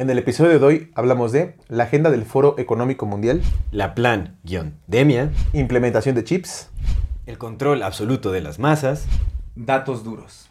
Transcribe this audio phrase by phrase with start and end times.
[0.00, 5.32] En el episodio de hoy hablamos de la agenda del Foro Económico Mundial, la plan-demia,
[5.52, 6.68] implementación de chips,
[7.26, 9.06] el control absoluto de las masas,
[9.56, 10.50] datos duros.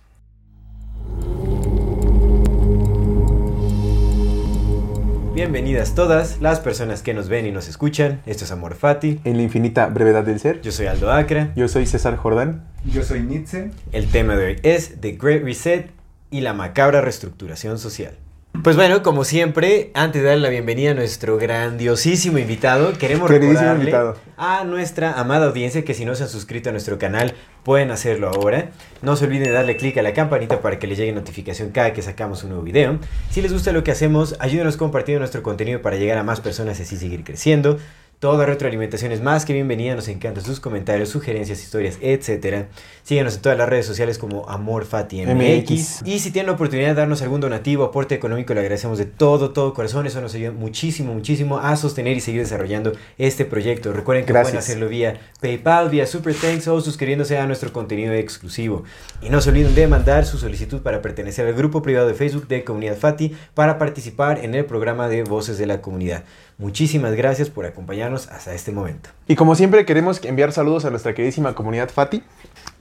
[5.33, 8.21] Bienvenidas todas las personas que nos ven y nos escuchan.
[8.25, 9.21] Esto es Amor Fati.
[9.23, 10.59] en la infinita brevedad del ser.
[10.59, 11.53] Yo soy Aldo Acra.
[11.55, 12.67] Yo soy César Jordán.
[12.83, 13.71] Yo soy Nietzsche.
[13.93, 15.89] El tema de hoy es The Great Reset
[16.31, 18.17] y la macabra reestructuración social.
[18.63, 23.81] Pues bueno, como siempre, antes de darle la bienvenida a nuestro grandiosísimo invitado, queremos recordarle
[23.81, 24.15] invitado.
[24.35, 27.33] a nuestra amada audiencia que si no se han suscrito a nuestro canal,
[27.63, 28.71] pueden hacerlo ahora.
[29.01, 31.93] No se olviden de darle clic a la campanita para que les llegue notificación cada
[31.93, 32.99] que sacamos un nuevo video.
[33.29, 36.79] Si les gusta lo que hacemos, ayúdenos compartiendo nuestro contenido para llegar a más personas
[36.79, 37.77] y así seguir creciendo.
[38.19, 42.65] Toda retroalimentación es más que bienvenida, nos encantan sus comentarios, sugerencias, historias, etc.
[43.03, 45.35] Síguenos en todas las redes sociales como AmorFatiMX.
[45.35, 46.01] MX.
[46.03, 49.51] Y si tienen la oportunidad de darnos algún donativo, aporte económico, le agradecemos de todo,
[49.51, 50.07] todo corazón.
[50.07, 53.93] Eso nos ayuda muchísimo, muchísimo a sostener y seguir desarrollando este proyecto.
[53.93, 54.51] Recuerden que Gracias.
[54.51, 58.83] pueden hacerlo vía PayPal, vía Super Thanks o suscribiéndose a nuestro contenido exclusivo.
[59.21, 62.47] Y no se olviden de mandar su solicitud para pertenecer al grupo privado de Facebook
[62.47, 66.23] de Comunidad Fati para participar en el programa de Voces de la Comunidad.
[66.59, 69.09] Muchísimas gracias por acompañarnos hasta este momento.
[69.27, 72.23] Y como siempre queremos enviar saludos a nuestra queridísima comunidad Fati.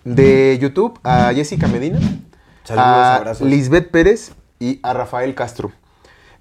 [0.02, 1.98] De YouTube a Jessica Medina,
[2.64, 3.46] Saludos, a abrazos.
[3.46, 5.72] Lisbeth Pérez y a Rafael Castro.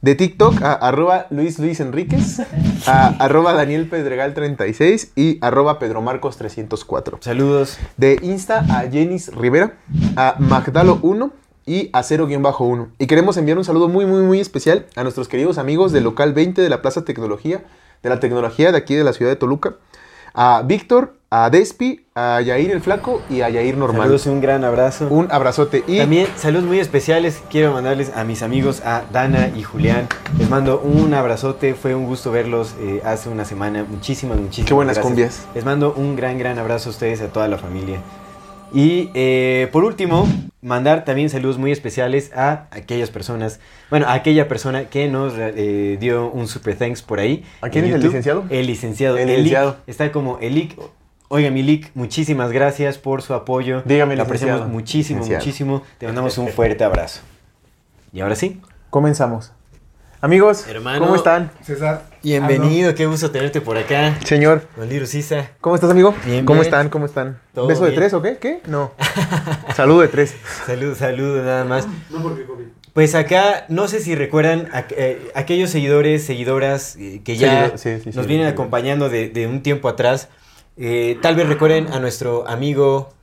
[0.01, 2.41] De TikTok a arroba Luis Luis Enríquez,
[2.87, 7.17] a arroba Daniel Pedregal 36 y arroba Pedro Marcos 304.
[7.21, 7.79] Saludos.
[7.97, 9.73] De Insta a Jenis Rivera,
[10.15, 11.33] a Magdalo 1
[11.65, 12.87] y a 0-1.
[12.99, 16.33] Y queremos enviar un saludo muy, muy, muy especial a nuestros queridos amigos del local
[16.33, 17.63] 20 de la Plaza Tecnología,
[18.03, 19.75] de la tecnología de aquí de la ciudad de Toluca.
[20.37, 24.01] A Víctor, a Despi, a Yair el Flaco y a Yair Normal.
[24.01, 25.07] Saludos y un gran abrazo.
[25.09, 25.83] Un abrazote.
[25.87, 27.41] Y También saludos muy especiales.
[27.49, 30.09] Quiero mandarles a mis amigos, a Dana y Julián.
[30.37, 31.73] Les mando un abrazote.
[31.73, 33.85] Fue un gusto verlos eh, hace una semana.
[33.89, 35.09] Muchísimas, muchísimas Qué buenas gracias.
[35.09, 35.47] cumbias.
[35.55, 38.01] Les mando un gran, gran abrazo a ustedes, a toda la familia.
[38.75, 40.27] Y eh, por último,
[40.61, 45.95] mandar también saludos muy especiales a aquellas personas, bueno, a aquella persona que nos eh,
[45.97, 47.45] dio un super thanks por ahí.
[47.61, 48.43] ¿A quién es el licenciado?
[48.49, 49.17] El licenciado.
[49.17, 49.37] El Elic.
[49.37, 49.77] licenciado.
[49.87, 50.77] Está como Elic.
[51.29, 53.81] Oiga, Milik, muchísimas gracias por su apoyo.
[53.85, 55.43] Dígame, Lo apreciamos muchísimo, Licenciado.
[55.43, 55.83] muchísimo.
[55.97, 57.21] Te mandamos un fuerte abrazo.
[58.13, 59.54] Y ahora sí, comenzamos.
[60.29, 61.01] Amigos, Hermano.
[61.05, 61.51] ¿cómo están?
[61.61, 62.01] César.
[62.23, 64.17] bienvenido, qué gusto tenerte por acá.
[64.25, 65.51] Señor, Don Sisa.
[65.61, 66.15] ¿cómo estás, amigo?
[66.25, 66.65] Bien, ¿Cómo bien.
[66.65, 66.89] están?
[66.89, 67.39] ¿Cómo están?
[67.53, 68.37] Todo ¿Beso de tres o qué?
[68.37, 68.59] ¿Qué?
[68.65, 68.91] No.
[69.75, 70.33] Saludo de tres.
[70.65, 71.87] Salud, salud, nada más.
[72.93, 77.77] Pues acá, no sé si recuerdan a- eh, aquellos seguidores, seguidoras eh, que ya Seguido-
[77.77, 78.53] sí, sí, sí, nos vienen sí.
[78.53, 80.29] acompañando de, de un tiempo atrás.
[80.75, 83.13] Eh, tal vez recuerden a nuestro amigo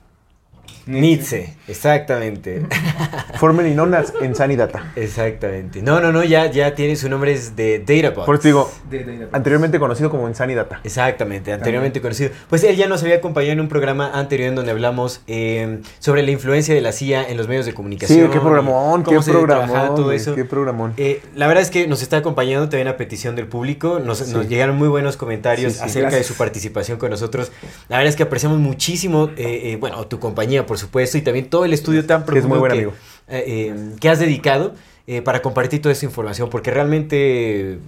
[0.87, 1.55] Nietzsche.
[1.69, 2.63] Exactamente.
[3.39, 4.93] Formerly known as Insanidata.
[4.97, 5.83] Exactamente.
[5.83, 8.27] No, no, no, ya, ya tiene su nombre es de Databox.
[8.27, 10.81] Por eso digo, De, anteriormente conocido como Insanidata.
[10.85, 12.31] Exactamente, anteriormente conocido.
[12.49, 16.23] Pues él ya nos había acompañado en un programa anterior en donde hablamos eh, sobre
[16.23, 18.27] la influencia de la CIA en los medios de comunicación.
[18.27, 19.95] Sí, qué programón, cómo qué se trabajaba programón.
[19.97, 20.35] todo güey, eso.
[20.35, 20.95] Qué programón.
[20.97, 23.99] Eh, la verdad es que nos está acompañando también a petición del público.
[23.99, 24.33] Nos, Sí.
[24.33, 27.51] nos llegaron muy buenos comentarios Sí, sí, acerca de su participación con nosotros.
[27.89, 31.49] La verdad es que apreciamos muchísimo, eh, eh, bueno, tu compañía, por supuesto, y también
[31.51, 32.93] todo el estudio tan Que es muy profundo buen que, amigo.
[33.29, 34.75] eh, eh, que has dedicado
[35.07, 37.79] eh, para compartir toda esa información, porque realmente,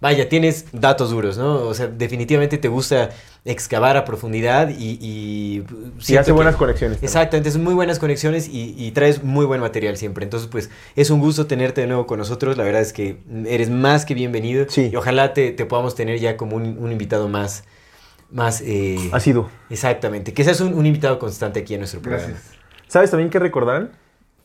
[0.00, 1.54] vaya, tienes datos duros, ¿no?
[1.62, 3.10] O sea, definitivamente te gusta
[3.44, 4.98] excavar a profundidad y...
[5.00, 5.64] Y,
[6.06, 7.02] Y hace que- buenas conexiones.
[7.02, 10.24] Exactamente, es muy buenas conexiones y, y traes muy buen material siempre.
[10.24, 12.56] Entonces, pues, es un gusto tenerte de nuevo con nosotros.
[12.58, 14.66] La verdad es que eres más que bienvenido.
[14.68, 14.90] Sí.
[14.92, 17.64] Y ojalá te, te podamos tener ya como un, un invitado más...
[18.30, 19.50] más eh, Ha sido.
[19.70, 22.28] Exactamente, que seas un, un invitado constante aquí en nuestro programa.
[22.28, 22.52] Gracias.
[22.86, 23.90] ¿Sabes también qué recordarán?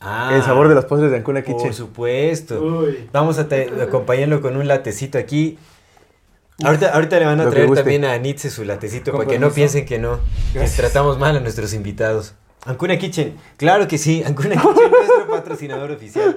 [0.00, 1.72] Ah, El sabor de los postres de Ancuna Por Kitchen.
[1.72, 2.60] supuesto.
[2.62, 3.08] Uy.
[3.12, 3.48] Vamos a
[3.82, 5.58] acompañarlo con un latecito aquí.
[6.62, 9.86] Ahorita, ahorita le van a traer también a Nietzsche su latecito para que no piensen
[9.86, 10.20] que no,
[10.52, 12.34] que tratamos mal a nuestros invitados.
[12.66, 16.36] Ancuna Kitchen, claro que sí, Ancuna Kitchen, nuestro patrocinador oficial.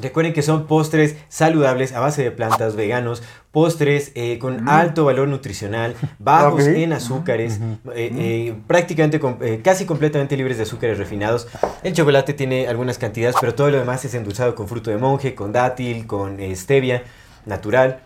[0.00, 5.26] Recuerden que son postres saludables a base de plantas, veganos, postres eh, con alto valor
[5.28, 7.58] nutricional, bajos en azúcares,
[7.94, 9.20] eh, eh, prácticamente
[9.62, 11.48] casi completamente libres de azúcares refinados.
[11.82, 15.34] El chocolate tiene algunas cantidades, pero todo lo demás es endulzado con fruto de monje,
[15.34, 17.02] con dátil, con stevia
[17.46, 18.00] natural.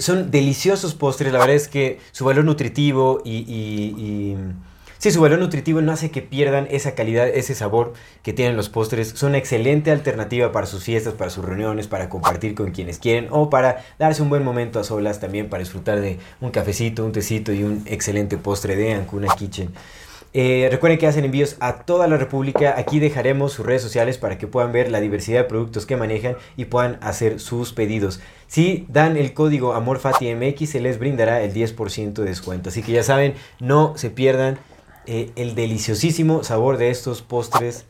[0.00, 4.36] Son deliciosos postres, la verdad es que su valor nutritivo y, y- y-
[5.02, 8.68] Sí, su valor nutritivo no hace que pierdan esa calidad, ese sabor que tienen los
[8.68, 9.08] postres.
[9.08, 13.26] Son una excelente alternativa para sus fiestas, para sus reuniones, para compartir con quienes quieren
[13.30, 17.10] o para darse un buen momento a solas también para disfrutar de un cafecito, un
[17.10, 19.70] tecito y un excelente postre de Ancuna Kitchen.
[20.34, 22.76] Eh, recuerden que hacen envíos a toda la República.
[22.78, 26.36] Aquí dejaremos sus redes sociales para que puedan ver la diversidad de productos que manejan
[26.56, 28.20] y puedan hacer sus pedidos.
[28.46, 32.68] Si dan el código AMORFATIMX, se les brindará el 10% de descuento.
[32.68, 34.58] Así que ya saben, no se pierdan
[35.06, 37.86] eh, el deliciosísimo sabor de estos postres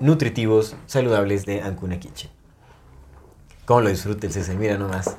[0.00, 2.30] nutritivos, saludables de Ancuna Kitchen.
[3.64, 4.56] ¿Cómo lo disfruta el César?
[4.56, 5.16] Mira nomás.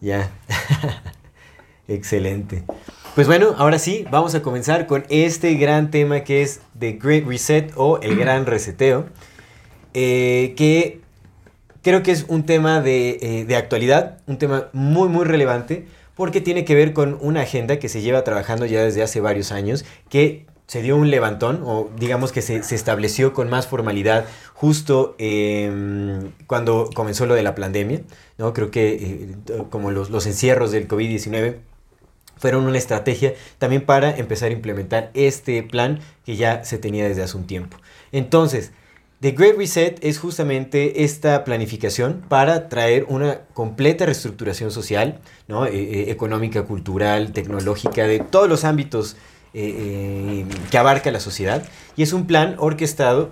[0.00, 0.30] Ya.
[1.88, 2.64] Excelente.
[3.14, 7.26] Pues bueno, ahora sí, vamos a comenzar con este gran tema que es The Great
[7.26, 9.06] Reset o el gran reseteo.
[9.94, 11.00] eh, que
[11.82, 16.40] creo que es un tema de, eh, de actualidad, un tema muy, muy relevante, porque
[16.40, 19.84] tiene que ver con una agenda que se lleva trabajando ya desde hace varios años,
[20.08, 24.24] que se dio un levantón, o digamos que se, se estableció con más formalidad
[24.54, 28.02] justo eh, cuando comenzó lo de la pandemia,
[28.38, 28.52] ¿no?
[28.52, 29.36] Creo que eh,
[29.70, 31.56] como los, los encierros del COVID-19
[32.36, 37.22] fueron una estrategia también para empezar a implementar este plan que ya se tenía desde
[37.22, 37.76] hace un tiempo.
[38.10, 38.72] Entonces,
[39.22, 45.64] The Great Reset es justamente esta planificación para traer una completa reestructuración social, ¿no?
[45.64, 49.16] Eh, eh, económica, cultural, tecnológica, de todos los ámbitos
[49.54, 51.62] eh, eh, que abarca la sociedad.
[51.96, 53.30] Y es un plan orquestado,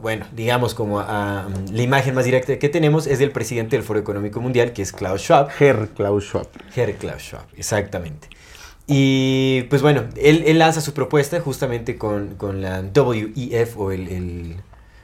[0.00, 3.84] bueno, digamos como a- a- la imagen más directa que tenemos es del presidente del
[3.84, 5.48] Foro Económico Mundial, que es Klaus Schwab.
[5.58, 6.48] Herr Klaus Schwab.
[6.74, 8.28] Herr Klaus Schwab, exactamente.
[8.86, 14.08] Y pues bueno, él, él lanza su propuesta justamente con, con la WEF o el,
[14.08, 14.56] el-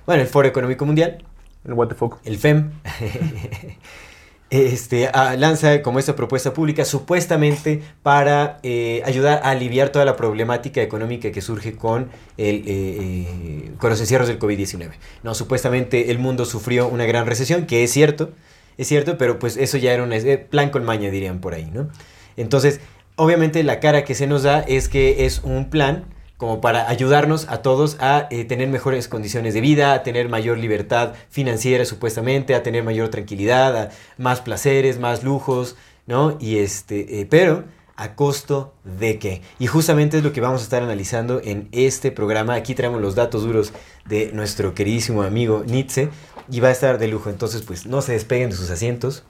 [0.06, 1.22] bueno, el Foro Económico Mundial,
[1.64, 2.18] El what the fuck.
[2.24, 2.70] el FEM.
[4.50, 10.80] Este, lanza como esta propuesta pública supuestamente para eh, ayudar a aliviar toda la problemática
[10.80, 12.04] económica que surge con,
[12.38, 14.92] eh, eh, los encierros del COVID-19.
[15.22, 18.30] No, supuestamente el mundo sufrió una gran recesión, que es cierto,
[18.78, 20.14] es cierto, pero pues eso ya era un
[20.48, 21.90] plan con maña, dirían por ahí, ¿no?
[22.38, 22.80] Entonces,
[23.16, 26.04] obviamente la cara que se nos da es que es un plan
[26.38, 30.56] como para ayudarnos a todos a eh, tener mejores condiciones de vida, a tener mayor
[30.56, 35.76] libertad financiera supuestamente, a tener mayor tranquilidad, a más placeres, más lujos,
[36.06, 36.38] ¿no?
[36.40, 37.64] Y este, eh, pero
[37.96, 39.42] a costo de qué.
[39.58, 42.54] Y justamente es lo que vamos a estar analizando en este programa.
[42.54, 43.72] Aquí traemos los datos duros
[44.06, 46.08] de nuestro queridísimo amigo Nietzsche
[46.48, 47.30] y va a estar de lujo.
[47.30, 49.24] Entonces, pues no se despeguen de sus asientos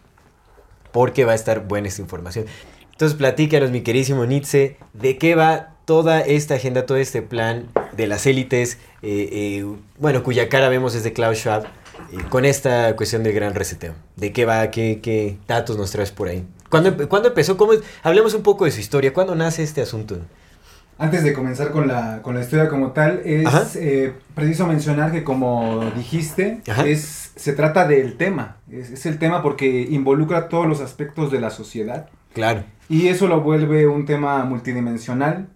[0.93, 2.45] porque va a estar buena esta información.
[2.93, 8.07] Entonces, platícanos, mi queridísimo Nietzsche, de qué va toda esta agenda, todo este plan de
[8.07, 9.67] las élites, eh, eh,
[9.99, 13.95] bueno, cuya cara vemos es de Klaus Schwab, eh, con esta cuestión del gran reseteo.
[14.15, 14.71] ¿De qué va?
[14.71, 16.47] ¿Qué, qué datos nos traes por ahí?
[16.69, 17.57] ¿Cuándo, cuándo empezó?
[18.03, 19.15] Hablemos un poco de su historia.
[19.15, 20.19] ¿Cuándo nace este asunto?
[20.99, 23.49] Antes de comenzar con la, con la historia como tal, es
[24.35, 26.87] preciso mencionar que como dijiste, Ajá.
[26.87, 28.59] es, se trata del tema.
[28.71, 32.11] Es, es el tema porque involucra todos los aspectos de la sociedad.
[32.35, 32.65] Claro.
[32.91, 35.49] Y eso lo vuelve un tema multidimensional,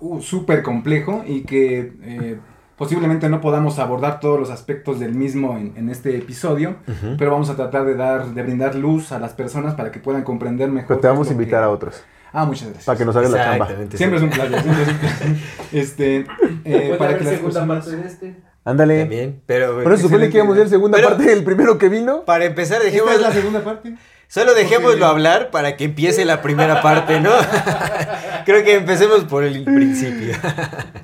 [0.00, 2.38] uh, súper complejo y que eh,
[2.76, 7.16] posiblemente no podamos abordar todos los aspectos del mismo en, en este episodio, Ujú.
[7.18, 10.22] pero vamos a tratar de dar, de brindar luz a las personas para que puedan
[10.24, 10.88] comprender mejor.
[10.88, 12.04] Pero te vamos a invitar que- a otros.
[12.36, 12.84] Ah, muchas gracias.
[12.86, 13.68] Para que nos hagas la chamba.
[13.94, 15.28] Siempre es un placer, siempre es un placer.
[15.72, 16.26] Este,
[16.64, 17.86] eh, para que las personas...
[17.86, 18.34] de este?
[18.64, 19.00] Ándale.
[19.00, 19.82] También, pero...
[19.82, 22.24] Por eso supone que íbamos a ir segunda Pero- parte del primero que vino.
[22.24, 23.14] Para empezar, ¿Esta dejemos...
[23.14, 23.94] es la segunda parte?
[24.28, 27.30] Solo dejémoslo hablar para que empiece la primera parte, ¿no?
[28.44, 30.34] Creo que empecemos por el principio.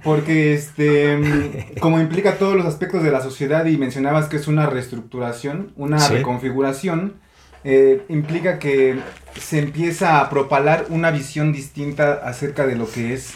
[0.03, 4.67] Porque este, como implica todos los aspectos de la sociedad y mencionabas que es una
[4.67, 6.15] reestructuración, una Sí.
[6.15, 7.15] reconfiguración,
[7.63, 8.99] eh, implica que
[9.39, 13.33] se empieza a propalar una visión distinta acerca de lo que es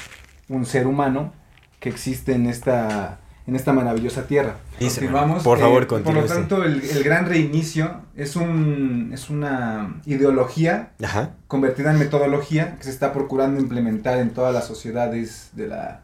[0.48, 1.32] un ser humano
[1.78, 4.56] que existe en esta, en esta maravillosa tierra.
[4.80, 5.42] Dice, Continuamos.
[5.42, 10.00] por favor, Eh, continúe Por lo tanto, el, el gran reinicio es, un, es una
[10.06, 11.32] ideología Ajá.
[11.46, 16.00] convertida en metodología que se está procurando implementar en todas las sociedades de la,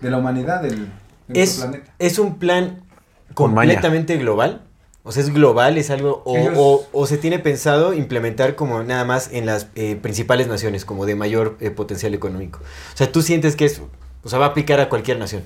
[0.00, 0.88] de la humanidad, del,
[1.28, 1.92] de Es, planeta.
[1.98, 2.80] es un plan
[3.34, 4.62] Con completamente global.
[5.04, 6.22] O sea, es global, es algo.
[6.26, 10.48] O, Ellos- o- o se tiene pensado implementar como nada más en las eh, principales
[10.48, 12.58] naciones, como de mayor eh, potencial económico.
[12.94, 13.80] O sea, tú sientes que es.
[14.22, 15.44] O sea, va a aplicar a cualquier nación.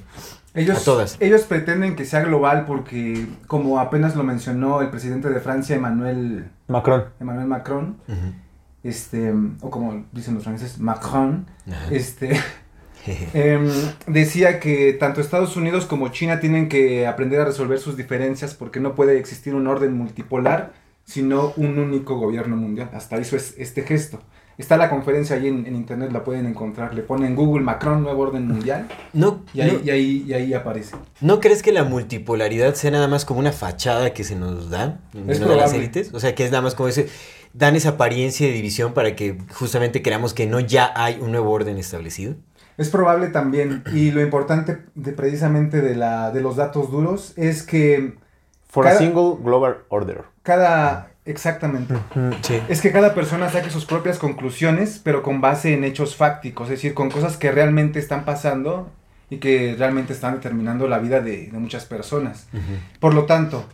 [0.55, 1.17] Ellos, A todas.
[1.21, 6.51] ellos pretenden que sea global porque, como apenas lo mencionó el presidente de Francia, Emmanuel,
[6.69, 7.05] Macron.
[7.21, 7.97] Emmanuel Macron,
[8.83, 11.47] este, o como dicen los franceses, Macron,
[11.91, 12.39] este,
[13.35, 13.69] em,
[14.07, 18.81] decía que tanto Estados Unidos como China tienen que aprender a resolver sus diferencias porque
[18.81, 20.73] no puede existir un orden multipolar,
[21.05, 22.91] sino un único gobierno mundial.
[22.93, 24.21] Hasta hizo es- este gesto.
[24.59, 26.95] Está la conferencia ahí en, en internet, la pueden encontrar.
[26.95, 30.55] Le ponen Google Macron, nuevo orden mundial, No, y ahí, no, y ahí, y ahí
[30.55, 30.97] aparece.
[31.21, 35.01] ¿no crees que la multipolaridad sea nada más como una fachada que se nos da
[35.15, 36.13] en Es una de las élites?
[36.13, 37.09] O sea, que es nada más como ese,
[37.53, 41.51] dan esa apariencia de división para que justamente creamos que no ya hay un nuevo
[41.51, 42.35] orden establecido.
[42.79, 47.63] Es probable también, y lo importante de, precisamente de, la, de los datos duros es
[47.63, 48.17] que
[48.69, 50.23] For a single global order.
[50.43, 51.12] cada...
[51.25, 51.95] Exactamente.
[52.43, 52.61] Sí.
[52.69, 56.77] Es que cada persona saque sus propias conclusiones, pero con base en hechos fácticos, es
[56.79, 58.91] decir, con cosas que realmente están pasando
[59.31, 62.49] y que realmente están determinando la vida de, de muchas personas.
[63.01, 63.65] Por lo tanto,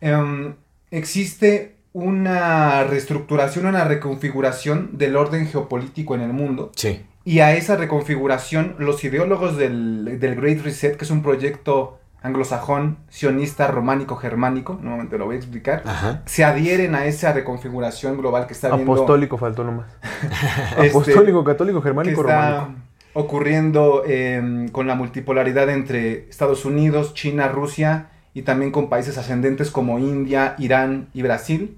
[0.00, 0.54] em,
[0.90, 6.72] existe una reestructuración, una reconfiguración del orden geopolítico en el mundo.
[6.76, 7.04] Sí.
[7.24, 12.98] Y a esa reconfiguración, los ideólogos del, del Great Reset, que es un proyecto anglosajón,
[13.08, 16.22] sionista, románico, germánico, en un momento lo voy a explicar, Ajá.
[16.24, 19.86] se adhieren a esa reconfiguración global que está viendo Apostólico faltó nomás.
[20.78, 22.80] este, Apostólico, católico, que germánico, está románico.
[23.14, 29.70] ocurriendo em, con la multipolaridad entre Estados Unidos, China, Rusia y también con países ascendentes
[29.70, 31.76] como India, Irán y Brasil.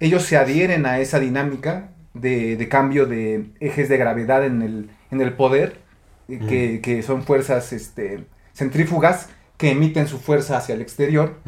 [0.00, 4.90] Ellos se adhieren a esa dinámica de, de cambio de ejes de gravedad en el,
[5.10, 5.78] en el poder,
[6.28, 11.38] eh, que, que son fuerzas este, centrífugas que emiten su fuerza hacia el exterior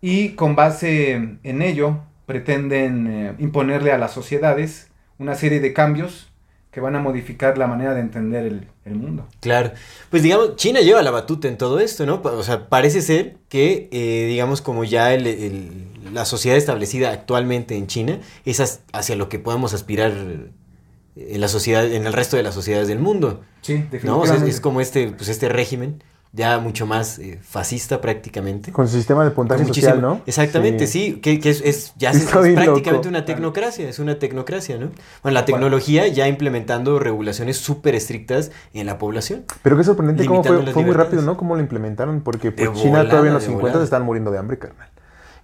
[0.00, 1.12] y con base
[1.42, 6.28] en ello pretenden eh, imponerle a las sociedades una serie de cambios
[6.70, 9.26] que van a modificar la manera de entender el, el mundo.
[9.40, 9.72] Claro.
[10.10, 12.20] Pues digamos, China lleva la batuta en todo esto, ¿no?
[12.24, 17.76] O sea, parece ser que, eh, digamos, como ya el- el- la sociedad establecida actualmente
[17.76, 22.42] en China es hacia lo que podemos aspirar en la sociedad, en el resto de
[22.42, 23.42] las sociedades del mundo.
[23.60, 23.80] Sí, ¿No?
[23.84, 24.48] O sea, definitivamente.
[24.48, 28.72] es, es como este, pues este régimen, ya mucho más eh, fascista prácticamente.
[28.72, 30.22] Con su sistema de puntaje social, ¿no?
[30.26, 33.08] Exactamente, sí, que, que es, es- ya es, prácticamente loco.
[33.08, 34.90] una tecnocracia, es una tecnocracia, ¿no?
[35.22, 39.44] Bueno, la tecnología ya implementando regulaciones súper estrictas en la población.
[39.62, 41.36] Pero qué sorprendente cómo fue, fue muy rápido, ¿no?
[41.36, 43.84] Cómo lo implementaron, porque pues, China todavía en los de 50 volada.
[43.84, 44.88] estaban muriendo de hambre, carnal.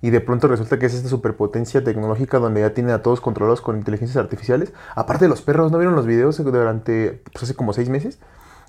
[0.01, 3.61] Y de pronto resulta que es esta superpotencia tecnológica donde ya tienen a todos controlados
[3.61, 4.73] con inteligencias artificiales.
[4.95, 8.21] Aparte de los perros, ¿no vieron los videos durante, pues hace como seis meses?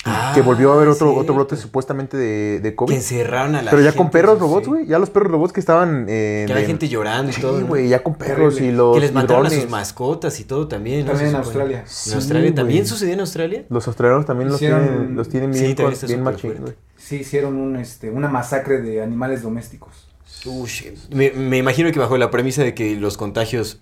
[0.06, 2.94] Ah, que volvió a haber otro, otro brote supuestamente de, de Que COVID.
[2.96, 4.40] encerraron a la Pero ya gente, con perros sí.
[4.40, 4.86] robots, güey.
[4.88, 6.06] Ya los perros robots que estaban...
[6.08, 7.60] eh, Que había de- gente llorando y Sí, todo.
[7.60, 7.68] ¿no?
[7.68, 11.02] güey, ya con perros y los que les mataron a sus mascotas y todo también.
[11.06, 11.12] ¿no?
[11.12, 11.44] También Se en.
[11.44, 11.80] Australia.
[11.82, 12.56] ¿En Sí, Australia?
[12.56, 13.66] ¿También sucedió en Australia?
[13.70, 16.74] Los australianos también los tienen, los tienen Sí, bien, con- bien machín, güey.
[16.96, 20.08] Sí, hicieron un, este, una masacre de animales domésticos.
[20.46, 23.82] Ush, me, me imagino que bajo la premisa de que los contagios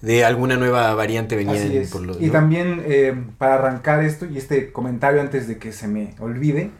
[0.00, 1.90] de alguna nueva variante Así es.
[1.90, 2.20] por los...
[2.20, 2.32] y ¿no?
[2.32, 6.70] también, eh, para arrancar esto y este comentario antes de que se me olvide,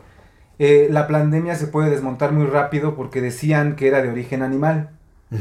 [0.61, 4.91] eh, la pandemia se puede desmontar muy rápido porque decían que era de origen animal.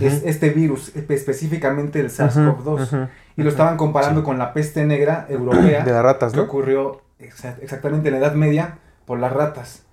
[0.02, 2.84] Es este virus, espe- específicamente el SARS-CoV-2.
[2.84, 3.08] ujú.
[3.38, 4.26] Y lo estaban comparando Sí.
[4.26, 5.84] con la peste negra europea.
[5.86, 6.44] De las ratas, que ¿no?
[6.44, 9.84] ocurrió exa- exactamente en la Edad Media por las ratas.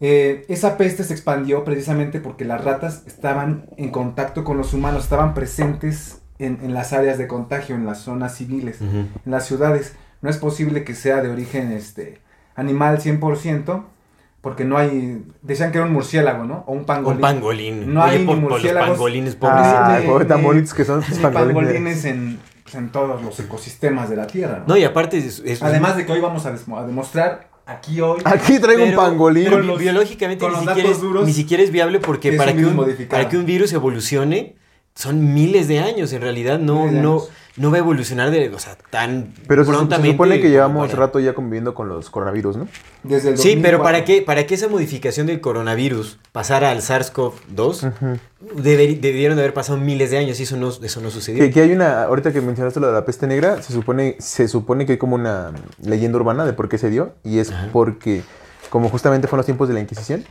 [0.00, 5.02] Eh, esa peste se expandió precisamente porque las ratas estaban en contacto con los humanos,
[5.04, 8.96] estaban presentes en, en las áreas de contagio, en las zonas civiles, Ujú.
[9.24, 9.94] en las ciudades.
[10.20, 12.20] No es posible que sea de origen este,
[12.54, 13.84] animal 100%,
[14.40, 15.24] porque no hay...
[15.42, 16.64] Decían que era un murciélago, ¿no?
[16.66, 17.16] O un pangolín.
[17.16, 17.94] Un pangolín.
[17.94, 18.90] No Oye, hay por, ni por los murciélagos.
[18.90, 20.00] pangolines, Ah, pobrecitos.
[20.04, 21.54] ni- pobre, tan ni- bonitos que son estos ni pangolines.
[21.64, 24.58] pangolines en, pues, en todos los ecosistemas de la Tierra.
[24.60, 24.74] ¿no?
[24.74, 25.40] No, y aparte es...
[25.44, 29.00] es- Además de que hoy vamos a, a demostrar aquí hoy Aquí traigo un Pero-
[29.02, 29.44] pangolín.
[29.44, 32.58] pero los- biológicamente ni los siquiera, es, duros, ni siquiera es viable porque para un
[32.58, 34.56] que, un, para que un virus evolucione
[34.94, 36.12] son miles de años.
[36.12, 37.22] En realidad no, no,
[37.56, 40.12] no va a evolucionar de, o sea, tan Pero se, se prontamente.
[40.14, 42.68] supone que llevamos para- rato ya conviviendo con los coronavirus, ¿no?
[43.02, 43.82] desde el Sí, pero 2004.
[43.82, 48.18] ¿para qué, para que esa modificación del coronavirus pasara al SARS-CoV-2, Ujú.
[48.62, 51.42] deber- debieron de haber pasado miles de años y eso no, eso no sucedió.
[51.42, 54.46] Que, que hay una, ahorita que mencionaste lo de la peste negra, se supone, se
[54.48, 58.22] supone que hay como una leyenda urbana de por qué se dio, y es porque,
[58.70, 60.24] como justamente fue en los tiempos de la Inquisición,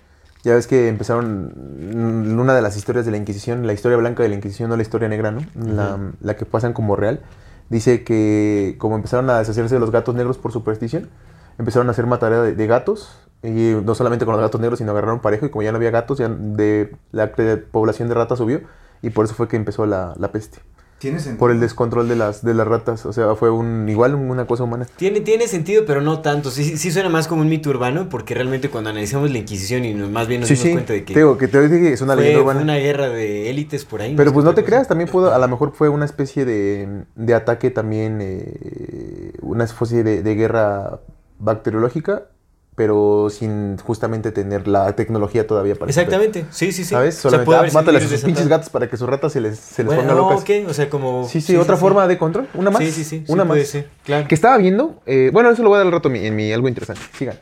[0.44, 1.54] ya ves que empezaron
[1.94, 4.76] mm, una de las historias de la Inquisición, la historia blanca de la Inquisición, no
[4.76, 5.42] la historia negra, ¿no?
[5.56, 7.22] La, la que pasan como real,
[7.70, 11.10] dice que como empezaron a deshacerse de los gatos negros por superstición,
[11.58, 14.92] empezaron a hacer matarea de, de gatos, y no solamente con los gatos negros, sino
[14.92, 17.32] agarraron parejo, y como ya no había gatos, ya de, la
[17.72, 18.62] población de ratas subió,
[19.02, 20.60] y por eso fue que empezó la, la peste.
[21.02, 21.40] Tiene sentido.
[21.40, 23.06] por el descontrol de las, de las ratas.
[23.08, 24.86] O sea, fue un igual una cosa humana.
[24.96, 26.52] Tiene, tiene sentido, pero no tanto.
[26.52, 29.84] Sí, sí- sí suena más como un mito urbano, porque realmente cuando analizamos la Inquisición
[29.84, 30.72] y más bien nos Sí, dimos sí.
[30.74, 32.62] cuenta de que Te digo que te dije que es una fue, leyenda fue urbana.
[32.74, 34.14] una guerra de élites por ahí.
[34.16, 34.68] Pero pues no te cosa.
[34.70, 39.64] creas, también pudo, a lo mejor fue una especie de, de ataque también, eh, una
[39.64, 41.00] especie de, de guerra
[41.40, 42.28] bacteriológica,
[42.76, 46.92] pero sin justamente tener la tecnología todavía para Exactamente, sí, sí, sí.
[46.92, 47.18] ¿Sabes?
[47.26, 49.42] O sea, Solamente ah, sido mátale a sus pinches gatos para que sus ratas se
[49.42, 50.42] les, se les Bueno, pongan locas.
[50.42, 51.28] ok, o sea, como...
[51.28, 52.48] Sí, sí, otra forma de control.
[52.54, 52.82] Una más.
[52.84, 53.48] Sí, sí, sí, Una sí más.
[53.48, 54.28] puede ser, claro.
[54.28, 56.36] Que estaba viendo, eh, bueno, eso lo voy a dar al rato en mi, en
[56.36, 57.02] mi algo interesante.
[57.18, 57.38] Sigan.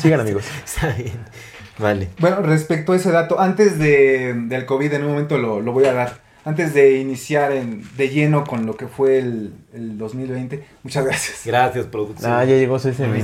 [0.00, 0.44] Sigan, amigos.
[0.64, 1.12] Está bien,
[1.78, 2.08] vale.
[2.18, 5.84] Bueno, respecto a ese dato, antes de, del COVID, en un momento lo, lo voy
[5.84, 6.24] a dar.
[6.46, 11.42] Antes de iniciar en- de lleno con lo que fue el, el 2020, muchas gracias.
[11.44, 12.30] Gracias, producción.
[12.32, 13.20] Ah, ya llegó ese mi.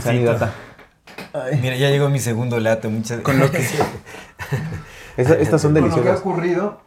[1.06, 1.56] Sanidata.
[1.62, 3.58] Mira, ya llegó mi segundo lato, muchas Con lo que...
[5.16, 6.20] Esta- estas son Con lo que ha deliciosas.
[6.20, 6.80] ocurrido,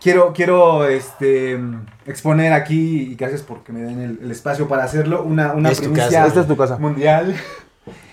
[0.00, 1.60] quiero, quiero este,
[2.06, 5.80] exponer aquí, y gracias porque me den el, el espacio para hacerlo, una, una Es
[5.80, 6.26] primicia casa.
[6.26, 6.78] Esta es tu casa.
[6.78, 7.36] mundial.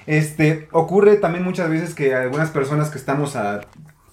[0.08, 3.62] Este, ocurre también muchas veces que algunas personas que estamos a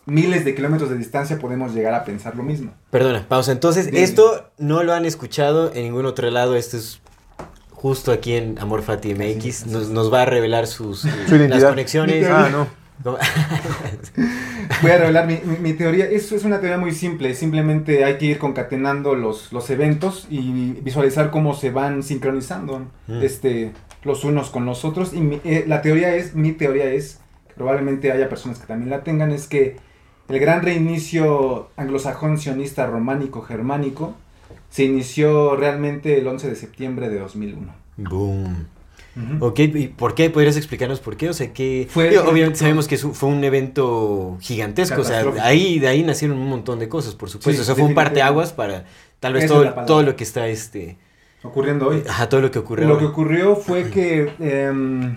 [0.05, 2.73] miles de kilómetros de distancia podemos llegar a pensar lo mismo.
[2.91, 3.51] Perdona, pausa.
[3.51, 4.03] Entonces, Dime.
[4.03, 6.55] esto no lo han escuchado en ningún otro lado.
[6.55, 7.01] Esto es
[7.87, 9.67] justo aquí en Amor Fati MX.
[9.69, 11.49] Nos, nos va a revelar sus Su identidad.
[11.61, 12.27] las conexiones.
[12.29, 12.67] Ah, no.
[14.83, 16.07] Voy a revelar mi, mi- mi teoría.
[16.07, 17.33] Eso es una teoría muy simple.
[17.35, 23.23] Simplemente hay que ir concatenando los, los eventos y visualizar cómo se van sincronizando Mm.
[23.23, 25.13] este, los unos con los otros.
[25.15, 27.21] Y mi- eh, la teoría es, mi teoría es,
[27.55, 29.77] probablemente haya personas que también la tengan, es que
[30.29, 34.17] el gran reinicio anglosajón sionista románico germánico
[34.77, 37.75] se inició realmente el 11 de septiembre de 2001.
[37.97, 38.67] Boom.
[39.17, 39.47] Ujú.
[39.47, 40.29] Ok, ¿y por qué?
[40.29, 41.31] ¿Podrías explicarnos por qué?
[41.31, 41.89] O sea, que...
[41.89, 46.37] Fue- Digo, obviamente sabemos que fue un evento gigantesco, o sea, ahí, de ahí nacieron
[46.37, 47.53] un montón de cosas, por supuesto.
[47.53, 48.85] Sí, o sea, fue un parteaguas para
[49.19, 50.99] tal vez todo, todo lo que está, este...
[51.43, 52.03] Ocurriendo hoy.
[52.07, 52.87] Ajá, todo lo que ocurrió.
[52.87, 54.31] Lo que ocurrió fue que.
[54.41, 55.17] em,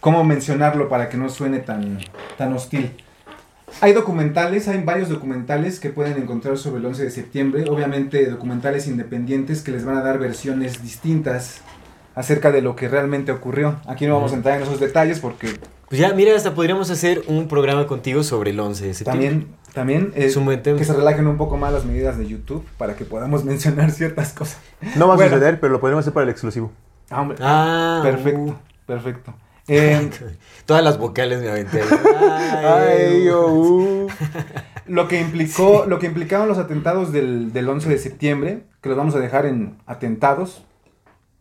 [0.00, 1.98] ¿Cómo mencionarlo para que no suene tan,
[2.38, 2.92] tan hostil?
[3.80, 7.64] Hay documentales, hay varios documentales que pueden encontrar sobre el 11 de septiembre.
[7.68, 11.60] Obviamente, documentales independientes que les van a dar versiones distintas
[12.14, 13.80] acerca de lo que realmente ocurrió.
[13.86, 15.48] Aquí no vamos a entrar en esos detalles porque
[15.88, 19.28] Pues ya, mira, hasta podríamos hacer un programa contigo sobre el 11 de septiembre.
[19.30, 20.78] también, también eh, Es un buen tema.
[20.78, 24.32] que se relajen un poco más las medidas de YouTube para que podamos mencionar ciertas
[24.32, 24.58] cosas.
[24.96, 25.32] No va a Bueno.
[25.32, 26.70] suceder, pero lo podemos hacer para el exclusivo.
[27.10, 27.38] Ah, hombre.
[27.40, 28.54] Ah, perfecto, uh.
[28.86, 29.34] perfecto.
[29.68, 30.10] Em,
[30.66, 31.82] Todas las vocales me aventé.
[32.64, 33.36] Ay, uh.
[33.36, 34.08] oh, uh.
[34.86, 38.98] Lo que implicó, lo que implicaron los atentados del, del 11 de septiembre, que los
[38.98, 40.64] vamos a dejar en atentados.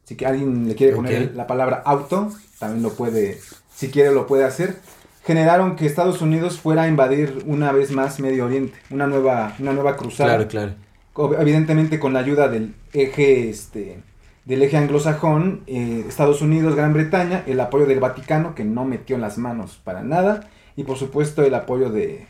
[0.03, 3.39] Si que alguien le quiere poner la palabra auto, también lo puede,
[3.73, 4.77] si quiere lo puede hacer.
[5.23, 9.71] Generaron que Estados Unidos fuera a invadir una vez más Medio Oriente, una nueva, una
[9.71, 10.45] nueva cruzada.
[10.47, 10.75] Claro,
[11.15, 11.39] claro.
[11.39, 13.99] Evidentemente con la ayuda del eje, este,
[14.45, 19.17] del eje anglosajón, eh, Estados Unidos, Gran Bretaña, el apoyo del Vaticano, que no metió
[19.17, 22.25] las manos para nada, y por supuesto el apoyo de,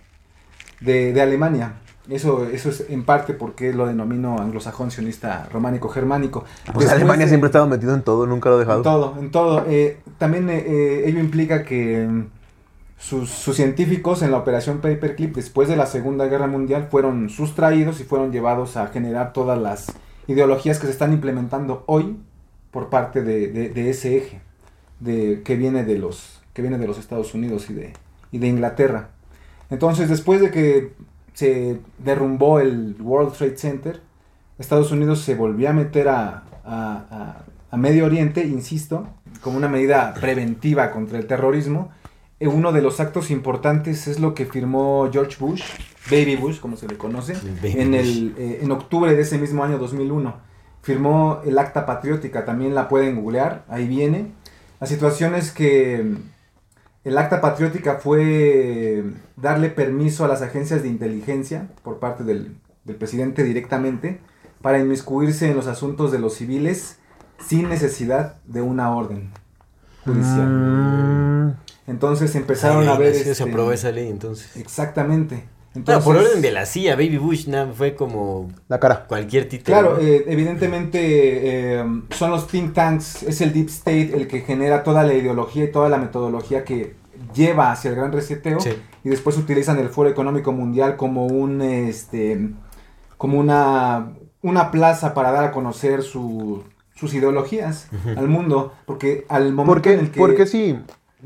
[0.81, 1.75] de, de Alemania.
[2.09, 6.43] Eso, eso es en parte porque lo denomino anglosajón sionista románico germánico.
[6.73, 8.81] Pues Después Alemania siempre ha estado metido en todo, nunca lo ha en dejado.
[8.81, 9.65] todo, en todo.
[9.69, 12.25] Eh, también eh, eh, ello implica que mm,
[12.97, 18.01] sus, sus científicos en la operación Paperclip después de la Segunda Guerra Mundial fueron sustraídos
[18.01, 19.93] y fueron llevados a generar todas las
[20.31, 22.17] ideologías que se están implementando hoy
[22.71, 24.41] por parte de, ese eje
[24.99, 29.09] de, que, viene de los, que viene de los Estados Unidos y de, Inglaterra.
[29.69, 30.93] Entonces, después de que
[31.33, 34.01] se derrumbó el World Trade Center,
[34.57, 36.43] Estados Unidos se volvió a meter a
[37.73, 39.07] Medio Oriente, insisto,
[39.41, 41.91] como una medida preventiva contra el terrorismo.
[42.41, 45.61] Eh, Uno de los actos importantes es lo que firmó George Bush,
[46.09, 49.63] Baby Bush, como se le conoce, Baby en, el, eh, en octubre de ese mismo
[49.63, 50.33] año 2001.
[50.81, 54.31] Firmó el acta patriótica, también la pueden googlear, ahí viene.
[54.79, 56.15] La situación es que mm,
[57.03, 59.03] el acta patriótica fue
[59.35, 64.19] darle permiso a las agencias de inteligencia por parte del, del presidente directamente
[64.63, 66.97] para inmiscuirse en los asuntos de los civiles
[67.37, 69.29] sin necesidad de una orden
[70.03, 70.47] judicial.
[70.49, 73.11] Mm, Entonces empezaron Ay, a ver...
[73.11, 74.55] así se este, aprobó esa ley entonces.
[74.57, 75.45] Exactamente.
[75.73, 79.05] Entonces, por orden de la CIA, Baby Bush nada, fue como la cara.
[79.07, 79.77] cualquier título.
[79.77, 79.99] Claro, ¿no?
[80.05, 80.99] eh, evidentemente
[81.79, 85.63] eh, son los think tanks, es el deep state el que genera toda la ideología
[85.63, 86.95] y toda la metodología que
[87.33, 88.71] lleva hacia el gran reseteo Sí.
[89.05, 92.49] y después utilizan el Foro Económico Mundial como un este
[93.17, 96.63] como una una plaza para dar a conocer su-
[96.95, 100.77] sus ideologías al mundo, porque al momento Porque, en el que porque sí.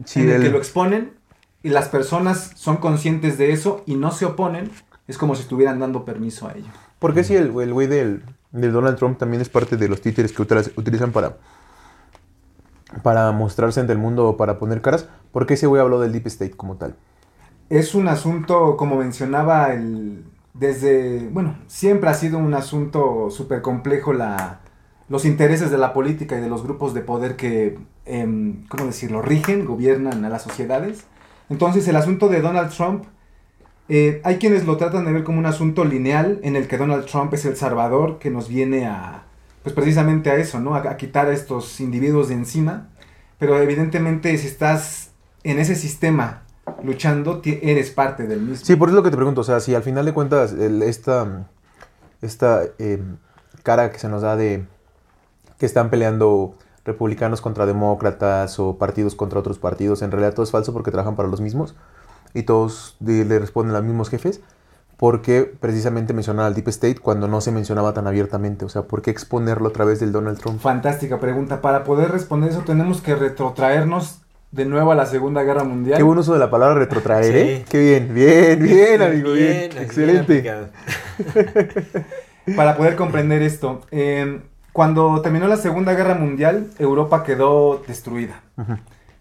[0.03, 1.13] Sí, en el que lo exponen
[1.63, 4.71] y las personas son conscientes de eso y no se oponen,
[5.08, 6.67] es como si estuvieran dando permiso a ello.
[6.99, 10.01] ¿Por qué si el el güey del, del Donald Trump también es parte de los
[10.01, 11.38] títeres que utiliz- utilizan para,
[13.03, 15.08] para mostrarse ante el mundo o para poner caras?
[15.31, 16.95] ¿Por qué ese güey habló del Deep State como tal?
[17.69, 24.13] Es un asunto, como mencionaba, el, desde, bueno, siempre ha sido un asunto súper complejo
[24.13, 24.62] la,
[25.08, 29.22] los intereses de la política y de los grupos de poder que, em, ¿cómo decirlo?,
[29.22, 31.06] rigen, gobiernan a las sociedades.
[31.50, 33.06] Entonces el asunto de Donald Trump,
[33.88, 37.06] eh, hay quienes lo tratan de ver como un asunto lineal en el que Donald
[37.06, 39.26] Trump es el salvador que nos viene a,
[39.62, 40.74] pues precisamente a eso, ¿no?
[40.76, 42.89] A, quitar a estos individuos de encima.
[43.38, 45.12] Pero evidentemente si estás
[45.44, 46.41] en ese sistema
[46.84, 48.65] luchando, eres parte del mismo.
[48.65, 49.41] Sí, por eso es lo que te pregunto.
[49.41, 51.48] O sea, si al final de cuentas el- esta,
[52.24, 53.04] esta eh,
[53.62, 54.65] cara que se nos da de
[55.58, 60.52] que están peleando republicanos contra demócratas o partidos contra otros partidos, en realidad todo es
[60.52, 61.76] falso porque trabajan para los mismos
[62.34, 64.41] y todos le responden a los mismos jefes.
[64.98, 68.63] porque precisamente mencionar al Deep State cuando no se mencionaba tan abiertamente?
[68.63, 70.62] O sea, ¿por qué exponerlo a través del Donald Trump?
[70.62, 71.60] Fantástica pregunta.
[71.60, 75.98] Para poder responder eso tenemos que retrotraernos de nuevo a la Segunda Guerra Mundial.
[75.98, 77.39] Qué buen uso de la palabra retrotraer, Sí.
[77.39, 77.65] ¿eh?
[77.70, 79.70] Qué bien, bien, bien, amigo, bien.
[79.70, 80.44] bien Excelente.
[82.56, 83.82] para poder comprender esto.
[83.91, 84.41] Eh,
[84.75, 88.41] cuando terminó la Segunda Guerra Mundial, Europa quedó destruida.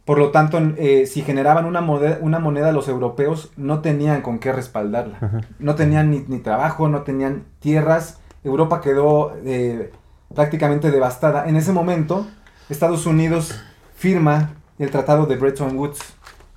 [0.05, 4.41] Por lo tanto, eh, si generaban una moneda, una moneda, los europeos no tenían con
[4.41, 5.45] qué respaldarla.
[5.61, 8.19] No tenían ni, ni trabajo, no tenían tierras.
[8.43, 9.93] Europa quedó eh,
[10.35, 11.47] prácticamente devastada.
[11.47, 12.27] En ese momento,
[12.69, 13.55] Estados Unidos
[13.95, 16.01] firma el Tratado de Bretton Woods.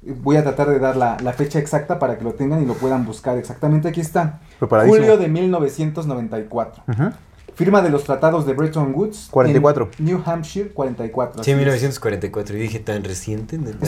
[0.02, 2.74] Voy a tratar de dar la, la fecha exacta para que lo tengan y lo
[2.74, 3.90] puedan buscar exactamente.
[3.90, 4.40] Aquí está.
[4.88, 6.84] Julio de 1994.
[6.88, 7.12] Ujú.
[7.58, 9.30] Firma de los tratados de Bretton Woods.
[9.32, 9.90] 44.
[9.98, 11.44] en New Hampshire, 44.
[11.44, 11.58] Sí, así es.
[11.58, 12.56] 1944.
[12.56, 13.58] Y dije tan reciente.
[13.58, 13.80] Unidos-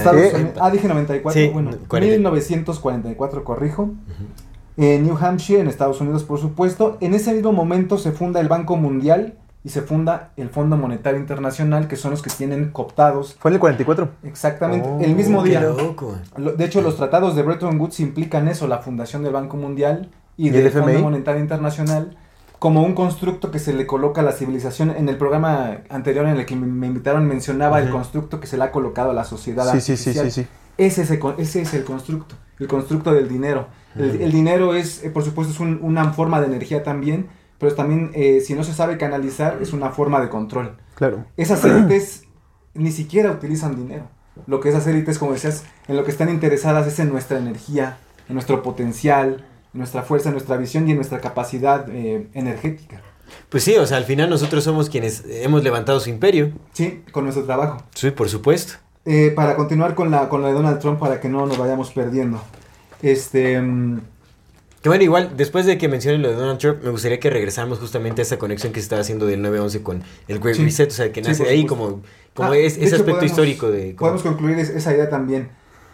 [0.59, 1.39] ah, dije 94.
[1.39, 2.15] Sí, bueno, 40.
[2.17, 3.91] 1944, corrijo.
[4.77, 6.97] En New Hampshire, en Estados Unidos, por supuesto.
[6.99, 11.19] En ese mismo momento se funda el Banco Mundial y se funda el Fondo Monetario
[11.19, 14.09] Internacional, que son los que tienen cooptados ¿Fue en el 44?
[14.23, 15.61] exactamente Oh, el mismo Qué día.
[15.61, 16.15] loco.
[16.37, 20.09] Lo- De hecho, los tratados de Bretton Woods implican eso, la fundación del Banco Mundial
[20.37, 20.93] y, ¿Y del el FMI?
[20.93, 22.15] Fondo Monetario Internacional
[22.59, 24.91] como un constructo que se le coloca a la civilización.
[24.91, 28.65] En el programa anterior en el que me- invitaron mencionaba el constructo que se le
[28.65, 29.63] ha colocado a la sociedad.
[29.71, 30.31] Sí, sí, sí, artificial.
[30.31, 30.47] sí, sí.
[30.77, 33.67] Ese es, el, ese es el constructo, el constructo del dinero.
[33.95, 37.73] El, el dinero es, eh, por supuesto, es un- una forma de energía también, pero
[37.75, 40.77] también, eh, si no se sabe canalizar, es una forma de control.
[40.95, 41.25] Claro.
[41.37, 42.23] Esas élites
[42.73, 44.03] ni siquiera utilizan dinero.
[44.47, 47.97] Lo que esas élites, como decías, en lo que están interesadas es en nuestra energía,
[48.29, 53.01] en nuestro potencial, en nuestra fuerza, nuestra visión y en nuestra capacidad eh, energética.
[53.49, 56.51] Pues sí, o sea, al final nosotros somos quienes hemos levantado su imperio.
[56.73, 57.83] Sí, con nuestro trabajo.
[57.95, 58.73] Sí, por supuesto.
[59.05, 61.91] Eh, para continuar con la, con la de Donald Trump, para que no nos vayamos
[61.91, 62.41] perdiendo.
[63.01, 63.59] Este.
[63.61, 64.01] mm,
[64.81, 67.79] Que bueno, igual, después de que mencionen lo de Donald Trump, me gustaría que regresáramos
[67.79, 70.63] justamente a esa conexión que se estaba haciendo del 9-11 con el Great Sí.
[70.63, 72.01] Reset, o sea, que nace de ahí como,
[72.33, 73.95] como Ah, es- ese aspecto podemos- histórico de...
[73.95, 75.49] como- Podemos concluir es- esa idea también.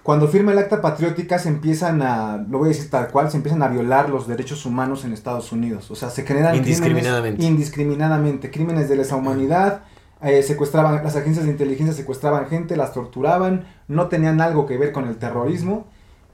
[0.06, 3.38] Cuando firma el acta patriótica se empiezan a, lo voy a decir tal cual, se
[3.38, 5.90] empiezan a violar los derechos humanos en Estados Unidos.
[5.90, 7.38] O sea, se generan Indiscriminadamente.
[7.38, 9.82] crímenes indiscriminadamente, crímenes de lesa humanidad,
[10.22, 14.92] eh, secuestraban, las agencias de inteligencia secuestraban gente, las torturaban, no tenían algo que ver
[14.92, 15.88] con el terrorismo.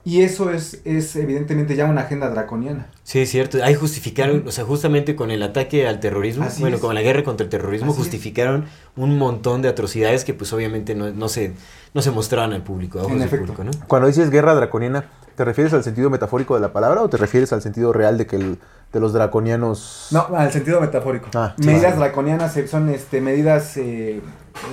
[0.04, 2.88] Y eso es, es evidentemente ya una agenda draconiana.
[3.04, 3.58] Sí, es cierto.
[3.62, 6.82] Ahí justificaron, o sea, justamente con el ataque al terrorismo, Así bueno, es.
[6.82, 8.06] con la guerra contra el terrorismo, Así es.
[8.06, 8.64] justificaron
[8.96, 11.52] un montón de atrocidades que pues obviamente no, no, se,
[11.94, 13.54] no se mostraban al público, a ojos En del efecto.
[13.54, 13.86] público, ¿no?
[13.86, 15.08] Cuando dices guerra draconiana,
[15.42, 18.26] ¿te refieres al sentido metafórico de la palabra o te refieres al sentido real de
[18.28, 18.58] que el-
[18.92, 20.06] de los draconianos...
[20.12, 21.30] No, al sentido metafórico.
[21.34, 24.20] Ah, sí, medidas draconianas eh, son este, medidas, eh,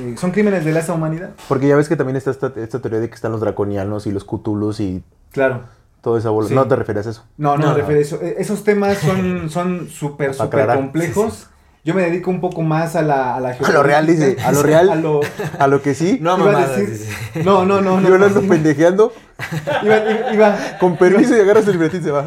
[0.01, 1.31] eh, son crímenes de lesa humanidad.
[1.47, 4.11] Porque ya ves que también está esta, esta teoría de que están los draconianos y
[4.11, 5.01] los cthulhus y
[5.31, 5.61] Claro.
[6.01, 6.49] toda esa bola.
[6.49, 6.53] Sí.
[6.53, 7.23] No te refieres a eso.
[7.37, 7.71] No, no, No.
[7.71, 8.19] me refiero a eso.
[8.21, 11.47] Eh, Esos temas son son súper, Para súper complejos.
[11.85, 14.35] Yo me dedico un poco más a la A, la A lo real, dice.
[14.45, 14.89] A lo real.
[14.89, 15.21] A lo...
[15.59, 16.17] A lo que sí.
[16.21, 17.43] No, iba a mamadas, decir- dice.
[17.43, 17.99] No, no, no.
[18.01, 18.47] no, yo no, ando no.
[18.49, 19.13] pendejeando,
[20.33, 22.25] Iba, con permiso y agarras el libretín y se va.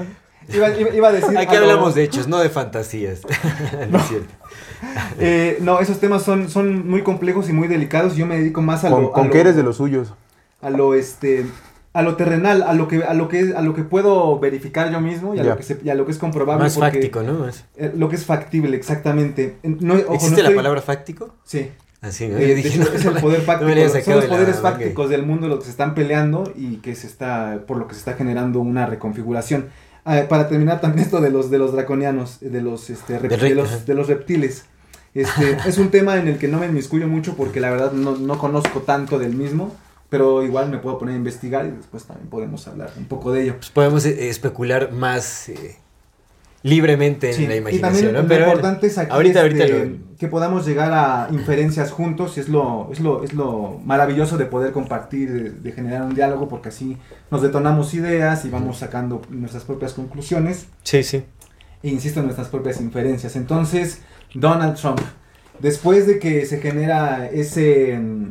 [0.49, 1.37] iba, iba- a decir...
[1.37, 3.21] Aquí a lo- hablamos de hechos, no de fantasías.
[3.91, 4.35] no es cierto.
[5.21, 8.17] Eh, no, esos temas son, son muy complejos y muy delicados.
[8.17, 9.09] Yo me dedico más a Con, lo...
[9.09, 10.15] a con lo- que eres de los suyos.
[10.63, 11.47] a lo este
[11.95, 15.01] a lo terrenal, a lo que a lo que a lo que puedo verificar yo
[15.01, 17.23] mismo y a lo que se- y a lo que es comprobable Más porque- fáctico,
[17.23, 17.35] ¿no?
[17.41, 19.57] Más- eh, lo que es factible exactamente.
[19.63, 21.35] En- No, ojo, no ¿Existe la palabra fáctico?
[21.45, 21.71] Sí.
[22.01, 22.37] Así, ¿no?
[22.37, 23.71] Eh, Yo de dije, hecho, no, es el poder fáctico.
[24.05, 27.07] son los la poderes fácticos del mundo los que se están peleando y que se
[27.07, 29.67] está por lo que se está generando una reconfiguración.
[30.05, 33.55] Ah, para terminar también esto de los de los draconianos, de los este, rep- de
[33.55, 34.65] los, de los reptiles.
[35.15, 38.17] Este, es un tema en el que no me inmiscuyo mucho porque la verdad no,
[38.17, 39.73] no conozco tanto del mismo,
[40.13, 43.45] pero igual me puedo poner a investigar y después también podemos hablar un poco de
[43.45, 43.55] ello.
[43.57, 45.77] Pues podemos eh, especular más, eh,
[46.63, 48.13] libremente en la y imaginación.
[48.15, 48.47] también ¿no?
[48.47, 52.41] lo importante es aquí ahorita, este, ahorita lo- que podamos llegar a inferencias juntos y
[52.41, 56.47] es lo, es lo, es lo maravilloso de poder compartir, de, de generar un diálogo,
[56.49, 56.97] porque así
[57.31, 61.25] nos detonamos ideas y vamos sacando nuestras propias conclusiones Sí, sí.
[61.83, 63.35] e insisto en nuestras propias inferencias.
[63.35, 64.03] Entonces,
[64.35, 65.01] Donald Trump,
[65.59, 68.27] después de que se genera ese, mm,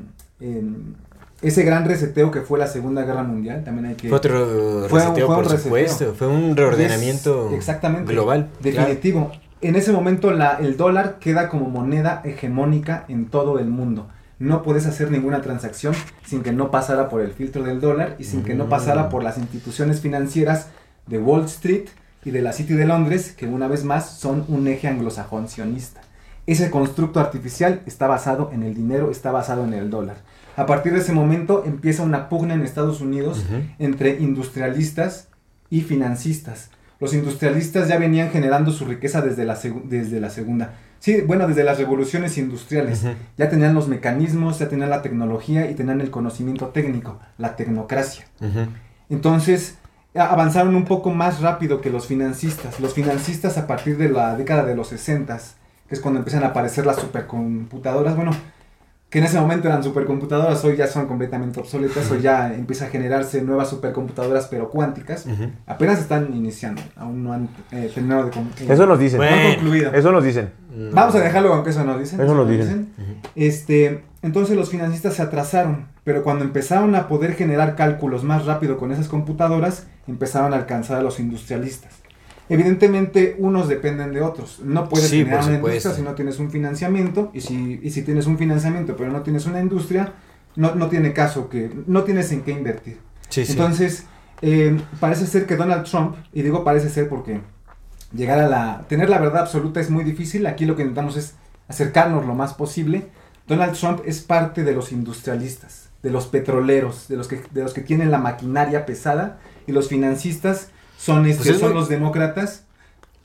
[1.41, 4.09] ese gran reseteo que fue la Segunda Guerra Mundial, también hay que...
[4.09, 5.63] Fue otro Fue reseteo, fue por reseteo.
[5.63, 6.13] supuesto.
[6.13, 8.49] Fue un reordenamiento Es- exactamente, global.
[8.61, 9.31] Definitivo.
[9.61, 14.07] En ese momento la, el dólar queda como moneda hegemónica en todo el mundo.
[14.39, 15.93] No puedes hacer ninguna transacción
[16.25, 19.23] sin que no pasara por el filtro del dólar y sin que no pasara por
[19.23, 20.67] las instituciones financieras
[21.05, 21.85] de Wall Street
[22.25, 26.01] y de la City de Londres, que una vez más son un eje anglosajón sionista.
[26.47, 30.17] Ese constructo artificial está basado en el dinero, está basado en el dólar.
[30.57, 33.61] A partir de ese momento empieza una pugna en Estados Unidos Ujú.
[33.79, 35.27] entre industrialistas
[35.69, 36.69] y financistas.
[36.99, 40.73] Los industrialistas ya venían generando su riqueza desde la, desde la segunda.
[40.99, 43.03] Sí, bueno, desde las revoluciones industriales.
[43.03, 43.13] Ujú.
[43.37, 48.25] Ya tenían los mecanismos, ya tenían la tecnología y tenían el conocimiento técnico, la tecnocracia.
[48.39, 48.67] Ujú.
[49.09, 49.77] Entonces,
[50.13, 52.79] a- avanzaron un poco más rápido que los financistas.
[52.79, 55.39] Los financistas a partir de la década de los 60,
[55.91, 58.31] que es cuando empiezan a aparecer las supercomputadoras, bueno,
[59.09, 62.87] que en ese momento eran supercomputadoras, hoy ya son completamente obsoletas, hoy ya empieza a
[62.87, 65.25] generarse nuevas supercomputadoras pero cuánticas.
[65.67, 68.31] Apenas están iniciando, aún no han eh, terminado de...
[68.31, 69.19] eh, Eso nos dicen.
[69.19, 69.91] no han concluido.
[69.93, 70.51] Eso nos dicen.
[70.93, 72.21] Vamos a dejarlo aunque eso nos dicen.
[72.21, 72.87] Eso nos dicen.
[73.35, 78.77] Este, entonces los financistas se atrasaron, pero cuando empezaron a poder generar cálculos más rápido
[78.77, 82.00] con esas computadoras, empezaron a alcanzar a los industrialistas.
[82.49, 84.59] Evidentemente, unos dependen de otros.
[84.63, 88.01] No puedes Sí, generar una industria si no tienes un financiamiento, y si, y si
[88.01, 90.13] tienes un financiamiento pero no tienes una industria,
[90.55, 92.99] no, no tiene caso que, no tienes en qué invertir.
[93.29, 93.45] Sí.
[93.47, 94.05] Entonces,
[94.41, 97.39] eh, parece ser que Donald Trump, y digo parece ser porque
[98.13, 101.35] llegar a la, tener la verdad absoluta es muy difícil, aquí lo que intentamos es
[101.67, 103.07] acercarnos lo más posible.
[103.47, 107.73] Donald Trump es parte de los industrialistas, de los petroleros, de los que, de los
[107.73, 110.69] que tienen la maquinaria pesada, y los financistas
[111.01, 112.65] son, este, Pues es son muy- los demócratas.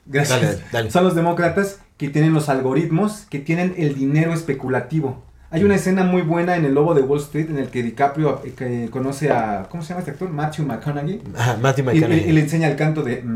[0.05, 0.41] Gracias.
[0.41, 0.91] Dale, dale.
[0.91, 5.23] Son los demócratas que tienen los algoritmos, que tienen el dinero especulativo.
[5.49, 8.41] Hay una escena muy buena en El Lobo de Wall Street en el que DiCaprio
[8.43, 10.29] eh, que conoce a, ¿cómo se llama este actor?
[10.29, 11.21] Matthew McConaughey.
[11.61, 12.29] Matthew Y, y- McConaughey.
[12.29, 13.21] y le enseña el canto de...
[13.21, 13.27] mm,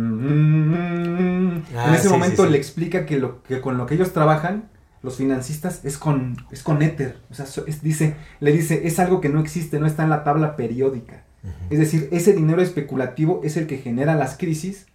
[0.75, 1.63] mm.
[1.77, 2.51] Ah, en ese sí, momento sí.
[2.51, 4.65] le explica que, lo, que con lo que ellos trabajan,
[5.04, 7.17] los financistas, es con, es con éter.
[7.30, 10.23] O sea, es- dice, le dice, es algo que no existe, no está en la
[10.23, 11.23] tabla periódica.
[11.69, 14.86] Es decir, ese dinero especulativo es el que genera las crisis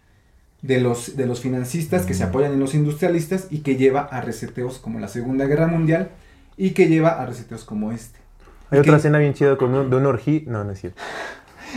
[0.63, 4.21] de los, de los financistas que se apoyan en los industrialistas y que lleva a
[4.21, 6.11] reseteos como la Segunda Guerra Mundial
[6.57, 8.19] y que lleva a reseteos como este.
[8.71, 10.45] Hay ¿Y otra escena bien chida con un, de un orgí.
[10.47, 11.01] No, no es cierto.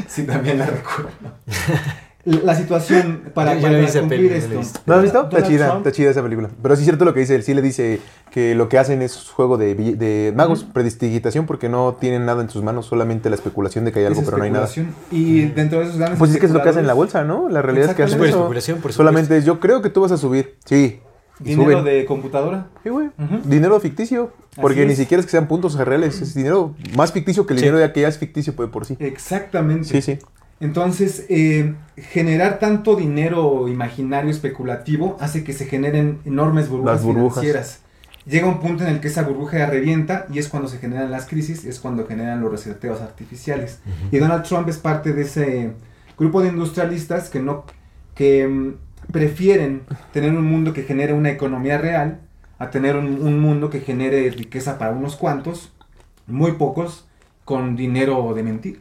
[0.08, 1.10] Sí, también la recuerdo.
[2.25, 4.62] La situación para, Yo- yo para cumplir esto.
[4.86, 5.23] ¿No has visto?
[5.23, 6.49] Está chida, está chida esa película.
[6.62, 7.43] Pero sí es cierto lo que dice él.
[7.43, 12.25] Sí le dice que lo que hacen es juego de, magos, predistigitación, porque no tienen
[12.25, 14.51] nada en sus manos, solamente la especulación de que hay algo, es pero no hay
[14.51, 14.67] nada.
[15.12, 17.23] Y dentro de esos grandes Pues es que es lo que hacen en la bolsa,
[17.23, 17.47] ¿no?
[17.47, 18.25] La realidad es que hacen eso.
[18.38, 18.97] Especulación, por supuesto.
[19.03, 20.58] Solamente es, yo creo que tú vas a subir.
[20.65, 20.99] Sí.
[21.39, 21.86] Dinero suben.
[21.86, 22.67] de computadora.
[22.84, 23.08] Sí, güey.
[23.45, 24.34] Dinero ficticio.
[24.62, 26.21] Porque ni siquiera es que sean puntos reales.
[26.21, 27.65] Es dinero más ficticio que el Sí.
[27.65, 28.97] dinero de que ya es ficticio pues, por sí.
[28.99, 29.86] Exactamente.
[29.86, 30.19] Sí, sí.
[30.60, 37.82] Entonces, eh, generar tanto dinero imaginario especulativo hace que se generen enormes burbujas, financieras.
[38.26, 41.26] Llega un punto en el que esa burbuja revienta y es cuando se generan las
[41.26, 43.80] crisis, es cuando generan los reseteos artificiales.
[44.12, 45.72] Y Donald Trump es parte de ese
[46.17, 47.63] grupo de industrialistas que no
[48.13, 48.74] que mm,
[49.13, 52.19] prefieren tener un mundo que genere una economía real
[52.60, 55.72] a tener un, un mundo que genere riqueza para unos cuantos,
[56.28, 57.08] muy pocos,
[57.45, 58.80] con dinero de mentira.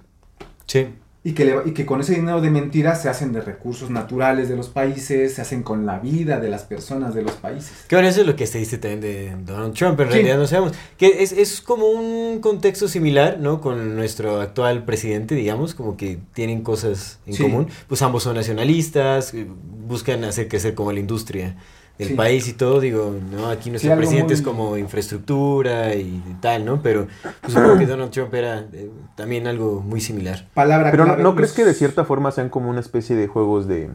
[0.67, 0.89] Sí.
[1.29, 4.49] Y que, le- y que con ese dinero de mentira se hacen de recursos naturales
[4.49, 7.71] de los países, se hacen con la vida de las personas de los países.
[7.87, 10.13] Que bueno, eso es lo que se dice también de Donald Trump, en Sí.
[10.15, 10.73] realidad no sabemos.
[10.97, 13.61] Que es, es como un contexto similar, ¿no?
[13.61, 17.43] Con nuestro actual presidente, digamos, como que tienen cosas en Sí.
[17.43, 17.69] común.
[17.89, 19.47] Pues ambos son nacionalistas, eh,
[19.87, 21.57] buscan hacer crecer como la industria
[21.99, 22.15] del Sí.
[22.15, 23.49] país y todo, digo, ¿no?
[23.49, 26.81] Aquí nuestro algo presidente es como infraestructura y tal, ¿no?
[26.83, 27.09] Pero
[27.41, 30.47] pues, supongo que Donald Trump era eh, también algo muy similar.
[30.55, 33.17] Palabra Pero ¿no, clave, ¿no crees los- que de cierta forma sean como una especie
[33.17, 33.91] de juegos de,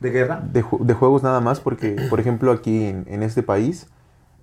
[0.00, 0.42] de guerra?
[0.52, 1.60] de, ju- de juegos nada más?
[1.60, 3.88] Porque, por ejemplo, aquí en, en este país,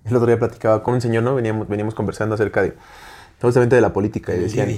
[0.04, 1.34] el otro día platicaba con un señor, ¿no?
[1.34, 2.74] Veníamos, veníamos conversando acerca de,
[3.40, 4.68] justamente de la política y El decían...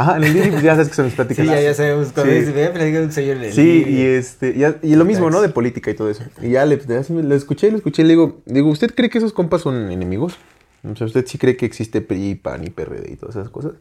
[0.00, 1.44] Ajá, en el Didi, pues ya sabes que son mis pláticas.
[1.44, 2.38] Sí, ya, ya sabemos, cuando Sí.
[2.38, 3.90] dice, "Ve, platica un señor en el Sí, Didi".
[3.98, 5.40] y este, y, y lo mismo, ¿no?
[5.42, 6.22] De política y todo eso.
[6.40, 9.32] Y ya le, lo escuché, lo escuché, y le digo, digo, ¿usted cree que esos
[9.32, 10.36] compas son enemigos?
[10.88, 13.72] O sea, ¿usted sí cree que existe PRI, PAN y PRD y todas esas cosas?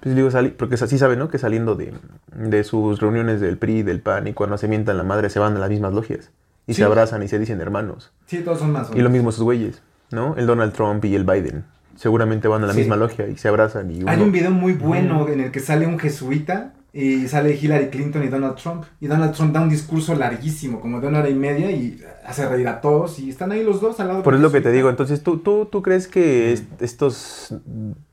[0.00, 1.28] Pues digo, sali- porque así sabe, ¿no?
[1.28, 1.92] Que saliendo de,
[2.34, 5.54] de sus reuniones del PRI, del PAN y cuando se mientan la madre se van
[5.56, 6.30] a las mismas logias.
[6.66, 6.78] y Sí.
[6.78, 8.12] se abrazan y se dicen hermanos.
[8.26, 8.90] Sí, todos son más.
[8.94, 10.36] Y lo mismo esos güeyes, ¿no?
[10.36, 11.64] El Donald Trump y el Biden.
[12.00, 12.78] Seguramente van a la Sí.
[12.78, 14.10] misma logia y se abrazan y uno...
[14.10, 18.24] Hay un video muy bueno en el que sale un jesuita y sale Hillary Clinton
[18.24, 18.84] y Donald Trump.
[19.00, 22.48] Y Donald Trump da un discurso larguísimo, como de una hora y media, y hace
[22.48, 23.18] reír a todos.
[23.18, 24.22] Y están ahí los dos al lado.
[24.22, 27.54] Por eso lo que te digo, entonces, ¿tú, tú, tú crees que est- estos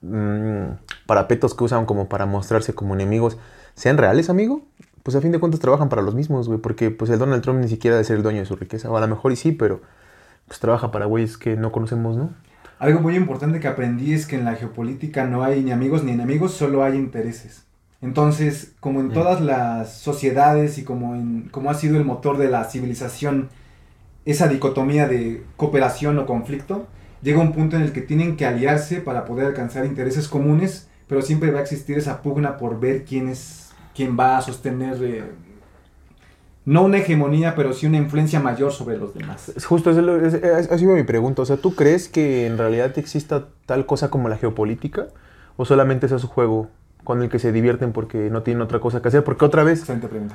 [0.02, 0.64] mm,
[1.06, 3.38] parapetos que usan como para mostrarse como enemigos
[3.74, 4.64] sean reales, amigo?
[5.04, 7.62] Pues a fin de cuentas trabajan para los mismos, güey, porque pues el Donald Trump
[7.62, 9.54] ni siquiera debe ser el dueño de su riqueza, o a lo mejor y sí,
[9.54, 9.80] pero
[10.48, 12.30] pues trabaja para güeyes que no conocemos, ¿no?
[12.80, 16.12] Algo muy importante que aprendí es que en la geopolítica no hay ni amigos ni
[16.12, 17.66] enemigos, solo hay intereses.
[18.02, 22.50] Entonces, como en todas las sociedades y como, en, como ha sido el motor de
[22.50, 23.50] la civilización,
[24.26, 26.88] esa dicotomía de cooperación o conflicto,
[27.24, 31.24] llega un punto en el que tienen que aliarse para poder alcanzar intereses comunes, pero
[31.24, 35.24] siempre va a existir esa pugna por ver quién es quién va a sostener eh,
[36.68, 39.50] no una hegemonía, pero sí una influencia mayor sobre los demás.
[39.56, 42.46] Es justo, eso es lo- es- ha sido mi pregunta, o sea, ¿tú crees que
[42.46, 45.08] en realidad exista tal cosa como la geopolítica?
[45.56, 46.68] ¿O solamente es su juego
[47.06, 49.24] con el que se divierten porque no tienen otra cosa que hacer?
[49.24, 49.86] Porque otra vez,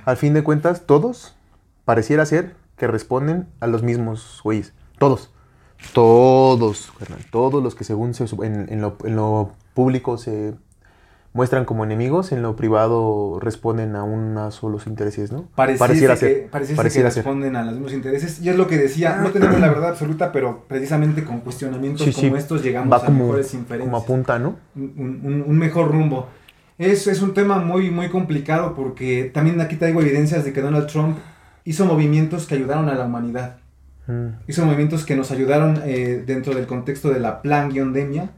[0.07, 1.37] al fin de cuentas, todos
[1.85, 4.73] pareciera ser que responden a los mismos güeyes.
[4.99, 5.31] Todos.
[5.93, 6.93] Todos.
[7.31, 10.55] Todos los que según se, en, en lo, en lo público se
[11.35, 15.49] muestran como enemigos, en lo privado responden a unos solos intereses, ¿no?
[15.55, 18.41] Pareciera que, pareciese que responden a los mismos intereses.
[18.43, 22.13] Y es lo que decía, no tenemos la verdad absoluta, pero precisamente con cuestionamientos Sí,
[22.13, 22.27] sí.
[22.27, 24.03] como estos llegamos Va a como, mejores como inferencias.
[24.03, 24.57] apunta, ¿no?
[24.77, 26.27] un, un- un mejor rumbo.
[26.79, 30.87] Es, es un tema muy, muy complicado porque también aquí traigo evidencias de que Donald
[30.89, 31.17] Trump
[31.65, 33.57] hizo movimientos que ayudaron a la humanidad.
[34.07, 34.27] Mm.
[34.49, 38.31] Hizo movimientos que nos ayudaron eh, dentro del contexto de la plan-demia.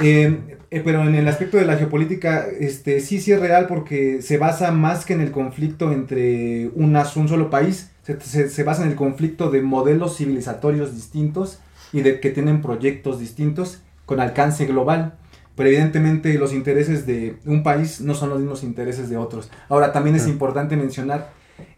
[0.00, 4.22] Eh, eh, pero en el aspecto de la geopolítica, este, sí, sí es real porque
[4.22, 8.64] se basa más que en el conflicto entre unas- un solo país, se, se- se
[8.64, 11.60] basa en el conflicto de modelos civilizatorios distintos
[11.92, 15.14] y de que tienen proyectos distintos con alcance global.
[15.54, 19.50] Pero evidentemente los intereses de un país no son los mismos intereses de otros.
[19.68, 21.30] Ahora, también es importante mencionar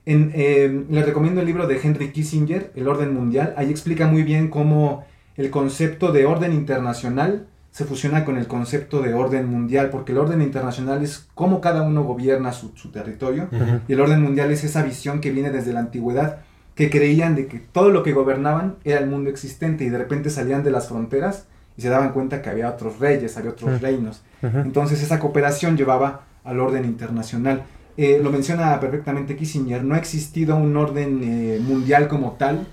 [0.06, 3.52] en, eh, les recomiendo el libro de Henry Kissinger, El Orden Mundial.
[3.58, 5.04] Ahí explica muy bien cómo
[5.36, 10.16] el concepto de orden internacional se fusiona con el concepto de orden mundial, porque el
[10.16, 13.48] orden internacional es cómo cada uno gobierna su, su territorio,
[13.86, 16.38] y el orden mundial es esa visión que viene desde la antigüedad,
[16.74, 20.30] que creían de que todo lo que gobernaban era el mundo existente, y de repente
[20.30, 24.22] salían de las fronteras y se daban cuenta que había otros reyes, había otros reinos.
[24.40, 27.64] Entonces esa cooperación llevaba al orden internacional.
[27.98, 32.66] Eh, lo menciona perfectamente Kissinger, no ha existido un orden eh, mundial como tal,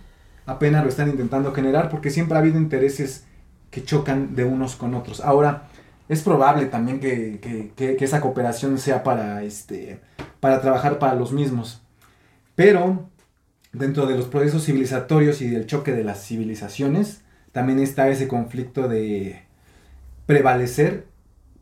[0.46, 3.26] apenas lo están intentando generar porque siempre ha habido intereses
[3.74, 5.20] que chocan de unos con otros.
[5.20, 5.64] Ahora,
[6.08, 10.00] es probable también que, que- que- esa cooperación sea para, este,
[10.40, 11.82] para trabajar para los mismos.
[12.56, 13.10] Pero
[13.72, 18.88] dentro de los procesos civilizatorios y del choque de las civilizaciones, también está ese conflicto
[18.88, 19.42] de
[20.28, 21.08] prevalecer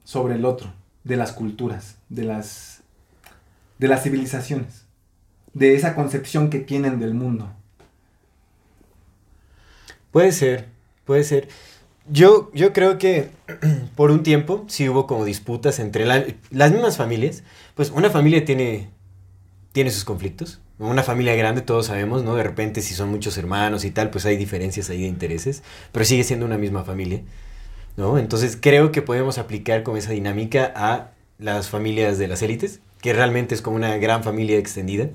[0.04, 0.74] sobre el otro,
[1.06, 2.82] de las culturas, de las,
[3.80, 4.86] de las civilizaciones,
[5.54, 7.54] de esa concepción que tienen del mundo.
[10.12, 10.68] Puede ser,
[11.06, 11.48] puede ser.
[12.12, 13.30] Yo, yo creo que
[13.96, 17.44] por un tiempo sí hubo como disputas entre la- las mismas familias.
[17.76, 18.90] Pues una familia tiene,
[19.74, 20.62] tiene sus conflictos.
[20.80, 22.36] Una familia grande, todos sabemos, ¿no?
[22.36, 25.64] De repente, si son muchos hermanos y tal, pues hay diferencias ahí de intereses.
[25.92, 27.22] Pero sigue siendo una misma familia,
[27.98, 28.18] ¿no?
[28.20, 33.14] Entonces creo que podemos aplicar con esa dinámica a las familias de las élites, que
[33.14, 35.10] realmente es como una gran familia extendida,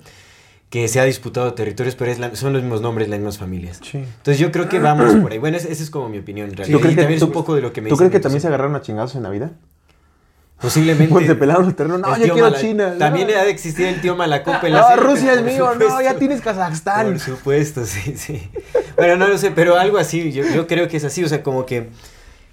[0.71, 3.81] que se ha disputado territorios, pero es la- son los mismos nombres, las mismas familias.
[3.83, 3.99] Sí.
[3.99, 5.39] Entonces yo creo que vamos por ahí.
[5.39, 6.77] Bueno, esa es como mi opinión en realidad.
[6.77, 8.11] ¿Tú crees y que- también es tú- un poco de lo que me ¿Tú crees
[8.13, 9.53] que también se agarraron a chingazos en Navidad?
[10.61, 11.13] Posiblemente.
[11.13, 12.01] Pues se pelaron los terrenos.
[12.01, 12.91] No, El yo tío ¡Ah, quiero Mala- China.
[12.95, 12.99] no.
[12.99, 15.67] También ha de existir el tío Malacopa en la No, serie, Rusia es mío.
[15.67, 16.01] No, supuesto.
[16.01, 17.07] ya tienes Kazajstán.
[17.09, 18.51] Por supuesto, sí, sí.
[18.97, 20.33] Bueno, no lo sé, pero algo así.
[20.33, 21.23] Yo, yo creo que es así.
[21.23, 21.91] O sea, como que.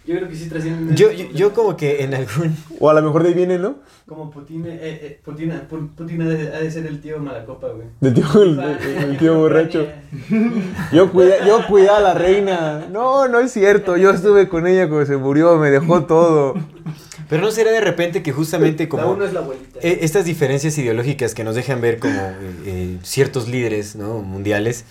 [0.06, 0.96] Yo creo que sí trascienden.
[0.98, 2.56] Yo, yo, yo como que en algún.
[2.80, 3.76] O a lo mejor de ahí viene, ¿no?
[4.06, 7.70] Como Putin, eh, eh, Putin, Pu- Putin ha de, ha de ser el tío Malacopa,
[7.70, 7.88] güey.
[8.02, 9.88] Del tío, el, el tío borracho.
[10.92, 12.86] Yo cuidé, yo cuidé a la reina.
[12.92, 13.96] No, no es cierto.
[13.96, 15.58] Yo estuve con ella cuando se murió.
[15.58, 16.56] Me dejó todo.
[17.30, 19.12] Pero no será de repente que justamente La como.
[19.14, 19.80] uno es la abuelita.
[19.82, 22.36] Eh, estas diferencias ideológicas que nos dejan ver como eh,
[22.66, 24.20] eh, ciertos líderes ¿no?
[24.22, 24.84] mundiales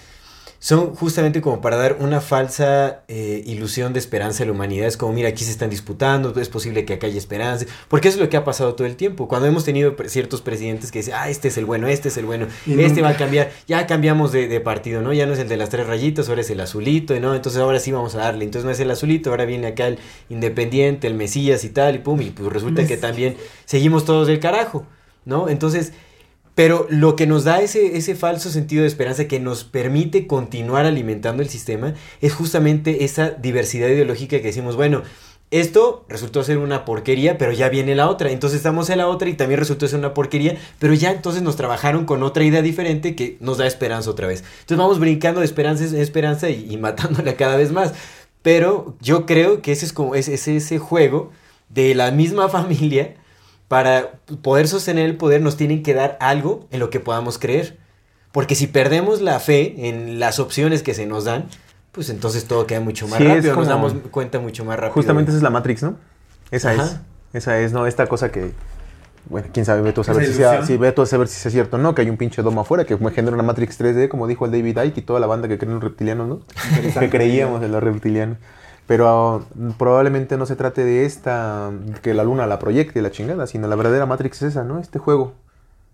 [0.62, 4.86] son justamente como para dar una falsa eh, ilusión de esperanza a la humanidad.
[4.86, 7.66] Es como, mira, aquí se están disputando, es posible que acá haya esperanza.
[7.88, 9.26] Porque eso es lo que ha pasado todo el tiempo.
[9.26, 12.26] Cuando hemos tenido ciertos presidentes que dicen, ah, este es el bueno, este es el
[12.26, 13.02] bueno, Y este nunca.
[13.02, 13.50] va a cambiar.
[13.66, 15.12] Ya cambiamos de, de partido, ¿no?
[15.12, 17.34] Ya no es el de las tres rayitas, ahora es el azulito, ¿no?
[17.34, 18.44] Entonces ahora sí vamos a darle.
[18.44, 21.98] Entonces no es el azulito, ahora viene acá el independiente, el Mesías y tal, y
[21.98, 24.86] pum, y pues resulta que también seguimos todos del carajo,
[25.24, 25.48] ¿no?
[25.48, 25.92] Entonces,
[26.54, 30.84] Pero lo que nos da ese, ese falso sentido de esperanza que nos permite continuar
[30.84, 35.02] alimentando el sistema es justamente esa diversidad ideológica que decimos, bueno,
[35.52, 38.30] esto resultó ser una porquería, pero ya viene la otra.
[38.30, 41.56] Entonces estamos en la otra y también resultó ser una porquería, pero ya entonces nos
[41.56, 44.44] trabajaron con otra idea diferente que nos da esperanza otra vez.
[44.60, 47.92] Entonces vamos brincando de esperanza en esperanza y, matándola cada vez más.
[48.40, 51.32] Pero yo creo que ese es como es, es ese juego
[51.68, 53.16] de la misma familia
[53.72, 54.10] para
[54.42, 57.78] poder sostener el poder nos tienen que dar algo en lo que podamos creer.
[58.30, 61.46] Porque si perdemos la fe en las opciones que se nos dan,
[61.90, 64.76] pues entonces todo queda mucho más Sí, es rápido, nos como- damos cuenta mucho más
[64.76, 64.92] rápido.
[64.92, 65.94] Justamente esa es la Matrix, ¿no?
[66.50, 66.82] Esa Ajá.
[66.84, 66.96] es.
[67.32, 67.86] Esa es, ¿no?
[67.86, 68.52] Esta cosa que.
[69.30, 71.76] Bueno, quién sabe, Beto a saber si, sea, si Beto a saber si es cierto
[71.76, 74.26] o no, que hay un pinche domo afuera que me genera una Matrix 3D, como
[74.26, 76.40] dijo el David Icke y toda la banda que creen en los reptilianos, ¿no?
[77.00, 78.36] que creíamos en los reptilianos.
[78.86, 79.40] Pero ah,
[79.78, 81.70] probablemente no se trate de esta,
[82.02, 84.78] que la luna la proyecte y la chingada, sino la verdadera Matrix es esa, ¿no?
[84.80, 85.34] Este juego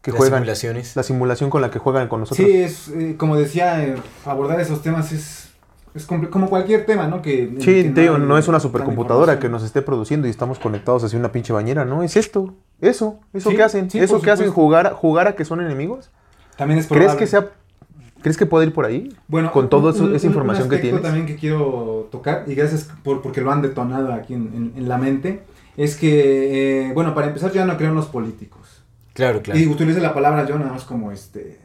[0.03, 0.39] que Las juegan.
[0.41, 0.97] simulaciones.
[0.97, 2.47] La simulación con la que juegan con nosotros.
[2.47, 5.51] Sí, es, eh, como decía, eh, abordar esos temas es,
[5.95, 7.21] es como cualquier tema, ¿no?
[7.21, 10.31] Que, Sí, que te digo, hay no es una supercomputadora que nos esté produciendo y
[10.31, 12.03] estamos conectados hacia una pinche bañera, ¿no?
[12.03, 15.35] Es esto, eso, eso Sí, que hacen, sí, eso que hacen jugar, a- jugar a
[15.35, 16.11] que son enemigos.
[16.57, 17.19] También es ¿Crees probable.
[17.19, 17.49] que sea,
[18.23, 19.15] crees que puede ir por ahí?
[19.29, 21.03] Bueno, con toda esa información un que tienes.
[21.03, 24.89] también que quiero tocar, y gracias por, porque lo han detonado aquí en, en- en
[24.89, 25.43] la mente,
[25.77, 28.83] es que, eh, bueno, para empezar, yo ya no creo en los políticos.
[29.15, 29.59] Claro, claro.
[29.59, 31.59] Y utilizo la palabra yo nada más como este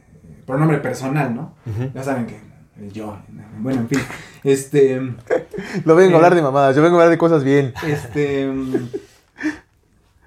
[0.45, 1.53] pronombre personal, ¿no?
[1.93, 2.39] Ya saben que
[2.79, 3.17] el yo,
[3.59, 3.99] bueno, en fin,
[4.43, 4.99] este,
[5.85, 6.15] No vengo a Eh.
[6.15, 7.73] hablar de mamadas, yo vengo a hablar de cosas bien.
[7.87, 8.51] este,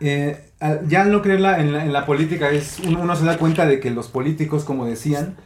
[0.01, 0.41] eh,
[0.89, 3.66] ya al no creerla en la, en la política es uno, uno se da cuenta
[3.66, 5.37] de que los políticos, como decían,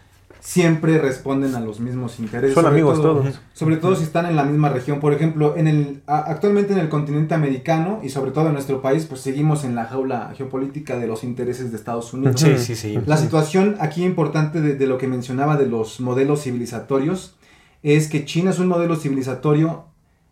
[0.41, 2.55] siempre responden a los mismos intereses.
[2.55, 3.41] Son sobre amigos todo- todos.
[3.53, 4.99] Sobre todo si están en la misma región.
[5.01, 9.07] Por ejemplo, en el, actualmente en el continente americano y sobre todo en nuestro país,
[9.07, 12.41] pues seguimos en la jaula geopolítica de los intereses de Estados Unidos.
[12.41, 12.99] Sí, sí, sí.
[13.07, 17.37] La situación aquí importante de, de lo que mencionaba de los modelos civilizatorios
[17.83, 19.85] es que China es un modelo civilizatorio,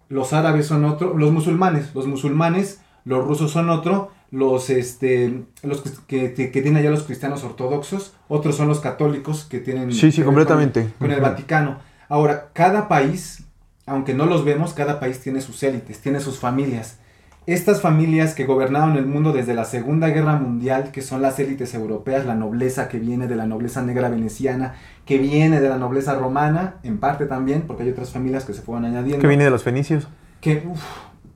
[0.09, 5.81] los árabes son otro, los musulmanes, los musulmanes, los rusos son otro, los este los
[6.07, 10.12] que, que, que tienen allá los cristianos ortodoxos, otros son los católicos que tienen Sí,
[10.12, 10.83] sí, completamente.
[10.99, 11.20] con, con el.
[11.20, 11.79] Vaticano.
[12.09, 13.45] Ahora, cada país,
[13.87, 16.99] aunque no los vemos, cada país tiene sus élites, tiene sus familias.
[17.47, 21.72] Estas familias que gobernaron el mundo desde la Segunda Guerra Mundial, que son las élites
[21.72, 24.74] europeas, la nobleza que viene de la nobleza negra veneciana,
[25.07, 28.61] que viene de la nobleza romana, en parte también, porque hay otras familias que se
[28.61, 29.22] fueron añadiendo.
[29.22, 30.09] Que viene de los fenicios.
[30.43, 30.62] que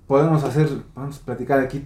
[0.06, 1.82] podemos hacer, vamos a platicar aquí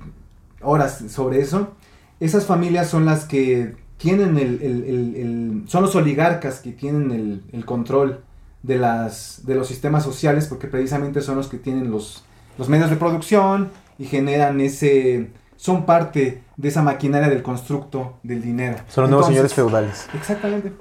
[0.62, 1.72] horas sobre eso.
[2.20, 7.42] Esas familias son las que tienen el, el- el- el- son los oligarcas que tienen
[7.52, 8.22] el, control
[8.62, 12.24] de, las, de los sistemas sociales, porque precisamente son los que tienen los,
[12.58, 18.42] los medios de producción y generan ese, son parte de esa maquinaria del constructo del
[18.42, 18.76] dinero.
[18.88, 20.08] Son los nuevos señores feudales.
[20.14, 20.72] Exactamente.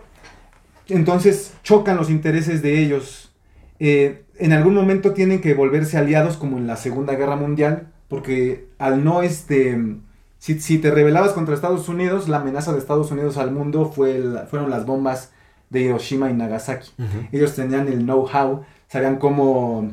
[0.88, 3.32] Entonces chocan los intereses de ellos.
[3.80, 8.68] Eh, en algún momento tienen que volverse aliados como en la Segunda Guerra Mundial, porque
[8.78, 9.97] al no este...
[10.38, 14.16] Si, si te rebelabas contra Estados Unidos, la amenaza de Estados Unidos al mundo fue
[14.18, 15.32] el- fueron las bombas
[15.72, 16.91] de Hiroshima y Nagasaki.
[17.32, 19.91] Ellos tenían el know-how, sabían cómo,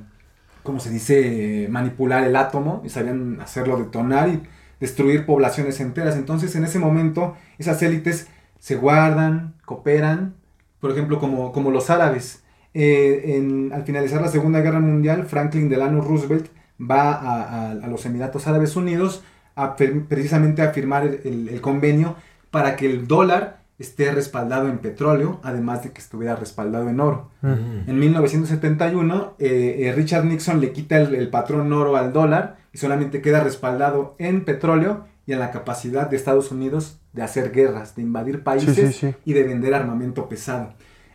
[0.63, 4.43] cómo se dice, manipular el átomo y sabían hacerlo detonar y
[4.79, 6.17] destruir poblaciones enteras.
[6.17, 8.27] Entonces, en ese momento, esas élites
[8.59, 10.35] se guardan, cooperan,
[10.81, 12.43] por ejemplo, como, como los árabes.
[12.75, 16.49] Eh, en- al finalizar la Segunda Guerra Mundial, Franklin Delano Roosevelt
[16.81, 19.23] va a, a- a los Emiratos Árabes Unidos
[19.55, 22.16] a precisamente a firmar el- el- convenio
[22.51, 27.31] para que el dólar esté respaldado en petróleo, además de que estuviera respaldado en oro.
[27.43, 27.89] Mm.
[27.91, 32.79] En 1971, eh, eh, Richard Nixon le quita el, el patrón oro al dólar y
[32.79, 37.95] solamente queda respaldado en petróleo y en la capacidad de Estados Unidos de hacer guerras,
[37.97, 39.14] de invadir países sí, sí.
[39.25, 40.75] y de vender armamento pesado.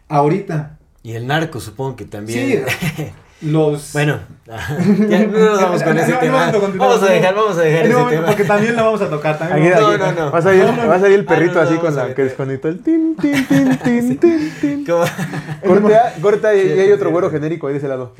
[0.10, 2.66] Ahorita, Y el narco, supongo que también.
[2.96, 3.04] sí,
[3.42, 3.94] los...
[3.94, 6.34] Bueno, ya no nos vamos con No, ese no, tema.
[6.38, 6.90] vamos a continuar.
[6.90, 8.26] Vamos a dejar, vamos a dejar ese momento, tema.
[8.28, 9.38] Porque también lo vamos a tocar.
[9.38, 10.32] También Aquí- vamos aquí- no, no.
[10.32, 12.24] Va a salir, va a salir el perrito Ah, no, así no, con la que
[12.24, 14.86] desconectó el tin, tin, tin, tin, tin, tin.
[15.66, 18.14] Corta, corta y, Sí, y hay otro güero genérico ahí de ese lado.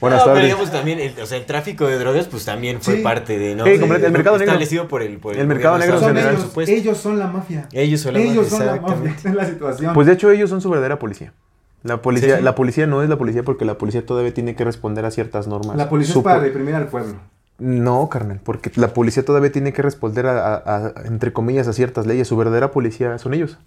[0.00, 0.44] Buenas No, pero tardes.
[0.44, 3.02] digamos también, el, o sea, el tráfico de drogas, pues también fue Sí.
[3.02, 3.64] parte de, ¿no?
[3.64, 4.52] Sí, De- el mercado negro.
[4.52, 7.68] Establecido por el, por El mercado negro en general, ellos, ellos son la mafia.
[7.72, 9.34] Ellos son la Ellos mafia, son la mafia.
[9.34, 9.94] la situación.
[9.94, 11.32] Pues de hecho ellos son su verdadera policía.
[11.84, 14.64] La policía, Sí, la policía no es la policía porque la policía todavía tiene que
[14.64, 15.76] responder a ciertas normas.
[15.76, 17.14] la policía es para reprimir al pueblo.
[17.58, 21.72] No, carnal, porque la policía todavía tiene que responder a, a- a- entre comillas, a
[21.72, 22.26] ciertas leyes.
[22.26, 23.58] Su verdadera policía son ellos.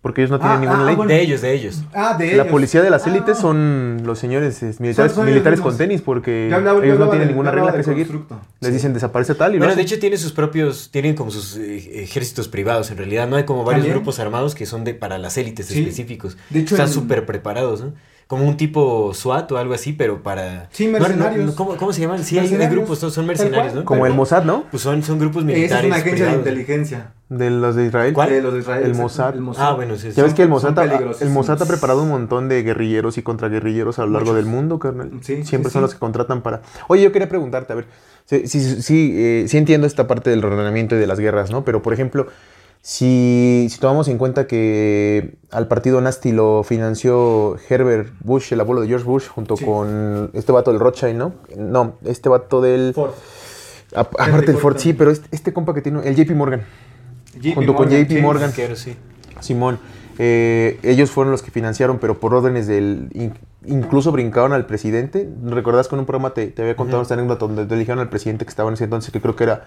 [0.00, 0.94] Porque ellos no tienen Ah, ninguna ah, ley.
[0.94, 1.08] bueno.
[1.12, 1.82] De ellos, de ellos.
[1.92, 2.46] Ah, de La ellos.
[2.46, 3.10] policía de las Ah.
[3.10, 7.00] élites son los señores eh, militares, Son- son ellos militares con tenis porque hablaba- ellos
[7.00, 8.06] no tienen ninguna regla que seguir.
[8.06, 8.40] constructo.
[8.60, 12.02] Les dicen desaparece tal y Bueno, de hecho tiene sus propios, tienen como sus eh,
[12.04, 13.34] ejércitos privados en realidad, ¿no?
[13.36, 13.96] Hay como varios También.
[13.96, 15.80] grupos armados que son de para las élites Sí.
[15.80, 16.36] específicos.
[16.50, 17.92] De hecho, Están súper preparados, ¿no?
[18.28, 20.68] Como un tipo SWAT o algo así, pero para...
[20.70, 21.46] Sí, no, mercenarios.
[21.46, 22.22] no, ¿cómo, cómo se llaman?
[22.22, 23.74] Sí, hay, grupos, son- mercenarios.
[23.74, 23.84] ¿no?
[23.86, 24.64] Como el Mossad, ¿no?
[24.70, 25.84] Pues son, son grupos Esa militares.
[25.84, 27.12] es una agencia de inteligencia.
[27.30, 28.12] De los de Israel.
[28.12, 28.28] ¿Cuál?
[28.28, 28.84] De los de Israel.
[28.84, 29.34] El Mossad.
[29.34, 29.66] el Mossad.
[29.66, 30.10] Ah, bueno, sí.
[30.12, 31.30] Ya ves que el Mossad, ha- el.
[31.30, 34.36] Mossad ha preparado un montón de guerrilleros y contraguerrilleros a lo largo Muchos.
[34.44, 35.10] del mundo, carnal.
[35.22, 35.84] Sí, Siempre sí, son sí.
[35.84, 36.60] los que contratan para...
[36.88, 37.86] Oye, yo quería preguntarte, a ver,
[38.26, 41.64] sí, sí, sí, eh, sí entiendo esta parte del ordenamiento y de las guerras, ¿no?
[41.64, 42.26] Pero, por ejemplo,
[42.90, 48.80] si, si tomamos en cuenta que al partido Nasty lo financió Herbert Bush, el abuelo
[48.80, 49.64] de George Bush, junto Sí.
[49.66, 51.34] con este vato del Rothschild, ¿no?
[51.54, 52.94] No, este vato del...
[52.94, 53.10] Ford.
[53.94, 56.62] a- aparte del Ford Ford, sí, pero este, este compa que tiene, el JP Morgan.
[57.38, 58.20] JP Junto con JP sí.
[58.22, 58.52] Morgan.
[58.74, 58.96] Sí.
[59.40, 59.78] Simón,
[60.18, 63.10] eh, ellos fueron los que financiaron, pero por órdenes del...
[63.12, 63.34] in-
[63.66, 65.28] incluso brincaron al presidente.
[65.44, 67.02] ¿Recordás que en un programa te, te había contado Ujú.
[67.02, 69.44] esta anécdota donde te eligieron al presidente que estaba en ese entonces, que creo que
[69.44, 69.66] era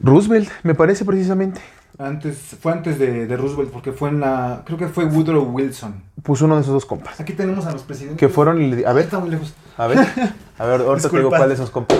[0.00, 1.60] Roosevelt, me parece precisamente?
[1.98, 4.62] Antes, fue antes de, de Roosevelt, porque fue en la.
[4.64, 6.00] Creo que fue Woodrow Wilson.
[6.22, 7.18] Puso uno de esos dos compas.
[7.20, 8.18] Aquí tenemos a los presidentes.
[8.20, 9.52] Que fueron y le- A ver, Está muy lejos.
[9.76, 9.98] a ver,
[10.58, 11.98] a ver, ahorita te digo cuál de esos compas.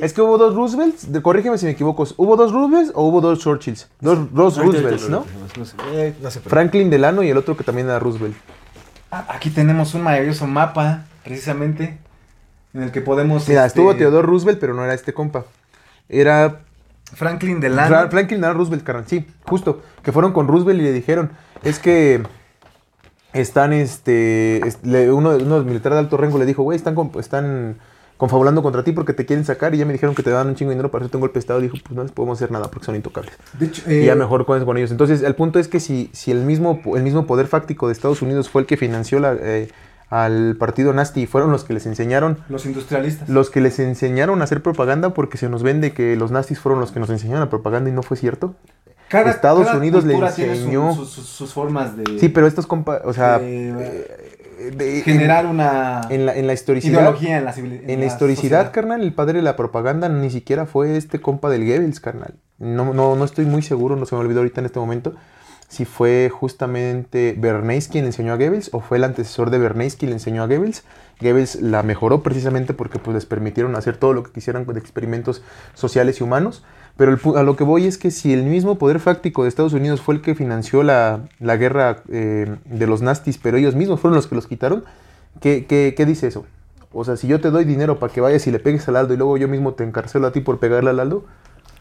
[0.00, 3.20] Es que hubo dos Roosevelts, de- corrígeme si me equivoco, ¿hubo dos Roosevelts o hubo
[3.20, 3.88] dos Churchills?
[4.00, 5.24] Dos, dos Roosevelts, ¿no?
[5.64, 8.36] sé, eh, no sé, pero- Franklin Delano y el otro que también era Roosevelt.
[9.10, 11.98] Ah, Aquí tenemos un maravilloso mapa, precisamente,
[12.74, 13.48] en el que podemos.
[13.48, 15.44] Mira, este, estuvo Theodore Roosevelt, pero no era este compa.
[16.08, 16.60] Era
[17.14, 18.10] Franklin Fra- Delano.
[18.10, 19.04] Franklin Delano Roosevelt, carnal.
[19.06, 19.82] Sí, justo.
[20.02, 21.30] Que fueron con Roosevelt y le dijeron,
[21.62, 22.22] es que
[23.32, 26.76] están, este, le- uno, de- uno de los militares de alto rango le dijo, güey,
[26.76, 27.76] están, con- están
[28.16, 30.54] confabulando contra ti porque te quieren sacar y ya me dijeron que te dan un
[30.54, 31.60] chingo de dinero para hacerte un golpe de estado.
[31.60, 33.34] Dijo, pues no les podemos hacer nada porque son intocables.
[33.58, 34.90] De hecho, y eh, ya mejor con, con ellos.
[34.90, 38.22] Entonces, el punto es que si, si el, mismo, el mismo poder fáctico de Estados
[38.22, 39.68] Unidos fue el que financió la, eh,
[40.08, 43.28] al partido Nasty y fueron los que les enseñaron Los industrialistas.
[43.28, 46.80] los que les enseñaron a hacer propaganda porque se nos vende que los nazis fueron
[46.80, 48.54] los que nos enseñaron la propaganda y no fue cierto.
[49.10, 52.18] Estados Unidos le su- enseñó- sus, formas de.
[52.18, 53.68] Sí, pero estos compas, o sea, de-
[54.58, 57.90] eh, de- generar una en, en la, en la historicidad, ideología en la civilización.
[57.90, 61.64] en la historicidad, carnal, el padre de la propaganda ni siquiera fue este compa del
[61.66, 62.34] Goebbels, carnal.
[62.58, 65.14] No, no, no estoy muy seguro, no se me olvidó ahorita en este momento,
[65.68, 70.10] si fue justamente Bernays quien enseñó a Goebbels o fue el antecesor de Bernays quien
[70.10, 70.84] le enseñó a Goebbels.
[71.20, 75.42] Goebbels la mejoró precisamente porque pues, les permitieron hacer todo lo que quisieran con experimentos
[75.74, 76.64] sociales y humanos.
[76.96, 80.00] Pero a lo que voy es que si el mismo poder fáctico de Estados Unidos
[80.00, 84.16] fue el que financió la, la guerra eh, de los nastis, pero ellos mismos fueron
[84.16, 84.84] los que los quitaron,
[85.40, 86.46] ¿qué, qué, qué dice eso?
[86.92, 89.12] O sea, si yo te doy dinero para que vayas y le pegues al Aldo
[89.12, 91.24] y luego yo mismo te encarcelo a ti por pegarle al Aldo,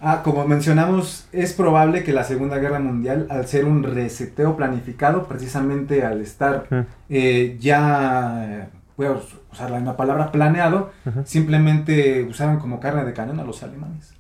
[0.08, 5.28] Ah, como mencionamos, es probable que la Segunda Guerra Mundial, al ser un reseteo planificado,
[5.28, 6.68] precisamente al estar
[7.10, 9.14] eh, ya, voy a
[9.52, 10.92] usar la misma palabra, planeado,
[11.24, 14.14] simplemente usaron como carne de cañón a los alemanes.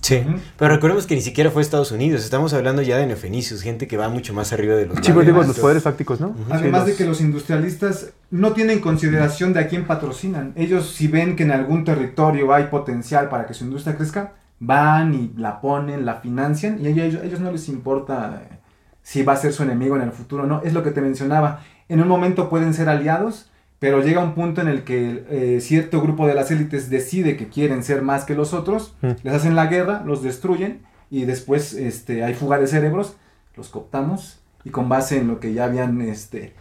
[0.00, 0.24] Sí,
[0.56, 3.96] pero recordemos que ni siquiera fue Estados Unidos, estamos hablando ya de neofenicios, gente que
[3.96, 6.34] va mucho más arriba de los chicos, digo, además, los poderes fácticos, ¿no?
[6.50, 10.54] Además Sí, de que los industrialistas no tienen consideración de a quién patrocinan.
[10.56, 15.14] Ellos si ven que en algún territorio hay potencial para que su industria crezca, van
[15.14, 18.56] y la ponen, la financian y a ellos, a ellos no les importa eh,
[19.02, 20.62] si va a ser su enemigo en el futuro o no.
[20.62, 21.60] Es lo que te mencionaba.
[21.88, 26.00] En un momento pueden ser aliados, pero llega un punto en el que eh, cierto
[26.02, 29.10] grupo de las élites decide que quieren ser más que los otros, Mm.
[29.22, 30.80] les hacen la guerra, los destruyen
[31.10, 33.16] y después este, hay fuga de cerebros,
[33.56, 36.52] los cooptamos y con base en lo que ya habían este,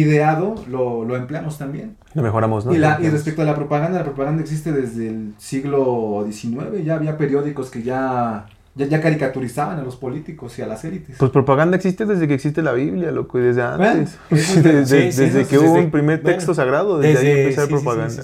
[0.00, 1.96] ideado lo, lo empleamos también.
[2.14, 2.74] Lo mejoramos, ¿no?
[2.74, 6.94] Y, la- y respecto a la propaganda, la propaganda existe desde el siglo XIX, ya
[6.96, 11.16] había periódicos que ya, ya, ya caricaturizaban a los políticos y a las élites.
[11.18, 14.18] Pues propaganda existe desde que existe la Biblia, loco, y desde antes.
[14.30, 14.62] Bueno, eso es
[15.16, 18.22] desde Sí, que desde- hubo un primer bueno, texto sagrado, desde, ahí empezó sí, propaganda.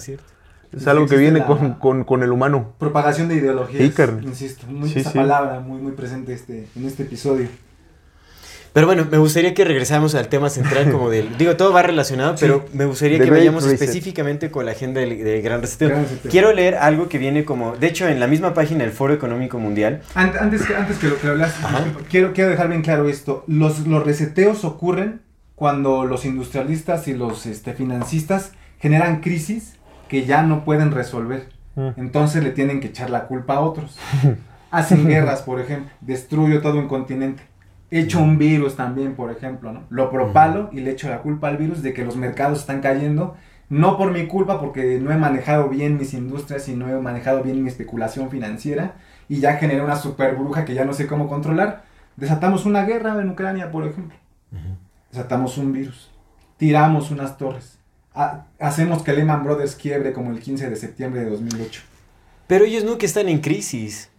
[0.73, 2.73] es algo que viene la- con, con, con el humano.
[2.79, 4.25] Propagación de ideologías, carnal.
[4.25, 7.49] insisto, muy, Sí, esa palabra muy, muy presente este, en este episodio.
[8.73, 11.37] Pero bueno, me gustaría que regresáramos al tema central como del...
[11.39, 12.47] Digo, todo va relacionado, Sí.
[12.47, 13.81] pero me gustaría The que Great vayamos Reset.
[13.83, 15.95] específicamente con la agenda del, del Gran Reseteo.
[16.31, 17.77] Quiero leer algo que viene como...
[17.77, 21.09] De hecho, en la misma página del Foro Económico Mundial, Ant- Antes que, antes que
[21.09, 21.55] lo que hablas,
[22.11, 23.45] quiero, quiero dejar bien claro esto.
[23.47, 25.21] Los, los reseteos ocurren
[25.55, 29.75] cuando los industrialistas y los este, financistas generan crisis
[30.09, 31.49] que ya no pueden resolver.
[31.75, 31.89] Mm.
[31.99, 33.97] Entonces le tienen que echar la culpa a otros.
[34.71, 35.91] Hacen guerras, por ejemplo.
[36.01, 37.43] Destruyo todo un continente.
[37.95, 39.85] Echo un virus también, por ejemplo, ¿no?
[39.91, 43.37] Lo propalo y le echo la culpa al virus de que los mercados están cayendo.
[43.69, 47.43] No por mi culpa, porque no he manejado bien mis industrias y no he manejado
[47.43, 48.95] bien mi especulación financiera.
[49.29, 51.85] Y ya generé una super bruja que ya no sé cómo controlar.
[52.17, 54.17] Desatamos una guerra en Ucrania, por ejemplo.
[55.11, 56.11] Desatamos un virus.
[56.57, 57.79] Tiramos unas torres.
[58.15, 61.83] Ha- hacemos que Lehman Brothers quiebre como el 15 de septiembre de 2008.
[62.47, 64.11] Pero ellos nunca están en crisis.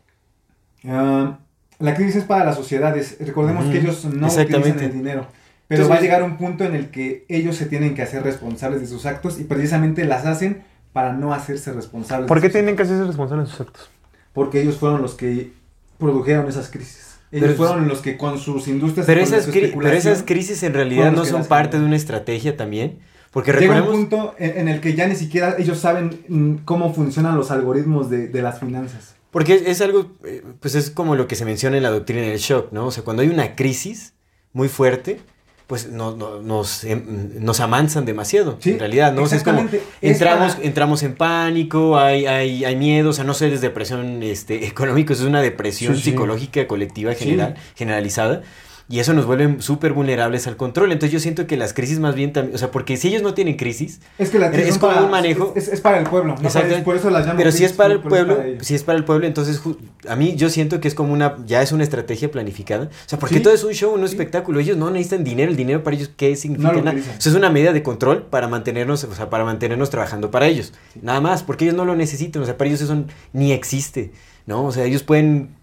[0.87, 1.37] Ah,
[1.79, 3.17] la crisis es para las sociedades.
[3.19, 5.27] Recordemos que ellos no utilizan el dinero.
[5.67, 8.21] Pero Entonces, va a llegar un punto en el que ellos se tienen que hacer
[8.23, 12.27] responsables de sus actos y precisamente las hacen para no hacerse responsables.
[12.27, 13.89] ¿Por qué tienen que hacerse responsables de sus actos?
[14.33, 15.51] Porque ellos fueron los que
[15.97, 17.15] produjeron esas crisis.
[17.31, 19.07] Ellos Pero- fueron los que con sus industrias...
[19.07, 22.99] Pero esas, cri- pero esas crisis en realidad no son parte de una estrategia también.
[23.31, 26.93] Porque Llega un punto en, en el que ya ni siquiera ellos saben mm, cómo
[26.93, 29.15] funcionan los algoritmos de, de las finanzas.
[29.33, 32.21] Porque es, es algo, eh, pues es como lo que se menciona en la doctrina
[32.21, 32.85] del shock, ¿no?
[32.87, 34.13] O sea, cuando hay una crisis
[34.53, 35.19] muy fuerte,
[35.67, 37.03] pues no- no- nos, em,
[37.43, 39.23] nos amansan demasiado, Sí, en realidad, ¿no?
[39.23, 39.67] O sea, es como
[40.01, 44.65] entramos, entramos en pánico, hay, hay, hay miedo, o sea, no solo es depresión este,
[44.67, 46.09] económica, es una depresión Sí, sí.
[46.11, 48.43] psicológica colectiva general, generalizada.
[48.89, 50.91] Y eso nos vuelve súper vulnerables al control.
[50.91, 53.33] Entonces yo siento que las crisis más bien también, o sea, porque si ellos no
[53.33, 55.99] tienen crisis, Es que la Es crisis son como para- un manejo- Es, es para
[55.99, 56.35] el pueblo.
[56.35, 56.83] ¿no?
[56.83, 59.05] Por eso las llamo Pero si es para el es pueblo, si es para el
[59.05, 59.61] pueblo, entonces
[60.07, 62.85] a mí yo siento que es como una, ya es una estrategia planificada.
[62.85, 63.41] O sea, porque Sí.
[63.41, 64.59] todo es un show, un espectáculo.
[64.59, 66.73] Ellos no necesitan dinero, el dinero para ellos, ¿qué significa?
[66.73, 66.99] No Nada.
[66.99, 70.47] O sea, es una medida de control para mantenernos, o sea, para mantenernos trabajando para
[70.47, 70.73] ellos.
[71.01, 74.11] Nada más, porque ellos no lo necesitan, o sea, para ellos eso ni existe,
[74.45, 74.65] ¿no?
[74.65, 75.55] O sea, ellos pueden,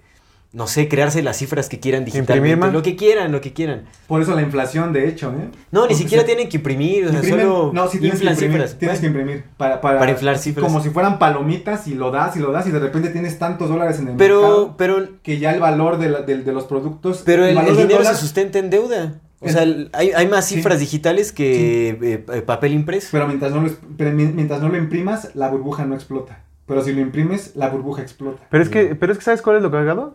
[0.52, 3.84] no sé, crearse las cifras que quieran digitalmente, lo que quieran, lo que quieran.
[4.08, 5.30] Por eso la inflación, de hecho.
[5.30, 5.48] ¿eh?
[5.70, 8.26] No, ni siquiera se- tienen que imprimir, o sea, imprimen- solo no, sí tienes que
[8.26, 8.78] imprimir, cifras.
[8.78, 10.64] Tienes que Bueno, imprimir para, para, Para inflar cifras.
[10.66, 13.68] Como si fueran palomitas y lo das y lo das y de repente tienes tantos
[13.68, 16.64] dólares en el Pero, mercado pero que ya el valor de, la- de- de los
[16.64, 17.22] productos...
[17.24, 19.20] Pero el, dinero dólar- se sustenta en deuda.
[19.42, 20.56] O sea, hay, hay más Sí.
[20.56, 23.08] cifras digitales que eh, eh, papel impreso.
[23.12, 26.40] Pero mientras no, lo, pero mientras no lo imprimas, la burbuja no explota.
[26.66, 28.42] Pero si lo imprimes, la burbuja explota.
[28.50, 30.14] Pero es que, pero es que ¿sabes cuál es lo cagado?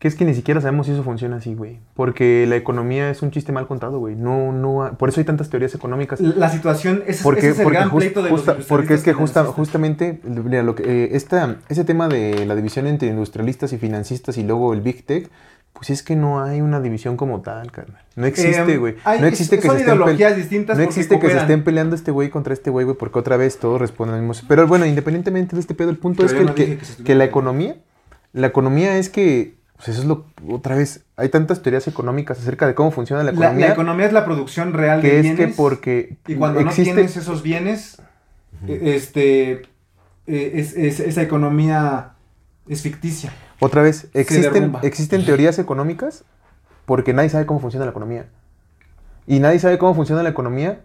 [0.00, 1.78] Que es que ni siquiera sabemos si eso funciona así, güey.
[1.94, 4.16] Porque la economía es un chiste mal contado, güey.
[4.16, 6.20] No, no, ha- por eso hay tantas teorías económicas.
[6.20, 8.94] La situación, ese, Porque, ese es el porque, gran jus- pleito de los justa- porque
[8.94, 13.08] es que justa- justamente, mira, lo que, eh, esta, ese tema de la división entre
[13.08, 15.28] industrialistas y financistas y luego el Big Tech,
[15.74, 18.00] pues es que no hay una división como tal, carnal.
[18.16, 18.96] No existe, Eh, güey.
[19.04, 21.94] hay- no existe que son se estén ideologías distintas No existe que se estén peleando
[21.94, 24.48] este güey contra este güey, güey, porque otra vez todos responden al mismo.
[24.48, 27.76] Pero bueno, independientemente de este pedo, el punto Pero es que, no que- la economía,
[28.32, 32.66] la economía es que, pues eso es lo, otra vez, hay tantas teorías económicas acerca
[32.66, 35.22] de cómo funciona la La, la economía, economía es la producción real que de es
[35.22, 35.46] bienes.
[35.46, 38.02] que porque Y cuando existe, no tienes esos bienes,
[38.68, 39.52] eh, este,
[40.26, 42.10] eh, es- es- esa economía
[42.68, 43.32] es ficticia.
[43.58, 46.24] Otra vez, existen, existen teorías económicas
[46.84, 48.26] porque nadie sabe cómo funciona la economía.
[49.26, 50.80] Y nadie sabe cómo funciona la economía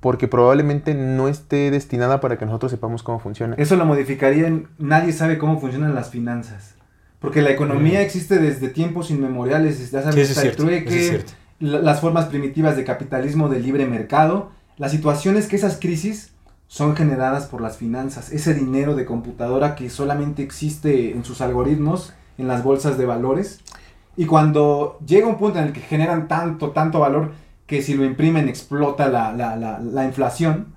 [0.00, 3.54] porque probablemente no esté destinada para que nosotros sepamos cómo funciona.
[3.58, 6.74] Eso lo modificaría en nadie sabe cómo funcionan las finanzas.
[7.20, 11.24] Porque la economía existe desde tiempos inmemoriales, ya sabes, Sí, está el cierto, eso trueque,
[11.60, 14.50] la- las formas primitivas de capitalismo de libre mercado.
[14.78, 16.32] La situación es que esas crisis
[16.66, 22.14] son generadas por las finanzas, ese dinero de computadora que solamente existe en sus algoritmos,
[22.38, 23.60] en las bolsas de valores.
[24.16, 27.32] Y cuando llega un punto en el que generan tanto, tanto valor
[27.66, 30.74] que si lo imprimen explota la- la- la inflación,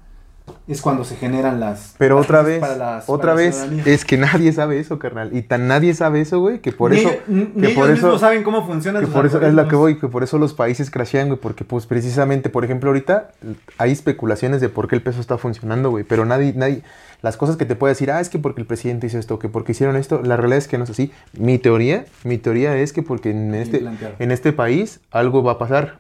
[0.67, 1.95] es cuando se generan las...
[1.97, 5.35] Pero las otra vez, para las- otra para vez, es que nadie sabe eso, carnal.
[5.35, 7.09] Y tan nadie sabe eso, güey, que por Ni eso...
[7.27, 9.97] ni- que por eso- mismos saben cómo funcionan Que por eso es la que voy,
[9.99, 13.31] que por eso los países crashean, güey, porque pues precisamente, por ejemplo, ahorita
[13.77, 16.81] hay especulaciones de por qué el peso está funcionando, güey, pero nadie, nadie,
[17.21, 19.49] las cosas que te puede decir, ah, es que porque el presidente hizo esto, que
[19.49, 21.11] porque hicieron esto, la realidad es que no es así.
[21.37, 23.83] Mi teoría, mi teoría es que porque en este,
[24.19, 25.99] en este país algo va a pasar,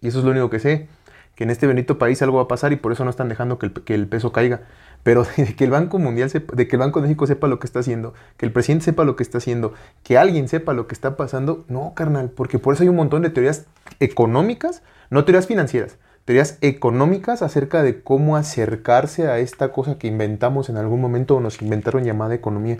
[0.00, 0.86] y eso es lo único que sé,
[1.34, 3.58] que en este bendito país algo va a pasar y por eso no están dejando
[3.58, 4.62] que el, peso caiga.
[5.02, 7.58] Pero de que el Banco Mundial sepa, de que el Banco de México sepa lo
[7.58, 10.86] que está haciendo, que el presidente sepa lo que está haciendo, que alguien sepa lo
[10.86, 13.66] que está pasando, no, carnal, porque por eso hay un montón de teorías
[14.00, 20.68] económicas, no teorías financieras, teorías económicas acerca de cómo acercarse a esta cosa que inventamos
[20.68, 22.78] en algún momento o nos inventaron llamada economía.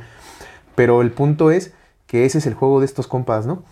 [0.74, 1.72] Pero el punto es
[2.06, 3.62] que ese es el juego de estos compas, ¿no?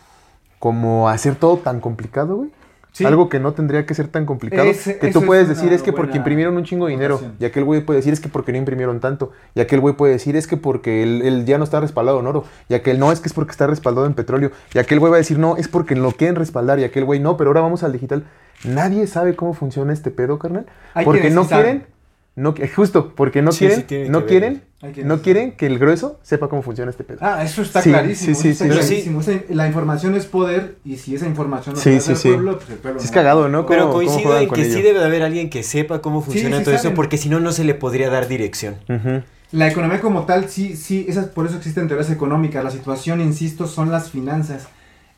[0.59, 2.51] Como hacer todo tan complicado, güey.
[2.93, 3.07] Sí.
[3.07, 4.71] Algo que no tendría que ser tan complicado.
[4.71, 7.21] Que tú es puedes decir es que porque imprimieron un chingo de dinero.
[7.41, 9.33] Y aquel güey puede decir es que porque no imprimieron tanto.
[9.55, 12.45] Y aquel güey puede decir es que porque él ya no está respaldado en oro.
[12.69, 14.53] Y aquel no es que es porque está respaldado en petróleo.
[14.75, 16.79] Y aquel güey va a decir no, es porque lo quieren respaldar.
[16.81, 18.25] Y aquel güey no, pero ahora vamos al digital.
[18.65, 20.67] Nadie sabe cómo funciona este pedo, carnal.
[20.93, 21.87] Hay porque no quieren.
[22.35, 24.63] No, justo, porque no Sí, sí quieren, tiene no que quieren,
[25.05, 27.19] no sí quieren que el grueso sepa cómo funciona este pedo.
[27.21, 28.35] Ah, eso está Sí, clarísimo.
[28.35, 29.03] sí, sí, eso está sí.
[29.05, 29.11] Sí.
[29.11, 29.45] clarísimo.
[29.51, 32.29] La información es poder y si esa información no Sí, sí, sí.
[32.29, 33.67] pueblo, pues el pueblo Sí es no- cagado, ¿no?
[33.67, 34.83] Pero ¿Cómo- cómo coincido en que sí ello?
[34.89, 36.97] debe de haber alguien que sepa cómo funciona sí todo eso, saben.
[36.97, 38.77] porque si no, no se le podría dar dirección.
[38.89, 39.23] Ujú.
[39.53, 42.65] La economía como tal, sí, sí, esas, por eso existen teorías económicas.
[42.65, 44.69] La situación, insisto, son las finanzas.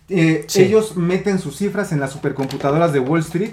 [0.08, 0.62] Eh, Sí.
[0.64, 3.52] Ellos meten sus cifras en las supercomputadoras de Wall Street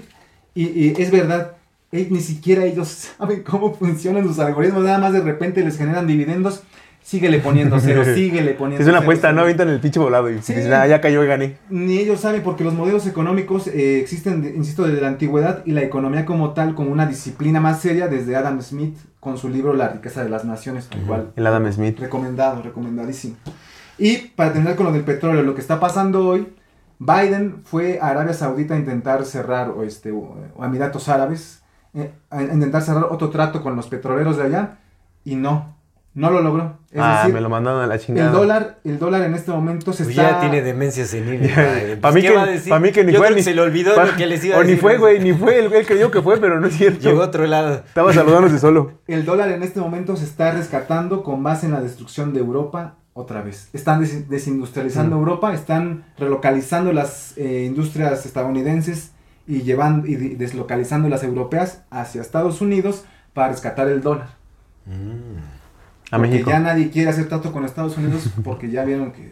[0.54, 1.52] y, y es verdad,
[1.92, 2.88] ni siquiera ellos
[3.18, 6.62] saben cómo funcionan sus algoritmos, nada más de repente les generan dividendos,
[7.02, 9.36] síguele poniendo cero, síguele poniendo Es una cero, apuesta, cero.
[9.36, 9.42] ¿no?
[9.42, 10.54] Avientan el pinche volado y Sí.
[10.72, 11.58] ah, ya cayó y gané.
[11.68, 15.82] Ni ellos saben porque los modelos económicos eh, existen, insisto, desde la antigüedad y la
[15.82, 19.88] economía como tal, como una disciplina más seria desde Adam Smith con su libro La
[19.88, 21.98] riqueza de las naciones, igual El Adam Smith.
[22.00, 23.36] Recomendado, recomendadísimo.
[23.98, 26.48] Y para terminar con lo del petróleo, lo que está pasando hoy,
[26.98, 31.61] Biden fue a Arabia Saudita a intentar cerrar, o, este, o, Emiratos Árabes,
[31.94, 34.78] eh, a intentar cerrar otro trato con los petroleros de allá,
[35.24, 35.76] y no,
[36.14, 36.78] no lo logró.
[36.90, 38.28] Es ah, decir, me lo mandaron a la chingada.
[38.28, 40.30] el dólar, el dólar en este momento se Pues está...
[40.32, 41.40] ya tiene demencia senil.
[42.00, 42.70] Pues, mí ¿qué que- va a decir?
[42.70, 44.26] pa' mí que ni Yo fue creo ni- que se le olvidó pa- lo que
[44.26, 44.74] les iba a O decir.
[44.76, 45.58] ni fue, güey, ni fue.
[45.58, 47.00] Él, él creyó que fue, pero no es cierto.
[47.00, 47.76] Llegó a otro lado.
[47.86, 49.00] Estaba saludándose solo.
[49.06, 52.96] El dólar en este momento se está rescatando con base en la destrucción de Europa
[53.14, 53.68] otra vez.
[53.72, 55.18] Están des- desindustrializando Mm.
[55.20, 59.12] Europa, están relocalizando las eh, industrias estadounidenses
[59.46, 64.36] y llevando y deslocalizando las europeas hacia Estados Unidos para rescatar el dólar.
[66.10, 66.50] A porque México.
[66.50, 69.30] ya nadie quiere hacer trato con Estados Unidos porque ya vieron que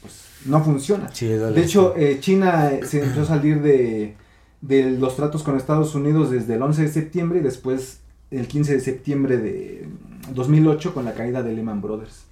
[0.00, 1.08] pues, no funciona.
[1.12, 4.16] Sí, De hecho, eh, China eh, se empezó a salir de,
[4.60, 8.00] de los tratos con Estados Unidos desde el 11 de septiembre y después
[8.30, 9.88] el 15 de septiembre de
[10.32, 12.24] 2008 con la caída de Lehman Brothers.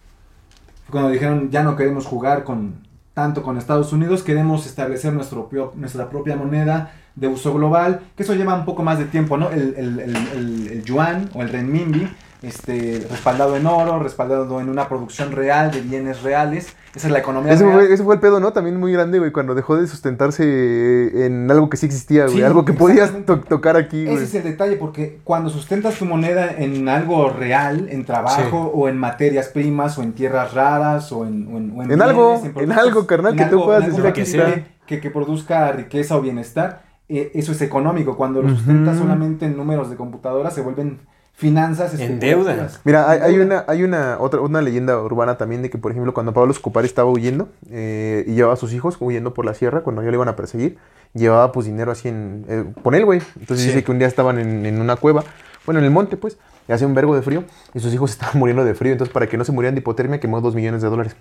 [0.90, 6.08] Cuando dijeron ya no queremos jugar con tanto con Estados Unidos, queremos establecer nuestro, nuestra
[6.08, 9.50] propia moneda de uso global, que eso lleva un poco más de tiempo, ¿no?
[9.50, 12.08] El, el- el- el- yuan o el renminbi,
[12.42, 16.74] este, respaldado en oro, respaldado en una producción real de bienes reales.
[16.94, 17.74] Esa es la economía Ese real.
[17.76, 18.52] fue, ese fue el pedo, ¿no?
[18.54, 22.36] También muy grande, güey, cuando dejó de sustentarse en algo que sí existía, güey.
[22.36, 26.04] Sí, algo que podías to- tocar aquí, Ese es el detalle, porque cuando sustentas tu
[26.06, 31.26] moneda en algo real, en trabajo, o en materias primas, o en tierras raras, o
[31.26, 31.46] en...
[31.52, 34.06] o en, o En bienes, algo, en productos, algo, carnal, que tú puedas en decir,
[34.06, 34.62] algo está.
[34.86, 38.16] Que, que produzca riqueza o bienestar, eh, eso es económico.
[38.16, 38.56] Cuando lo Ujú.
[38.56, 41.00] sustentas solamente en números de computadora, se vuelven
[41.34, 42.80] finanzas En especulativas.
[42.84, 46.12] Mira, hay, hay una, hay una otra una leyenda urbana también de que, por ejemplo,
[46.12, 49.80] cuando Pablo Escobar estaba huyendo eh, y llevaba a sus hijos huyendo por la sierra,
[49.82, 50.76] cuando ya le iban a perseguir,
[51.14, 52.44] llevaba pues dinero así en...
[52.48, 53.20] eh, con él, güey.
[53.38, 53.68] Entonces Sí.
[53.68, 55.24] dice que un día estaban en, en una cueva,
[55.64, 56.36] bueno, en el monte, pues,
[56.68, 57.44] y hacía un vergo de frío,
[57.74, 58.92] y sus hijos estaban muriendo de frío.
[58.92, 61.16] Entonces, para que no se murieran de hipotermia, quemó dos millones de dólares.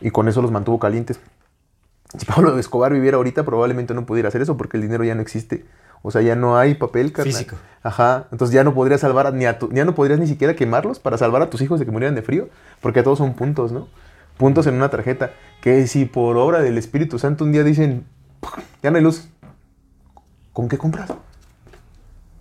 [0.00, 1.20] Y con eso los mantuvo calientes.
[2.18, 5.22] Si Pablo Escobar viviera ahorita, probablemente no pudiera hacer eso porque el dinero ya no
[5.22, 5.64] existe.
[6.02, 7.32] O sea, ya no hay papel, carnal.
[7.32, 7.56] Físico.
[7.82, 8.26] Ajá.
[8.32, 10.98] Entonces ya no podrías salvar a- ni a tu- ya no podrías ni siquiera quemarlos
[10.98, 12.48] para salvar a tus hijos de que murieran de frío,
[12.80, 13.86] porque todos son puntos, ¿no?
[14.36, 15.30] Puntos en una tarjeta.
[15.60, 18.04] Que si por obra del Espíritu Santo un día dicen,
[18.82, 19.28] ya no hay luz,
[20.52, 21.12] ¿con qué compras?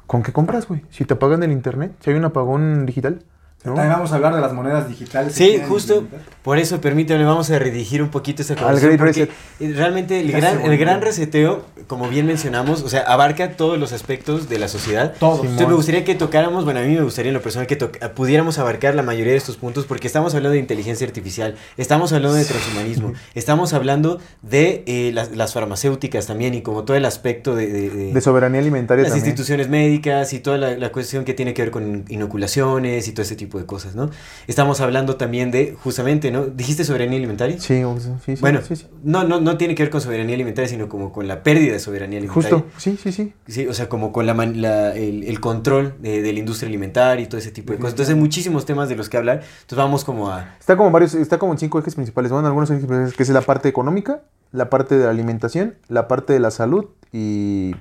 [0.08, 0.84] ¿Con qué compras, güey?
[0.90, 3.24] Si te apagan el internet, si hay un apagón digital,
[3.64, 3.74] ¿no?
[3.76, 5.34] También vamos a hablar de las monedas digitales.
[5.34, 6.06] Sí, justo
[6.42, 8.90] por eso permíteme, vamos a redirigir un poquito esta Al conversación.
[8.98, 9.26] Great porque
[9.60, 9.72] Reset.
[9.72, 13.94] eh, Realmente el gran, el gran reseteo, como bien mencionamos, o sea, abarca todos los
[13.94, 15.14] aspectos de la sociedad.
[15.20, 15.42] Todos.
[15.42, 17.92] Entonces me gustaría que tocáramos, bueno, a mí me gustaría en lo personal que to-
[18.16, 22.36] pudiéramos abarcar la mayoría de estos puntos porque estamos hablando de inteligencia artificial, estamos hablando
[22.38, 27.56] de transhumanismo, estamos hablando de eh, las, las farmacéuticas también y como todo el aspecto
[27.56, 27.68] de...
[27.68, 29.28] de- de- De soberanía alimentaria las también.
[29.28, 33.24] instituciones médicas y toda la, la cuestión que tiene que ver con inoculaciones y todo
[33.24, 34.10] ese tipo de cosas, ¿no?
[34.48, 36.46] Estamos hablando también de, justamente, ¿no?
[36.46, 37.60] ¿Dijiste soberanía alimentaria?
[37.60, 38.88] Sí, sí, sí, bueno, sí, sí.
[39.04, 41.80] No, no, no tiene que ver con soberanía alimentaria, sino como con la pérdida de
[41.80, 42.58] soberanía alimentaria.
[42.58, 43.34] Justo, sí, sí, sí.
[43.48, 47.28] Sí, o sea, como con la, el, el control de, de la industria alimentaria y
[47.28, 47.94] todo ese tipo de cosas.
[47.94, 49.42] Entonces hay muchísimos temas de los que hablar.
[49.62, 50.56] Entonces vamos como a...
[50.60, 52.32] Está como varios, está como en cinco ejes principales.
[52.32, 54.22] Bueno, algunos ejes principales, que es la parte económica,
[54.52, 57.76] la parte de la alimentación, la parte de la salud y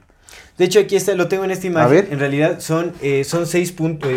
[0.60, 1.90] De hecho, aquí está, lo tengo en esta imagen.
[1.90, 2.08] ver.
[2.10, 4.10] En realidad son, eh, son seis puntos,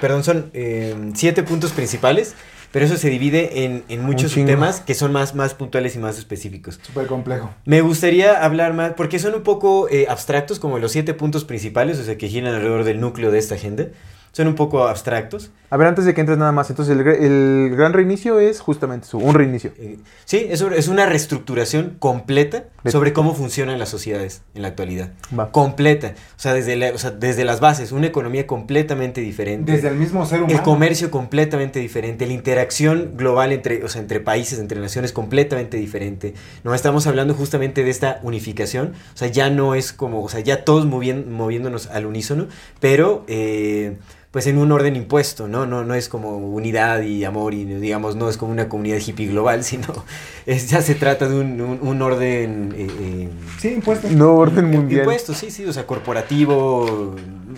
[0.00, 2.34] perdón, son eh, siete puntos principales,
[2.72, 6.16] pero eso se divide en, en muchos temas que son más, más puntuales y más
[6.16, 6.80] específicos.
[6.80, 7.50] Súper complejo.
[7.66, 11.98] Me gustaría hablar más, porque son un poco eh, abstractos, como los siete puntos principales,
[11.98, 13.92] o sea, que giran alrededor del núcleo de esta gente.
[14.32, 15.50] Son un poco abstractos.
[15.72, 19.18] A ver, antes de que entres nada más, entonces el, gran reinicio es justamente eso,
[19.18, 19.72] un reinicio.
[19.78, 24.68] Eh, sí, es, es una reestructuración completa De- sobre cómo funcionan las sociedades en la
[24.68, 25.12] actualidad.
[25.36, 25.52] Va.
[25.52, 26.14] Completa.
[26.36, 29.70] O sea, desde, la- o sea, desde las bases, una economía completamente diferente.
[29.70, 30.58] Desde el mismo ser humano.
[30.58, 35.76] El comercio completamente diferente, la interacción global entre, o sea, entre países, entre naciones completamente
[35.76, 36.34] diferente.
[36.64, 40.40] No estamos hablando justamente de esta unificación, o sea, ya no es como, o sea,
[40.40, 42.48] ya todos moviéndonos al unísono,
[42.80, 43.96] pero, eh,
[44.30, 45.66] pues en un orden impuesto, ¿no?
[45.66, 49.26] No, no es como unidad y amor y digamos, no es como una comunidad hippie
[49.26, 49.88] global, sino
[50.46, 52.72] es, ya se trata de un, un- un orden...
[52.76, 53.28] eh, eh,
[53.58, 54.08] Sí, impuesto.
[54.10, 55.00] No orden mundial.
[55.00, 55.84] Impuesto, sí, sí, o sea,
[56.34, 57.16] corporativo,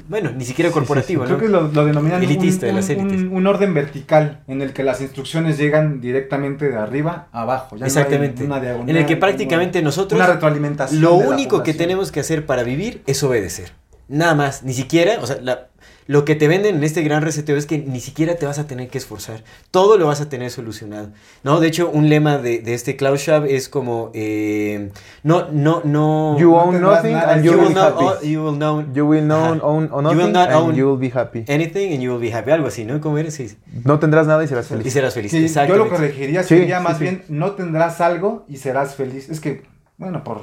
[0.09, 1.43] bueno, ni siquiera corporativo, Creo ¿no?
[1.43, 3.21] que lo, lo denominan Elitista, un, de las élites.
[3.31, 7.77] un- orden vertical en el que las instrucciones llegan directamente de arriba a abajo.
[7.77, 8.45] Ya no hay Exactamente.
[8.45, 11.03] una diagonal, en el que prácticamente nosotros Una retroalimentación.
[11.03, 13.73] lo único que tenemos que hacer para vivir es obedecer.
[14.09, 15.69] Nada más, ni siquiera, o sea, la-
[16.07, 18.67] lo que te venden en este gran reseteo es que ni siquiera te vas a
[18.67, 19.45] tener que esforzar.
[19.71, 21.11] Todo lo vas a tener solucionado.
[21.43, 21.61] ¿No?
[21.61, 24.91] De hecho, un lema de, de este Klaus Schwab es como, eh,
[25.23, 26.37] no, no, no...
[26.39, 28.29] You own nothing and you you will will be happy.
[28.29, 30.89] you will know You will know own, own You will nothing not and own you
[30.89, 31.45] will be happy.
[31.49, 32.51] anything and you will be happy.
[32.51, 33.01] Algo así, ¿no?
[33.01, 33.35] ¿Cómo eres?
[33.35, 33.57] Sí.
[33.85, 34.93] No tendrás nada y serás Y feliz.
[34.93, 35.31] serás feliz.
[35.31, 35.89] Sí, yo lo Exactamente.
[35.91, 37.05] corregiría, sería sí, más sí.
[37.05, 39.29] bien, no tendrás algo y serás feliz.
[39.31, 39.63] Es que,
[39.99, 40.43] bueno, por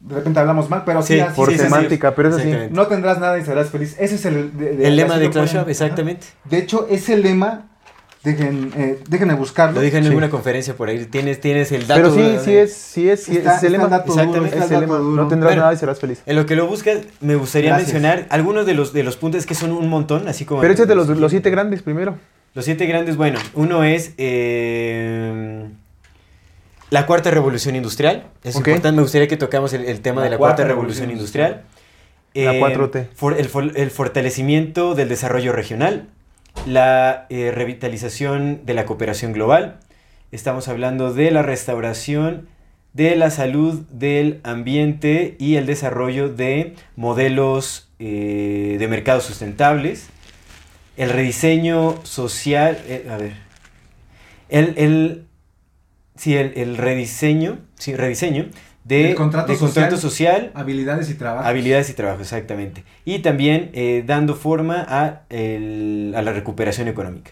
[0.00, 2.52] de repente hablamos mal, pero sí, Sí, así Por sí, semántica, pero es así.
[2.70, 3.96] No tendrás nada y serás feliz.
[3.98, 5.26] Ese es el, de- de- El lema de.
[5.28, 5.64] Schwab, Ajá.
[5.68, 6.26] exactamente.
[6.44, 7.66] De hecho, ese lema,
[8.22, 9.74] dejen, eh, déjenme buscarlo.
[9.76, 10.08] Lo dije en Sí.
[10.08, 11.04] alguna conferencia por ahí.
[11.06, 12.00] Tienes, tienes el dato.
[12.00, 13.88] Pero sí, de- sí es, sí es, sí Está- es el lema.
[13.88, 14.56] dato Exactamente.
[14.58, 14.98] Es el lema.
[14.98, 15.62] No tendrás Bueno.
[15.62, 16.22] nada y serás feliz.
[16.26, 17.92] En lo que lo buscas, me gustaría Gracias.
[17.92, 20.60] mencionar algunos de los, de los puntos que son un montón, así como...
[20.60, 22.16] Pero échate los, los siete grandes primero.
[22.54, 25.68] Los siete grandes, bueno, uno es eh,
[26.90, 28.24] la cuarta revolución industrial.
[28.44, 31.10] Es importante, me gustaría que tocamos el, el tema La de la cuarta cuarta revolución
[31.10, 31.62] industrial.
[32.34, 33.08] La Eh, 4T.
[33.14, 36.08] for- el, for- el fortalecimiento del desarrollo regional,
[36.66, 39.80] la eh, revitalización de la cooperación global.
[40.30, 42.48] Estamos hablando de la restauración
[42.92, 50.08] de la salud del ambiente y el desarrollo de modelos eh, de mercados sustentables.
[50.96, 53.32] El rediseño social, eh, a ver,
[54.48, 55.24] el, el,
[56.18, 58.46] sí, el, el rediseño, sí, rediseño
[58.84, 60.50] de, El contrato de contrato social.
[60.54, 61.46] Habilidades y trabajo.
[61.48, 62.84] Habilidades y trabajo, exactamente.
[63.06, 67.30] Y también eh, dando forma a, el- a la recuperación económica.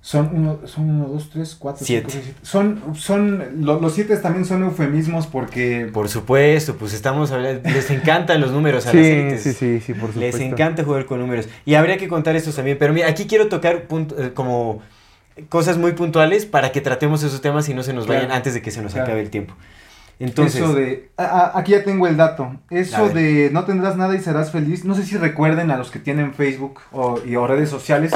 [0.00, 2.06] Son uno, son uno, dos, tres, cuatro, Siete.
[2.08, 2.38] cinco, seis, siete.
[2.42, 7.90] Son, son, lo- los siete también son eufemismos porque Por supuesto, pues estamos hablando, les
[7.90, 9.42] encantan los números a las Sí, élites.
[9.42, 10.42] sí, sí, sí, por Les supuesto.
[10.54, 11.48] encanta jugar con números.
[11.66, 12.78] Y habría que contar estos también.
[12.78, 14.80] Pero mira, aquí quiero tocar punto- eh, como
[15.48, 18.20] cosas muy puntuales para que tratemos esos temas y no se nos Claro.
[18.22, 19.06] vayan antes de que se nos Claro.
[19.06, 19.54] acabe el tiempo.
[20.20, 21.22] Entonces, eso de, a-
[21.54, 24.96] a- aquí ya tengo el dato, eso de no tendrás nada y serás feliz, no
[24.96, 28.12] sé si recuerden a los que tienen Facebook o, y, o redes sociales,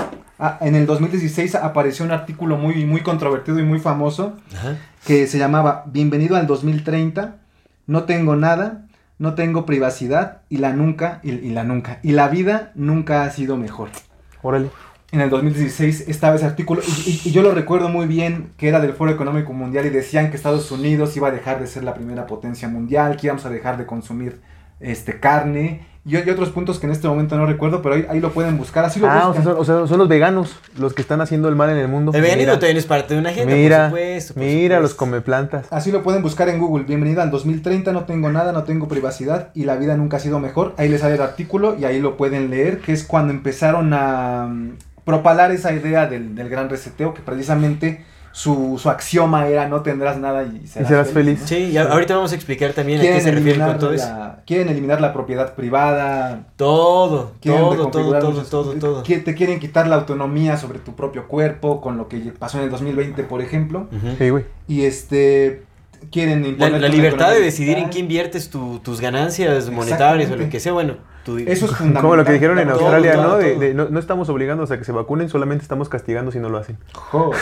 [0.61, 5.39] en el 2016 apareció un artículo muy, muy controvertido y muy famoso ajá, que se
[5.39, 7.37] llamaba Bienvenido al 2030,
[7.87, 8.87] no tengo nada,
[9.20, 13.31] no tengo privacidad y la nunca, y, y la nunca, y la vida nunca ha
[13.31, 13.91] sido mejor.
[14.43, 14.70] Órale.
[15.12, 18.68] En el 2016 estaba ese artículo y, y- y yo lo recuerdo muy bien que
[18.68, 21.84] era del Foro Económico Mundial y decían que Estados Unidos iba a dejar de ser
[21.84, 24.40] la primera potencia mundial, que íbamos a dejar de consumir
[24.80, 28.20] este carne y, y otros puntos que en este momento no recuerdo, pero ahí, ahí
[28.20, 28.86] lo pueden buscar.
[28.86, 31.50] Así lo Ah, o sea, son, o sea, son los veganos los que están haciendo
[31.50, 32.10] el mal en el mundo.
[32.14, 34.34] el veganismo también es parte de una agenda, mira, por supuesto.
[34.34, 34.96] por mira los supuesto.
[34.96, 35.66] comeplantas.
[35.70, 36.84] Así lo pueden buscar en Google.
[36.84, 40.40] Bienvenido al 2030, no tengo nada, no tengo privacidad y la vida nunca ha sido
[40.40, 40.74] mejor.
[40.78, 44.48] Ahí les sale el artículo y ahí lo pueden leer, que es cuando empezaron a
[45.05, 50.16] propalar esa idea del, del gran reseteo, que precisamente su, su axioma era no tendrás
[50.18, 51.40] nada y serás, serás feliz.
[51.42, 51.46] ¿no?
[51.46, 53.92] Sí, y ahorita vamos a explicar también a qué Quieren se refiere eliminar, con todo
[53.92, 54.07] eso.
[54.09, 56.46] la, quieren eliminar la propiedad privada.
[56.57, 59.03] Todo, quieren todo, todo, todo, todo, todo.
[59.03, 62.70] Te quieren quitar la autonomía sobre tu propio cuerpo, con lo que pasó en el
[62.70, 63.88] 2020, por ejemplo.
[63.94, 64.14] Ujú.
[64.18, 64.44] Sí, güey.
[64.66, 65.64] Y este
[66.11, 70.30] quieren La, imponer la una libertad de decidir en qué inviertes tu- tus ganancias monetarias
[70.30, 70.96] o lo que sea, bueno,
[71.27, 72.03] Eso es fundamental.
[72.03, 73.37] Como lo que dijeron en Todo, Australia, todo, ¿no?
[73.39, 73.61] De, todo.
[73.61, 73.89] de- no?
[73.89, 76.77] no estamos obligándolos a que se vacunen, solamente estamos castigando si no lo hacen.
[76.95, 77.39] Joder.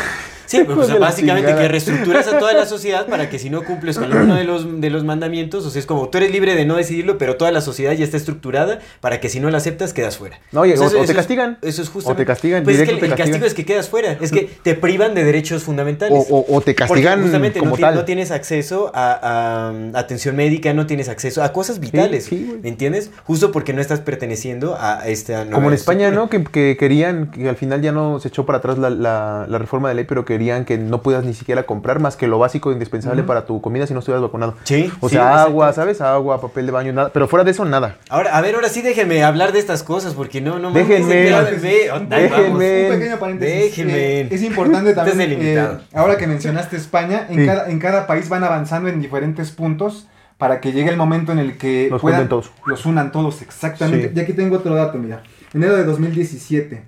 [0.46, 3.50] Sí, pues, o sea, de básicamente que reestructuras a toda la sociedad para que si
[3.50, 6.32] no cumples con alguno de los, de los mandamientos, o sea, es como tú eres
[6.32, 9.48] libre de no decidirlo, pero toda la sociedad ya está estructurada para que si no
[9.50, 10.40] la aceptas quedas fuera.
[10.50, 11.58] No, oye, sea, o- eso- o te eso es- castigan.
[11.62, 12.22] Eso es justamente.
[12.22, 14.32] O te castigan, Pues es que el, te el castigo es que quedas fuera, es
[14.32, 16.26] que te privan de derechos fundamentales.
[16.28, 17.94] O, o- o te Porque castigan justamente como no, tal.
[17.94, 22.24] no tienes acceso a, a, um, atención médica, no tienes acceso a cosas vitales.
[22.24, 22.60] sí, güey.
[22.60, 23.12] ¿Me entiendes?
[23.22, 26.10] Justo porque no estás perteneciendo a esta nueva Como en España.
[26.10, 26.28] ¿no?
[26.28, 29.58] Que, que querían, que al final ya no se echó para atrás la, la- la
[29.58, 32.70] reforma de ley, pero querían que no puedas ni siquiera comprar más que lo básico
[32.70, 34.54] e indispensable para tu comida si no estuvieras vacunado.
[34.64, 35.72] Sí, O sí, sea, agua.
[35.72, 36.00] ¿sabes?
[36.00, 37.10] Agua, papel de baño, nada.
[37.12, 37.96] Pero fuera de eso, nada.
[38.08, 41.28] Ahora, a ver, ahora sí déjenme hablar de estas cosas porque no, no Déjenme.
[41.30, 42.58] ya me ve- Un ahí vamos.
[42.58, 42.90] Déjenme.
[42.90, 43.54] Un pequeño paréntesis.
[43.76, 44.20] Déjenme.
[44.22, 47.46] Eh, es importante también, eh, ahora que mencionaste España, en, Sí.
[47.46, 50.06] cada, en cada país van avanzando en diferentes puntos
[50.40, 52.50] para que llegue el momento en el que Los puedan- todos.
[52.66, 54.08] los unan todos, exactamente.
[54.08, 54.14] Sí.
[54.16, 55.22] Y aquí tengo otro dato, mira.
[55.54, 56.82] Enero de 2017,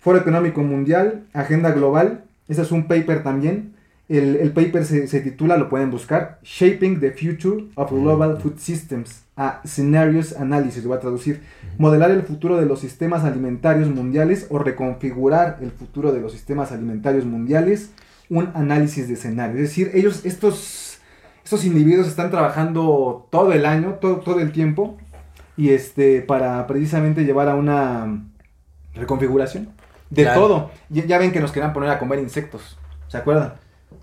[0.00, 3.72] Foro Económico Mundial, Agenda Global, ese es un paper también.
[4.08, 8.58] El, el paper se, se titula, lo pueden buscar, Shaping the Future of Global Food
[8.58, 11.40] Systems, a Scenarios Analysis, lo voy a traducir.
[11.78, 16.72] Modelar el futuro de los sistemas alimentarios mundiales o reconfigurar el futuro de los sistemas
[16.72, 17.90] alimentarios mundiales,
[18.28, 19.56] un análisis de escenario.
[19.56, 20.91] Es decir, ellos, estos,
[21.54, 24.96] estos individuos están trabajando todo el año, todo, todo el tiempo,
[25.54, 28.22] y este, para precisamente llevar a una
[28.94, 29.68] reconfiguración
[30.08, 30.40] de Claro.
[30.40, 30.70] todo.
[30.88, 32.78] Ya, ya ven que nos querían poner a comer insectos,
[33.08, 33.54] ¿se acuerdan?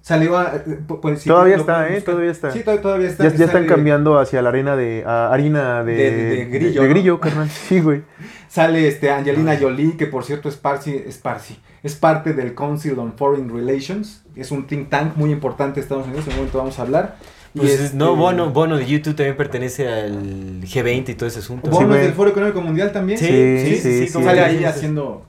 [0.01, 2.01] Salió a, eh, pu- pues, Todavía está, ¿eh?
[2.01, 2.51] Todavía está.
[2.51, 3.27] Sí, to- todavía está.
[3.27, 6.87] Ya, ya están cambiando hacia la harina de a harina de, De- de grillo, de
[6.87, 6.93] ¿no?
[6.93, 7.49] grillo, carnal.
[7.49, 8.03] Sí, güey.
[8.47, 12.97] Sale este Angelina Jolie, que por cierto es, parsi, es, parsi, es parte del Council
[12.99, 14.23] on Foreign Relations.
[14.35, 16.25] Es un think tank muy importante de Estados Unidos.
[16.27, 17.17] En un momento vamos a hablar.
[17.55, 21.39] Y Pues este, no, Bono, Bono de YouTube también pertenece al G20 y todo ese
[21.39, 21.69] asunto.
[21.69, 23.17] Bono Sí, es del Foro Económico Mundial también.
[23.17, 24.65] Sí, Sí, sí, sí, sí, sí, como Sale ahí sí, sí.
[24.65, 25.25] haciendo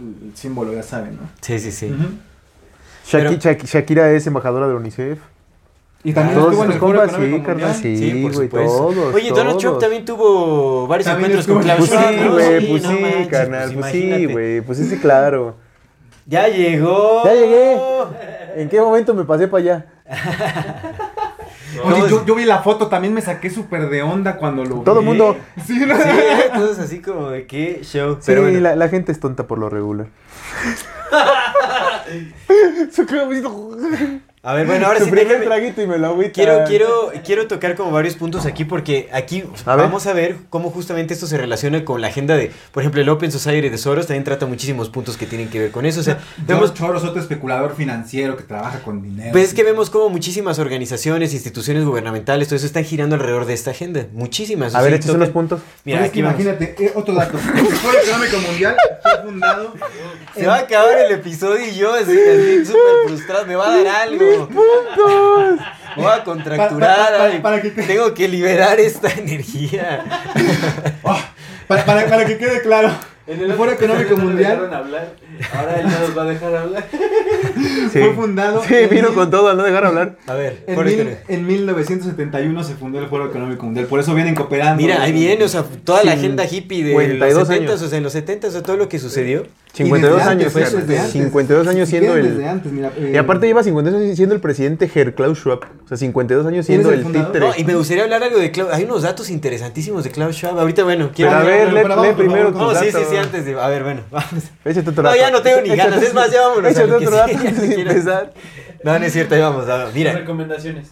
[0.00, 1.28] el símbolo, ya saben, ¿no?
[1.40, 1.86] Sí, sí, sí.
[1.86, 2.02] Ujú.
[3.06, 5.18] Shaki- Pero- Shaki- Shakira es embajadora de UNICEF.
[6.02, 7.74] Y también Todos estuvo en el compas, sí, carnal, Mundial.
[7.74, 8.76] sí, por güey, supuesto.
[8.78, 12.32] todos, Oye, Donald Trump también tuvo varios También encuentros con Klaus Pues Schwab, sí, ¿no?
[12.32, 15.56] güey, Sí, pues sí, carnal, pues sí, güey, pues sí, claro.
[16.26, 17.22] Ya llegó.
[17.24, 17.76] Ya llegué.
[18.56, 19.86] ¿En qué momento me pasé para allá?
[21.84, 25.00] Oye, ¿Cómo yo, vi la foto, también me saqué súper de onda cuando lo Todo
[25.00, 25.06] vi.
[25.06, 25.36] mundo.
[25.64, 25.96] Sí, ¿no?
[25.96, 26.02] Sí,
[26.54, 28.14] todos así como de qué show.
[28.16, 28.60] Sí, Pero bueno.
[28.60, 30.08] la, la gente es tonta por lo regular.
[34.42, 36.16] A ver, bueno, ahora sí primer déjame- traguito y me lo.
[36.32, 39.84] Quiero, quiero, quiero tocar como varios puntos aquí porque aquí A ver.
[39.84, 43.08] vamos a ver cómo justamente esto se relaciona con la agenda de, por ejemplo, el
[43.10, 46.00] Open Society de Soros también trata muchísimos puntos que tienen que ver con eso.
[46.00, 49.30] O sea, vemos, Vemos Choros, otro especulador financiero que trabaja con dinero.
[49.32, 53.52] pues es que vemos como muchísimas organizaciones, instituciones gubernamentales, todo eso están girando alrededor de
[53.52, 54.06] esta agenda.
[54.14, 54.74] Muchísimas.
[54.74, 55.60] A O ver, échate tocan- unos puntos.
[55.84, 57.36] Mira, Pero es aquí imagínate, eh, otro dato.
[57.56, 59.74] El Foro Económico Mundial fue fundado.
[60.34, 63.76] Se va a acabar el episodio y yo así, así súper frustrado, me va a
[63.76, 64.29] dar algo.
[65.96, 66.96] Me voy a contracturar.
[66.96, 70.04] Pa- pa- pa- ay, para que- Tengo que liberar esta energía.
[71.02, 71.18] Oh,
[71.66, 72.90] para, para, para que quede claro.
[73.26, 75.12] En El Foro Económico no Mundial hablar.
[75.56, 76.84] Ahora él no nos va a dejar hablar.
[77.92, 77.98] Sí.
[77.98, 78.62] fue fundado.
[78.64, 80.16] Sí, vino mil- con todo al no dejar hablar.
[80.26, 84.34] A ver, En, mil- en 1971 se fundó el Foro Económico Mundial, por eso vienen
[84.34, 84.80] cooperando.
[84.80, 87.82] Mira, ahí viene, o sea, toda la agenda hippie de 52 los 70 años.
[87.82, 89.46] o sea, en los 70 o sea, todo lo que sucedió.
[89.72, 91.12] Y 52 desde años, antes, fue, eso desde antes.
[91.12, 92.28] 52 años Si siendo el...
[92.30, 95.60] desde antes, mira, eh, Y aparte lleva 52 años siendo el presidente Herr Klaus Schwab.
[95.84, 97.46] O sea, 52 años ¿Quién es siendo el el títere.
[97.46, 98.70] No, y me gustaría hablar algo de Klaus.
[98.72, 100.58] Hay unos datos interesantísimos de Klaus Schwab.
[100.58, 103.16] Ahorita, bueno, quiero Pero a ver, pero lee, abajo, por primero No, sí, sí, sí,
[103.16, 103.60] antes de.
[103.60, 104.44] A ver, bueno, vamos.
[104.64, 105.20] Échate otro No, dato.
[105.20, 106.02] ya no tengo ni ganas.
[106.02, 106.66] Es más, ya vámonos.
[106.76, 107.32] a Échate otro dato
[108.84, 108.98] no.
[108.98, 109.68] No, es cierto, ahí vamos.
[109.68, 110.88] a- Mira, Recomendaciones.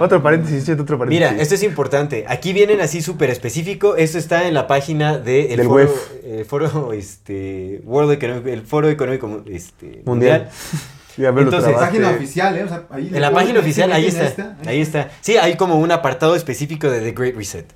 [0.00, 1.30] Otro paréntesis, otro paréntesis.
[1.30, 2.24] Mira, esto es importante.
[2.28, 3.96] Aquí vienen así súper específico.
[3.96, 8.62] Esto está en la página de el Del foro, el foro este, World Economic, el
[8.62, 10.48] foro económico este, Mundial.
[10.50, 11.38] mundial.
[11.38, 12.64] Entonces, La página oficial, ¿eh?
[12.64, 14.56] O sea, ahí En la página oficial, ahí está, está.
[14.66, 15.10] ahí está.
[15.22, 17.66] Sí, hay como un apartado específico de The Great Reset.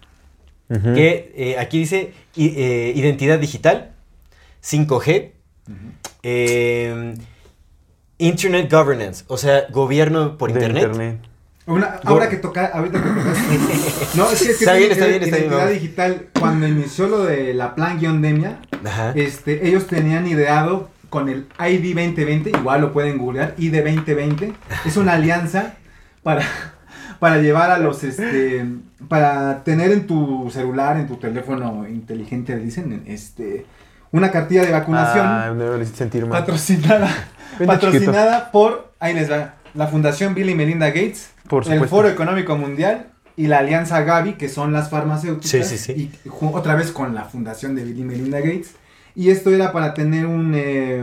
[0.68, 3.92] Que eh, aquí dice i- eh, identidad digital,
[4.62, 5.32] 5G,
[6.22, 7.14] eh,
[8.20, 11.20] Internet Governance, o sea, gobierno por De internet.
[11.66, 14.14] Una, ahora que toca, ahorita que tocas.
[14.16, 17.06] no, es que, es que Está bien, está bien, está bien, identidad digital, cuando inició
[17.06, 18.58] lo de la plan-demia,
[19.14, 24.52] este, ellos tenían ideado con el ID 2020, igual lo pueden googlear, ID 2020,
[24.84, 25.74] es una alianza
[26.22, 26.44] para,
[27.18, 28.64] para llevar a los, este,
[29.08, 33.66] para tener en tu celular, en tu teléfono inteligente, dicen, este,
[34.12, 36.40] una cartilla de vacunación Ah, no me sentir mal.
[36.40, 37.08] patrocinada,
[37.66, 41.86] Patrocinada por, ahí les va, la Fundación Bill y Melinda Gates, Por el.
[41.88, 46.10] Foro Económico Mundial y la Alianza Gavi, que son las farmacéuticas, Sí, sí, sí.
[46.24, 48.72] y otra vez con la Fundación de Bill y Melinda Gates.
[49.14, 51.00] Y esto era para tener un, eh,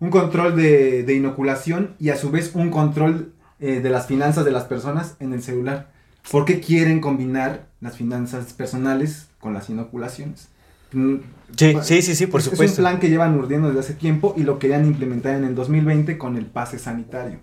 [0.00, 4.44] un control de, de inoculación y a su vez un control eh, de las finanzas
[4.44, 5.90] de las personas en el celular.
[6.30, 10.48] Porque quieren combinar las finanzas personales con las inoculaciones.
[10.92, 11.16] Mm,
[11.54, 12.64] Sí, sí, sí, sí, por es- supuesto.
[12.64, 15.54] Es un plan que llevan urdiendo desde hace tiempo y lo querían implementar en el
[15.54, 17.40] 2020 con el pase sanitario.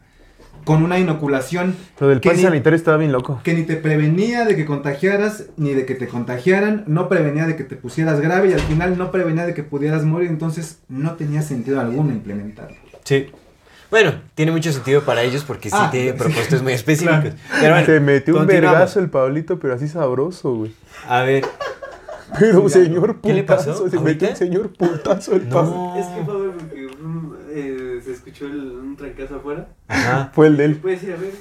[0.65, 3.39] Con una inoculación Lo del pase ni- sanitario estaba bien loco.
[3.43, 7.55] que ni te prevenía de que contagiaras, ni de que te contagiaran, no prevenía de
[7.55, 11.13] que te pusieras grave y al final no prevenía de que pudieras morir, entonces no
[11.13, 12.77] tenía sentido alguno implementarlo.
[13.03, 13.27] Sí.
[13.91, 16.17] Bueno, tiene mucho sentido para ellos porque sí Ah, tiene sí.
[16.17, 17.35] propuestas muy específicas.
[17.61, 20.71] Pero bueno, Se metió un vergazo el Pablito, pero así sabroso, güey.
[21.07, 21.45] A ver,
[22.37, 23.71] Pero señor ¿Qué le pasó?
[23.71, 24.29] putazo, se ¿Ahorita?
[24.29, 25.95] un señor putazo el no.
[25.97, 29.67] Es que fue porque mm, eh, se escuchó el, un trancazo afuera.
[29.87, 30.31] Ajá.
[30.33, 30.75] Fue el de él.
[30.77, 31.31] Puedes ir a ver.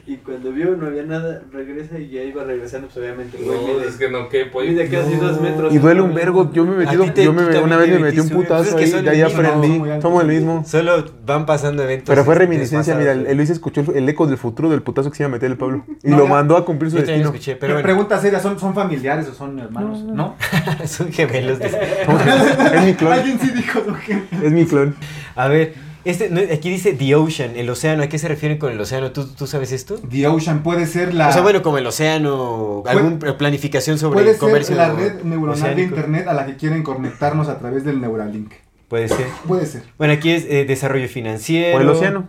[0.06, 3.38] y cuando vio no había nada, regresa y ya iba regresando, pues obviamente.
[3.44, 4.46] No, es que no, ¿qué?
[4.46, 5.22] Pues, mide casi No.
[5.28, 5.74] dos metros.
[5.74, 6.50] Y duele un vergo.
[6.52, 9.26] Yo me ti te- yo me, una vez me metí un putazo que ahí, el
[9.26, 9.90] mismo, aprendí.
[9.90, 10.02] alto.
[10.02, 10.64] Somos el mismo.
[10.66, 12.08] Solo van pasando eventos.
[12.08, 15.10] Pero fue reminiscencia, mira, el, el Luis escuchó el, el eco del futuro del putazo
[15.10, 15.84] que se iba a meter el Pablo.
[16.02, 16.30] Y No, lo ya.
[16.30, 17.26] mandó a cumplir su Yo destino.
[17.26, 20.02] escuché, pero bueno, pregunta seria, ¿son, ¿son familiares o son hermanos?
[20.04, 20.36] ¿No?
[20.86, 21.58] son gemelos.
[21.60, 23.12] es mi clon.
[23.12, 24.42] Alguien sí dijo son gemelos.
[24.42, 24.94] Es mi clon.
[25.34, 25.74] A ver,
[26.10, 28.02] este, no, aquí dice The Ocean, el océano.
[28.02, 29.12] ¿A qué se refieren con el océano?
[29.12, 29.96] ¿Tú, tú sabes esto?
[30.10, 31.28] The Ocean puede ser la...
[31.28, 35.22] O sea, bueno, como el océano, alguna planificación sobre puede el comercio ser la red
[35.22, 38.52] neuronal de internet a la que quieren conectarnos a través del Neuralink.
[38.88, 39.26] Puede ser.
[39.46, 39.82] Puede ser.
[39.98, 41.76] Bueno, aquí es eh, desarrollo financiero.
[41.76, 42.28] O el océano.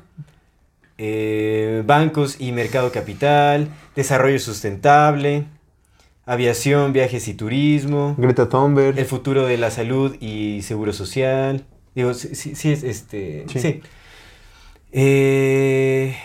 [0.98, 5.46] eh, bancos y mercado capital, desarrollo sustentable,
[6.26, 9.00] aviación, viajes y turismo, Greta Thunberg.
[9.00, 11.66] el futuro de la salud y seguro social.
[11.96, 13.46] Digo, sí, sí, sí es este.
[13.48, 13.60] Sí.
[13.60, 13.82] Sí.
[14.92, 16.16] Eh,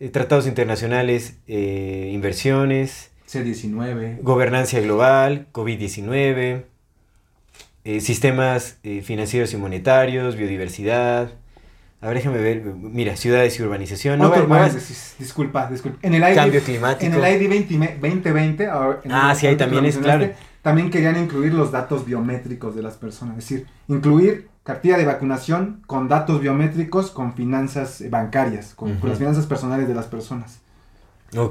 [0.00, 4.18] eh, tratados internacionales, eh, inversiones, C19.
[4.22, 6.64] gobernanza global, COVID-19,
[7.84, 11.32] eh, sistemas financieros y monetarios, biodiversidad.
[12.00, 12.62] A ver, déjame ver.
[12.64, 14.20] Mira, ciudades y urbanización.
[14.20, 15.98] No, paréntesis, disculpa, disculpa.
[16.02, 17.06] En el ID, Cambio climático.
[17.06, 20.30] En el ID 20, 2020, ahora- en Ah, el- sí, ahí también es, claro.
[20.62, 23.38] También querían incluir los datos biométricos de las personas.
[23.38, 29.08] Es decir, incluir cartilla de vacunación con datos biométricos con finanzas eh, bancarias, con, con
[29.08, 30.60] las finanzas personales de las personas.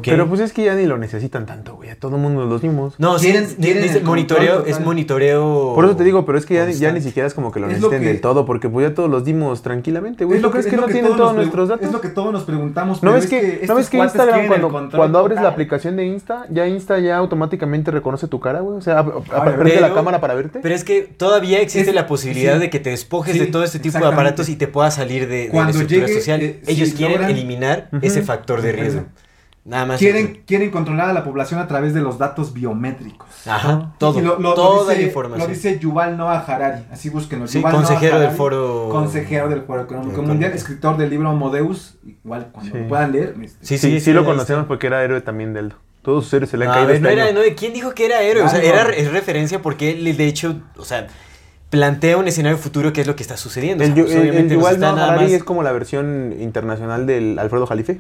[0.04, 1.90] Pero pues es que ya ni lo necesitan tanto, güey.
[1.92, 2.96] A todo el mundo los vimos.
[2.98, 5.74] no, sí, dice monitoreo, es monitoreo.
[5.76, 7.68] Por eso te digo, pero es que ya, ya ni siquiera es como que lo
[7.68, 10.38] Es lo necesiten del todo, porque pues ya todos los dimos tranquilamente, güey.
[10.38, 11.86] Es ¿Tú lo crees que, no tienen todos nuestros datos?
[11.86, 13.04] Es lo que todos nos preguntamos.
[13.04, 16.46] ¿No ves es que, ¿no ves que Instagram cuando, cuando abres la aplicación de Insta,
[16.50, 18.78] ya Insta ya automáticamente reconoce tu cara, güey?
[18.78, 20.60] O sea, ap- ap- Ay, prende la cámara para verte.
[20.62, 22.60] Pero es que todavía existe Es- la posibilidad sí.
[22.62, 25.28] de que te despojes Sí, de todo este tipo de aparatos y te puedas salir
[25.28, 26.42] de, la estructura social.
[26.42, 29.04] eh, Ellos quieren eliminar ese factor de riesgo.
[29.68, 30.00] Nada más.
[30.00, 33.28] Quieren, quieren controlar a la población a través de los datos biométricos.
[33.46, 34.18] Ajá, todo.
[34.18, 35.40] Y lo- lo- lo toda dice- la información.
[35.50, 36.84] Lo dice Yuval Noah Harari.
[36.90, 37.48] Así búsquenlo.
[37.50, 38.88] Sí, Yuval Noah consejero del Harari, foro.
[38.90, 40.22] Consejero del Foro Económico.
[40.22, 41.98] Mundial, escritor del libro Modeus.
[42.06, 42.80] Igual, cuando Sí.
[42.82, 43.36] lo puedan leer.
[43.44, 46.50] este, Sí, sí, sí, lo ahí conocemos porque era héroe también del Todos sus héroes
[46.50, 48.44] se le han A caído ver, este no era, no, ¿quién dijo que era héroe?
[48.44, 48.66] O sea, no.
[48.66, 51.08] era es referencia porque él, de hecho, o sea,
[51.70, 53.84] plantea un escenario futuro que es lo que está sucediendo.
[53.84, 56.34] O El, sea, Yu- pues, el- el Yuval Noah Harari más- es como la versión
[56.40, 58.00] internacional del Alfredo Jalife.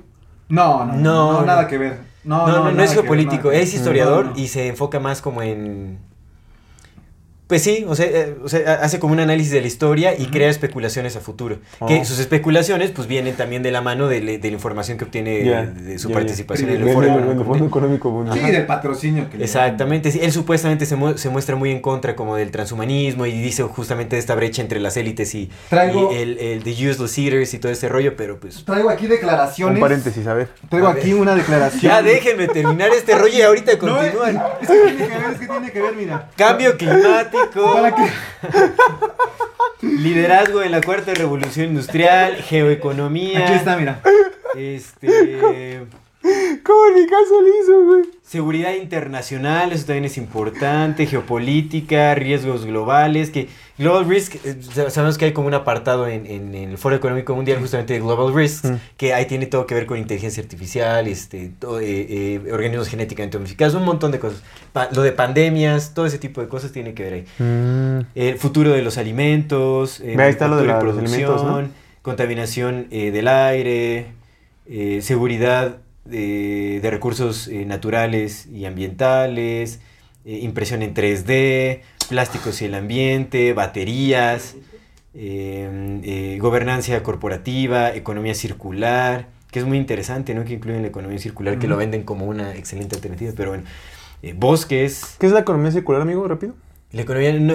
[0.49, 1.99] No, no, no, No, nada que ver.
[2.23, 3.61] No, No, no, es geopolítico, ver.
[3.61, 5.99] es historiador y se enfoca más como en...
[7.47, 10.25] Pues sí, o sea, eh, o sea, hace como un análisis de la historia y
[10.25, 11.59] crea especulaciones a futuro.
[11.87, 12.05] Que Oh.
[12.05, 15.97] sus especulaciones pues vienen también de la mano de, la información que obtiene de, de
[15.99, 17.07] su participación en el Del- foro.
[17.07, 17.67] Económico Mundial.
[17.67, 18.37] Económico Mundial.
[18.45, 19.41] Sí, del patrocinio que.
[19.41, 23.31] Exactamente, sí, él supuestamente se, mu- se muestra muy en contra como del transhumanismo y
[23.41, 27.17] dice justamente de esta brecha entre las élites y, Traigo- y el, el de useless
[27.17, 28.65] eaters y todo ese rollo, pero pues...
[28.65, 29.75] Traigo aquí declaraciones.
[29.75, 30.49] Un paréntesis, a ver.
[30.69, 31.21] Traigo A aquí ver.
[31.21, 31.81] una declaración.
[31.93, 34.43] Ya déjenme terminar este rollo y ahorita No, es, continúan.
[34.61, 36.29] es que tiene que ver, es que tiene que ver, mira.
[36.35, 37.36] Cambio climático.
[37.53, 37.95] Para
[39.81, 43.45] Liderazgo en la cuarta revolución industrial, geoeconomía.
[43.45, 44.01] aquí está, mira.
[44.55, 45.85] Este.
[46.21, 48.01] ¿Cómo ni caso le hizo, güey?
[48.23, 51.05] Seguridad internacional, eso también es importante.
[51.05, 53.29] Geopolítica, riesgos globales.
[53.29, 53.47] Que
[53.77, 54.57] Global Risk, eh,
[54.89, 58.33] sabemos que hay como un apartado en, en el Foro Económico Mundial justamente de Global
[58.33, 58.75] Risks, Mm.
[58.97, 63.37] que ahí tiene todo que ver con inteligencia artificial, este, todo, eh, eh, organismos genéticamente
[63.37, 64.41] modificados, un montón de cosas.
[64.73, 67.25] Pa- lo de pandemias, todo ese tipo de cosas tiene que ver ahí.
[67.39, 71.49] Mm, El futuro de los alimentos, eh, ahí está lo de la- los alimentos, ¿no?
[71.53, 74.07] producción, contaminación del aire,
[75.01, 75.77] seguridad
[76.09, 79.79] de, de recursos eh, naturales y ambientales,
[80.25, 84.55] eh, impresión en 3D, plásticos y el ambiente, baterías,
[85.13, 90.43] eh, eh, gobernanza corporativa, economía circular, que es muy interesante, ¿no?
[90.45, 93.63] Que incluyen la economía circular, que lo venden como una excelente alternativa, pero bueno,
[94.21, 96.27] eh, bosques, ¿Qué es la economía circular, amigo?
[96.27, 96.53] Rápido.
[96.91, 97.33] la economía.
[97.33, 97.53] No,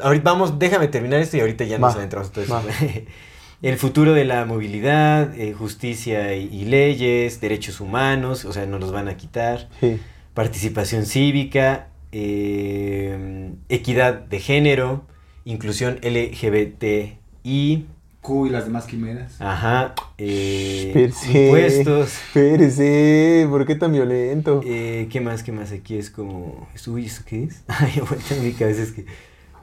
[0.00, 2.54] ahorita vamos, déjame terminar esto y ahorita ya nos Va, adentramos en todo eso.
[2.54, 2.62] va.
[3.62, 8.78] El futuro de la movilidad, eh, justicia y, y leyes, derechos humanos, o sea, no
[8.78, 9.68] los van a quitar.
[9.80, 9.98] Sí.
[10.34, 15.04] Participación cívica, eh, equidad de género,
[15.44, 17.86] inclusión LGBTI,
[18.22, 19.40] Q y las demás quimeras.
[19.40, 21.44] ajá, eh, Espérese.
[21.44, 22.12] impuestos.
[22.28, 24.60] Espérese, ¿por qué tan violento?
[24.64, 25.42] Eh, ¿Qué más?
[25.42, 25.72] ¿Qué más?
[25.72, 26.68] Aquí es como.
[26.86, 27.62] Uy, ¿eso qué es?
[27.68, 29.04] Ay, vuelta en mi cabeza es que.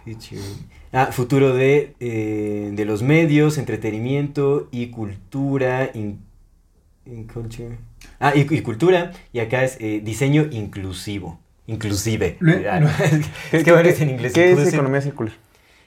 [0.06, 0.42] qué chido.
[0.94, 5.90] Ah, futuro de, eh, de los medios, entretenimiento y cultura.
[5.94, 6.20] in-
[7.06, 7.78] in culture.
[8.20, 9.12] Ah, y, y cultura.
[9.34, 11.40] Y acá es eh, diseño inclusivo.
[11.68, 12.38] Inclusive.
[12.72, 13.18] Ah, no, es que-
[13.58, 14.34] es que ¿Qué- en inglés.
[14.34, 15.34] ¿Qué es economía circular?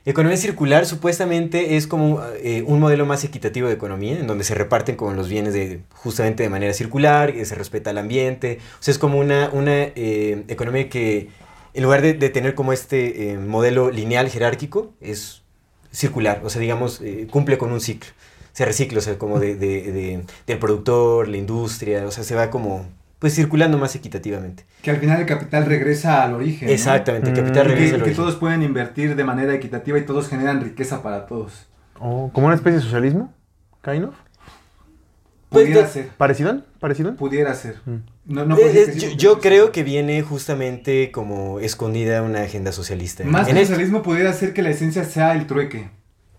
[0.07, 4.55] Economía circular supuestamente es como eh, un modelo más equitativo de economía, en donde se
[4.55, 8.59] reparten como los bienes de, justamente de manera circular, que se respeta el ambiente.
[8.79, 9.83] O sea, es como una, una
[10.49, 11.29] economía que,
[11.75, 15.43] en lugar de, de tener como este eh, modelo lineal jerárquico, es
[15.93, 16.41] circular.
[16.45, 18.11] O sea, digamos, eh, cumple con un ciclo.
[18.53, 22.35] Se recicla, o sea, como de, de- de- del productor, la industria, o sea, se
[22.35, 22.87] va como,
[23.21, 24.65] pues, circulando más equitativamente.
[24.83, 26.67] Que al final el capital regresa al origen.
[26.69, 26.75] ¿no?
[26.75, 27.39] Exactamente, el Mm.
[27.39, 28.17] capital que, regresa al que origen.
[28.25, 31.67] todos pueden invertir de manera equitativa y todos generan riqueza para todos.
[32.01, 33.33] Oh, ¿Como una especie de socialismo?
[33.85, 34.15] ¿Kind of?
[35.49, 36.09] Pues Pudiera de- ser.
[36.17, 36.63] ¿Parecido?
[36.79, 37.15] ¿Parecido?
[37.17, 37.77] Pudiera ser.
[37.85, 37.97] Mm.
[38.31, 42.71] No, no Eh, eh, que sí, yo, creo que viene justamente como escondida una agenda
[42.73, 43.25] socialista.
[43.25, 43.75] Más en que esto.
[43.75, 45.91] socialismo pudiera ser que la esencia sea el trueque.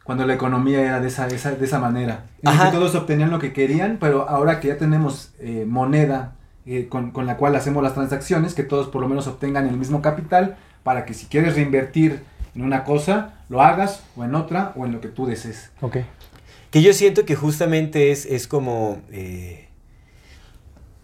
[0.04, 2.26] Cuando la economía era de esa, esa- de esa manera.
[2.42, 6.36] En el que todos obtenían lo que querían, pero ahora que ya tenemos eh, moneda
[6.66, 9.78] eh, con, con la cual hacemos las transacciones, que todos por lo menos obtengan el
[9.78, 12.22] mismo capital, para que si quieres reinvertir
[12.56, 15.72] en una cosa, lo hagas, o en otra, o en lo que tú desees.
[15.82, 15.98] Ok.
[16.72, 19.02] Que yo siento que justamente es, es como...
[19.12, 19.61] eh,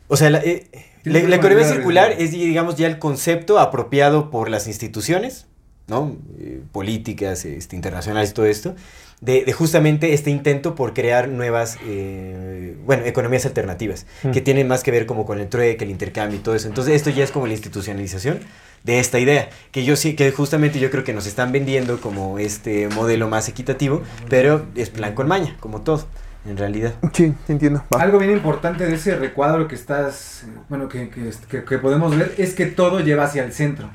[0.08, 0.68] o sea, la, eh,
[1.04, 5.46] la- la economía la circular es, digamos, ya el concepto apropiado por las instituciones,
[5.88, 6.16] ¿no?
[6.40, 8.76] Eh, políticas, este, internacionales, todo esto,
[9.22, 14.32] de, de justamente este intento por crear nuevas, eh, bueno, economías alternativas, Mm.
[14.32, 16.68] que tienen más que ver como con el trueque, el intercambio y todo eso.
[16.68, 18.40] Entonces, esto ya es como la institucionalización
[18.84, 22.38] de esta idea, que yo sí, que justamente yo creo que nos están vendiendo como
[22.38, 26.06] este modelo más equitativo, pero es plan con maña, como todo,
[26.48, 26.94] en realidad.
[27.14, 27.84] Sí, entiendo.
[27.95, 28.02] Va.
[28.02, 32.34] Algo bien importante de ese recuadro que estás, bueno, que, que, que- que podemos ver,
[32.38, 33.90] es que todo lleva hacia el centro.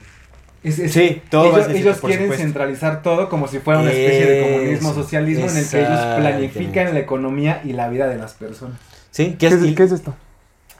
[0.63, 2.45] Es- es- Sí, todo ellos, hacia el ellos quieren supuesto.
[2.45, 6.95] centralizar todo como si fuera una especie de comunismo, socialismo, en el que ellos planifican
[6.95, 8.77] la economía y la vida de las personas.
[9.11, 9.37] ¿Sí?
[9.39, 10.15] ¿Qué ¿Qué es, es, qué es esto?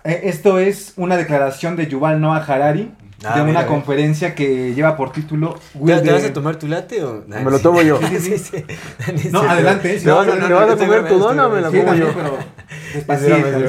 [0.05, 2.93] Eh, Esto es una declaración de Yuval Noah Harari
[3.25, 3.67] Ah, de mira, una mira.
[3.67, 7.25] conferencia que lleva por título ¿Te, Will te the- vas a tomar tu latte o...?
[7.27, 7.99] Me lo tomo yo.
[8.09, 8.65] Sí, sí, sí.
[9.31, 9.99] No, adelante.
[9.99, 11.69] sí, ¿Le vas, no, a- no, no, vas a comer tu dona o me la
[11.69, 12.07] como yo?
[12.15, 12.39] pero.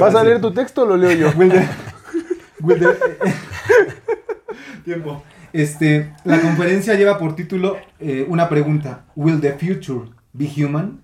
[0.00, 1.32] ¿Vas a leer tu texto o lo leo yo?
[1.36, 1.68] Will the-
[2.60, 3.24] Will the-
[4.84, 5.22] Tiempo.
[5.52, 9.04] Este, la conferencia lleva por título eh, una pregunta.
[9.14, 11.00] ¿Will the future be human?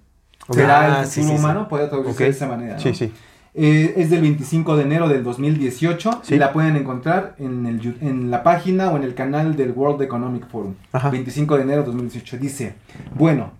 [0.50, 1.30] ¿Será Ah, el futuro sí, sí.
[1.38, 1.68] humano?
[1.68, 2.18] Puede traducirse Ok.
[2.24, 2.74] de esa manera.
[2.74, 2.80] ¿no?
[2.80, 3.12] Sí, sí.
[3.54, 6.34] Eh, es del 25 de enero del 2018 Sí.
[6.34, 10.00] y la pueden encontrar en, el, en la página o en el canal del World
[10.02, 10.74] Economic Forum.
[10.92, 11.10] Ajá.
[11.10, 12.36] 25 de enero de 2018.
[12.38, 12.74] Dice,
[13.16, 13.52] bueno,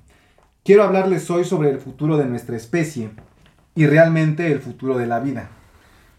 [0.65, 3.11] quiero hablarles hoy sobre el futuro de nuestra especie
[3.75, 5.49] y realmente el futuro de la vida.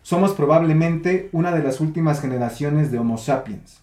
[0.02, 3.80] Somos probablemente una de las últimas generaciones de Homo sapiens.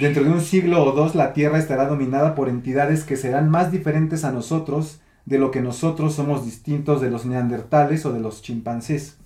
[0.00, 3.70] Dentro de un siglo o dos la Tierra estará dominada por entidades que serán más
[3.70, 8.42] diferentes a nosotros de lo que nosotros somos distintos de los neandertales o de los
[8.42, 9.16] chimpancés.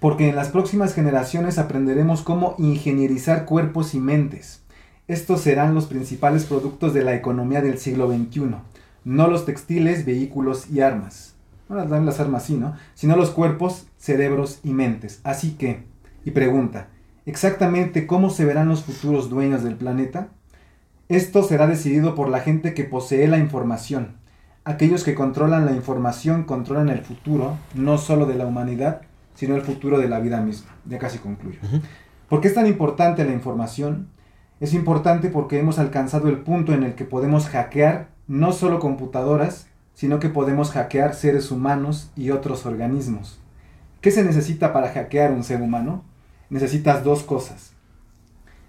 [0.00, 4.62] Porque en las próximas generaciones aprenderemos cómo ingenierizar cuerpos y mentes.
[5.06, 8.56] Estos serán los principales productos de la economía del siglo XXI,
[9.04, 11.34] no los textiles, vehículos y armas.
[11.68, 12.76] Bueno, también las armas sí, ¿no?
[12.94, 15.20] Sino los cuerpos, cerebros y mentes.
[15.24, 15.84] Así que,
[16.24, 16.88] y pregunta,
[17.26, 20.28] ¿exactamente cómo se verán los futuros dueños del planeta?
[21.08, 24.16] Esto será decidido por la gente que posee la información.
[24.64, 29.02] Aquellos que controlan la información controlan el futuro, no solo de la humanidad,
[29.34, 30.70] sino el futuro de la vida misma.
[30.88, 31.58] Ya casi concluyo.
[32.28, 34.08] ¿Por qué es tan importante la información?
[34.60, 39.66] Es importante porque hemos alcanzado el punto en el que podemos hackear no solo computadoras,
[39.94, 43.40] sino que podemos hackear seres humanos y otros organismos.
[44.00, 46.04] ¿Qué se necesita para hackear un ser humano?
[46.50, 47.71] Necesitas dos cosas.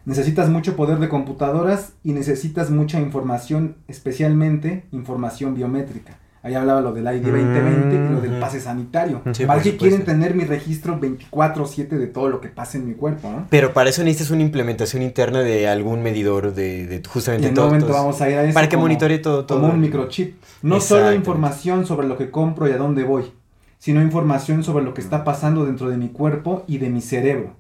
[0.06, 6.18] Necesitas mucho poder de computadoras y necesitas mucha información, especialmente información biométrica.
[6.46, 8.40] Ahí hablaba lo del ID 2020 y lo del Ujú.
[8.42, 9.22] pase sanitario.
[9.32, 12.96] Sí, ¿Para qué quieren tener mi registro 24/7 de todo lo que pasa en mi
[12.96, 13.32] cuerpo?
[13.32, 13.48] ¿no?
[13.50, 17.54] Pero para eso necesitas una implementación interna de algún medidor de, de Y justamente en
[17.54, 17.68] todo.
[17.68, 18.54] momento vamos a ir a eso.
[18.54, 19.46] Para que como- monitoree todo.
[19.46, 19.62] todo.
[19.62, 20.36] Como un microchip.
[20.64, 23.32] No solo información sobre lo que compro y a dónde voy,
[23.80, 27.56] sino información sobre lo que está pasando dentro de mi cuerpo y de mi cerebro.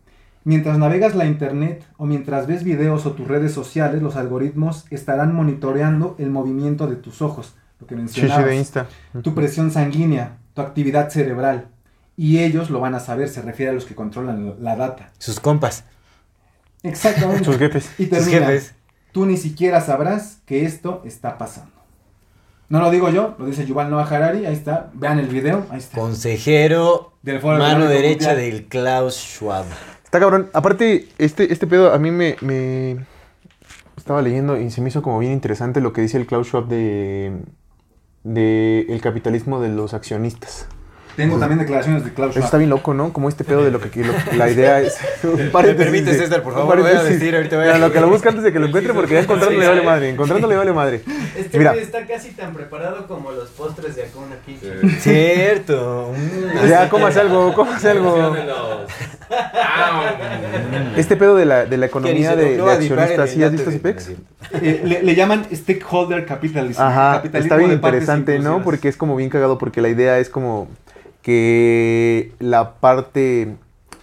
[0.45, 5.33] Mientras navegas la internet o mientras ves videos o tus redes sociales, los algoritmos estarán
[5.33, 8.87] monitoreando el movimiento de tus ojos, lo que Sí, sí, mencionabas, de Insta.
[9.21, 11.67] tu presión sanguínea, tu actividad cerebral.
[12.17, 15.11] Y ellos lo van a saber, se refiere a los que controlan la data.
[15.17, 15.85] Sus compas.
[16.83, 17.45] Exactamente.
[17.45, 17.89] Sus jefes.
[17.97, 18.39] Y Sus termina.
[18.47, 18.75] jefes.
[19.13, 21.71] Tú ni siquiera sabrás que esto está pasando.
[22.69, 25.77] No lo digo yo, lo dice Yuval Noah Harari, ahí está, vean el video, ahí
[25.79, 25.97] está.
[25.97, 28.51] Consejero, Del Foro mano derecha Mundial.
[28.51, 29.65] del Klaus Schwab.
[30.13, 30.51] Está cabrón.
[30.53, 33.03] Aparte, este, este pedo a mí me, me-
[33.97, 36.67] Estaba leyendo y se me hizo como bien interesante lo que dice el Klaus Schwab
[36.67, 37.35] de...
[38.23, 40.67] de el capitalismo de los accionistas.
[41.15, 42.45] Tengo también declaraciones de Klaus Eso Schwab.
[42.45, 43.13] está bien loco, ¿no?
[43.13, 44.97] Como este pedo de lo que que lo- la idea es.
[45.23, 46.81] ¿Me permites, César, por favor?
[46.81, 48.65] Voy a decir, ahorita voy a- Mira, lo que lo busca antes de que lo
[48.69, 50.09] encuentre, porque ya encontrando le vale madre.
[50.09, 51.01] Encontrando le vale madre.
[51.37, 51.73] Este Mira.
[51.75, 54.57] está casi tan preparado como los postres de Acuna aquí.
[54.99, 56.11] Cierto.
[56.67, 58.35] Ya, cómase algo, cómase algo.
[60.97, 64.09] Este pedo de la, de la economía de, de accionistas, ¿sí has visto CIPEX?
[64.61, 66.81] Eh, le, le llaman stakeholder capitalism.
[66.81, 68.63] Ajá, capitalismo está bien interesante, ¿no?
[68.63, 70.67] Porque es como bien cagado, porque la idea es como
[71.23, 73.55] que la parte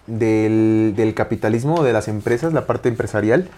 [0.09, 3.49] del, del capitalismo, de las empresas, la parte empresarial,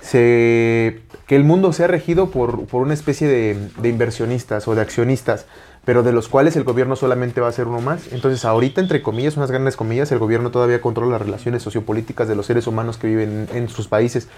[0.00, 4.82] se, que el mundo sea regido por, por una especie de, de inversionistas o de
[4.82, 5.46] accionistas,
[5.84, 8.12] pero de los cuales el gobierno solamente va a ser uno más.
[8.12, 12.34] Entonces, ahorita, entre comillas, unas grandes comillas, el gobierno todavía controla las relaciones sociopolíticas de
[12.34, 14.28] los seres humanos que viven en, en sus países.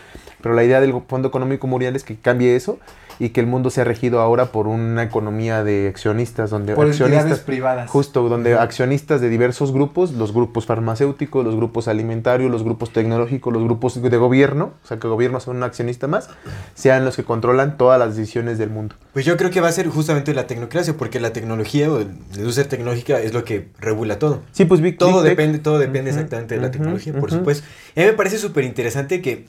[0.42, 2.78] Pero la idea del Fondo Económico Mundial es que cambie eso
[3.18, 7.40] y que el mundo sea regido ahora por una economía de accionistas, donde Por accionistas
[7.40, 7.90] privadas.
[7.90, 13.52] Justo, donde accionistas de diversos grupos, los grupos farmacéuticos, los grupos alimentarios, los grupos tecnológicos,
[13.52, 16.28] los grupos de gobierno, o sea que el gobierno sea un accionista más,
[16.74, 18.96] sean los que controlan todas las decisiones del mundo.
[19.12, 22.36] Pues yo creo que va a ser justamente la tecnocracia, porque la tecnología o la
[22.36, 24.42] industria tecnológica es lo que regula todo.
[24.52, 25.30] Sí, pues Big Todo Big Tech.
[25.30, 27.66] depende, todo depende exactamente de la tecnología, por supuesto.
[27.94, 29.48] A mí me parece súper interesante que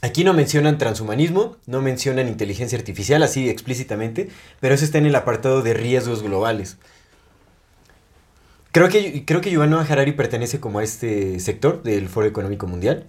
[0.00, 4.30] aquí no mencionan transhumanismo, no mencionan inteligencia artificial así explícitamente,
[4.60, 6.78] pero eso está en el apartado de riesgos globales.
[8.72, 13.06] Creo que, creo que Yuval Harari pertenece como a este sector del Foro Económico Mundial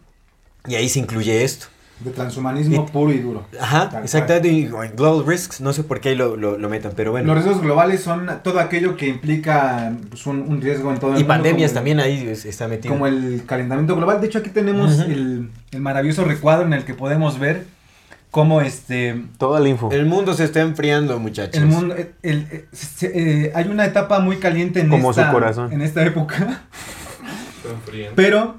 [0.67, 1.67] y ahí se incluye esto.
[1.99, 3.45] De transhumanismo Y- puro y duro.
[3.59, 4.49] Ajá, Tal exactamente.
[4.49, 7.33] Y Global Risks, no sé por qué ahí lo, lo, lo metan, pero bueno.
[7.33, 11.17] Los riesgos globales son todo aquello que implica pues, un, un riesgo en todo el
[11.17, 11.27] y mundo.
[11.29, 12.93] pandemias como el- también ahí es- está metido.
[12.93, 14.21] Como el calentamiento global.
[14.21, 17.65] De hecho, aquí tenemos el, el maravilloso recuadro en el que podemos ver
[18.29, 19.89] cómo este Toda la info.
[19.91, 21.55] El mundo se está enfriando, muchachos.
[21.59, 23.11] el mundo el- el- eh, se-
[23.47, 25.73] eh, hay una etapa muy caliente en Como su esta corazón.
[25.73, 26.61] en esta época.
[28.15, 28.57] Pero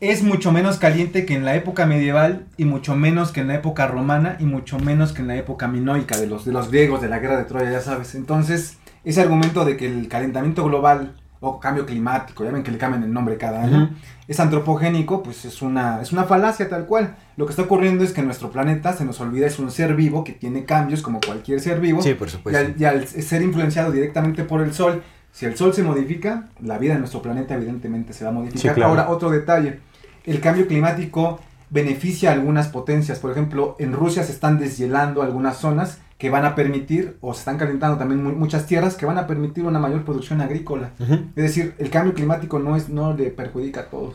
[0.00, 3.54] es mucho menos caliente que en la época medieval y mucho menos que en la
[3.54, 7.00] época romana y mucho menos que en la época minoica de los, de los griegos
[7.00, 8.14] de la guerra de Troya, ya sabes.
[8.14, 12.78] Entonces, ese argumento de que el calentamiento global o cambio climático, ya ven que le
[12.78, 13.90] cambian el nombre cada año,
[14.26, 17.14] es antropogénico, pues es una, es una falacia tal cual.
[17.36, 20.24] Lo que está ocurriendo es que nuestro planeta, se nos olvida, es un ser vivo
[20.24, 22.02] que tiene cambios como cualquier ser vivo.
[22.02, 22.58] Sí, por Y supuesto.
[22.58, 25.02] al, y al ser influenciado directamente por el sol,
[25.36, 28.60] si el sol se modifica, la vida de nuestro planeta evidentemente se va a modificar.
[28.62, 28.88] Sí, claro.
[28.92, 29.80] Ahora, otro detalle,
[30.24, 31.38] el cambio climático
[31.68, 33.18] beneficia a algunas potencias.
[33.18, 37.40] Por ejemplo, en Rusia se están deshielando algunas zonas que van a permitir, o se
[37.40, 40.92] están calentando también mu- muchas tierras que van a permitir una mayor producción agrícola.
[40.98, 44.14] Es decir, el cambio climático no, es, no le perjudica a todos.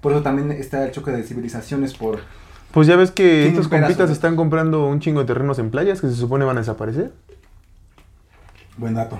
[0.00, 2.20] Por eso también está el choque de civilizaciones por...
[2.70, 6.06] Pues ya ves que estos compitas están comprando un chingo de terrenos en playas que
[6.06, 7.10] se supone van a desaparecer.
[8.76, 9.18] Buen dato.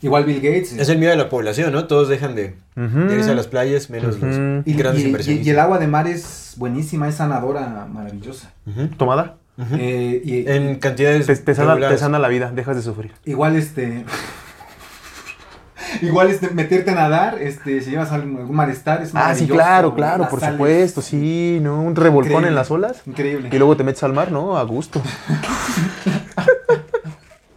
[0.00, 0.72] Igual Bill Gates.
[0.72, 1.86] Es el miedo de la población, ¿no?
[1.86, 4.26] Todos dejan de, irse a las playas, menos Ujú.
[4.26, 5.46] los y, grandes y- y- inversionistas.
[5.46, 8.52] y el agua de mar es buenísima, es sanadora, maravillosa.
[8.96, 9.36] Tomada.
[9.76, 13.10] Eh, y, En cantidades Te, te sana, te sana la vida, dejas de sufrir.
[13.24, 14.04] Igual este.
[16.02, 19.94] igual este, meterte a nadar, este, si llevas algún, algún malestar, es Ah, sí, claro,
[19.96, 20.54] claro, por sales.
[20.54, 21.82] supuesto, sí, ¿no?
[21.82, 22.48] Un revolcón Increíble.
[22.50, 23.02] en las olas.
[23.06, 23.48] Increíble.
[23.50, 24.56] Y luego te metes al mar, ¿no?
[24.58, 25.02] A gusto.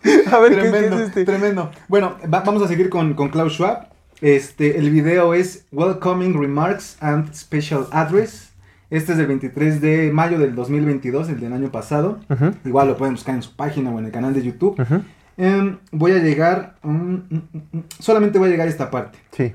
[0.31, 1.25] a ver, ¿qué- ¿qué, tremendo, es este?
[1.25, 1.71] tremendo.
[1.87, 3.89] Bueno, va- vamos a seguir con, con Klaus Schwab.
[4.21, 8.49] Este, el video es Welcoming Remarks and Special Address.
[8.89, 12.19] Este es del 23 de mayo del 2022, el del año pasado.
[12.65, 14.75] Igual lo pueden buscar en su página o en el canal de YouTube.
[15.37, 16.75] Em, voy a llegar.
[16.83, 17.41] mm, mm,
[17.71, 19.17] mm, solamente voy a llegar a esta parte.
[19.31, 19.53] Sí.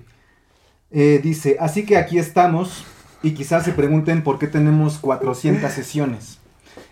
[0.90, 2.84] Eh, dice: Así que aquí estamos.
[3.22, 6.38] Y quizás se pregunten por qué tenemos 400 sesiones.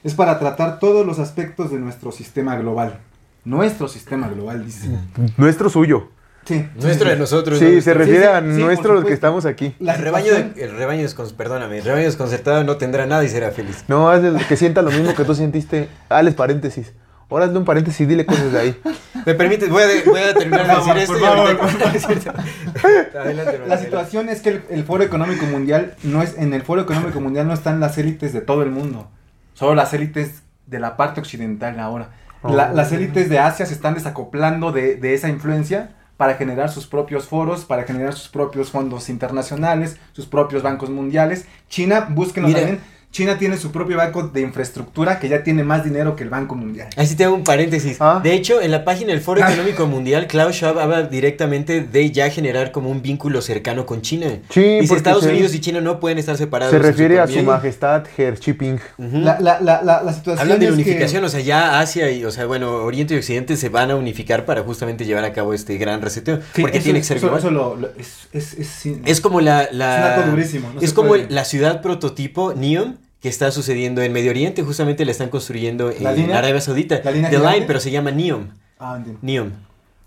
[0.03, 2.99] Es para tratar todos los aspectos de nuestro sistema global.
[3.45, 4.89] Nuestro sistema global, dice.
[5.37, 6.09] Nuestro suyo.
[6.45, 6.67] Sí.
[6.77, 7.59] Nuestro de nosotros.
[7.59, 7.81] Sí, ¿no?
[7.81, 9.75] se refiere sí, a sí, nuestro, los que estamos aquí.
[9.79, 11.07] La El rebaño, de- el rebaño
[11.37, 13.85] perdóname, el rebaño desconcertado no tendrá nada y será feliz.
[13.89, 15.89] No, hazle que sienta lo mismo que tú sentiste.
[16.11, 16.93] Hazles paréntesis.
[17.31, 18.81] Ahora hazle un paréntesis y dile cosas de ahí.
[19.25, 19.71] ¿Me permites?
[19.71, 22.33] Voy a, de- voy a terminar de decir esto.
[23.19, 26.83] Adelante, La situación es que el, el Foro Económico Mundial no es en el Foro
[26.83, 29.09] Económico Mundial no están las élites de todo el mundo,
[29.55, 32.11] solo las élites de la parte occidental ahora.
[32.45, 32.73] La-.
[32.73, 37.27] Las élites de Asia se están desacoplando de, de esa influencia para generar sus propios
[37.27, 41.47] foros, para generar sus propios fondos internacionales, sus propios bancos mundiales.
[41.69, 42.61] China, búsquenlo Mira.
[42.61, 42.81] también.
[43.15, 46.57] China tiene su propio banco de infraestructura que ya tiene más dinero que el Banco
[46.57, 46.89] Mundial.
[46.97, 47.97] Ahí sí te hago un paréntesis.
[48.01, 48.21] Ah.
[48.21, 52.29] De hecho, en la página del Foro Económico Mundial, Klaus Schwab habla directamente de ya
[52.31, 54.27] generar como un vínculo cercano con China.
[54.51, 56.73] Sí, Dice Estados se- Unidos y China no pueden estar separados.
[56.73, 58.81] Se su refiere a su majestad Herr Jinping.
[58.99, 59.19] Ujú.
[59.21, 62.25] La, la, la, la, la situación Hablan de que- unificación, o sea, ya Asia y,
[62.25, 65.55] o sea, bueno, Oriente y Occidente se van a unificar para justamente llevar a cabo
[65.55, 66.41] este gran reseteo.
[66.53, 67.39] Sí, porque eso- tiene que ser eso- global.
[67.39, 69.69] eso lo- lo- es, es, es, sí, Es como la...
[69.71, 74.03] la- Es un dato durísimo, no es como la ciudad prototipo, Neom, que está sucediendo
[74.03, 74.63] en Medio Oriente.
[74.63, 76.37] Justamente la están construyendo ¿La en línea?
[76.37, 77.01] Arabia Saudita.
[77.03, 77.55] ¿La línea The gigante?
[77.57, 78.49] Line, pero se llama Neom.
[78.79, 79.19] Ah, entiendo.
[79.23, 79.51] Neom.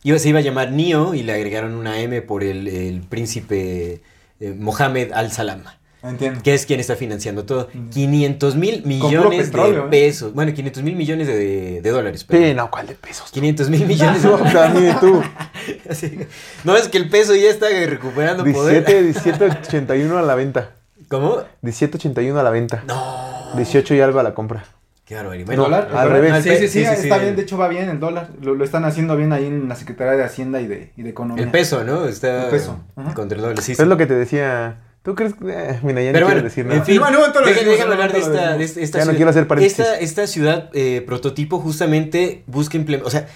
[0.03, 4.03] Iba, se iba a llamar Neo y le agregaron una M por el, el príncipe
[4.39, 5.64] eh, Mohammed Al-Salam,
[6.03, 6.44] Entiendo.
[6.44, 7.69] que es quien está financiando todo.
[7.73, 7.89] Mm.
[7.89, 9.89] 500 mil puro millones petróleo, de ¿eh?
[9.89, 10.34] pesos.
[10.35, 12.19] Bueno, 500 mil millones de, de dólares.
[12.19, 12.56] Sí, perdón.
[12.57, 13.31] no, ¿cuál de pesos?
[13.31, 15.23] 500 mil millones de No, Dani, tú.
[15.89, 16.19] Así.
[16.64, 18.85] No, es que el peso ya está recuperando poder.
[18.85, 20.76] 17, 17.81 a la venta.
[21.09, 21.38] ¿Cómo?
[21.63, 22.84] 17.81 a la venta.
[22.88, 23.55] No.
[23.55, 24.65] 18 y algo a la compra.
[25.05, 25.39] Qué barbaridad.
[25.51, 25.89] ¿El Bueno, dólar?
[25.95, 26.29] al ¿El revés.
[26.31, 26.43] dólar?
[26.43, 27.03] Sí, sí, sí, Sí, sí, sí.
[27.03, 28.29] está bien, de hecho va bien el dólar.
[28.41, 31.09] Lo, lo están haciendo bien ahí en la Secretaría de Hacienda y de, y de
[31.11, 31.43] Economía.
[31.45, 32.05] el peso, ¿no?
[32.05, 33.13] Está El peso, ajá.
[33.13, 33.61] contra el doble.
[33.61, 33.81] Sí, sí.
[33.81, 34.79] Es lo que te decía.
[35.03, 35.45] ¿Tú crees que.?
[35.49, 36.84] eh, mira, ya no quiero decir en nada.
[36.84, 39.29] fin, No, no, déjame, decimos, déjame no, hablar de esta, de esta Ya no quiero
[39.29, 39.79] hacer paréntesis.
[39.79, 43.27] Esta, esta ciudad eh, prototipo justamente busca implementar, o sea,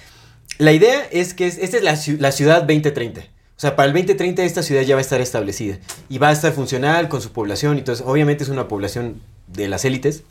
[0.58, 3.22] la idea es que es- esta es la, la ciudad 2030.
[3.62, 5.78] O sea, para el 2030 esta ciudad ya va a estar establecida
[6.08, 8.02] y va a estar funcional con su población eso.
[8.04, 10.24] Obviamente es una población de las élites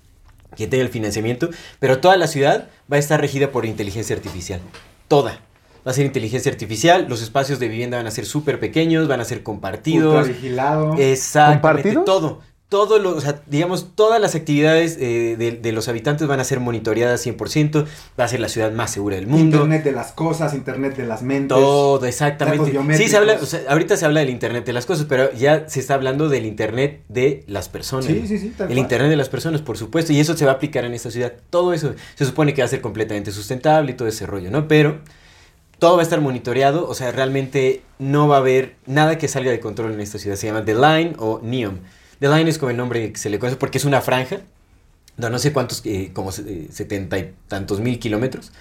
[0.57, 1.49] que tenga el financiamiento,
[1.79, 4.59] pero toda la ciudad va a estar regida por inteligencia artificial.
[5.07, 5.39] Toda.
[5.87, 9.21] Va a ser inteligencia artificial, los espacios de vivienda van a ser súper pequeños, van
[9.21, 10.13] a ser compartidos.
[10.13, 10.95] Ultra vigilado.
[10.97, 11.61] Exactamente.
[11.61, 12.03] ¿Compartidos?
[12.03, 12.41] Todo.
[12.71, 16.45] Todo lo, o sea, digamos, todas las actividades eh, de, de los habitantes van a
[16.45, 17.85] ser monitoreadas 100%.
[18.17, 19.57] Va a ser la ciudad más segura del mundo.
[19.57, 21.49] Internet de las cosas, Internet de las mentes.
[21.49, 22.71] Todo, exactamente.
[22.95, 23.41] Sí, se habla, biométricos.
[23.41, 26.29] o sea, ahorita se habla del Internet de las cosas, pero ya se está hablando
[26.29, 28.05] del Internet de las personas.
[28.05, 28.77] Sí, sí, sí, El cual.
[28.77, 31.33] Internet de las personas, por supuesto, y eso se va a aplicar en esta ciudad.
[31.49, 34.69] Todo eso se supone que va a ser completamente sustentable y todo ese rollo, ¿no?
[34.69, 34.99] Pero
[35.77, 39.51] todo va a estar monitoreado, o sea, realmente no va a haber nada que salga
[39.51, 40.37] de control en esta ciudad.
[40.37, 41.79] Se llama The Line o Neom.
[42.21, 44.41] The Line es como el nombre que se le conoce porque es una franja,
[45.17, 48.51] no, no sé cuántos, eh, como eh, setenta y tantos mil kilómetros.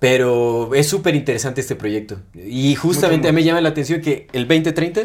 [0.00, 2.20] Pero es súper interesante este proyecto.
[2.34, 5.02] Y justamente a mí me llama la atención que el 2030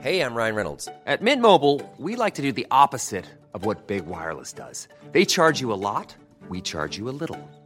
[0.00, 0.88] Hey, I'm Ryan Reynolds.
[1.06, 4.88] At Mint Mobile, we like to do the opposite of what Big Wireless does.
[5.12, 6.14] They charge you a lot,
[6.48, 7.36] we charge you a little.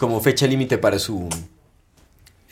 [0.00, 1.28] como fecha límite para su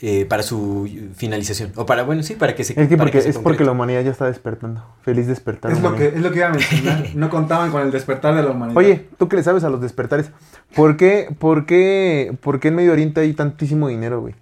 [0.01, 3.31] eh, para su finalización o para bueno sí para que se Es que porque, se
[3.31, 4.81] es porque la humanidad ya está despertando.
[5.01, 5.73] Feliz despertar.
[5.73, 7.05] Es lo, que, es lo que iba a mencionar.
[7.15, 8.77] No contaban con el despertar de la humanidad.
[8.77, 10.31] Oye, tú que le sabes a los despertares,
[10.73, 14.35] ¿por qué, por qué, por qué en Medio Oriente hay tantísimo dinero, güey?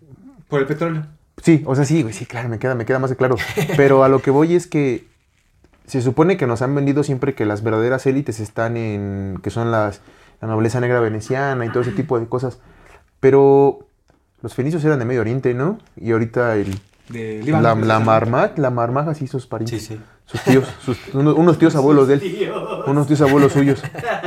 [0.48, 1.08] Por el petróleo.
[1.42, 3.38] Sí, o sea, sí, güey, sí, claro, me queda, me queda más que claro.
[3.78, 5.08] Pero a lo que voy es que
[5.88, 9.72] se supone que nos han vendido siempre que las verdaderas élites están en, que son
[9.72, 10.02] las,
[10.40, 12.60] la nobleza negra veneciana y todo ese tipo de cosas.
[13.20, 13.80] Pero
[14.42, 15.80] los fenicios eran de Medio Oriente, ¿no?
[15.96, 16.80] Y ahorita el,
[17.10, 17.62] De la, Líbano.
[17.86, 18.00] la
[18.58, 19.84] la Marmaj así sus sí parientes.
[19.86, 22.52] sí Sus tíos, sus- unos, unos tíos abuelos de él.
[22.86, 23.82] Unos tíos abuelos suyos.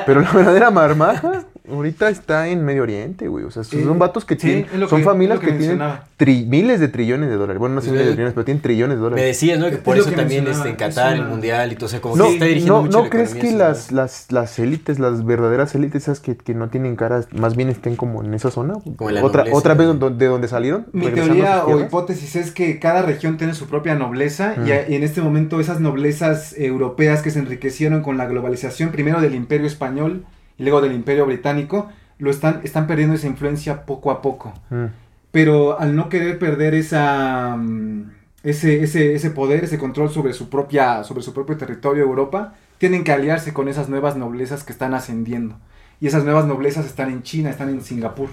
[0.07, 3.45] Pero la verdadera marmaja ahorita está en Medio Oriente, güey.
[3.45, 4.89] O sea, son Sí, vatos que sí, tienen.
[4.89, 5.79] son que- familias que, que tienen
[6.19, 7.59] tri- miles de trillones de dólares.
[7.59, 9.25] Bueno, no sé miles de trillones, pero tienen trillones de me dólares.
[9.27, 11.87] decías no que por eso que también este, en es Qatar el mundial y todo
[11.87, 13.93] o sea como No, que se está dirigiendo no, mucho ¿no la crees que las,
[13.93, 17.97] las, las élites, las verdaderas élites, esas que, que no tienen caras, más bien estén
[17.97, 18.75] como en esa zona?
[18.97, 20.11] Como en la otra, nobleza, otra vez ¿no?
[20.11, 20.87] de donde salieron.
[20.93, 24.67] Mi teoría o hipótesis es que cada región tiene su propia nobleza Mm.
[24.67, 28.91] y, a- y en este momento esas noblezas europeas que se enriquecieron con la globalización,
[28.91, 30.25] primero del imperio español
[30.61, 34.53] y luego del imperio británico, lo están, están perdiendo esa influencia poco a poco.
[34.71, 34.85] Mm.
[35.33, 38.11] Pero al no querer perder esa, mm,
[38.43, 43.05] ese, ese, ese poder, ese control sobre su, propia, sobre su propio territorio Europa, tienen
[43.05, 45.57] que aliarse con esas nuevas noblezas que están ascendiendo.
[46.01, 48.31] Y esas nuevas noblezas están en China, están en Singapur.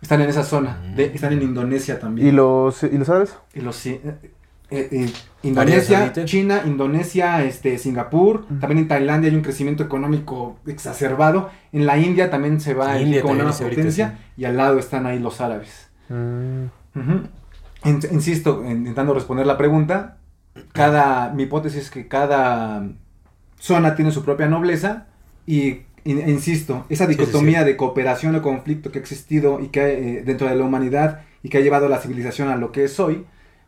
[0.00, 0.80] Están en esa zona.
[0.96, 2.26] de- están en Indonesia también.
[2.28, 3.36] ¿Y los, ¿Y los árabes?
[3.54, 4.00] Y los ci-
[4.72, 5.12] eh, eh,
[5.42, 6.12] Indonesia.
[6.24, 11.50] China, Indonesia, este, Singapur, también en Tailandia hay un crecimiento económico exacerbado.
[11.72, 14.78] En la India también se va a India también una ahorita, potencia y al lado
[14.78, 15.88] están ahí los árabes.
[16.08, 16.66] Mm.
[17.84, 20.18] In- Insisto, intentando responder la pregunta,
[20.72, 22.86] cada, mi hipótesis es que cada
[23.58, 25.06] zona tiene su propia nobleza
[25.46, 27.18] y, in- insisto, esa sí, sí.
[27.18, 31.22] dicotomía de cooperación o conflicto que ha existido y que eh, dentro de la humanidad
[31.42, 33.24] y que ha llevado a la civilización a lo que es hoy,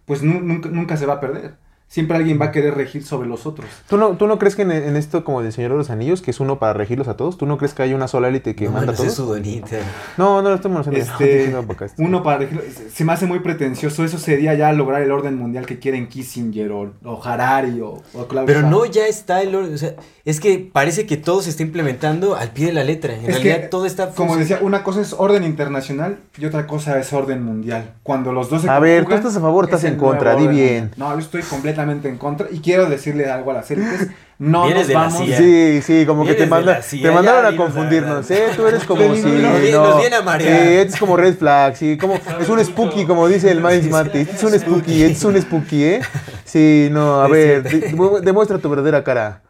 [0.06, 1.58] pues nu- nunca, nunca se va a perder.
[1.94, 3.68] Siempre alguien va a querer regir sobre los otros.
[3.88, 6.22] ¿Tú no, ¿Tú no crees que en, en esto como del Señor de los Anillos,
[6.22, 8.56] que es uno para regirlos a todos, ¿tú no crees que hay una sola élite
[8.56, 9.14] que No, manda a todos?
[9.14, 9.76] su donita.
[10.16, 10.98] No, no lo estoy molestando.
[11.24, 12.02] Este, No, acá, este.
[12.02, 12.60] uno para regir,
[12.92, 14.02] se me hace muy pretencioso.
[14.04, 18.26] Eso sería ya lograr el orden mundial que quieren Kissinger o, o Harari o, o
[18.26, 19.74] Klaus Pero no ya está el orden.
[19.74, 19.94] O sea,
[20.24, 23.14] es que parece que todo se está implementando al pie de la letra.
[23.14, 24.10] En Es realidad que, todo está.
[24.10, 27.92] Como decía, una cosa es orden internacional y otra cosa es orden mundial.
[28.02, 30.34] Cuando los dos se A ver, ¿tú estás a favor o estás es en contra?
[30.34, 30.90] Di bien.
[30.96, 34.08] No, yo estoy completamente en contra y quiero decirle algo a las élites.
[34.38, 35.22] No nos vamos.
[35.36, 38.48] Sí, sí, como que te, manda, te mandaron ya a confundirnos, ¿eh?
[38.56, 39.22] Tú eres como si...
[39.22, 39.84] viene- no.
[39.90, 40.62] nos viene a marear.
[40.66, 44.18] Sí, es como red flag, sí, como, es un spooky, como dice el Miles Mati.
[44.18, 46.00] Este es un spooky, es un spooky, ¿eh?
[46.44, 47.62] Sí, no, a ver,
[48.22, 49.42] demuestra tu verdadera cara.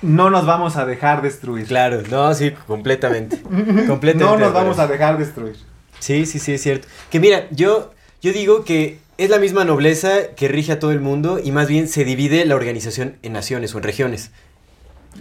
[0.00, 1.66] No nos vamos a dejar destruir.
[1.66, 3.40] Claro, no, sí, completamente.
[3.40, 4.24] completamente.
[4.24, 5.56] No nos vamos a dejar destruir.
[6.00, 6.88] Sí, sí, sí, es cierto.
[7.10, 11.00] Que mira, yo, yo digo que es la misma nobleza que rige a todo el
[11.00, 14.30] mundo y más bien se divide la organización en naciones o en regiones.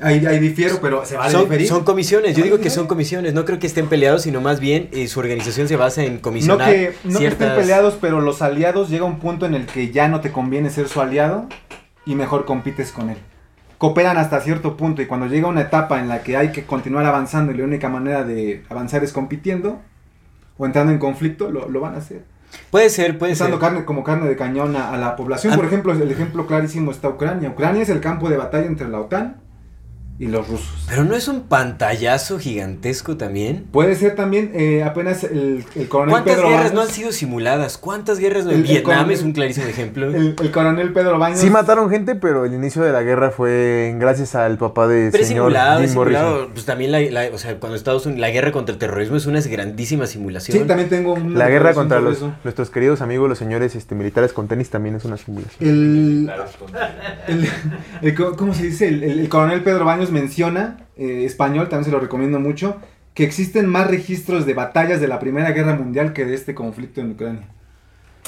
[0.01, 1.67] Ahí, ahí difiero, pero se va a Son, diferir.
[1.67, 4.39] son comisiones, yo ¿Se digo vale que son comisiones, no creo que estén peleados, sino
[4.39, 7.97] más bien eh, su organización se basa en No comisionar que, no que estén peleados,
[7.99, 11.01] pero los aliados llega un punto en el que ya no te conviene ser su
[11.01, 11.47] aliado
[12.05, 13.17] y mejor compites con él.
[13.77, 17.05] Cooperan hasta cierto punto y cuando llega una etapa en la que hay que continuar
[17.05, 19.81] avanzando y la única manera de avanzar es compitiendo
[20.57, 22.23] o entrando en conflicto, lo, lo van a hacer.
[22.69, 23.47] Puede ser, puede ser.
[23.47, 25.53] Usando carne como carne de cañón a, a la población.
[25.53, 25.55] Ah.
[25.55, 27.49] Por ejemplo, el ejemplo clarísimo está Ucrania.
[27.49, 29.41] Ucrania es el campo de batalla entre la OTAN
[30.21, 30.85] y los rusos.
[30.87, 33.65] Pero no es un pantallazo gigantesco también.
[33.71, 37.11] Puede ser también eh, apenas el, el coronel ¿Cuántas Pedro guerras Baños, no han sido
[37.11, 37.77] simuladas?
[37.79, 38.51] ¿Cuántas guerras no?
[38.51, 40.05] El- el Vietnam coronel- es un clarísimo ejemplo.
[40.13, 43.95] el, el coronel Pedro Baños Sí mataron gente, pero el inicio de la guerra fue
[43.99, 46.49] gracias al papá de Pero señor simulado, Jim simulado.
[46.53, 49.25] Pues también la, la- o sea, cuando Estados Unidos, la guerra contra el terrorismo es
[49.25, 50.55] una grandísima simulación.
[50.55, 52.33] Sí, también tengo una La guerra contra sobre los, eso.
[52.43, 55.67] nuestros queridos amigos, los señores este, militares con tenis, también es una simulación.
[55.67, 56.31] El,
[57.27, 57.49] el-
[58.03, 58.87] el co- ¿Cómo se dice?
[58.87, 62.77] El, el- el coronel Pedro Baños menciona, eh, español, también se lo recomiendo mucho,
[63.13, 67.01] que existen más registros de batallas de la Primera Guerra Mundial que de este conflicto
[67.01, 67.47] en Ucrania.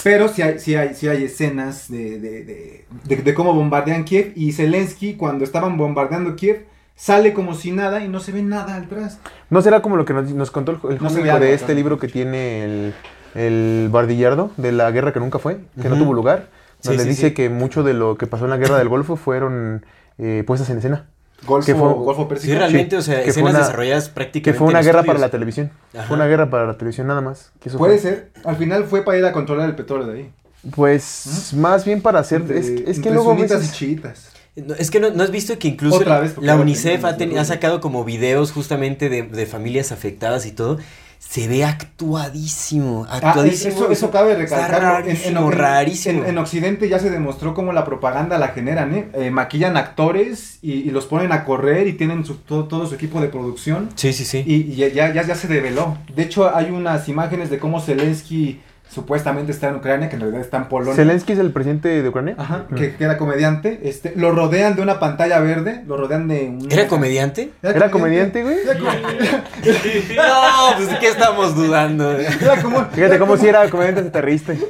[0.03, 4.03] Pero sí hay, sí hay, sí hay escenas de, de- de- de- de cómo bombardean
[4.03, 6.65] Kiev y Zelensky cuando estaban bombardeando Kiev
[6.95, 9.19] sale como si nada y no se ve nada atrás.
[9.49, 11.76] ¿No será como lo que nos, nos contó el, el No algo, de este claro.
[11.77, 12.93] libro que tiene el,
[13.35, 16.49] el Bardillardo, de la guerra que nunca fue, que no tuvo lugar?
[16.81, 17.34] Sí, Donde sí, dice sí.
[17.34, 19.85] que mucho de lo que pasó en la guerra del Golfo fueron
[20.18, 21.05] eh, puestas en escena.
[21.45, 22.52] Golfo, Que fue- Golfo Pérsico.
[22.53, 24.52] Sí, realmente, Sí, o sea, que escenas una- desarrolladas prácticamente.
[24.52, 25.15] Que fue una en guerra estudios.
[25.15, 25.72] para la televisión.
[25.94, 26.03] Ajá.
[26.07, 27.52] Fue una guerra para la televisión nada más.
[27.60, 28.10] que eso Puede fue.
[28.11, 28.32] ser.
[28.44, 30.32] Al final fue para ir a controlar el petróleo de ahí.
[30.76, 32.41] Pues más bien para hacer...
[32.41, 33.36] Entre- es, es que luego...
[33.36, 34.30] veces- y chiitas.
[34.56, 37.38] No, es que no, no has visto que incluso Otra vez, la UNICEF ha, los
[37.40, 40.78] ha sacado como videos justamente de, de familias afectadas y todo.
[41.29, 43.73] Se ve actuadísimo, Ah, actuadísimo.
[43.73, 44.33] eso, eso cabe.
[44.33, 46.23] En- en- rarísimo, en- rarísimo.
[46.23, 49.07] En, en Occidente ya se demostró cómo la propaganda la generan, ¿eh?
[49.13, 52.95] Eh, maquillan actores y, y los ponen a correr y tienen su- todo, todo su
[52.95, 53.89] equipo de producción.
[53.95, 54.43] Sí, sí, sí.
[54.45, 55.97] Y, y ya, ya, ya se develó.
[56.15, 58.61] De hecho, hay unas imágenes de cómo Zelensky
[58.94, 60.95] supuestamente está en Ucrania, que en realidad está en Polonia.
[60.95, 62.36] ¿Zelensky es el presidente de Ucrania?
[62.38, 63.80] Ajá, que, que era comediante.
[63.84, 66.72] Este, lo rodean de una pantalla verde, lo rodean de un...
[66.72, 67.49] ¿Era comediante?
[67.61, 68.57] ¿Era comediante, güey?
[68.64, 68.74] Era
[70.15, 72.11] no, pues qué estamos dudando.
[72.11, 74.53] era como- Fíjate era cómo como- si era comediante aterrista.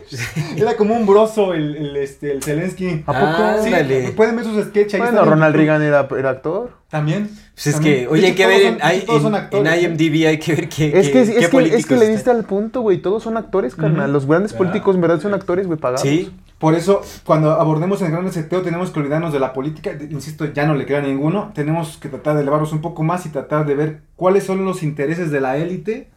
[0.55, 3.03] Era como un broso el, el, este, el Zelensky.
[3.07, 3.63] ¿A poco?
[3.63, 4.11] Sí, Ándale.
[4.11, 4.99] pueden ver sus sketches ahí.
[5.01, 5.55] Bueno, Ronald.
[5.55, 6.71] Reagan era, era actor.
[6.89, 7.29] También.
[7.53, 7.95] Pues es también.
[7.99, 9.83] que, oye, hay que ver en, de hecho, I- todos son en- actores, en ¿eh?
[9.83, 12.09] IMDb, hay que ver qué, Es que, qué- es, qué que, es que políticos le
[12.09, 12.97] diste al punto, güey.
[12.97, 14.11] Todos son actores, carnal.
[14.11, 16.01] Los grandes políticos en verdad son actores, güey, pagados.
[16.01, 19.91] Sí, Por eso, cuando abordemos el gran seteo, tenemos que olvidarnos de la política.
[20.09, 21.51] Insisto, ya no le creo a ninguno.
[21.53, 24.81] Tenemos que tratar de elevarnos un poco más y tratar de ver cuáles son los
[24.81, 26.09] intereses de la élite.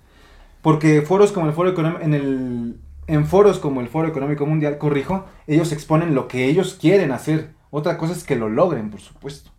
[0.62, 2.76] Porque foros como el Foro Económico, en el
[3.08, 7.50] en foros como el Foro Económico Mundial, corrijo, ellos exponen lo que ellos quieren hacer.
[7.70, 9.50] Otra cosa es que lo logren, por supuesto.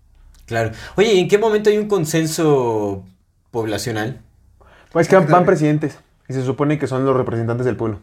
[0.48, 0.72] Claro.
[0.96, 3.04] Oye, ¿y en qué momento hay un consenso
[3.52, 4.22] poblacional?
[4.92, 6.00] Pues que van, van presidentes.
[6.28, 8.00] Y se supone que son los representantes del pueblo.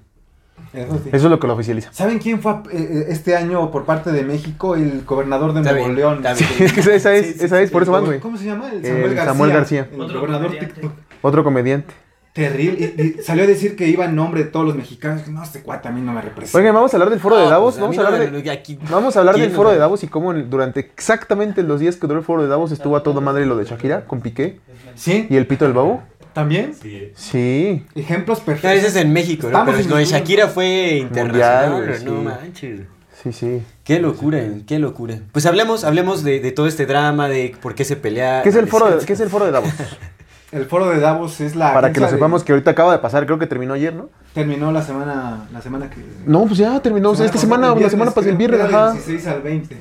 [0.73, 1.09] Eso sí.
[1.12, 1.93] Eso es lo que lo oficializa.
[1.93, 5.77] ¿Saben quién fue eh, eh, este año por parte de México el gobernador de Nuevo
[5.79, 6.23] bien, León?
[6.23, 6.37] bien.
[6.61, 8.21] Es que esa es, Sí, sí, esa es, sí, por eso van, güey.
[8.21, 8.71] ¿Cómo se llama?
[8.71, 9.25] El Samuel García.
[9.25, 9.89] Samuel García.
[9.93, 10.75] El Otro gobernador comediante.
[10.75, 10.93] TikTok.
[11.23, 11.95] Otro comediante.
[12.35, 12.94] Terrible.
[12.98, 15.28] Y, y salió a decir que iba en nombre de todos los mexicanos.
[15.28, 16.59] No, este cuate a mí no me representa.
[16.59, 17.74] Oigan, vamos a hablar del foro de No, Davos.
[17.74, 20.02] pues, a vamos, a hablar no de, vamos a hablar del ¿Quién foro de Davos
[20.02, 23.20] y cómo durante exactamente los días que duró el foro de Davos estuvo a toda
[23.20, 24.59] madre lo de Shakira con Piqué
[24.97, 25.28] ¿Sí?
[25.31, 26.02] y el pito del babo.
[26.32, 26.74] ¿También?
[27.15, 27.86] Sí.
[27.94, 28.78] Ejemplos No, perfectos.
[28.78, 29.65] ese es en México, ¿no?
[29.65, 30.05] Pero en lo de.
[30.05, 32.24] Shakira fue internacional, Mundial, no sí.
[32.24, 32.81] manches.
[33.23, 33.62] Sí, sí.
[33.85, 35.20] Qué locura, qué locura.
[35.31, 38.43] Pues hablemos, hablemos de, de todo este drama, de por qué se pelea.
[38.43, 39.70] ¿Qué es el foro de, qué es el foro de Davos?
[40.55, 41.74] El foro de Davos es la.
[41.74, 44.09] Para que lo de- sepamos que ahorita acaba de pasar, creo que terminó ayer, ¿no?
[44.35, 45.97] Terminó la semana, la semana que.
[46.26, 47.10] No, pues ya terminó.
[47.10, 48.86] o sea, esta semana, el la semana pasada, el viernes, ajá.
[48.93, 49.76] Del 16 al 20.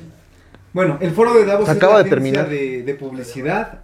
[0.72, 2.48] Bueno, el foro de Davos Acaba es de la agencia terminar.
[2.48, 3.80] de, de publicidad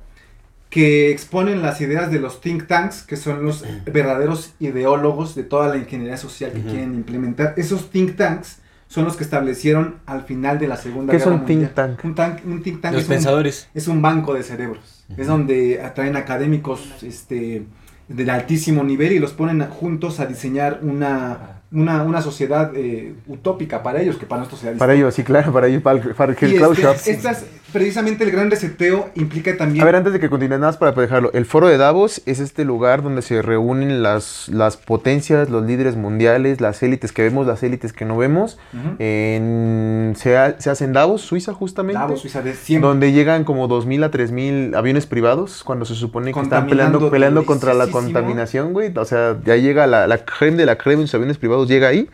[0.68, 5.68] que exponen las ideas de los think tanks, que son los verdaderos ideólogos de toda
[5.68, 7.54] la ingeniería social que quieren implementar.
[7.56, 8.58] Esos think tanks
[8.88, 11.70] son los que establecieron al final de la Segunda ¿Qué Guerra think Mundial.
[11.74, 12.04] tank?
[12.04, 13.68] Un, tank, un think tank Los es un- pensadores.
[13.74, 14.99] es un banco de cerebros.
[15.16, 17.64] Es donde atraen académicos este,
[18.08, 23.82] del altísimo nivel y los ponen juntos a diseñar una, una, una sociedad eh, utópica
[23.82, 26.32] para ellos, que para nosotros sea Para ellos, sí, claro, para ellos, para el, para
[26.32, 29.82] el Y este, estas, precisamente el gran reseteo implica también...
[29.82, 31.30] A ver, antes de que continúe, nada más para dejarlo.
[31.32, 35.97] El foro de Davos es este lugar donde se reúnen las, las potencias, los líderes
[35.97, 38.59] mundiales, las élites que vemos, las élites que no vemos.
[38.98, 41.98] En, se, ha- se hace en Davos, Suiza, justamente.
[41.98, 42.88] Davos, Suiza, de siempre.
[42.88, 47.44] Donde llegan como 2.000 a 3.000 aviones privados cuando se supone que están peleando, peleando
[47.47, 48.92] contra la contaminación, güey.
[48.97, 52.09] O sea, ya llega la, la creme de la creme sus aviones privados, llega ahí.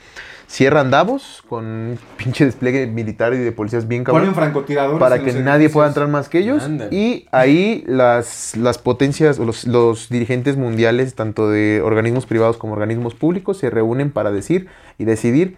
[0.48, 5.23] Cierran Davos con un pinche despliegue militar y de policías bien cabrón Ponen francotiradores para
[5.23, 6.62] que nadie pueda entrar más que ellos.
[6.62, 6.94] Ándale.
[6.97, 12.74] Y ahí las, las potencias o los, los dirigentes mundiales, tanto de organismos privados como
[12.74, 14.68] organismos públicos, se reúnen para decir
[14.98, 15.56] y decidir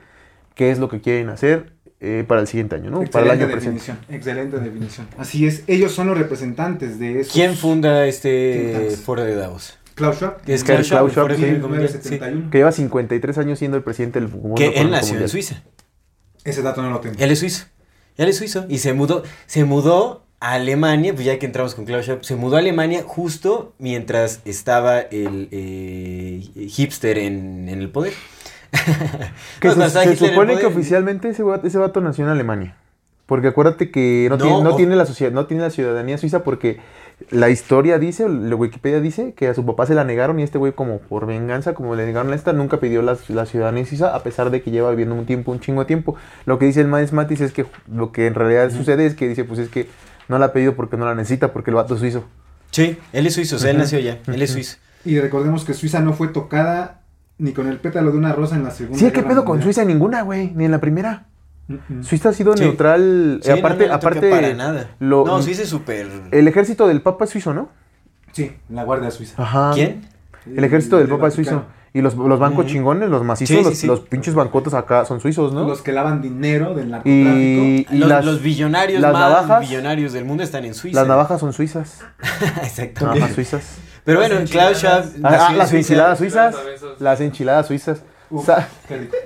[0.54, 3.02] qué es lo que quieren hacer eh, para el siguiente año, ¿no?
[3.02, 3.80] Para el Excelente año presente.
[3.80, 5.08] definición, excelente definición.
[5.18, 7.32] Así es, ellos son los representantes de esos...
[7.32, 9.77] ¿Quién funda este foro de Davos?
[9.98, 10.40] Klaus Schwab.
[10.42, 11.44] Que es Klaus Klaus Schwab, Schwab, sí.
[11.44, 12.08] el Foro Económico Mundial, sí.
[12.10, 12.50] 1971.
[12.50, 15.28] Que lleva 53 años siendo el presidente del Fondo Que él nació en.
[15.28, 15.62] Suiza.
[16.44, 17.16] Ese dato no lo tengo.
[17.18, 17.66] Él es suizo.
[18.16, 18.64] Él es suizo.
[18.68, 22.36] Y se mudó, se mudó a Alemania, pues ya que entramos con Klaus Schwab, se
[22.36, 28.12] mudó a Alemania justo mientras estaba el eh, hipster en, en el poder.
[29.60, 32.76] Que No, se, supone que oficialmente ese vato, ese vato nació en Alemania.
[33.26, 36.16] Porque acuérdate que no, No, tiene, no, o- tiene la sociedad, no tiene la ciudadanía
[36.16, 36.80] suiza porque
[37.30, 40.58] la historia dice, la Wikipedia dice, que a su papá se la negaron y este
[40.58, 44.14] güey como por venganza, como le negaron a esta, nunca pidió la, la ciudadanía suiza
[44.14, 46.16] a pesar de que lleva viviendo un tiempo, un chingo de tiempo.
[46.46, 49.28] Lo que dice el Miles Matis es que lo que en realidad sucede es que
[49.28, 49.88] dice, pues es que
[50.28, 52.24] no la ha pedido porque no la necesita, porque el vato es suizo.
[52.70, 54.76] Sí, él es suizo, o sea, él nació ya, él es suizo.
[55.04, 57.02] Y recordemos que Suiza no fue tocada
[57.38, 58.98] ni con el pétalo de una rosa en la segunda.
[58.98, 59.62] Sí, ¿qué pedo con.
[59.62, 59.84] Suiza?
[59.84, 61.27] Ninguna, güey, ni en la primera.
[62.02, 62.64] Suiza ha sido Sí.
[62.64, 63.40] neutral.
[63.42, 64.88] Sí, aparte, no, aparte para nada.
[65.00, 66.06] lo- no, Suiza es súper...
[66.30, 67.68] el ejército del Papa es suizo, ¿no?
[68.32, 69.42] Sí, la Guardia Suiza.
[69.42, 69.72] Ajá.
[69.74, 70.06] ¿Quién?
[70.46, 71.64] El ejército del del Papa es suizo.
[71.94, 73.86] Y los, los bancos chingones, los macizos, Sí, sí, los, sí.
[73.86, 75.66] los pinches bancotes acá son suizos, ¿no?
[75.66, 77.30] Los que lavan dinero del narcotráfico.
[77.32, 81.00] y y los, las, los billonarios las más navajas- billonarios del mundo están en Suiza.
[81.00, 82.00] las navajas son suizas.
[82.62, 83.06] Exacto.
[83.06, 83.78] Navajas suizas.
[84.04, 85.04] Pero bueno, Klaus Schwab.
[85.24, 86.54] Ah, ah, en las enchiladas suizas.
[86.98, 88.02] Las enchiladas suizas.
[88.30, 88.48] Uf,
[88.86, 89.16] qué rico.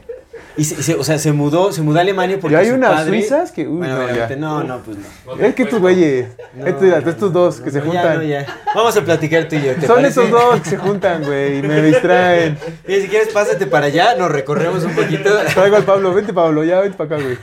[0.57, 2.75] Y se, se- o sea, se mudó, se mudó a Alemania porque Y hay su
[2.75, 3.19] unas padre...
[3.21, 4.41] suizas que, uy, bueno, no, obviamente, ya.
[4.41, 5.35] no, no, pues no.
[5.45, 8.17] Es que estos güeyes, No, estos, dos que se no, ya, juntan.
[8.19, 8.47] no, ya.
[8.75, 10.21] Vamos a platicar tú y yo, ¿te Son parece?
[10.21, 12.59] esos dos que se juntan, güey, y me distraen.
[12.87, 15.31] Oye, si quieres, pásate para allá, nos recorremos un poquito.
[15.55, 17.39] Traigo al Pablo, vente Pablo, ya vente para acá, güey.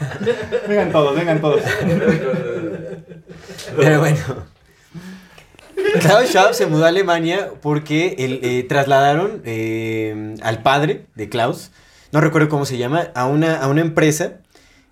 [0.67, 1.61] Vengan todos, vengan todos.
[3.75, 4.19] Pero bueno.
[6.01, 11.71] Klaus Schwab se mudó a Alemania porque el, eh, trasladaron eh, al padre de Klaus,
[12.11, 14.39] no recuerdo cómo se llama, a una, a una empresa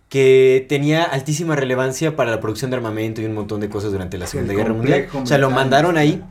[0.09, 4.17] que tenía altísima relevancia para la producción de armamento y un montón de cosas durante
[4.17, 5.07] la Segunda Guerra Mundial.
[5.13, 6.23] O sea, lo mandaron ahí.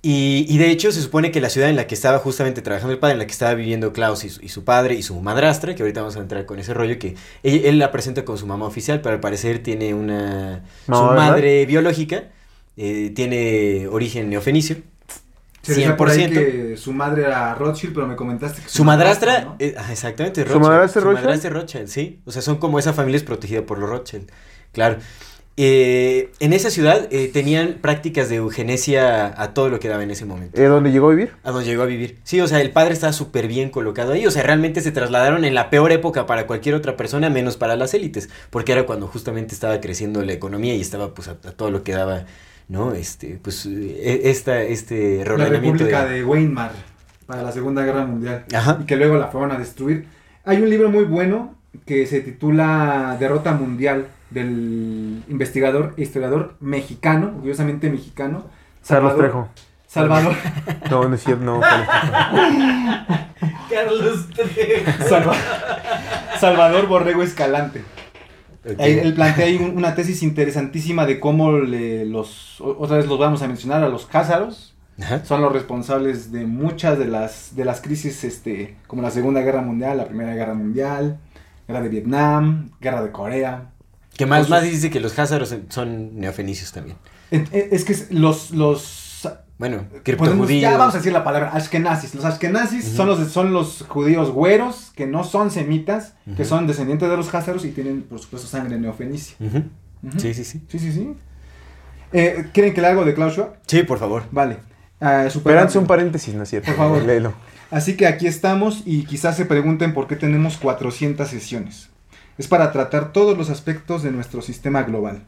[0.00, 2.92] Y, y de hecho se supone que la ciudad en la que estaba justamente trabajando
[2.92, 5.18] el padre, en la que estaba viviendo Klaus y su, y su padre y su
[5.20, 8.38] madrastra, que ahorita vamos a entrar con ese rollo, que él, él la presenta con
[8.38, 10.62] su mamá oficial, pero al parecer tiene una...
[10.86, 11.16] No, su ¿verdad?
[11.16, 12.24] madre biológica
[12.76, 14.76] eh, tiene origen neofenicio.
[15.74, 16.28] Se decía por ahí 100%.
[16.30, 19.56] que su madre era Rothschild, pero me comentaste que Su madrastra, ¿no?
[19.58, 21.24] eh, ah, exactamente, ¿Su madrastra es Su Rothschild?
[21.24, 22.20] madrastra es Rothschild, sí.
[22.24, 24.30] O sea, son como esa familia es protegida por los Rothschild.
[24.72, 24.96] Claro.
[25.60, 30.12] Eh, en esa ciudad eh, tenían prácticas de eugenesia a todo lo que daba en
[30.12, 30.60] ese momento.
[30.60, 31.32] ¿Eh, ¿Dónde llegó a vivir?
[31.42, 32.18] A donde llegó a vivir.
[32.22, 34.24] Sí, o sea, el padre estaba súper bien colocado ahí.
[34.24, 37.74] O sea, realmente se trasladaron en la peor época para cualquier otra persona, menos para
[37.74, 38.28] las élites.
[38.50, 41.82] Porque era cuando justamente estaba creciendo la economía y estaba pues a, a todo lo
[41.82, 42.26] que daba,
[42.68, 42.92] ¿no?
[42.92, 46.14] Este, pues eh, esta, este La República de...
[46.16, 46.72] de Weimar
[47.26, 48.44] para la Segunda Guerra Mundial.
[48.54, 48.78] Ajá.
[48.80, 50.06] Y que luego la fueron a destruir.
[50.44, 51.54] Hay un libro muy bueno
[51.84, 58.46] que se titula Derrota Mundial del investigador e historiador mexicano, orgullosamente mexicano.
[58.86, 59.48] Carlos Salvador- Trejo.
[59.86, 60.34] Salvador.
[60.90, 61.60] No, no es cierto, no.
[61.60, 63.18] Carlos Trejo.
[63.70, 65.08] Carlos Trejo.
[65.08, 65.36] Salva-
[66.38, 67.82] Salvador Borrego Escalante.
[68.78, 73.18] Ahí Él plantea ahí un- una tesis interesantísima de cómo le- los, otra vez los
[73.18, 75.24] vamos a mencionar, a los cázaros, Ajá.
[75.24, 79.62] son los responsables de muchas de las, de las crisis, este, como la Segunda Guerra
[79.62, 81.18] Mundial, la Primera Guerra Mundial,
[81.66, 83.70] Guerra de Vietnam, Guerra de Corea.
[84.16, 86.96] Que más, Entonces- más dice que los házaros son neofenicios también.
[87.30, 88.80] En- Es que los, los
[89.58, 90.62] Bueno, criptojudíos.
[90.62, 92.14] ya vamos a decir la palabra ashkenazis.
[92.14, 97.10] Los ashkenazis son, los, son los judíos güeros que no son semitas, que son descendientes
[97.10, 99.36] de los házaros y tienen, por supuesto, sangre neofenicia.
[100.16, 100.62] Sí, sí, sí.
[100.68, 101.12] Sí, sí, sí.
[102.12, 103.56] Eh, ¿Quieren que le algo de Klaus Schwab?
[103.66, 104.22] Sí, por favor.
[104.30, 104.58] Vale.
[105.00, 105.80] Ah, rápido.
[105.80, 106.68] un paréntesis, ¿no es cierto?
[106.68, 107.02] Por favor.
[107.02, 107.34] Léelo.
[107.70, 111.90] Así que aquí estamos y quizás se pregunten por qué tenemos 400 sesiones.
[112.38, 115.24] Es para tratar todos los aspectos de nuestro sistema global.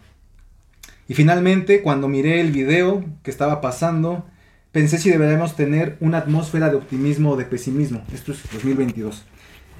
[1.10, 4.24] Y finalmente, cuando miré el video que estaba pasando,
[4.70, 8.00] pensé si deberíamos tener una atmósfera de optimismo o de pesimismo.
[8.14, 9.24] Esto es 2022.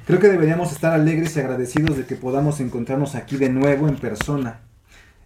[0.08, 3.94] Creo que deberíamos estar alegres y agradecidos de que podamos encontrarnos aquí de nuevo en
[3.94, 4.62] persona.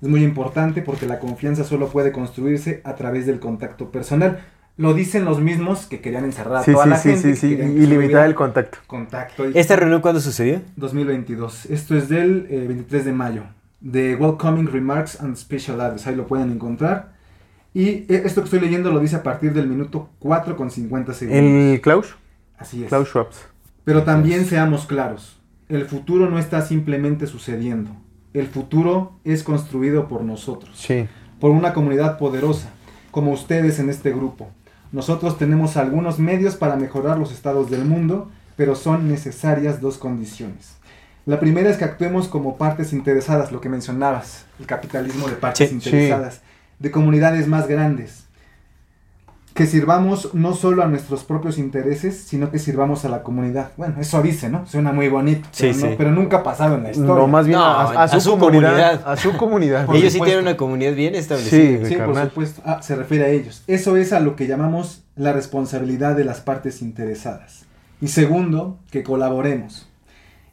[0.03, 4.41] Es muy importante porque la confianza solo puede construirse a través del contacto personal.
[4.77, 7.35] Lo dicen los mismos que querían encerrar a Sí, toda sí, la sí, gente.
[7.37, 7.55] sí, sí.
[7.55, 8.77] Y limitar el contacto.
[8.87, 9.47] contacto.
[9.55, 10.61] ¿Esta reunión cuándo sucedió?
[10.77, 11.65] 2022.
[11.71, 13.45] Esto es del eh, 23 de mayo.
[13.85, 16.07] De Welcoming Remarks and Special Address.
[16.07, 17.13] Ahí lo pueden encontrar.
[17.75, 21.13] Y eh, esto que estoy leyendo lo dice a partir del minuto 4 con 50
[21.13, 21.45] segundos.
[21.45, 22.17] El Klaus.
[22.57, 22.89] Así es.
[22.89, 23.27] Klaus Schwab.
[23.85, 25.39] Pero también seamos claros.
[25.69, 27.91] El futuro no está simplemente sucediendo.
[28.33, 30.79] El futuro es construido por nosotros.
[30.79, 31.07] Sí.
[31.39, 32.71] por una comunidad poderosa,
[33.11, 34.49] como ustedes en este grupo.
[34.93, 40.77] Nosotros tenemos algunos medios para mejorar los estados del mundo, pero son necesarias dos condiciones.
[41.27, 45.71] La primera es que actuemos como partes interesadas, lo que mencionabas, el capitalismo de partes
[45.71, 45.89] Sí, sí.
[45.89, 46.41] interesadas,
[46.79, 48.25] de comunidades más grandes.
[49.55, 53.71] Que sirvamos no solo a nuestros propios intereses, sino que sirvamos a la comunidad.
[53.77, 54.67] Bueno, eso dice, ¿no?
[54.67, 55.95] Suena muy bonito, Sí, pero, no- sí.
[55.97, 57.15] pero nunca ha pasado en la historia.
[57.15, 59.03] No, más bien No, a, a a su, su comunidad, comunidad.
[59.13, 59.95] A su comunidad.
[59.95, 61.87] Ellos sí tienen una comunidad bien establecida.
[61.87, 62.63] Sí, Sí, por supuesto.
[62.67, 63.63] Ah, se refiere a ellos.
[63.69, 67.65] Eso es a lo que llamamos la responsabilidad de las partes interesadas.
[68.01, 69.89] Y segundo, que colaboremos.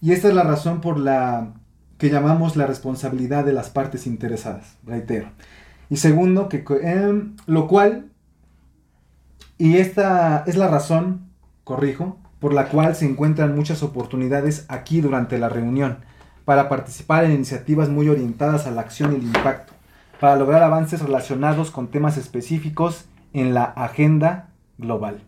[0.02, 1.54] Y esta es la razón por la
[1.98, 4.78] que llamamos la responsabilidad de las partes interesadas.
[4.86, 5.30] Reitero.
[5.90, 8.10] Y segundo, que em, lo cual,
[9.58, 11.30] y esta es la razón,
[11.64, 16.00] corrijo, por la cual se encuentran muchas oportunidades aquí durante la reunión
[16.44, 19.74] para participar en iniciativas muy orientadas a la acción y el impacto
[20.20, 25.24] para lograr avances relacionados con temas específicos en la agenda global.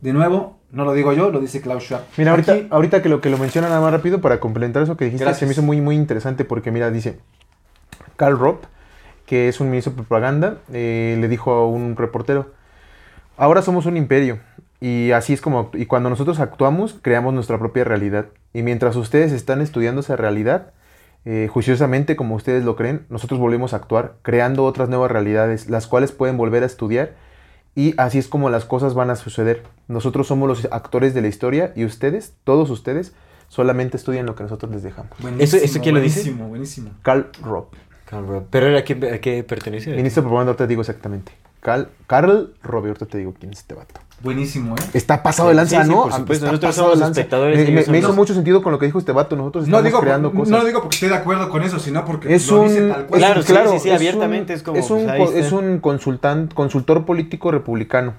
[0.00, 2.02] De nuevo, no lo digo yo, lo dice Klaus Schwab.
[2.16, 4.96] Mira, ahorita, Aquí- ahorita que lo que lo menciona nada más rápido para complementar eso
[4.96, 5.40] que dijiste, Gracias.
[5.40, 7.18] se me hizo muy, muy interesante porque, mira, dice
[8.16, 8.64] Karl Ropp,
[9.26, 12.50] que es un ministro de propaganda, eh, le dijo a un reportero,
[13.36, 14.38] ahora somos un imperio
[14.80, 18.26] y así es como, y cuando nosotros actuamos, creamos nuestra propia realidad.
[18.52, 20.72] Y mientras ustedes están estudiando esa realidad,
[21.24, 25.86] eh, juiciosamente como ustedes lo creen, nosotros volvemos a actuar, creando otras nuevas realidades, las
[25.86, 27.12] cuales pueden volver a estudiar
[27.74, 29.62] y así es como las cosas van a suceder.
[29.88, 33.12] Nosotros somos los actores de la historia y ustedes, todos ustedes,
[33.48, 35.12] solamente estudian lo que nosotros les dejamos.
[35.38, 36.20] ¿Eso- eso quién lo dice?
[36.20, 36.90] Buenísimo, buenísimo.
[37.02, 37.74] Karl Ropp,
[38.04, 38.44] Carl Robb.
[38.50, 39.90] ¿Pero era a qué, a qué pertenece?
[39.94, 41.32] ministro de propaganda, ahorita te digo exactamente.
[41.60, 44.00] Karl, Karl Robb, ahorita te digo quién es este vato.
[44.20, 44.80] Buenísimo, ¿eh?
[44.94, 46.02] Está pasado de lanza, sí, ¿no?
[46.02, 47.20] por supuesto, Está nosotros pasado somos lanza.
[47.20, 49.36] espectadores, Me, hizo los- mucho sentido con lo que dijo este vato.
[49.36, 50.48] Nosotros No estamos digo, creando cosas.
[50.48, 53.06] no digo porque esté de acuerdo con eso, sino porque es lo un, dice tal
[53.06, 53.20] cual.
[53.20, 55.78] Claro, sí, claro, sí, sí, es abiertamente un- es como, es un, pues, es un
[55.80, 58.14] consultan- consultor político republicano,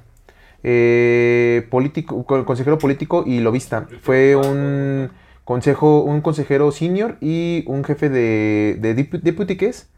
[0.63, 3.88] eh, político, co- consejero político y lobista.
[4.01, 5.11] Fue un
[5.43, 9.89] consejo, un consejero senior y un jefe de, de depu- deputy, ¿qué es?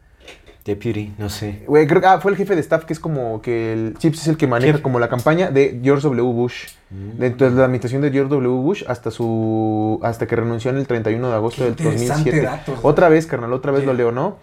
[0.64, 1.64] Deputy, no sé.
[1.68, 4.22] Güey, creo que ah, fue el jefe de staff que es como que el Chips
[4.22, 6.22] es el que maneja como la campaña de George W.
[6.22, 6.68] Bush.
[6.92, 7.18] Mm.
[7.20, 8.62] Dentro de la administración de George W.
[8.62, 12.42] Bush hasta su hasta que renunció en el 31 de agosto Qué del interesante 2007.
[12.42, 12.80] datos.
[12.84, 14.38] Otra vez, carnal, otra vez lo leo, ¿no?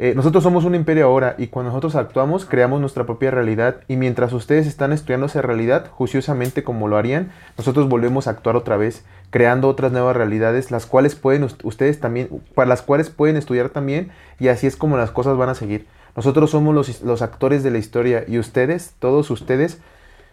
[0.00, 3.96] Eh, nosotros somos un imperio ahora y cuando nosotros actuamos creamos nuestra propia realidad y
[3.96, 8.76] mientras ustedes están estudiando esa realidad juiciosamente como lo harían, nosotros volvemos a actuar otra
[8.76, 13.36] vez creando otras nuevas realidades las cuales pueden us- ustedes también para las cuales pueden
[13.36, 15.86] estudiar también y así es como las cosas van a seguir.
[16.14, 19.78] Nosotros somos los, los actores de la historia y ustedes, todos ustedes,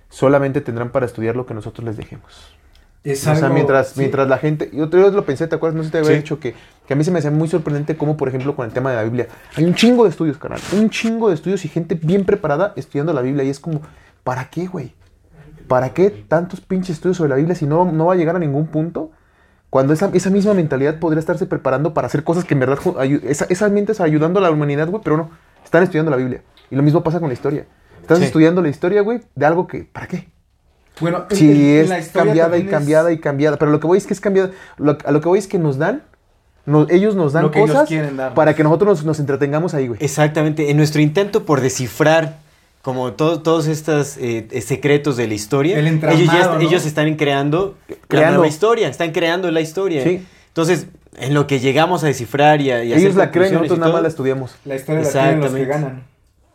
[0.09, 2.55] solamente tendrán para estudiar lo que nosotros les dejemos.
[3.03, 3.99] Es O sea, algo- mientras, sí.
[3.99, 4.69] mientras la gente.
[4.73, 5.75] Yo otra vez lo pensé, ¿te acuerdas?
[5.75, 6.17] No sé si te había Sí.
[6.17, 6.55] dicho que,
[6.87, 8.95] que a mí se me hacía muy sorprendente cómo, por ejemplo, con el tema de
[8.97, 9.27] la Biblia.
[9.55, 10.59] Hay un chingo de estudios, canal.
[10.77, 13.43] Un chingo de estudios y gente bien preparada estudiando la Biblia.
[13.43, 13.81] Y es como,
[14.23, 14.93] ¿para qué, güey?
[15.67, 18.39] ¿Para qué tantos pinches estudios sobre la Biblia si no, no va a llegar a
[18.39, 19.11] ningún punto?
[19.71, 22.77] cuando esa, esa misma mentalidad podría estarse preparando para hacer cosas que en verdad
[23.23, 25.31] esa, esa mente está ayudando a la humanidad, güey, pero no,
[25.65, 26.43] están estudiando la Biblia.
[26.71, 27.65] Y lo mismo pasa con la historia.
[27.99, 28.23] Estás Sí.
[28.25, 30.29] estudiando la historia, güey, de algo que, ¿para qué?
[31.01, 33.57] Bueno, en- Si en es cambiada y es cambiada y cambiada.
[33.57, 34.51] Pero lo que voy es que es cambiada.
[34.77, 36.03] Lo- a lo que voy es que nos dan.
[36.89, 38.35] Ellos nos dan Lo que ellos cosas quieren darnos.
[38.35, 39.99] para que nosotros nos, nos entretengamos ahí, güey.
[40.03, 42.37] Exactamente, en nuestro intento por descifrar
[42.81, 46.01] como todo- todos estos eh, eh, secretos de la historia, El ellos,
[46.31, 46.59] ya est- ¿no?
[46.59, 48.31] ellos están creando, la Creando.
[48.37, 50.03] nueva historia, están creando la historia.
[50.03, 50.23] Sí.
[50.49, 50.87] Entonces,
[51.17, 53.93] en lo que llegamos a descifrar y a, y Ellos hacer la creen, nosotros nada
[53.93, 54.55] más la estudiamos.
[54.65, 56.03] La historia la tienen los que Exactamente.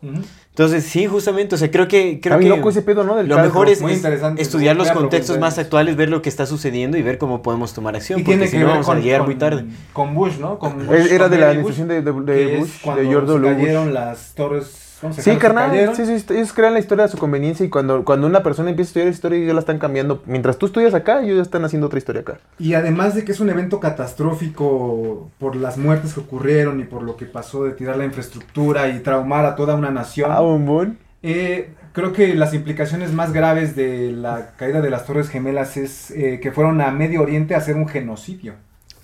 [0.02, 2.20] Entonces, sí, justamente, o sea, creo que...
[2.20, 3.16] Creo que loco ese pedo, ¿no?
[3.16, 3.48] Del lo calco.
[3.48, 4.04] mejor es, es
[4.38, 7.94] estudiar los contextos más actuales, ver lo que está sucediendo y ver cómo podemos tomar
[7.96, 9.64] acción, Y porque tiene si que no ver vamos con, a llegar con- muy tarde.
[9.92, 10.58] con Bush, ¿no?
[10.58, 13.56] Con Bush, era con de la administración de, de, de Bush, cuando de George W.
[13.56, 14.89] Cayeron las torres.
[15.00, 18.04] ¿Cómo se Sí, carnal, sí, sí, ellos crean la historia a su conveniencia y cuando,
[18.04, 20.22] cuando una persona empieza a estudiar historia, ellos ya la están cambiando.
[20.26, 22.38] Mientras tú estudias acá, ellos ya están haciendo otra historia acá.
[22.58, 27.02] Y además de que es un evento catastrófico por las muertes que ocurrieron y por
[27.02, 30.98] lo que pasó de tirar la infraestructura y traumar a toda una nación, Ah, bombón.
[31.22, 36.10] eh, creo que las implicaciones más graves de la caída de las Torres Gemelas es
[36.12, 38.54] eh, que fueron a Medio Oriente a hacer un genocidio.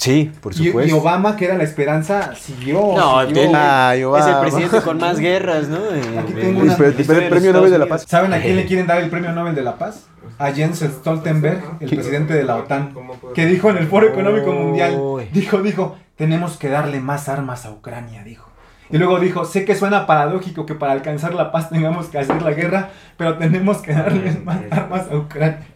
[0.07, 0.95] Sí, por supuesto.
[0.95, 2.95] y Obama, que era la esperanza, siguió.
[2.97, 3.43] No, siguió.
[3.43, 5.77] él Ay, es el presidente con más guerras, ¿no?
[5.77, 8.05] Aquí en- tengo en una- el premio Nobel de la Paz.
[8.09, 10.07] ¿Saben a quién le quieren dar el premio Nobel de la Paz?
[10.39, 12.95] A Jens Stoltenberg, el presidente de la OTAN,
[13.35, 14.99] que dijo en el Foro Económico Mundial,
[15.33, 18.49] dijo, dijo, tenemos que darle más armas a Ucrania, dijo.
[18.91, 22.41] Y luego dijo, sé que suena paradójico que para alcanzar la paz tengamos que hacer
[22.43, 25.67] la guerra, pero tenemos que darle más armas a Ucrania.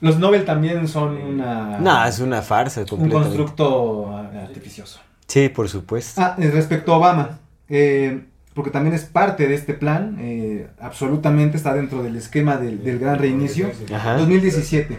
[0.00, 5.00] Los Nobel también son una, No, es una farsa un constructo ah, artificioso.
[5.26, 6.20] Sí, por supuesto.
[6.20, 7.38] Ah, eh, respecto a Obama,
[7.68, 12.82] eh, porque también es parte de este plan, eh, absolutamente está dentro del esquema del,
[12.82, 13.70] del gran reinicio.
[13.94, 14.16] Ajá.
[14.16, 14.98] 2017,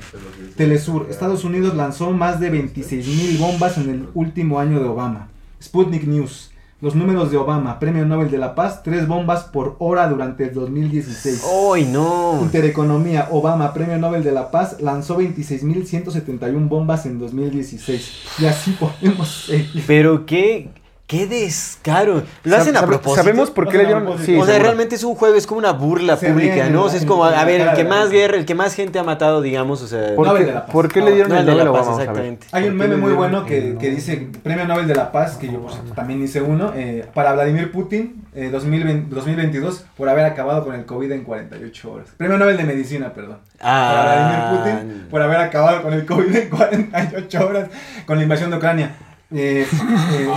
[0.56, 5.30] Telesur, Estados Unidos lanzó más de 26 mil bombas en el último año de Obama.
[5.62, 10.07] Sputnik News, los números de Obama, Premio Nobel de la Paz, tres bombas por hora
[10.07, 11.43] durante el 2016.
[11.73, 12.39] ¡Ay, no!
[12.41, 18.11] Intereconomía, Obama, Premio Nobel de la Paz, lanzó 26.171 bombas en 2016.
[18.39, 19.84] Y así podemos seguir.
[19.85, 20.69] Pero qué,
[21.10, 22.22] qué descaro.
[22.44, 23.23] Lo hacen a propósito.
[23.23, 24.06] Sabemos por qué le dieron.
[24.19, 24.64] Sí, o sea, seguro.
[24.64, 26.81] realmente es un juego, es como una burla Se pública, ríen ¿no?
[26.81, 28.99] en O sea, es como, a ver, el que más guerra, el que más gente
[28.99, 30.15] ha matado, digamos, o sea...
[30.15, 30.72] ¿Por, Nobel qué, de la Paz.
[30.72, 31.88] por qué le dieron Nobel el de la Nobel Paz?
[31.88, 32.48] Vamos exactamente.
[32.52, 35.52] Hay un ¿Por qué meme muy bueno que, dice Premio Nobel de la Paz, que
[35.52, 40.64] yo pues, también hice uno, eh, para Vladimir Putin, eh, 2020 2022, por haber acabado
[40.64, 42.10] con el COVID en 48 horas.
[42.18, 43.40] Premio Nobel de Medicina, perdón.
[43.60, 43.90] Ah.
[43.91, 47.69] Para Vladimir Putin, por haber acabado con el COVID en 48 horas,
[48.06, 48.91] con la invasión de Ucrania.
[49.31, 50.27] Eh, eh,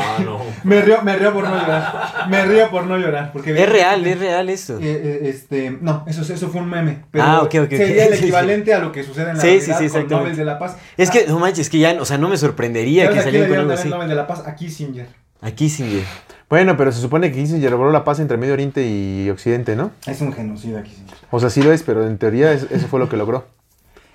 [0.65, 2.27] me, río, me río por no llorar.
[2.29, 3.33] Me río por no llorar.
[3.33, 4.77] Porque Es real, es real esto.
[4.79, 7.05] Eh, eh, este, no, eso, eso fue un meme.
[7.11, 7.71] Pero Ah, ok, ok, ok.
[7.71, 8.23] sería el Sí, sí.
[8.25, 10.09] equivalente a lo que sucede en la Sí, realidad sí, sí, con.
[10.09, 10.77] Nobel de la Paz.
[10.99, 13.21] Es Ah, que, no manches, es que ya, o sea, no me sorprendería ¿sabes que
[13.21, 13.85] a salieran con algo así.
[13.85, 14.43] el Nobel de la Paz?
[14.47, 15.07] A Kissinger.
[15.41, 16.05] Aquí sí.
[16.51, 19.91] Bueno, pero se supone que Kissinger logró la paz entre Medio Oriente y Occidente, ¿no?
[20.07, 21.15] Es un genocida Kissinger.
[21.31, 23.47] O sea, sí lo es, pero en teoría es- eso fue lo que logró.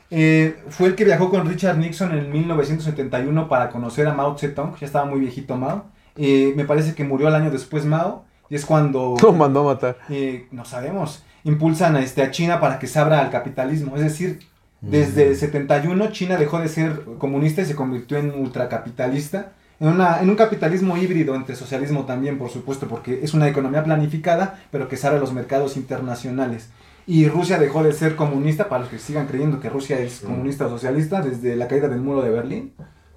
[0.09, 4.75] Eh, fue el que viajó con Richard Nixon en 1971 para conocer a Mao Zedong.
[4.79, 5.85] Ya estaba muy viejito Mao.
[6.15, 8.25] Eh, me parece que murió al año después Mao.
[8.49, 9.15] Y es cuando...
[9.21, 9.97] Lo mandó a matar.
[10.09, 13.95] eh, no sabemos, impulsan a, este, a China para que se abra al capitalismo.
[13.97, 14.39] Es decir,
[14.79, 19.51] desde el 71 China dejó de ser comunista y se convirtió en ultracapitalista.
[19.79, 23.83] En, una, en un capitalismo híbrido entre socialismo también, por supuesto, porque es una economía
[23.83, 26.69] planificada, pero que se abre a los mercados internacionales.
[27.07, 30.65] Y Rusia dejó de ser comunista, para los que sigan creyendo que Rusia es comunista
[30.67, 32.73] o socialista, desde la caída del muro de Berlín,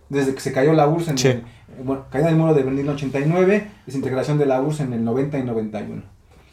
[0.08, 1.28] desde que se cayó la URSS en Sí.
[1.28, 1.44] el, eh,
[1.84, 5.04] bueno, caída del muro de Berlín en el 89, desintegración de la URSS en el
[5.04, 6.02] 90 y 91.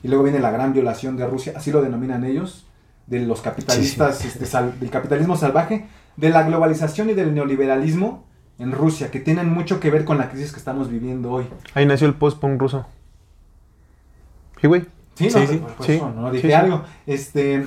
[0.04, 2.66] Y luego viene la gran violación de Rusia, así lo denominan ellos,
[3.06, 5.86] de los capitalistas, este, sal- del capitalismo salvaje,
[6.18, 8.26] de la globalización y del neoliberalismo
[8.60, 11.46] en Rusia, que tienen mucho que ver con la crisis que estamos viviendo hoy.
[11.76, 12.88] Ahí nació el post-punk ruso.
[14.60, 14.86] Sí, güey.
[15.18, 16.54] Sí, Sí, no, sí, no dije sí.
[16.54, 16.84] algo.
[17.08, 17.64] Este,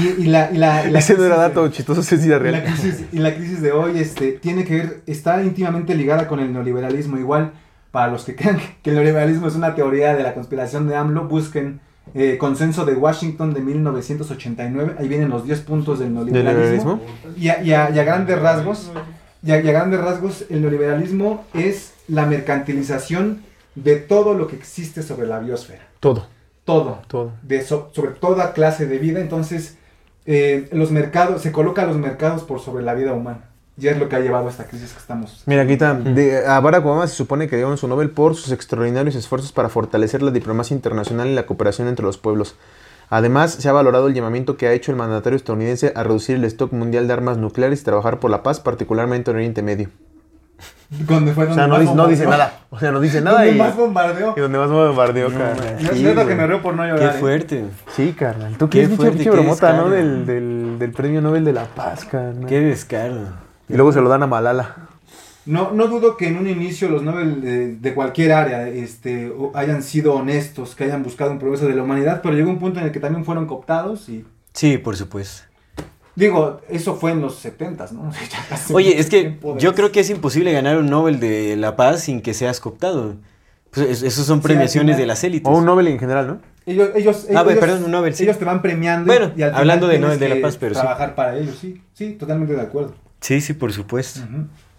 [0.00, 2.24] y, y la, y la- y la Ese no era de- dato chistoso, sí era
[2.24, 2.64] y la real.
[2.64, 6.52] crisis, y la crisis de hoy este, tiene que ver, está íntimamente ligada con el
[6.52, 7.18] neoliberalismo.
[7.18, 7.52] Igual,
[7.90, 11.26] para los que crean que el neoliberalismo es una teoría de la conspiración de AMLO,
[11.28, 11.80] busquen
[12.14, 14.94] eh, Consenso de Washington de 1989.
[14.98, 17.00] Ahí vienen los 10 puntos del ¿Del neoliberalismo.
[17.36, 18.90] Y a, y a- y a grandes rasgos,
[19.44, 23.42] y a, y a grandes rasgos, el neoliberalismo es la mercantilización
[23.74, 25.82] de todo lo que existe sobre la biosfera.
[26.00, 26.26] Todo,
[26.64, 27.32] Todo todo.
[27.42, 29.20] de so- sobre toda clase de vida.
[29.20, 29.76] Entonces,
[30.26, 33.48] eh, los mercados, se coloca a los mercados por sobre la vida humana.
[33.78, 35.42] Y es lo que ha llevado a esta crisis que estamos.
[35.46, 35.94] Mira, aquí está.
[35.94, 39.70] De- a Barack Obama se supone que dieron su Nobel por sus extraordinarios esfuerzos para
[39.70, 42.54] fortalecer la diplomacia internacional y la cooperación entre los pueblos.
[43.08, 46.44] Además, se ha valorado el llamamiento que ha hecho el mandatario estadounidense a reducir el
[46.44, 49.88] stock mundial de armas nucleares y trabajar por la paz, particularmente en Oriente Medio.
[51.06, 52.46] Donde fue O sea, donde no, más dice, no dice bombardeó.
[52.48, 52.60] nada.
[52.70, 54.34] O sea, no dice nada Donde y, más bombardeó.
[54.36, 55.76] y donde más bombardeó, carnal.
[55.82, 56.36] No, Sí, neta que güey.
[56.36, 57.16] me río por no Qué llorar.
[57.16, 57.18] ¿eh?
[57.18, 57.64] fuerte.
[57.96, 58.56] Sí, carnal.
[58.58, 59.88] Tú Qué qué fuerte, qué bromota, ¿no?
[59.88, 62.46] Del, del, del premio Nobel de la Paz, carnal.
[62.46, 63.20] Qué descaro.
[63.68, 64.76] Y luego se lo dan a Malala.
[65.44, 69.82] No, no dudo que en un inicio los Nobel de, de cualquier área este, hayan
[69.82, 72.86] sido honestos, que hayan buscado un progreso de la humanidad, pero llegó un punto en
[72.86, 74.24] el que también fueron cooptados y...
[74.52, 75.42] Sí, por supuesto.
[76.14, 78.08] Digo, eso fue en los 70 ¿no?
[78.10, 81.74] O sea, Oye, es que yo creo que es imposible ganar un Nobel de la
[81.76, 83.16] Paz sin que seas cooptado.
[83.70, 85.50] Pues es- esos son premiaciones de las élites.
[85.50, 86.40] O un Nobel en general, ¿no?
[86.66, 88.24] Ellos, ellos, Ah, ellos- perdón, un Nobel, sí.
[88.24, 90.80] ellos te van premiando Bueno, y, al hablando de Nobel de la Paz, pero sí.
[90.80, 92.94] trabajar para ellos, sí, sí, totalmente de acuerdo.
[93.20, 94.20] Sí, sí, por supuesto.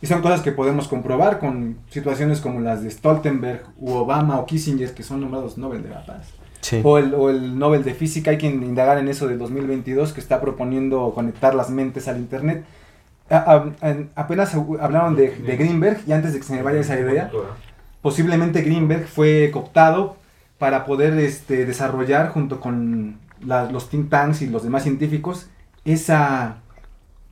[0.02, 4.46] Y son cosas que podemos comprobar con situaciones como las de Stoltenberg u Obama o
[4.46, 6.28] Kissinger, que son nombrados Nobel de la Paz.
[6.64, 6.82] Sí.
[6.84, 10.20] O el, o el Nobel de Física, hay quien indagar en eso de 2022, que
[10.22, 12.64] está proponiendo conectar las mentes al Internet.
[13.30, 16.80] A- a- en- apenas hablaron de, de Greenberg, y antes de que se me vaya
[16.80, 17.30] esa idea,
[18.02, 20.16] posiblemente Greenberg fue cooptado
[20.58, 25.48] para poder este, desarrollar junto con la- los think tanks y los demás científicos
[25.86, 26.58] esa,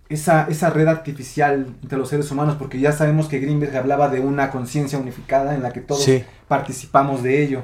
[0.09, 4.19] esa, esa red artificial entre los seres humanos, porque ya sabemos que Greenberg hablaba de
[4.19, 6.23] una conciencia unificada en la que todos Sí.
[6.49, 7.63] participamos de ello.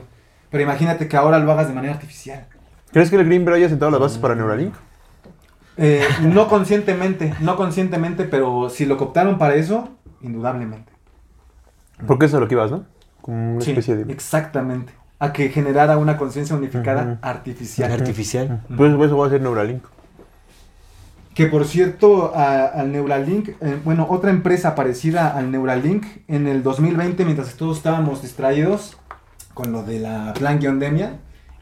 [0.50, 2.48] Pero imagínate que ahora lo hagas de manera artificial.
[2.92, 4.74] ¿Crees que el Greenberg haya sentado las bases para Neuralink?
[5.78, 9.90] Eh, no conscientemente, no conscientemente, pero si lo cooptaron para eso,
[10.22, 10.92] indudablemente.
[12.08, 12.86] Porque eso es a lo que ibas, ¿no?
[13.22, 14.12] Como una Sí, especie de...
[14.12, 14.94] exactamente.
[15.20, 17.92] A que generara una conciencia unificada artificial.
[17.92, 18.62] Artificial.
[18.76, 19.84] Pues por eso va a ser Neuralink.
[21.34, 27.26] Que por cierto, al Neuralink, eh, bueno, otra empresa parecida al Neuralink, en el 2020,
[27.26, 28.98] mientras todos estábamos distraídos
[29.58, 31.14] con lo de la plan-guiondemia,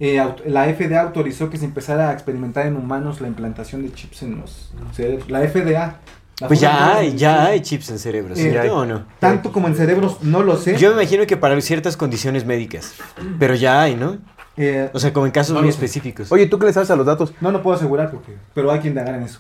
[0.02, 4.24] eh, la FDA autorizó que se empezara a experimentar en humanos la implantación de chips
[4.24, 5.30] en los cerebros.
[5.32, 5.96] La FDA.
[6.42, 9.06] la Pues ya hay, ya hay chips en cerebros, Eh, ¿cierto o no?
[9.22, 10.76] Tanto como en cerebros, no lo sé.
[10.76, 12.96] Yo me imagino que para ciertas condiciones médicas.
[13.40, 14.18] Pero ya hay, ¿no?
[14.58, 16.30] Eh, O sea, como en casos No muy específicos.
[16.34, 17.34] Oye, ¿tú qué le sabes a los datos?
[17.40, 19.40] no lo puedo asegurar, porque, pero hay que indagar en eso.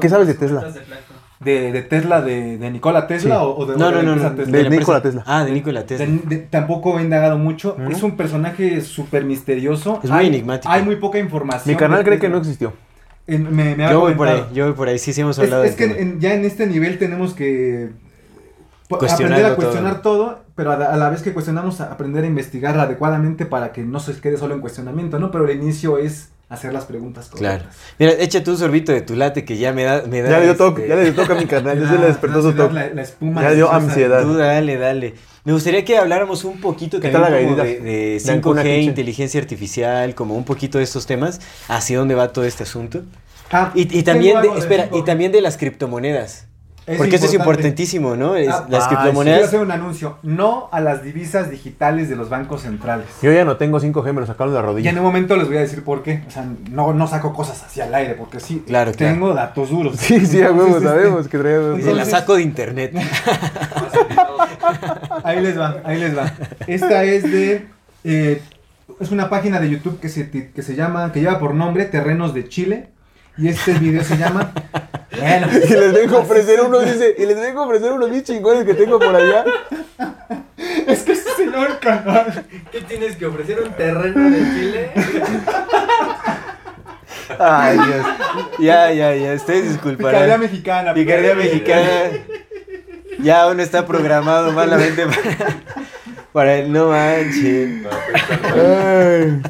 [0.00, 0.60] ¿Qué sabes de Tesla?
[0.60, 0.80] ¿De,
[1.40, 3.40] de Tesla, de, de Nikola Tesla Sí.
[3.42, 4.36] o, o de, no, o de no, la no, empresa no.
[4.36, 4.52] Tesla?
[4.52, 5.22] De empresa- Nikola Tesla.
[5.26, 6.06] Ah, de Nikola Tesla.
[6.06, 7.76] De- de- tampoco he indagado mucho.
[7.78, 7.90] ¿Mm?
[7.92, 10.00] Es un personaje súper misterioso.
[10.04, 10.70] Es muy Hay- enigmático.
[10.72, 11.74] Hay muy poca información.
[11.74, 12.74] Mi canal de cree que no existió.
[13.26, 14.98] En- me, me ha Yo voy por ahí, yo voy por ahí.
[14.98, 16.00] Sí, sí hemos Es, hablado es que tema.
[16.00, 17.90] en- ya en este nivel tenemos que
[18.90, 19.56] aprender a todo.
[19.56, 20.40] cuestionar todo.
[20.56, 23.82] pero a la, a la vez que cuestionamos, a aprender a investigar adecuadamente para que
[23.82, 25.30] no se quede solo en cuestionamiento, ¿no?
[25.30, 27.60] Pero el inicio es hacer las preguntas Claro.
[27.64, 27.82] correctas.
[27.98, 30.02] Mira, échate un sorbito de tu latte que ya me da.
[30.06, 31.88] Me da Ya le dio este, toque, ya le dio toque a mi canal, ya
[31.88, 32.74] se le despertó su toque.
[32.74, 33.40] La, la espuma.
[33.42, 34.22] Ya dio ansiedad.
[34.22, 35.14] Tú dale, dale.
[35.44, 38.82] Me gustaría que habláramos un poquito ¿Qué también como de, de De Ancuna 5G, Kitchen.
[38.82, 43.04] inteligencia artificial, como un poquito de estos temas, hacia dónde va todo este asunto.
[43.50, 45.04] Ah, Y, también, de, algo de espera, y 5G.
[45.06, 46.46] también de las criptomonedas.
[46.86, 48.34] Es porque esto es importantísimo, ¿no?
[48.34, 49.44] Es- Ah, las Quiero criptomonedas.
[49.48, 50.18] hacer un anuncio.
[50.22, 53.06] No a las divisas digitales de los bancos centrales.
[53.22, 54.90] Yo ya no tengo 5G, me lo sacaron de la Y rodilla.
[54.90, 56.22] en un momento les voy a decir por qué.
[56.26, 59.12] O sea, no, no saco cosas hacia el aire, porque sí, Claro, claro.
[59.14, 59.96] tengo datos duros.
[59.98, 61.76] Sí, sí, a huevo, sabemos que traemos.
[61.76, 62.92] Dice, la entonces- saco de internet.
[65.24, 66.32] Ahí les va, ahí les va.
[66.66, 67.66] Esta es de.
[68.04, 68.42] eh,
[69.00, 72.34] es una página de YouTube que se, que se llama, que lleva por nombre Terrenos
[72.34, 72.88] de Chile.
[73.38, 74.52] Y este video se llama.
[75.18, 78.22] Bueno, Y les vengo a ofrecer unos, dice, y les vengo a ofrecer unos bien
[78.22, 79.44] chingones que tengo por allá.
[80.86, 82.44] es que este señor canal.
[82.70, 83.60] ¿Qué tienes que ofrecer?
[83.60, 84.90] ¿Un terreno de Chile?
[87.38, 88.06] Ay, Dios.
[88.58, 89.34] Ya, ya, ya.
[89.34, 90.22] Ustedes disculparán.
[90.22, 90.94] Picardía mexicana.
[90.94, 91.88] Picardía mexicana.
[93.18, 95.56] Ya uno está programado malamente para,
[96.32, 97.86] para el no manches.
[98.54, 99.42] Ay,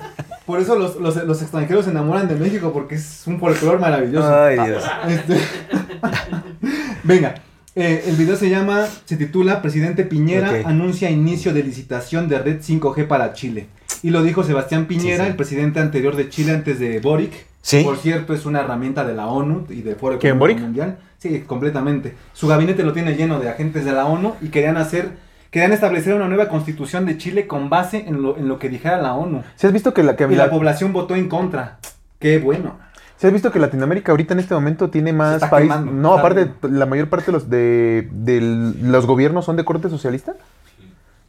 [0.50, 4.34] Por eso los, los, los extranjeros se enamoran de México, porque es un folclore maravilloso.
[4.34, 4.84] Ay, Dios.
[5.08, 5.38] Este-
[7.04, 7.36] Venga,
[7.76, 12.60] eh, el video se llama, se titula Presidente Piñera anuncia inicio de licitación de red
[12.60, 13.68] 5G para Chile.
[14.02, 15.30] Y lo dijo Sebastián Piñera, Sí, sí.
[15.30, 17.32] el presidente anterior de Chile antes de Boric.
[17.62, 17.82] Sí.
[17.84, 20.18] Por cierto, es una herramienta de la ONU y de Foro.
[20.34, 20.98] Mundial.
[21.18, 22.14] Sí, completamente.
[22.32, 25.10] Su gabinete lo tiene lleno de agentes de la ONU y querían hacer,
[25.50, 28.98] querían establecer una nueva constitución de Chile con base en lo, en lo que dijera
[29.02, 29.42] la ONU.
[29.56, 31.78] ¿Sí has visto que la, que Y la la- población votó en contra.
[32.18, 32.78] Qué bueno.
[33.16, 35.76] ¿sí has visto que Latinoamérica ahorita en este momento tiene Se más está países?
[35.76, 35.92] quemando.
[36.00, 36.78] No, aparte, bien.
[36.78, 38.40] la mayor parte de los de, de
[38.82, 40.34] los gobiernos son de corte socialista.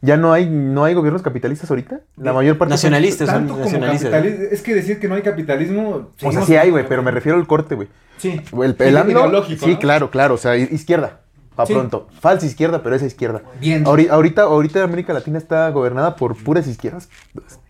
[0.04, 2.00] Ya no hay, no hay gobiernos capitalistas ahorita.
[2.16, 4.24] La mayor parte son- Nacionalistas, son Tanto como nacionalistas.
[4.24, 6.08] Es que decir que no hay capitalismo.
[6.22, 7.88] O sea, sí hay, güey, pero me refiero al corte, güey.
[8.16, 8.40] Sí.
[8.52, 9.78] El, el ideológico, sí, ¿no?
[9.78, 10.34] claro, claro.
[10.34, 11.20] O sea, izquierda,
[11.56, 11.72] pa' Sí.
[11.74, 12.08] pronto.
[12.20, 13.42] Falsa izquierda, pero esa izquierda.
[13.60, 13.84] Bien.
[13.84, 17.08] Ahori- Ahorita, ahorita América Latina está gobernada por puras izquierdas.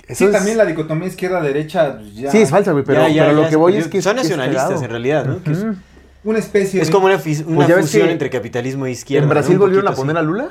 [0.07, 2.31] Eso Sí, es- también la dicotomía izquierda-derecha pues, ya...
[2.31, 4.03] Sí, es falsa, güey, pero, Ya, ya, pero lo ya que voy es que...
[4.03, 5.43] Son es nacionalistas en realidad, ¿no?
[5.43, 5.75] Que es, Ujú.
[6.25, 9.25] Una especie es de- como una, una Pues fusión entre capitalismo e izquierda.
[9.25, 9.35] ¿En ¿no?
[9.35, 10.25] Brasil Un volvieron a poner así.
[10.25, 10.49] a Lula?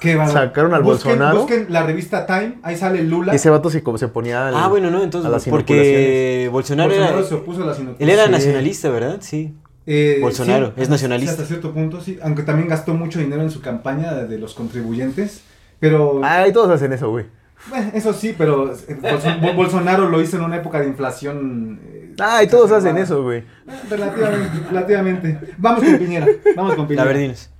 [0.00, 1.38] que va- sacaron al busquen, Bolsonaro.
[1.40, 3.34] Busquen la revista Time, ahí sale Lula.
[3.34, 6.88] Ese vato se, como se ponía al- Ah, bueno, no, a entonces, las porque Bolsonaro,
[6.90, 7.28] Bolsonaro era...
[7.28, 7.78] se opuso a las.
[7.80, 8.30] Él era Sí.
[8.30, 9.16] nacionalista, ¿verdad?
[9.22, 9.54] Sí.
[9.90, 11.34] Eh, Bolsonaro, sí, es nacionalista.
[11.34, 12.18] sí, hasta cierto punto, sí.
[12.22, 15.42] Aunque también gastó mucho dinero en su campaña de, de los contribuyentes.
[15.80, 17.24] Pero, Ay, todos hacen eso, güey.
[17.70, 21.80] bueno, eso sí, pero eh, Bolso- Bol- Bolsonaro lo hizo en una época de inflación.
[21.86, 23.38] eh, Ay, todos hacen eso, güey.
[23.38, 23.44] Eh,
[23.88, 25.38] Relativamente, relativamente.
[25.56, 26.26] Vamos con Piñera.
[26.56, 27.04] Vamos con La Piñera.
[27.04, 27.50] Verdinos.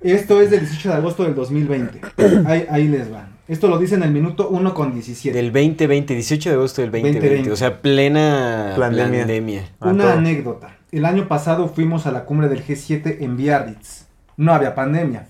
[0.00, 2.00] Esto es del 18 de agosto del 2020.
[2.46, 3.28] Ahí, ahí les va.
[3.48, 5.36] Esto lo dice en el minuto 1 con 17.
[5.36, 7.18] Del 2020, 18 de agosto del 2020.
[7.26, 7.50] 2020.
[7.52, 9.18] O sea, plena Pandemia.
[9.20, 9.62] pandemia.
[9.80, 10.76] Ah, Una anécdota.
[10.90, 14.06] El año pasado fuimos a la cumbre del G7 en Biarritz.
[14.36, 15.26] No había pandemia.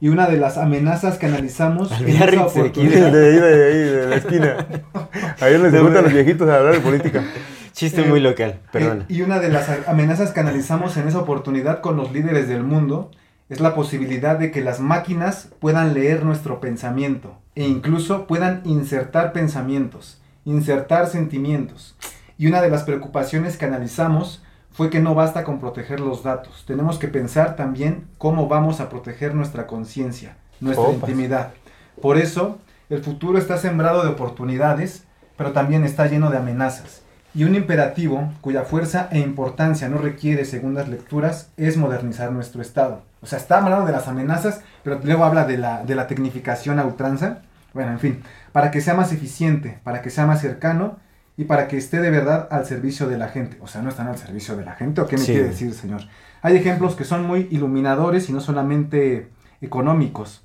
[0.00, 3.78] Y una de las amenazas que analizamos Al en esa oportunidad- De ahí, de ahí,
[3.78, 4.66] de la esquina.
[5.40, 7.22] Ahí les gustan los viejitos a hablar de política.
[7.72, 8.60] Chiste Eh, muy local.
[8.74, 12.62] Eh, y una de las amenazas que analizamos en esa oportunidad con los líderes del
[12.62, 13.10] mundo
[13.48, 19.32] es la posibilidad de que las máquinas puedan leer nuestro pensamiento e incluso puedan insertar
[19.32, 21.96] pensamientos, insertar sentimientos.
[22.38, 26.64] Y una de las preocupaciones que analizamos fue que no basta con proteger los datos,
[26.66, 31.52] tenemos que pensar también cómo vamos a proteger nuestra conciencia, nuestra intimidad.
[32.00, 35.04] Por eso, el futuro está sembrado de oportunidades,
[35.36, 37.02] pero también está lleno de amenazas.
[37.32, 43.02] Y un imperativo cuya fuerza e importancia no requiere segundas lecturas es modernizar nuestro Estado.
[43.22, 46.78] O sea, está hablando de las amenazas, pero luego habla de la, de la tecnificación
[46.78, 47.42] a ultranza.
[47.72, 50.96] Bueno, en fin, para que sea más eficiente, para que sea más cercano
[51.40, 53.56] y para que esté de verdad al servicio de la gente.
[53.62, 55.32] O sea, no están al servicio de la gente, ¿o qué me Sí.
[55.32, 56.02] quiere decir, señor?
[56.42, 59.30] Hay ejemplos que son muy iluminadores y no solamente
[59.62, 60.44] económicos.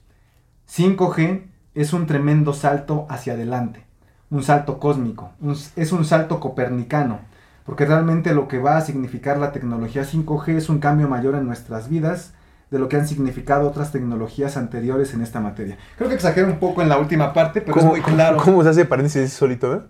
[0.68, 3.84] 5G es un tremendo salto hacia adelante,
[4.30, 7.20] un salto cósmico, un- es un salto copernicano,
[7.66, 11.46] porque realmente lo que va a significar la tecnología 5G es un cambio mayor en
[11.46, 12.34] nuestras vidas
[12.72, 15.78] de lo que han significado otras tecnologías anteriores en esta materia.
[15.98, 18.38] Creo que exagero un poco en la última parte, pero es ¿Cómo, muy claro.
[18.44, 19.82] ¿Cómo se hace paréntesis solito, eh?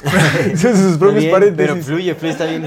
[0.56, 1.72] Sus propios bien, paréntesis.
[1.72, 2.66] pero fluye, fluye, está bien.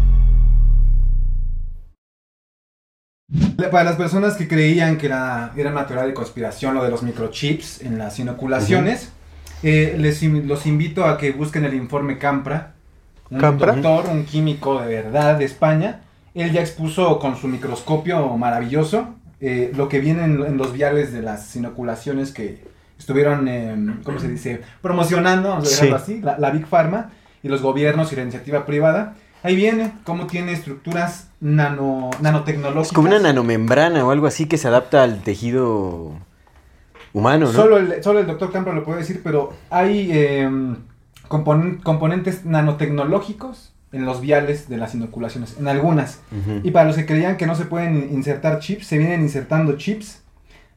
[3.57, 7.03] Para las personas que creían que era, era una teoría de conspiración lo de los
[7.03, 9.11] microchips en las inoculaciones,
[9.63, 12.73] eh, les los invito a que busquen el informe Campra.
[13.29, 13.73] Un ¿Campra?
[13.73, 16.01] doctor, un químico de verdad de España.
[16.33, 21.11] Él ya expuso con su microscopio maravilloso eh, lo que viene en, en los viales
[21.13, 22.63] de las inoculaciones que
[22.97, 26.03] estuvieron, eh, ¿cómo se dice?, promocionando, vamos a dejarlo Sí.
[26.13, 27.09] así, la, la Big Pharma
[27.41, 29.15] y los gobiernos y la iniciativa privada.
[29.43, 32.87] Ahí viene cómo tiene estructuras nano, nanotecnológicas.
[32.87, 36.11] Es como una nanomembrana o algo así que se adapta al tejido
[37.13, 37.51] humano, ¿no?
[37.51, 40.49] Solo el, solo el doctor Campra lo puede decir, pero hay eh,
[41.27, 46.21] componen- componentes nanotecnológicos en los viales de las inoculaciones, en algunas.
[46.63, 50.21] Y para los que creían que no se pueden insertar chips, se vienen insertando chips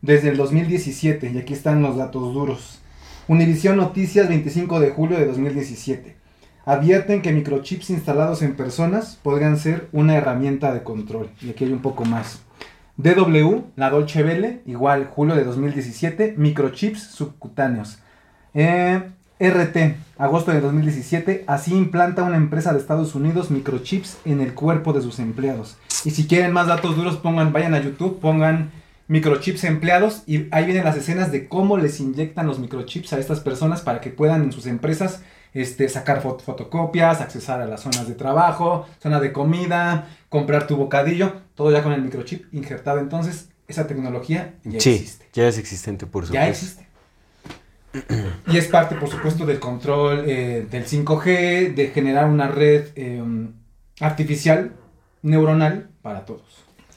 [0.03, 2.81] desde el 2017, y aquí están los datos duros.
[3.29, 6.17] Univisión Noticias, 25 de julio de 2017.
[6.67, 11.31] Advierten que microchips instalados en personas podrían ser una herramienta de control.
[11.43, 12.41] Y aquí hay un poco más.
[12.97, 17.99] DW, la Dolce Vele, igual, julio de 2017, microchips subcutáneos.
[18.55, 19.03] Eh,
[19.41, 24.93] RT, agosto de 2017, así implanta una empresa de Estados Unidos microchips en el cuerpo
[24.93, 25.77] de sus empleados.
[26.05, 28.71] Y si quieren más datos duros, pongan, vayan a YouTube, pongan
[29.09, 33.41] microchips empleados y ahí vienen las escenas de cómo les inyectan los microchips a estas
[33.41, 35.21] personas para que puedan en sus empresas
[35.55, 40.77] este, sacar fot- fotocopias, accesar a las zonas de trabajo, zona de comida, comprar tu
[40.77, 42.99] bocadillo, todo ya con el microchip injertado.
[42.99, 45.27] Entonces, esa tecnología ya sí, existe.
[45.33, 46.45] ya es existente, por supuesto.
[46.45, 46.85] Ya existe.
[48.49, 53.23] Y es parte, por supuesto, del control eh, del 5G, de generar una red eh,
[54.01, 54.73] artificial,
[55.23, 56.43] neuronal, para todos.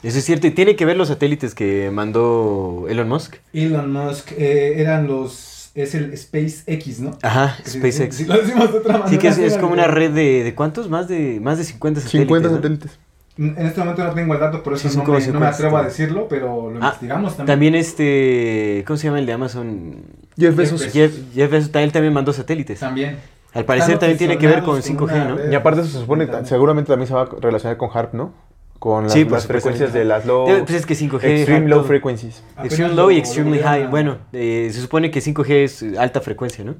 [0.02, 3.36] Eso es cierto, y tiene que ver los satélites que mandó Elon Musk.
[3.52, 5.47] Elon Musk eh, eran los.
[5.78, 7.12] Es el SpaceX, ¿no?
[7.22, 8.16] Ajá, si- SpaceX.
[8.16, 9.10] si lo decimos de otra manera.
[9.10, 10.90] Sí, que es, como una red de, de ¿cuántos?
[10.90, 12.26] Más de, más de 50 satélites.
[12.28, 12.54] 50 ¿no?
[12.56, 12.98] satélites.
[13.38, 15.48] En este momento no tengo el dato, por eso Sí, no, me, no me 50
[15.50, 17.46] atrevo a decirlo, pero lo Ah, investigamos también.
[17.46, 19.96] También este, ¿cómo se llama el de Amazon?
[20.36, 20.80] Jeff Bezos.
[20.80, 20.92] Bezos.
[20.92, 22.80] Jeff, Jeff Bezos, él también mandó satélites.
[22.80, 23.16] También.
[23.54, 25.52] Al parecer también tiene que ver con obsesionados 5G, una ¿no?
[25.52, 28.32] Y aparte eso se supone, seguramente también se va a relacionar con HARP, ¿no?
[28.78, 29.48] Con las, Sí, las supuesto.
[29.48, 31.24] frecuencias de las low, Pues es que 5G...
[31.24, 32.42] extreme low frequencies.
[32.62, 33.84] Extreme low y extremely high.
[33.84, 36.76] a- Bueno, eh, se supone que 5G es alta frecuencia, ¿no?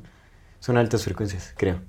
[0.60, 1.80] Son altas frecuencias, creo.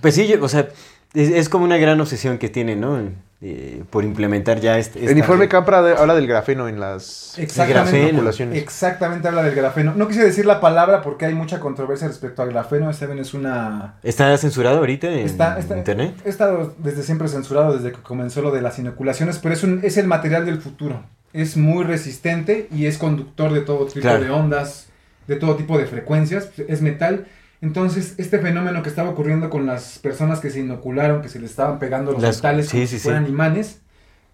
[0.00, 0.68] Pues sí, yo- o sea,
[1.14, 2.98] es, es como una gran obsesión que tienen, ¿no?
[3.44, 5.04] Eh, por implementar ya este...
[5.04, 8.10] El informe Capra de- habla del grafeno en las Exactamente.
[8.10, 8.56] inoculaciones.
[8.62, 9.94] Exactamente habla del grafeno.
[9.96, 12.92] No quise decir la palabra porque hay mucha controversia respecto al grafeno.
[12.92, 13.94] Saben, es una.
[14.04, 16.14] ¿Está censurado ahorita en Está, está- internet?
[16.24, 19.80] He estado desde siempre censurado, desde que comenzó lo de las inoculaciones, pero es, un,
[19.82, 21.02] es el material del futuro.
[21.32, 24.22] Es muy resistente y es conductor de todo tipo Claro.
[24.22, 24.86] de ondas,
[25.26, 26.48] de todo tipo de frecuencias.
[26.68, 27.26] Es metal.
[27.62, 31.50] Entonces, este fenómeno que estaba ocurriendo con las personas que se inocularon, que se les
[31.50, 33.30] estaban pegando los Las- metales sí, como sí, si fueran sí.
[33.32, 33.80] imanes,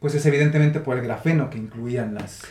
[0.00, 2.42] pues es evidentemente por el grafeno que incluían las...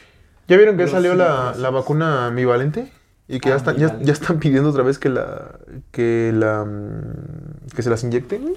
[0.47, 2.91] ¿Ya vieron que salió la, la vacuna ambivalente?
[3.27, 4.05] Y que ya, están, ya, Ambivalente.
[4.07, 5.59] ya están pidiendo otra vez que la
[5.91, 8.53] que la mm, que se las inyecten.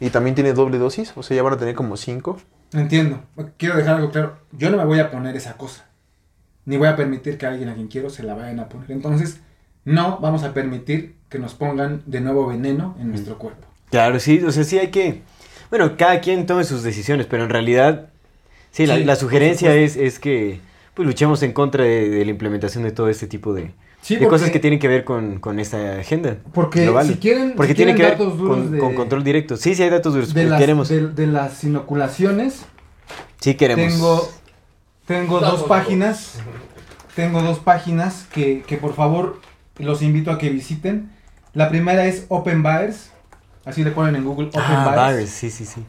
[0.00, 2.38] Y también tiene doble dosis, o sea, ya van a tener como cinco.
[2.74, 3.22] Entiendo.
[3.56, 4.36] Quiero dejar algo claro.
[4.50, 5.86] Yo no me voy a poner esa cosa.
[6.66, 8.90] Ni voy a permitir que alguien a quien quiero se la vayan a poner.
[8.90, 9.40] Entonces,
[9.84, 13.66] no vamos a permitir que nos pongan de nuevo veneno en nuestro cuerpo.
[13.90, 15.22] Claro, sí, o sea, sí hay que...
[15.70, 18.10] Bueno, cada quien tome sus decisiones, pero en realidad,
[18.70, 20.60] sí, la, Sí, la por sugerencia es, es que
[20.94, 23.72] pues, luchemos en contra de, de la implementación de todo este tipo de,
[24.02, 26.36] Sí, de cosas que tienen que ver con, con esta agenda.
[26.52, 27.06] Porque global.
[27.06, 29.56] si quieren- Porque si tiene quieren que ver datos duros con, de- con control directo.
[29.56, 30.88] Sí, sí hay datos duros, De las, queremos.
[30.90, 32.64] de, de las inoculaciones,
[33.40, 33.92] Sí queremos.
[33.92, 34.28] tengo,
[35.06, 36.38] tengo dos páginas.
[37.14, 39.40] Tengo dos páginas que, que por favor
[39.78, 41.10] los invito a que visiten.
[41.54, 43.10] La primera es Open Buyers.
[43.64, 45.30] Así le ponen en Google Open Ah, Buyers.
[45.30, 45.84] sí, sí, sí.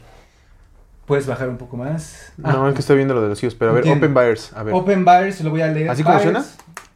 [1.06, 2.32] Puedes bajar un poco más.
[2.38, 4.06] no, Ah, es que estoy viendo lo de los hijos, pero a ver, Entiendo.
[4.06, 4.74] Open Buyers, a ver.
[4.74, 5.90] Open Buyers, lo voy a leer.
[5.90, 6.18] ¿Así como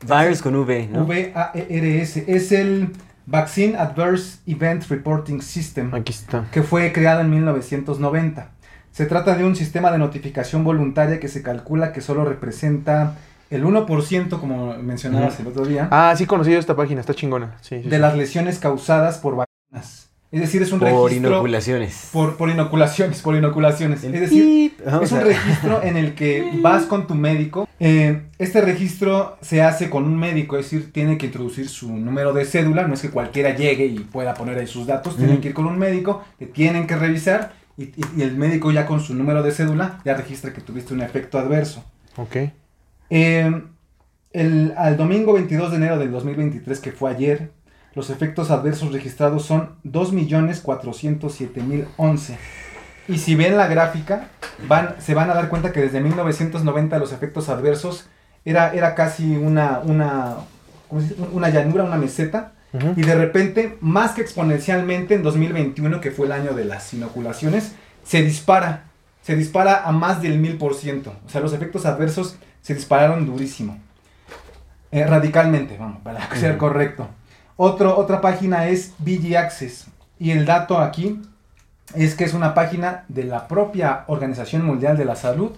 [0.05, 1.05] Buyers, con V, ¿no?
[1.05, 2.25] V-A-E-R-S.
[2.27, 2.93] Es el
[3.25, 6.45] Vaccine Adverse Event Reporting System, Aquí está.
[6.51, 8.49] que fue creado en 1990.
[8.91, 13.15] Se trata de un sistema de notificación voluntaria que se calcula que solo representa
[13.49, 17.57] el 1%, como mencionabas el otro día, Ah, sí conocí esta página, está chingona.
[17.61, 18.01] Sí, sí, de sí.
[18.01, 20.03] las lesiones causadas por vacunas.
[20.29, 21.29] Es decir, es un Por registro...
[21.29, 22.09] inoculaciones.
[22.11, 24.03] Por, por inoculaciones, por inoculaciones.
[24.03, 27.65] El es decir, es un a- registro en el que vas con tu médico.
[27.79, 32.33] Eh, este registro se hace con un médico, es decir, tiene que introducir su número
[32.33, 32.85] de cédula.
[32.85, 35.15] No es que cualquiera llegue y pueda poner ahí sus datos.
[35.15, 38.69] Tienen que ir con un médico, te tienen que revisar y, y- y el médico
[38.71, 41.85] ya con su número de cédula ya registra que tuviste un efecto adverso.
[42.17, 42.35] Ok.
[43.09, 43.63] Eh,
[44.33, 47.51] el, al domingo 22 de enero del 2023, que fue ayer,
[47.95, 52.35] los efectos adversos registrados son 2.407.011.
[53.07, 54.29] Y si ven la gráfica,
[54.67, 58.09] van, se van a dar cuenta que desde 1990 los efectos adversos
[58.45, 60.35] era, era casi una, una,
[61.31, 62.53] una llanura, una meseta.
[62.95, 67.71] Y de repente, más que exponencialmente, en 2021, que fue el año de las inoculaciones,
[68.03, 68.83] se dispara.
[69.23, 71.07] Se dispara a más del 1000%.
[71.25, 72.37] O sea, los efectos adversos
[72.67, 73.79] se dispararon durísimo.
[74.91, 77.07] Eh, radicalmente, vamos, para ser correcto.
[77.55, 79.87] Otro, otra página es BG Access.
[80.19, 81.21] Y el dato aquí
[81.95, 85.51] es que es una página de la propia Organización Mundial de la Salud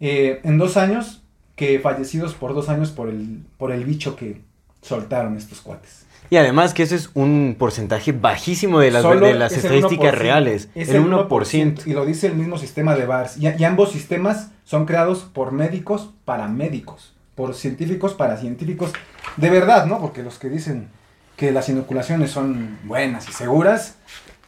[0.00, 1.20] eh, en dos años
[1.56, 4.40] que fallecidos por dos años por el, por el bicho que
[4.80, 6.03] soltaron estos cuates.
[6.30, 10.14] Y además que eso es un porcentaje bajísimo de las, de las es el estadísticas
[10.14, 10.68] 1%, reales.
[10.74, 11.86] Es el 1%.
[11.86, 13.36] Y lo dice el mismo sistema de VARS.
[13.36, 18.92] Y, y ambos sistemas son creados por médicos para médicos, por científicos para científicos.
[19.36, 20.00] De verdad, ¿no?
[20.00, 20.88] Porque los que dicen
[21.36, 23.96] que las inoculaciones son buenas y seguras,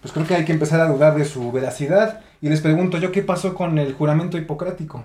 [0.00, 2.20] pues creo que hay que empezar a dudar de su veracidad.
[2.40, 5.04] Y les pregunto yo, ¿qué pasó con el juramento hipocrático?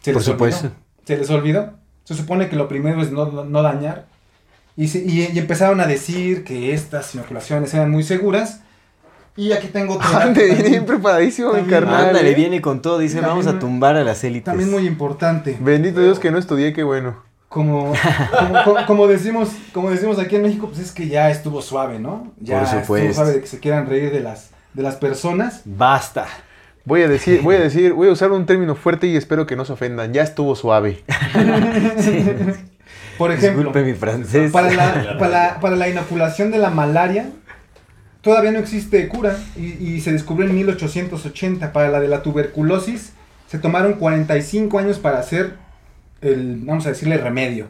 [0.00, 0.32] ¿Se Por les olvidó?
[0.32, 0.70] supuesto.
[1.04, 1.74] ¿Se les olvidó?
[2.04, 4.06] Se supone que lo primero es no, no dañar.
[4.78, 8.60] Y, se- y- y empezaron a decir que estas inoculaciones eran muy seguras.
[9.36, 12.06] Y aquí tengo otro Ande, bien preparadísimo, mi carnal.
[12.06, 12.34] Ándale, ¿eh?
[12.34, 12.98] viene con todo.
[12.98, 14.44] Dice, También vamos a tumbar a las élites.
[14.44, 15.56] También muy importante.
[15.60, 17.22] Bendito Dios que no estudié, qué bueno.
[17.48, 17.92] Como,
[18.38, 21.98] como, como- como decimos, como decimos aquí en México, pues es que ya estuvo suave,
[21.98, 22.32] ¿no?
[22.40, 25.62] Ya Por estuvo suave de que se quieran reír de las, de las personas.
[25.64, 26.26] Basta.
[26.84, 29.56] Voy a decir, voy a decir, voy a usar un término fuerte y espero que
[29.56, 30.12] no se ofendan.
[30.12, 31.02] Ya estuvo suave.
[33.18, 34.50] Por ejemplo, Disculpe mi francés.
[34.52, 37.30] para la, para, la- para la inoculación de la malaria,
[38.22, 41.72] todavía no existe cura y, y se descubrió en 1880.
[41.72, 43.12] Para la de la tuberculosis,
[43.48, 45.54] se tomaron 45 años para hacer
[46.20, 47.66] el, vamos a decirle, remedio.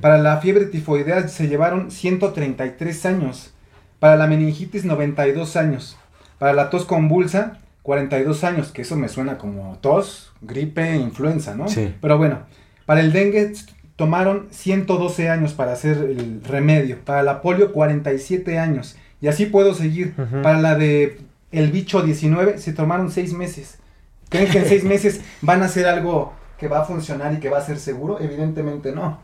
[0.00, 3.52] Para la fiebre tifoidea se llevaron 133 años.
[4.00, 5.98] Para la meningitis, 92 años.
[6.38, 11.68] Para la tos convulsa, 42 años, que eso me suena como tos, gripe, influenza, ¿no?
[11.68, 11.94] Sí.
[12.00, 12.40] Pero bueno,
[12.86, 13.52] para el dengue
[13.96, 16.98] tomaron 112 años para hacer el remedio.
[17.04, 18.96] Para la polio, 47 años.
[19.20, 20.14] Y así puedo seguir.
[20.42, 21.18] Para la de
[21.52, 23.78] el bicho 19, se tomaron 6 meses.
[24.28, 27.48] ¿Creen que en 6 meses van a hacer algo que va a funcionar y que
[27.48, 28.20] va a ser seguro?
[28.20, 29.18] Evidentemente no.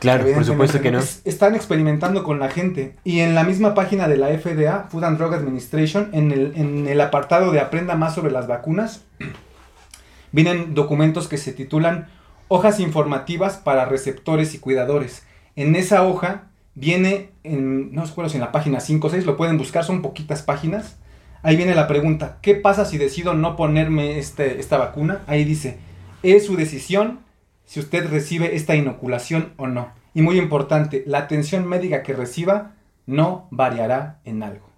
[0.00, 0.98] Claro, por supuesto que no.
[0.98, 2.96] Es- están experimentando con la gente.
[3.04, 6.88] Y en la misma página de la FDA, Food and Drug Administration, en el, en
[6.88, 9.02] el apartado de Aprenda más sobre las vacunas,
[10.32, 12.08] vienen documentos que se titulan
[12.54, 15.22] Hojas informativas para receptores y cuidadores.
[15.56, 19.38] En esa hoja viene, en, no recuerdo si en la página 5 o 6, lo
[19.38, 20.98] pueden buscar, son poquitas páginas.
[21.42, 25.22] Ahí viene la pregunta, ¿qué pasa si decido no ponerme este, esta vacuna?
[25.26, 25.78] Ahí dice,
[26.22, 27.20] es su decisión
[27.64, 29.88] si usted recibe esta inoculación o no.
[30.12, 32.72] Y muy importante, la atención médica que reciba
[33.06, 34.68] no variará en algo.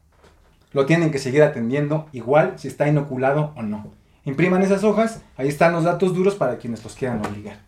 [0.72, 4.03] Lo tienen que seguir atendiendo igual si está inoculado o no.
[4.24, 7.58] Impriman esas hojas, ahí están los datos duros para quienes los quieran obligar.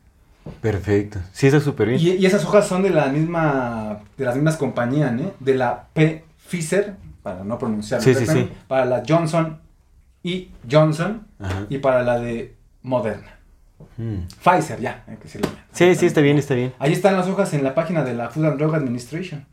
[0.60, 1.18] Perfecto.
[1.32, 2.00] Sí, está súper bien.
[2.00, 5.32] Y, y esas hojas son de la misma, de las mismas compañías, ¿eh?
[5.40, 6.24] De la P.
[6.48, 8.48] Pfizer, para no pronunciarlo, Sí, sí, sí.
[8.68, 9.58] para la Johnson
[10.22, 11.66] y Johnson Ajá.
[11.68, 13.32] y para la de Moderna.
[13.96, 14.20] Mm.
[14.42, 15.48] Pfizer, ya, hay que decirlo.
[15.72, 16.72] Sí, sí, está bien, está bien.
[16.78, 19.44] Ahí están las hojas en la página de la Food and Drug Administration.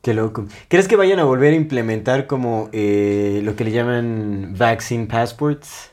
[0.00, 0.46] Qué loco.
[0.68, 5.90] ¿Crees que vayan a volver a implementar como eh, lo que le llaman vaccine passports?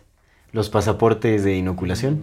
[0.53, 2.19] Los pasaportes de inoculación.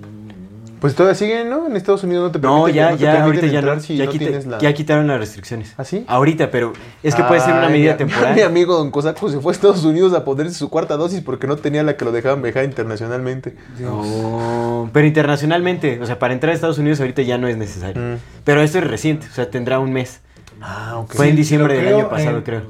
[0.81, 1.67] Pues todavía siguen, ¿no?
[1.67, 3.81] En Estados Unidos no te No, permiten, ya, no te ya, ahorita ya no.
[3.81, 4.59] si ya, no quita- tienes la...
[4.61, 5.75] ya quitaron las restricciones.
[5.77, 6.07] ¿Ah, sí?
[6.09, 8.35] Ahorita, pero es que puede ser una medida mi- temporal.
[8.37, 11.47] Mi amigo Don Cosaco se fue a Estados Unidos a ponerse su cuarta dosis porque
[11.47, 13.57] no tenía la que lo dejaban viajar internacionalmente.
[13.79, 18.01] No, pero internacionalmente, o sea, para entrar a Estados Unidos ahorita ya no es necesario.
[18.01, 18.17] Mm.
[18.45, 20.21] Pero esto es reciente, o sea, tendrá un mes.
[20.63, 21.13] Ah, ok.
[21.13, 22.63] Fue en diciembre del creo, año pasado, eh, creo.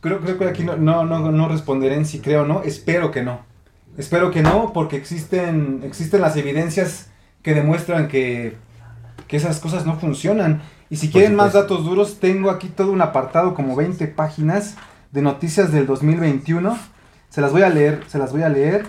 [0.00, 2.62] Creo, creo que aquí no, no, no, no responderé en si creo o no.
[2.62, 3.49] Espero que no.
[3.98, 7.08] Espero que no, porque existen, existen las evidencias
[7.42, 8.56] que demuestran que,
[9.26, 10.62] que esas cosas no funcionan.
[10.88, 14.76] Y si quieren más datos duros, tengo aquí todo un apartado, como 20 páginas
[15.12, 16.78] de noticias del 2021.
[17.28, 18.84] Se las voy a leer, se las voy a leer.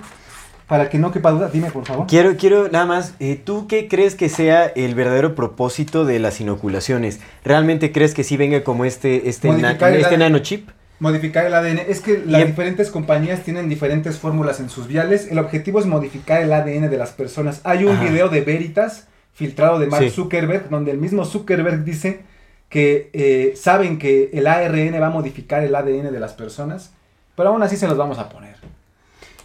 [0.67, 2.07] Para que no quepa duda, dime por favor.
[2.07, 6.39] Quiero, quiero nada más, eh, ¿tú qué crees que sea el verdadero propósito de las
[6.39, 7.19] inoculaciones?
[7.43, 10.19] ¿Realmente crees que sí venga como este, este, na- este ADN.
[10.19, 10.69] nanochip?
[11.01, 11.79] Modificar el ADN.
[11.89, 15.27] Es que las Y- diferentes compañías tienen diferentes fórmulas en sus viales.
[15.31, 17.59] El objetivo es modificar el ADN de las personas.
[17.63, 18.03] Hay un Ajá.
[18.03, 20.11] video de Veritas filtrado de Mark Sí.
[20.11, 22.19] Zuckerberg donde el mismo Zuckerberg dice
[22.69, 26.91] que eh, saben que el ARN va a modificar el ADN de las personas,
[27.35, 28.57] pero aún así se los vamos a poner.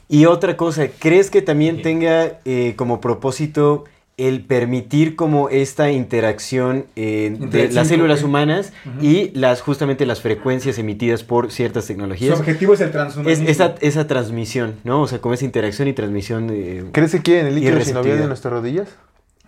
[0.08, 3.84] Y otra cosa, ¿crees que también tenga eh, como propósito
[4.18, 8.72] el permitir como esta interacción eh, de las células humanas
[9.02, 12.38] y las justamente las frecuencias emitidas por ciertas Su tecnologías?
[12.40, 13.48] objetivo es el Es transhumanismo.
[13.48, 15.02] esa, esa transmisión, ¿no?
[15.02, 16.48] O sea, como esa interacción y transmisión.
[16.50, 18.88] eh, ¿Crees que quieren el líquido sinovial de nuestras rodillas?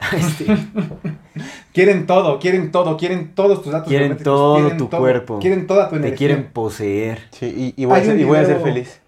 [0.17, 0.45] Este,
[1.73, 5.39] Quieren todo, quieren todo, quieren todos tus datos Quieren todo quieren tu todo, cuerpo.
[5.41, 6.13] Quieren toda tu energía.
[6.13, 8.65] te quieren poseer Sí, y, y voy, a ser, un y voy a ser video-
[8.67, 9.01] feliz.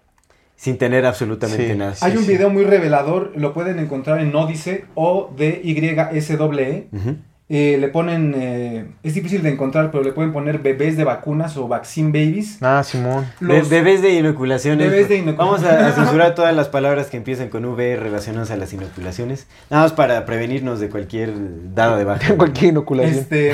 [0.61, 1.75] Sin tener absolutamente Sí.
[1.75, 1.95] nada.
[2.01, 2.31] Hay Sí, un sí.
[2.33, 5.71] video muy revelador, lo pueden encontrar en Odise o d y
[6.17, 6.85] s -E.
[6.91, 7.15] Ujú.
[7.53, 11.57] Eh, le ponen, eh, es difícil de encontrar, pero le pueden poner bebés de vacunas
[11.57, 12.59] o vaccine babies.
[12.61, 13.25] Ah, Simón.
[13.41, 14.89] Be- Los- bebés de inoculaciones.
[14.89, 18.51] Bebés de inocula- Vamos a, a censurar todas las palabras que empiezan con V relacionadas
[18.51, 19.47] a las inoculaciones.
[19.71, 21.33] Nada más para prevenirnos de cualquier
[21.73, 22.35] dada de baja.
[22.37, 23.17] Cualquier inoculación.
[23.19, 23.51] Este,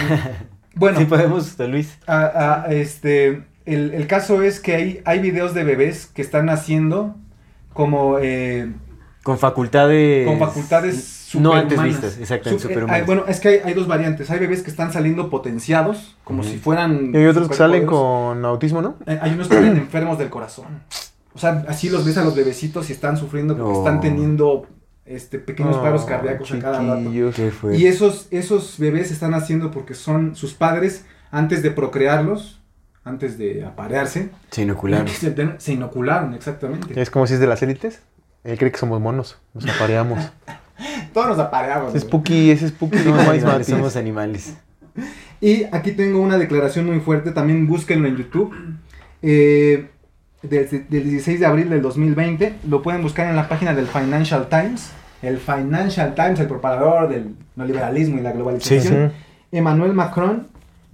[0.75, 1.97] bueno, Sí podemos, Luis.
[2.05, 6.45] a- a- este, el, el caso es que hay, hay videos de bebés que están
[6.47, 7.15] naciendo
[7.73, 8.71] como eh,
[9.23, 10.25] Con facultades...
[10.27, 10.95] con facultades
[11.35, 11.63] No superhumanas.
[11.63, 12.99] antes vistas, exactamente, Sup- eh, superhumanas.
[13.01, 14.29] hay- bueno, es que hay, hay dos variantes.
[14.31, 17.11] Hay bebés que están saliendo potenciados, como si fueran...
[17.13, 18.95] Y hay otros que salen con autismo, ¿no?
[19.05, 20.65] Eh, Hay unos que están enfermos del corazón.
[21.33, 23.79] O sea, así los ves a los bebecitos y están sufriendo porque Oh.
[23.79, 24.65] están teniendo
[25.05, 26.99] este, pequeños Oh, paros cardíacos a cada rato.
[27.03, 27.35] chiquillos.
[27.35, 27.77] ¿Qué fue?
[27.77, 32.59] Y esos, esos bebés están haciendo porque son sus padres, antes de procrearlos,
[33.07, 35.07] antes de aparearse, Se inocularon.
[35.07, 36.99] se, se inocularon, exactamente.
[36.99, 38.01] Es como si es de las élites.
[38.43, 39.37] Él cree que somos monos.
[39.53, 40.19] Nos apareamos.
[41.13, 41.95] Todos nos apareamos.
[41.95, 42.03] es.
[42.03, 42.97] Spooky, es Spooky.
[42.97, 43.67] No Somos animales, Matis.
[43.67, 44.53] somos animales.
[45.41, 48.53] Y aquí tengo una declaración muy fuerte, también búsquenlo en YouTube.
[49.21, 49.89] eh,
[50.43, 52.55] del, del 16 de abril del 2020.
[52.69, 54.91] Lo pueden buscar en la página del Financial Times.
[55.21, 59.05] El Financial Times, el propagador del neoliberalismo y la globalización.
[59.05, 59.13] Ujú.
[59.51, 60.47] Emmanuel Macron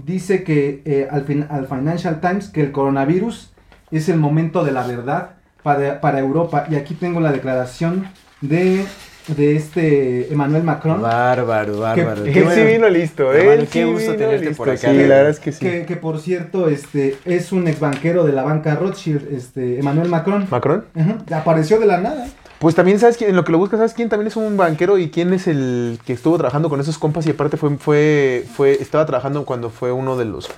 [0.05, 3.51] dice que eh, al, fin- al Financial Times que el coronavirus
[3.91, 5.31] es el momento de la verdad
[5.61, 6.65] para, para Europa.
[6.69, 8.07] Y aquí tengo la declaración
[8.41, 8.85] de,
[9.27, 11.01] de este Emmanuel Macron.
[11.01, 12.23] Bárbaro, bárbaro.
[12.25, 14.57] Qué Él sí vino listo, él qué sí gusto tenerte listo.
[14.57, 15.15] por acá, Sí, de la verdad.
[15.15, 15.59] verdad es que sí.
[15.65, 20.09] Que, que, por cierto, este es un ex banquero de la banca Rothschild, este Emmanuel
[20.09, 20.47] Macron.
[20.49, 20.85] ¿Macron?
[20.95, 22.27] Ajá, apareció de la nada.
[22.63, 24.97] Pues también sabes quién, en lo que lo buscas, ¿sabes quién también es un banquero
[24.97, 28.71] y quién es el que estuvo trabajando con esos compas y aparte fue, fue, fue,
[28.81, 30.49] estaba trabajando cuando fue uno de los,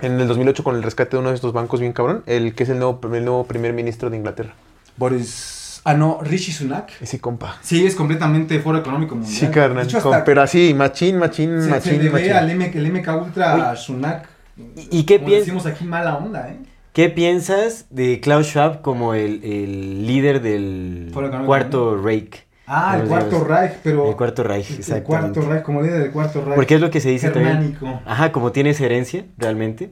[0.00, 2.62] en el 2008 con el rescate de uno de estos bancos bien cabrón, el que
[2.64, 4.54] es el nuevo, el nuevo primer ministro de Inglaterra.
[4.96, 5.82] Boris.
[5.84, 6.90] Ah, no, Rishi Sunak.
[7.00, 7.58] Ese compa.
[7.62, 9.36] Sí, es completamente foro económico mundial.
[9.38, 9.84] Sí, carnal.
[9.84, 12.32] Hecho, con- pero así, machín, machín, se, se machín, le ve machín.
[12.32, 14.28] al M, el MK Ultra Sunak.
[14.74, 16.56] ¿Y- y qué como piens- decimos aquí, mala onda, ¿eh?
[16.96, 21.12] ¿Qué piensas de Klaus Schwab como el, el líder del
[21.44, 22.46] cuarto Reich?
[22.66, 24.08] Ah, el cuarto digamos, Reich, pero.
[24.08, 25.04] El cuarto Reich, el exactamente.
[25.06, 26.54] cuarto Reich, como líder del cuarto Reich.
[26.54, 27.56] Porque es lo que se dice también.
[27.74, 28.00] Germánico.
[28.06, 29.90] Ajá, como tiene esa herencia, realmente.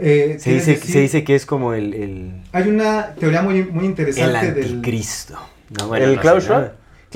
[0.00, 3.42] Eh, Se quiere dice, decir- se dice que es como el, el, Hay una teoría
[3.42, 4.64] muy, muy el interesante del.
[4.64, 5.38] anticristo.
[5.78, 6.72] No, ¿El no Klaus Schwab?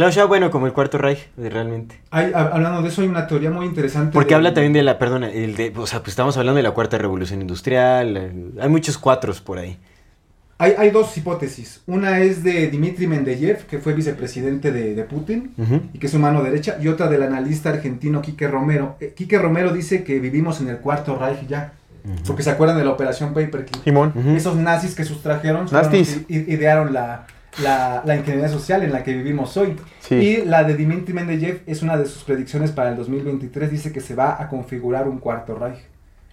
[0.09, 2.01] Klaus bueno, como el cuarto Reich, de- realmente.
[2.11, 4.13] Hay, hablando de eso, hay una teoría muy interesante.
[4.15, 6.71] Porque habla también de la, perdona, el de, o sea, pues estamos hablando de la
[6.71, 8.53] cuarta revolución industrial.
[8.59, 9.79] Hay muchos cuatros por ahí.
[10.57, 11.83] Hay, hay dos hipótesis.
[11.87, 15.53] Una es de Dmitry Mendeyev, que fue vicepresidente de, de Putin
[15.93, 18.97] y que es su mano derecha, y otra del analista argentino Quique Romero.
[19.01, 21.73] Eh, Quique Romero dice que vivimos en el cuarto Reich ya,
[22.27, 23.85] porque se acuerdan de la operación Paperclip.
[23.85, 24.13] Simón.
[24.35, 25.67] Esos nazis que sustrajeron
[26.29, 27.27] idearon la,
[27.63, 29.77] la, la ingeniería social en la que vivimos hoy.
[30.01, 30.15] Sí.
[30.15, 33.71] Y la de Dmitry Mendeyev es una de sus predicciones para el 2023.
[33.71, 35.79] Dice que se va a configurar un cuarto Reich.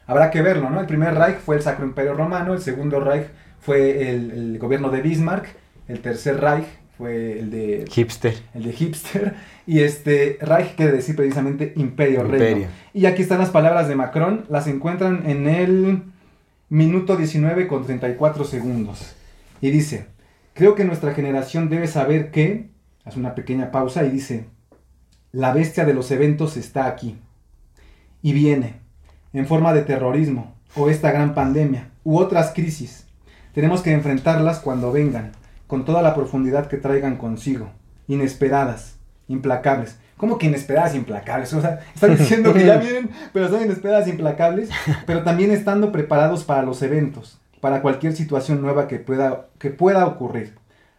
[0.06, 0.80] Habrá que verlo, ¿no?
[0.80, 3.28] El primer Reich fue el Sacro Imperio Romano, el segundo Reich
[3.60, 5.48] fue el, el gobierno de Bismarck,
[5.90, 6.66] el tercer Reich
[6.98, 8.34] fue el de, Hipster.
[8.56, 9.36] el de Hipster,
[9.68, 12.56] y este Reich quiere decir precisamente Imperio, Imperio.
[12.56, 12.68] Reino.
[12.94, 16.04] Y aquí están las palabras de Macron, las encuentran en el
[16.70, 19.14] minuto 19 con 34 segundos.
[19.62, 20.08] Y dice,
[20.58, 22.72] creo que nuestra generación debe saber que,
[23.06, 24.48] hace una pequeña pausa y dice,
[25.32, 27.16] la bestia de los eventos está aquí.
[28.24, 28.82] Y viene,
[29.34, 33.06] en forma de terrorismo, o esta gran pandemia, u otras crisis.
[33.54, 35.34] Tenemos que enfrentarlas cuando vengan,
[35.68, 37.70] con toda la profundidad que traigan consigo,
[38.08, 38.98] inesperadas,
[39.28, 40.00] implacables.
[40.18, 41.54] ¿Cómo que inesperadas e implacables?
[41.54, 44.70] O sea, están diciendo que ya vienen, pero son inesperadas e implacables,
[45.06, 50.06] pero también estando preparados para los eventos, para cualquier situación nueva que pueda, que pueda
[50.06, 50.56] ocurrir.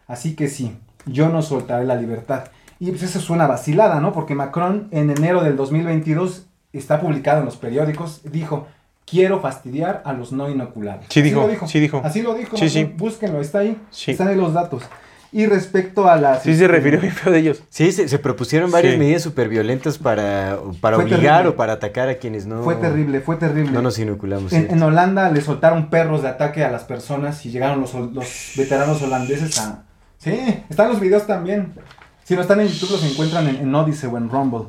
[0.07, 2.45] Así que sí, yo no soltaré la libertad.
[2.79, 4.13] Y pues eso suena vacilada, ¿no?
[4.13, 8.67] Porque Macron en enero del 2022 está publicado en los periódicos, dijo,
[9.05, 11.05] quiero fastidiar a los no inoculados.
[11.09, 12.01] Sí Así dijo, lo sí dijo.
[12.03, 12.57] Así lo dijo.
[12.57, 12.83] Sí, sí.
[12.83, 13.77] Búsquenlo, está ahí.
[13.89, 14.11] Sí.
[14.11, 14.83] Están ahí los datos.
[15.31, 16.41] Y respecto a las...
[16.41, 17.61] Sí se este, refirió bien feo de ellos.
[17.69, 18.99] Sí, se, se propusieron varias Sí.
[18.99, 21.49] medidas súper violentas para, para Fue obligar terrible.
[21.49, 23.71] o para atacar a quienes no, Fue terrible, fue terrible.
[23.71, 24.51] no nos inoculamos.
[24.53, 29.01] En, Holanda le soltaron perros de ataque a las personas y llegaron los, los veteranos
[29.03, 29.83] holandeses a...
[30.17, 31.73] Sí, están los videos también.
[32.23, 34.67] Si no están en YouTube los encuentran en, en Odyssey o en Rumble.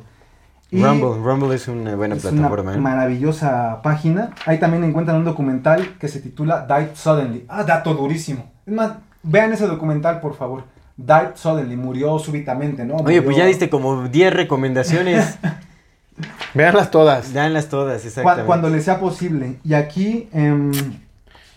[0.69, 2.71] Y Rumble, Rumble es una buena es plataforma.
[2.71, 2.81] una ¿eh?
[2.81, 4.29] maravillosa página.
[4.45, 7.45] Ahí también encuentran un documental que se titula Died Suddenly.
[7.49, 8.49] Ah, dato durísimo.
[8.65, 8.93] Es más,
[9.23, 10.63] vean ese documental, por favor.
[10.97, 12.95] died suddenly, murió súbitamente, ¿no?
[12.95, 15.37] Oye, Murió- pues ya diste como 10 recomendaciones.
[16.53, 17.33] Veanlas todas.
[17.33, 18.45] Danlas todas, exactamente.
[18.45, 19.57] Cuando le sea posible.
[19.63, 20.71] Y aquí em,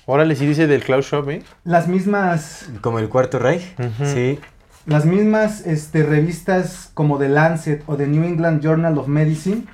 [0.06, 1.42] Órale, sí dice del Cloud Shop, ¿eh?
[1.64, 3.62] las mismas Como el Cuarto Reich.
[4.04, 4.38] Sí.
[4.86, 9.64] Las mismas este, revistas como The Lancet o The New England Journal of Medicine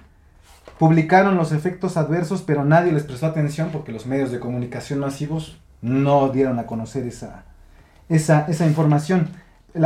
[0.79, 5.59] publicaron los efectos adversos, pero nadie les prestó atención porque los medios de comunicación masivos
[5.83, 7.45] no dieron a conocer esa,
[8.11, 9.29] esa, esa información.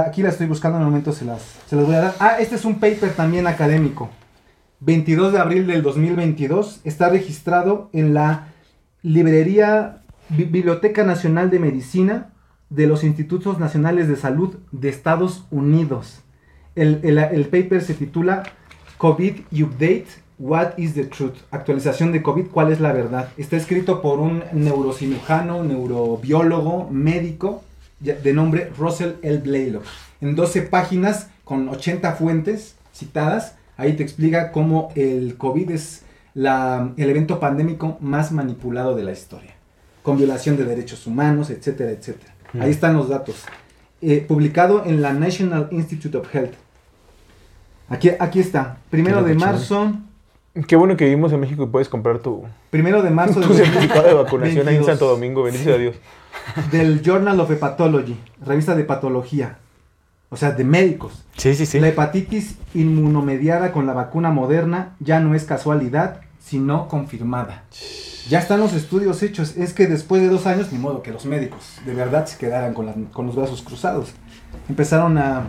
[0.05, 2.15] Aquí la estoy buscando, en el momento se las, se las voy a dar.
[2.19, 4.11] Ah, este es un paper también académico.
[4.81, 8.49] 22 de abril del 2022 está registrado en la
[9.03, 12.31] librería Bi- Biblioteca Nacional de Medicina
[12.71, 16.21] de los Institutos Nacionales de Salud de Estados Unidos.
[16.75, 18.43] El, el- el paper se titula
[18.99, 20.07] COVID Update,
[20.39, 21.35] What is the Truth?
[21.51, 23.29] Actualización de COVID, ¿cuál es la verdad?
[23.37, 27.63] Está escrito por un neurocirujano, neurobiólogo, médico
[28.13, 29.39] de nombre Russell L.
[29.39, 29.85] Blaylock.
[30.21, 36.03] En 12 páginas con 80 fuentes citadas, ahí te explica cómo el COVID es
[36.35, 39.55] la- el evento pandémico más manipulado de la historia,
[40.03, 42.33] con violación de derechos humanos, etcétera, etcétera.
[42.61, 43.45] Ahí están los datos.
[44.01, 46.55] Eh, publicado en la National Institute of Health.
[47.89, 48.79] Aquí, aquí está.
[48.91, 49.93] Primero de marzo.
[50.69, 53.65] Qué bueno que vivimos en México y puedes comprar tu, Primero de marzo tu del
[53.67, 54.87] certificado de vacunación ahí en 22.
[54.87, 55.43] Santo Domingo.
[55.43, 55.97] Bendito a Dios.
[56.71, 59.59] Del Journal of Hepatology, revista de patología.
[60.31, 61.25] O sea, de médicos.
[61.37, 61.81] Sí, sí, sí.
[61.81, 67.65] La hepatitis inmunomediada con la vacuna moderna ya no es casualidad, sino confirmada.
[68.29, 69.57] Ya están los estudios hechos.
[69.57, 72.75] Es que después de dos años, ni modo que los médicos de verdad se quedaran
[72.75, 74.13] con, la- con los brazos cruzados.
[74.69, 75.49] Empezaron a,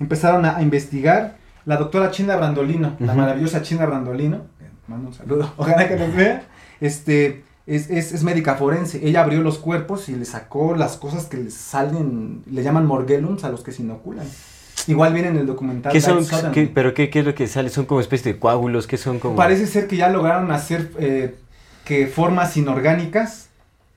[0.00, 1.36] empezaron a investigar.
[1.66, 6.14] La doctora China Brandolino, la maravillosa China Brandolino, eh, mando un saludo, ojalá que nos
[6.14, 6.44] vea,
[6.80, 9.06] este, es, es, es médica forense.
[9.06, 13.42] Ella abrió los cuerpos y le sacó las cosas que les salen, le llaman morgellons
[13.44, 14.26] a los que se inoculan.
[14.86, 15.92] Igual viene en el documental.
[15.92, 16.24] ¿Qué son?
[16.52, 17.68] Qué- ¿Pero qué, qué es lo que sale?
[17.70, 18.86] ¿Son como especie de coágulos?
[18.86, 19.34] ¿Qué son como...?
[19.34, 21.34] Parece ser que ya lograron hacer eh,
[21.84, 23.48] que formas inorgánicas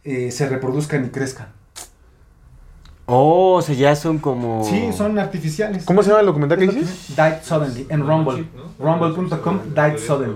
[0.03, 1.49] eh, se reproduzcan y crezcan.
[3.11, 4.63] Oh, o sea, ya son como...
[4.63, 5.83] Sí, son artificiales.
[5.83, 7.07] ¿Cómo se llama el documental que dices?
[7.15, 8.45] Died Suddenly, en Rumble.
[8.79, 10.35] Rumble.com, Died Suddenly.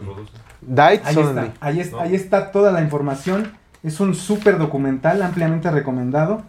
[0.62, 1.48] Died Ahí Suddenly.
[1.48, 3.52] está, ahí, es- ahí está toda la información.
[3.84, 6.42] Es un súper documental, ampliamente recomendado.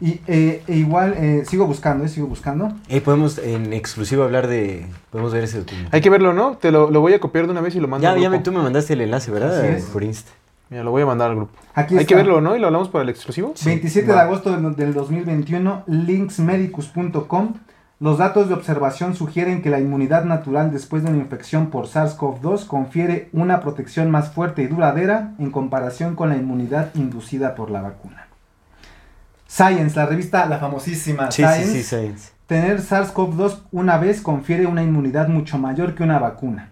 [0.00, 2.72] Y eh, e igual, eh, sigo buscando, eh, sigo buscando.
[2.88, 4.86] Eh, podemos en exclusivo hablar de...
[5.10, 5.90] Podemos ver ese documental.
[5.94, 6.56] Hay que verlo, ¿no?
[6.56, 8.28] Te lo, lo voy a copiar de una vez y lo mando Ya, al ya
[8.28, 9.60] me, tú me mandaste el enlace, ¿verdad?
[9.60, 9.84] Así es.
[9.84, 10.32] Por Insta.
[10.72, 11.52] Mira, lo voy a mandar al grupo.
[11.74, 12.08] Aquí Hay está.
[12.08, 12.56] que verlo, ¿no?
[12.56, 13.52] Y lo hablamos para el exclusivo.
[13.62, 17.54] 27 de agosto del, del 2021, linksmedicus.com.
[18.00, 22.66] Los datos de observación sugieren que la inmunidad natural después de una infección por SARS-CoV-2
[22.66, 27.82] confiere una protección más fuerte y duradera en comparación con la inmunidad inducida por la
[27.82, 28.28] vacuna.
[29.46, 32.30] Science, la revista, la famosísima Sí, Science, sí, sí, Science.
[32.46, 36.70] tener SARS-CoV-2 una vez confiere una inmunidad mucho mayor que una vacuna.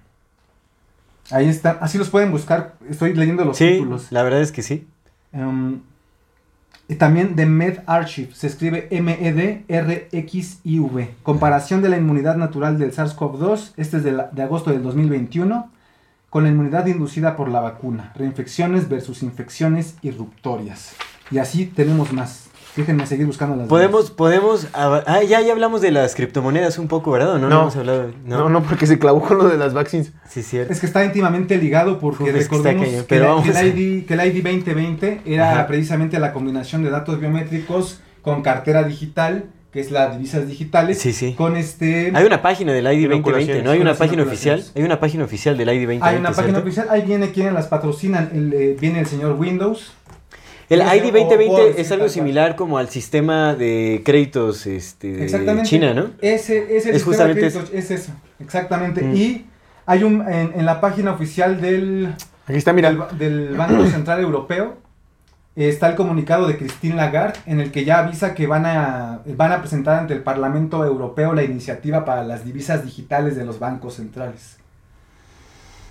[1.31, 4.09] Ahí está, así los pueden buscar, estoy leyendo los Sí, títulos.
[4.11, 4.87] la verdad es que sí.
[5.33, 5.81] Um,
[6.89, 11.11] y también de Med Archive, se escribe E M-E-D-R-X-I-V.
[11.23, 15.71] Comparación de la inmunidad natural del SARS-CoV-2, este es de, la- de agosto del 2021,
[16.31, 18.13] con la inmunidad inducida por la vacuna.
[18.17, 20.95] Reinfecciones versus infecciones irruptorias.
[21.31, 22.50] Y así tenemos más.
[22.77, 24.17] Déjenme seguir buscando las Podemos, demás.
[24.17, 24.69] podemos...
[24.75, 27.35] Ah, ya, ya hablamos de las criptomonedas un poco, ¿verdad?
[27.35, 27.49] ¿O no?
[27.49, 27.63] No.
[27.63, 28.13] hemos hablado...
[28.25, 30.13] No, no, porque se clavó con lo de las vaccines.
[30.29, 30.73] Sí, cierto.
[30.73, 33.67] Es que está íntimamente ligado porque Uf, que recordemos que, pero la- vamos que el
[33.79, 35.67] ID, que el ID 2020 era Ajá.
[35.67, 41.13] precisamente la combinación de datos biométricos con cartera digital, que es las divisas digitales, Sí,
[41.13, 41.35] sí.
[41.35, 42.13] con este...
[42.15, 43.71] Hay una página del ID 2020, Inoculaciones, ¿no?
[43.71, 44.65] Hay una página oficial.
[44.77, 46.61] Hay una página oficial del ID 2020, Hay una página ¿cierto?
[46.67, 49.93] oficial, ahí viene quienes las patrocinan, el, eh, viene el señor Windows.
[50.71, 54.67] El Ese- ID o puedo 2020 decir es algo similar como al sistema de créditos
[54.67, 55.63] este, de.
[55.65, 56.11] China, ¿no?
[56.23, 59.03] Ese es el Es justamente de créditos, es eso, exactamente.
[59.03, 59.15] Mm.
[59.17, 59.47] Y
[59.85, 62.15] hay un, en, en la página oficial del,
[62.47, 62.89] Aquí está, mira.
[62.89, 64.79] del, ba- del Banco Central Europeo
[65.57, 69.51] está el comunicado de Christine Lagarde en el que ya avisa que van a, van
[69.53, 73.95] a presentar ante el Parlamento Europeo la iniciativa para las divisas digitales de los bancos
[73.95, 74.57] centrales.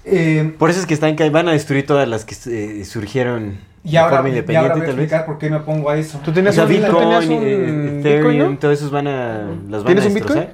[0.05, 2.35] Eh, Por eso es que están que van a destruir todas las que
[2.81, 5.59] eh, surgieron y de ahora, forma y ahora independiente, voy a explicar por qué me
[5.59, 6.19] pongo a eso.
[6.23, 8.57] Tú tenías O sea, un, Bitcoin, tenías un eh, Bitcoin, Ethereum, ¿no?
[8.59, 10.47] todos esos van a las van ¿Tienes a un Bitcoin?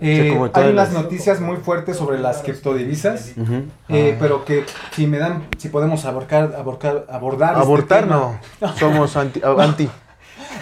[0.00, 3.32] Eh, O sea, hay unas las- noticias muy fuertes sobre las criptodivisas.
[3.88, 7.52] Eh, pero que si me dan, si podemos aborcar, aborcar, abordar.
[7.52, 8.40] este Abortar tema.
[8.60, 8.76] no.
[8.78, 9.40] Somos anti.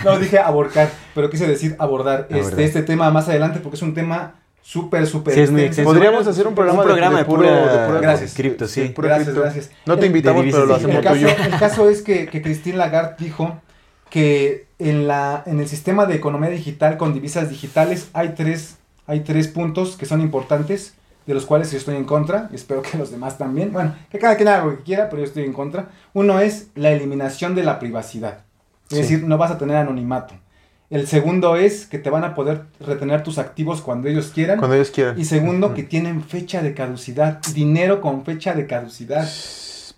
[0.05, 2.41] No, dije aborcar, pero quise decir abordar, Abordar.
[2.51, 4.35] Este, este tema más adelante porque es un tema
[4.69, 5.83] súper, súper Sí, es muy extenso.
[5.83, 5.93] extenso.
[5.93, 7.53] Podríamos hacer un programa, Un programa de, puro- pura,
[7.83, 8.35] de pura- Gracias.
[8.35, 8.89] cripto, sí.
[8.89, 9.43] pura Gracias, cripto.
[9.43, 9.71] gracias.
[9.87, 11.29] No te invitamos, pero lo hacemos El tuyo.
[11.29, 13.61] caso, el caso es que, que Christine Lagarde dijo
[14.11, 18.77] que en, la, en el sistema de economía digital con divisas digitales hay tres,
[19.07, 20.95] hay tres puntos que son importantes,
[21.27, 23.73] de los cuales yo estoy en contra, y espero que los demás también.
[23.73, 25.89] Bueno, que cada quien haga lo que quiera, pero yo estoy en contra.
[26.13, 28.39] Uno es la eliminación de la privacidad.
[28.91, 29.03] Es Sí.
[29.03, 30.35] decir, no vas a tener anonimato.
[30.89, 34.59] El segundo es que te van a poder retener tus activos cuando ellos quieran.
[34.59, 35.19] Cuando ellos quieran.
[35.19, 37.41] Y segundo, que tienen fecha de caducidad.
[37.55, 39.29] Dinero con fecha de caducidad.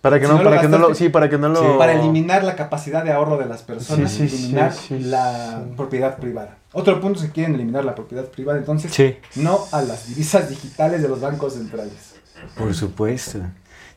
[0.01, 1.77] Para que Si no, no lo para que no lo, sí, para que no lo.
[1.77, 5.61] Para eliminar la capacidad de ahorro de las personas Sí, sí, eliminar sí, sí, la
[5.67, 5.73] sí.
[5.75, 6.57] propiedad privada.
[6.71, 8.57] Otro punto es que quieren eliminar la propiedad privada.
[8.57, 9.17] Entonces, Sí.
[9.35, 12.15] no a las divisas digitales de los bancos centrales.
[12.57, 13.39] Por supuesto.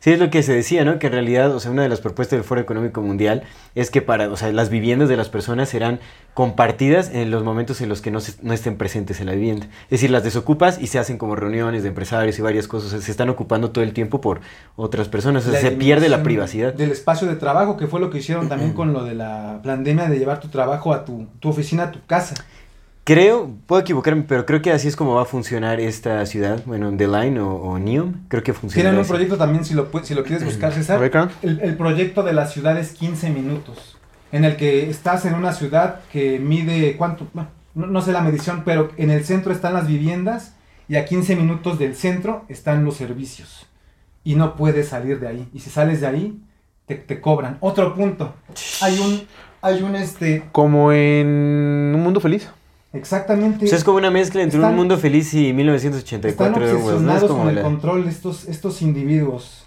[0.03, 0.99] Sí, es lo que se decía, ¿no?
[0.99, 3.45] Que en realidad, o sea, una de las propuestas del Foro Económico Mundial
[3.77, 6.01] es que para, o sea, las viviendas de las personas serán
[6.35, 9.66] compartidas en los momentos en los que no, se- no estén presentes en la vivienda.
[9.85, 12.89] Es decir, las desocupas y se hacen como reuniones de empresarios y varias cosas.
[12.89, 14.41] O sea, se están ocupando todo el tiempo por
[14.74, 15.47] otras personas.
[15.47, 16.74] O sea, La se pierde la privacidad.
[16.74, 20.09] Del espacio de trabajo, que fue lo que hicieron también con lo de la pandemia
[20.09, 22.35] de llevar tu trabajo a tu, tu oficina, a tu casa.
[23.05, 26.62] Creo, puedo equivocarme, pero creo que así es como va a funcionar esta ciudad.
[26.66, 28.85] Bueno, The Line o, o Neom, creo que funciona.
[28.85, 29.11] Tienen un así.
[29.11, 31.33] proyecto también, si lo, si lo quieres buscar, A César.
[31.43, 33.97] El, el proyecto de la ciudad es 15 minutos,
[34.31, 37.27] en el que estás en una ciudad que mide, ¿cuánto?
[37.33, 40.55] Bueno, No, no sé la medición, pero en el centro están las viviendas
[40.89, 43.66] y a 15 minutos del centro están los servicios.
[44.23, 45.49] Y no puedes salir de ahí.
[45.53, 46.41] Y si sales de ahí,
[46.87, 47.57] te, te cobran.
[47.59, 48.33] Otro punto.
[48.81, 49.23] Hay un,
[49.61, 51.27] hay un, este, Como en
[51.97, 52.49] un mundo feliz.
[52.93, 53.64] Exactamente...
[53.64, 56.73] O sea, es como una mezcla entre Están- un mundo feliz y Están 1984 de
[56.73, 56.89] Orwell, ¿no?
[56.89, 56.93] Es
[57.23, 59.66] obsesionados como con el la- control de estos, estos individuos.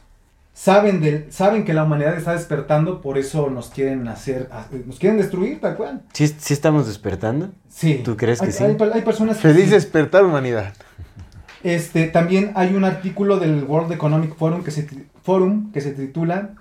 [0.54, 4.50] Saben, del, saben que la humanidad está despertando, por eso nos quieren hacer,
[4.86, 6.02] nos quieren destruir, tal cual.
[6.14, 7.50] ¿Sí, sí estamos despertando?
[7.70, 8.02] Sí.
[8.06, 8.64] ¿Tú crees que Hay- sí?
[8.64, 9.72] Hay, hay personas que Feliz sí.
[9.72, 10.74] despertar humanidad.
[11.64, 14.88] Este, también hay un artículo del World Economic Forum que se,
[15.24, 16.52] Forum que se titula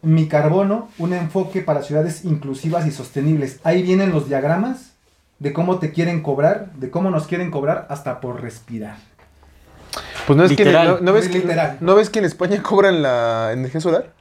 [0.00, 3.58] Mi carbono, un enfoque para ciudades inclusivas y sostenibles.
[3.64, 4.87] Ahí vienen los diagramas
[5.38, 8.96] de cómo te quieren cobrar, de cómo nos quieren cobrar hasta por respirar.
[10.26, 11.78] Pues no es que no, no ves que Literal.
[11.80, 14.12] no ves que en España cobran la energía solar.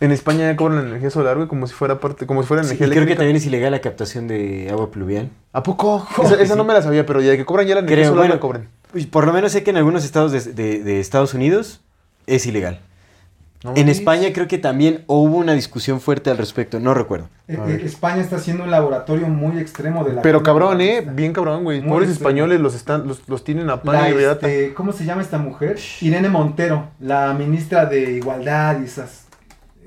[0.00, 2.62] En España ya cobran la energía solar, güey, como si fuera parte, como si fuera
[2.64, 5.30] Sí, energía y creo que también es ilegal la captación de agua pluvial.
[5.52, 6.06] ¿A poco?
[6.22, 8.22] Esa, esa no me la sabía, pero ya que cobran ya la energía Creo, solar
[8.22, 8.68] bueno, la cobran.
[8.90, 11.80] Pues, Por lo menos sé que en algunos estados de, de- de Estados Unidos
[12.26, 12.80] es ilegal.
[13.64, 13.88] No en.
[13.88, 17.28] España creo que también hubo una discusión fuerte al respecto, no recuerdo.
[17.48, 17.82] Eh, eh.
[17.84, 20.22] España está haciendo un laboratorio muy extremo de la...
[20.22, 21.80] Pero cabrón, eh, bien cabrón, güey.
[21.80, 22.28] Pobres extremo.
[22.28, 25.38] españoles los están los, los tienen a pan La, y este, ¿Cómo se llama esta
[25.38, 25.78] mujer?
[26.02, 29.24] Irene Montero, la ministra de Igualdad y esas...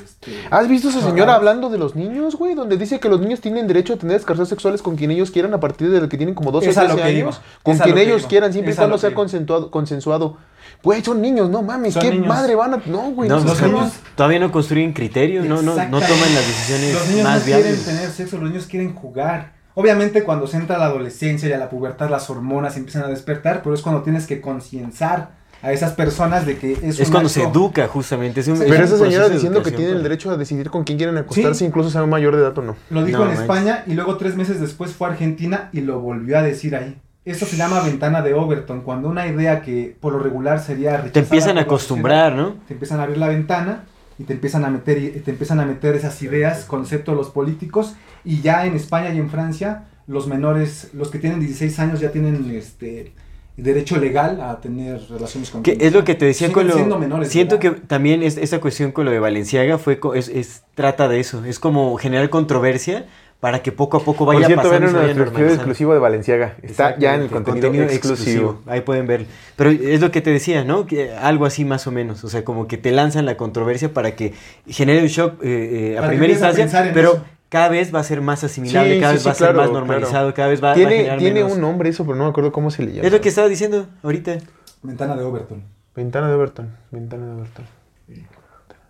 [0.03, 2.55] este, ¿Has visto a esa señora hablando de los niños, güey?
[2.55, 5.53] Donde dice que los niños tienen derecho a tener descargas sexuales con quien ellos quieran
[5.53, 7.35] a partir de que tienen como 12 o Es a lo 13 que años.
[7.35, 10.37] iba, Con es quien ellos iba, quieran, siempre y cuando sea consensuado, consensuado.
[10.83, 11.93] Güey, son niños, no mames.
[11.93, 12.27] Son ¿Qué niños.
[12.27, 12.81] madre van a.?
[12.85, 16.33] No, güey, no, no, pues, los niños- todavía no construyen criterio, no, no, no toman
[16.35, 17.85] las decisiones Los niños más no quieren viables.
[17.85, 19.53] tener sexo, los niños quieren jugar.
[19.73, 23.61] Obviamente cuando se entra la adolescencia y a la pubertad las hormonas empiezan a despertar,
[23.63, 27.29] pero es cuando tienes que concienciar a esas personas de que es, Es un cuando
[27.29, 28.39] se educa justamente.
[28.41, 28.63] Es un, Sí.
[28.63, 31.17] es Pero un esa señora diciendo que tienen el derecho a decidir con quién quieren
[31.17, 31.65] acostarse, Sí.
[31.65, 32.75] incluso sea mayor de edad o no.
[32.91, 33.37] Lo dijo No, en.
[33.39, 36.99] España y luego tres meses después fue a Argentina y lo volvió a decir ahí.
[37.31, 40.97] Esto se llama ventana de Overton, cuando una idea que por lo regular sería Te
[41.03, 42.55] rechazada empiezan a acostumbrar, sociedad, ¿no?
[42.67, 43.83] Te empiezan a abrir la ventana
[44.17, 48.41] y te empiezan a meter te empiezan a meter esas ideas, conceptos los políticos y
[48.41, 52.49] ya en España y en Francia los menores, los que tienen 16 años ya tienen
[52.51, 53.11] este
[53.57, 56.97] derecho legal a tener relaciones con Que es lo que te decía con lo...
[56.97, 61.19] menores Siento que también es, esa cuestión con lo de Valenciaga fue, es- trata de
[61.19, 61.43] eso.
[61.43, 63.07] Es como generar controversia
[63.39, 65.53] para que poco a poco vaya Por cierto, pasando ven episodio normalizando.
[65.53, 66.55] exclusivo de Valenciaga.
[66.63, 68.61] Está ya en el contenido, exclusivo.
[68.65, 69.25] Ahí pueden ver.
[69.55, 70.87] Pero es lo que te decía, ¿no?
[70.87, 72.23] Que algo así más o menos.
[72.23, 74.33] O sea, como que te lanzan la controversia para que
[74.67, 77.25] genere un shock eh, eh, a primera instancia, en pero eso.
[77.49, 79.45] cada vez va a ser más asimilable, Sí, cada sí, vez sí, va a ser
[79.47, 79.85] claro, más claro.
[79.85, 81.53] normalizado, cada vez va, va a Tiene, generar tiene menos.
[81.53, 83.05] un nombre eso, pero no me acuerdo cómo se le llama.
[83.07, 84.37] Es lo que estaba diciendo ahorita.
[84.81, 85.63] Ventana de Overton.
[85.95, 86.71] Ventana de Overton.
[86.91, 87.65] Ventana de Overton.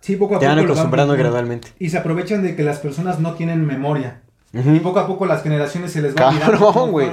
[0.00, 0.54] Sí, poco a Te poco.
[0.56, 1.68] lo van acostumbrando gradualmente.
[1.78, 4.22] Y se aprovechan de que las personas no tienen memoria.
[4.54, 4.70] Ujú.
[4.70, 7.08] Y poco a poco las generaciones se les va Cabrón, güey.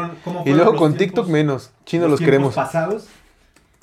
[0.46, 1.72] Y luego los con tiempos- TikTok menos.
[1.86, 2.56] Chino los tiempos queremos.
[2.56, 3.08] pasados.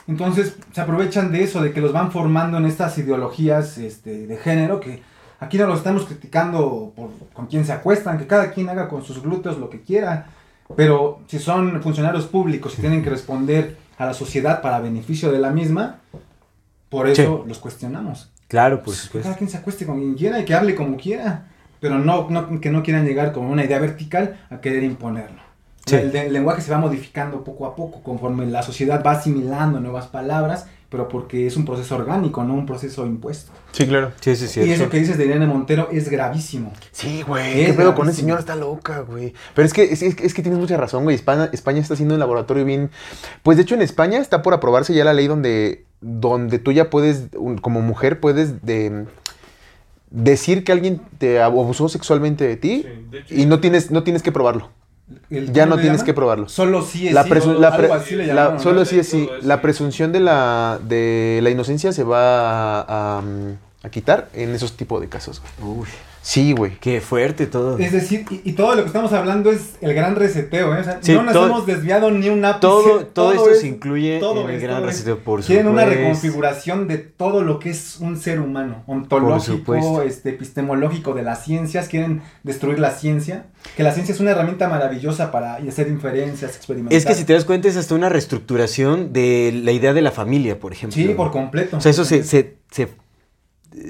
[0.09, 4.37] Entonces se aprovechan de eso, de que los van formando en estas ideologías este, de
[4.37, 5.03] género, que
[5.39, 9.05] aquí no los estamos criticando por con quién se acuestan, que cada quien haga con
[9.05, 10.27] sus glúteos lo que quiera.
[10.75, 15.39] Pero si son funcionarios públicos y tienen que responder a la sociedad para beneficio de
[15.39, 15.99] la misma,
[16.89, 18.31] por eso los cuestionamos.
[18.49, 19.27] Claro, Pues, que supuesto.
[19.29, 21.49] cada quien se acueste con quien quiera y que hable como quiera.
[21.83, 25.43] Pero no, no- que no quieran llegar con una idea vertical a querer imponerlo.
[25.85, 25.97] Sí.
[25.97, 30.07] El, el lenguaje se va modificando poco a poco conforme la sociedad va asimilando nuevas
[30.07, 33.51] palabras, pero porque es un proceso orgánico, no un proceso impuesto.
[33.73, 34.13] Sí, claro.
[34.21, 34.61] Sí, sí, sí.
[34.61, 36.73] y eso que dices de Irene Montero es gravísimo.
[36.93, 37.63] Sí, güey.
[37.63, 38.27] Es ¿Qué pedo con gravísimo.
[38.27, 38.41] señora?
[38.41, 39.33] Está loca, güey.
[39.57, 41.17] Pero es que, es, es que- es que tienes mucha razón, güey.
[41.17, 42.91] España, España está haciendo un laboratorio bien.
[43.43, 46.91] Pues de hecho, en España está por aprobarse ya la ley donde, donde tú ya
[46.91, 49.07] puedes, un- como mujer, puedes de,
[50.13, 54.03] decir que alguien te abusó sexualmente de ti Sí, de hecho, y no tienes, no
[54.03, 54.71] tienes que probarlo.
[55.29, 56.49] Ya ¿cómo no tienes que probarlo.
[56.49, 58.99] Solo sí es La sí, presu- o la algo pre- así le la- solo sí
[58.99, 59.29] es sí.
[59.43, 63.23] La presunción de la, de la inocencia se va a, a,
[63.83, 65.43] a quitar en esos tipos de casos.
[65.61, 65.87] Uy,
[66.23, 66.79] Sí, güey.
[66.81, 67.77] qué fuerte todo.
[67.79, 70.81] Es decir, y, y todo lo que estamos hablando es el gran reseteo, ¿eh?
[70.81, 72.61] O sea, Sí, no nos todo- hemos desviado ni un ápice.
[72.61, 75.83] todo, todo, esto es- se incluye todo en el es, gran reseteo, por Quieren una
[75.83, 76.01] supuesto.
[76.05, 81.89] reconfiguración de todo lo que es un ser humano, ontológico, este, epistemológico de las ciencias,
[81.89, 86.97] quieren destruir la ciencia, que la ciencia es una herramienta maravillosa para hacer inferencias, experimentar.
[86.97, 90.13] Es que si te das cuenta es hasta una reestructuración de la idea de la
[90.13, 90.95] familia, por ejemplo.
[90.95, 91.79] Sí, por completo.
[91.79, 92.89] O sea, eso se, se, se,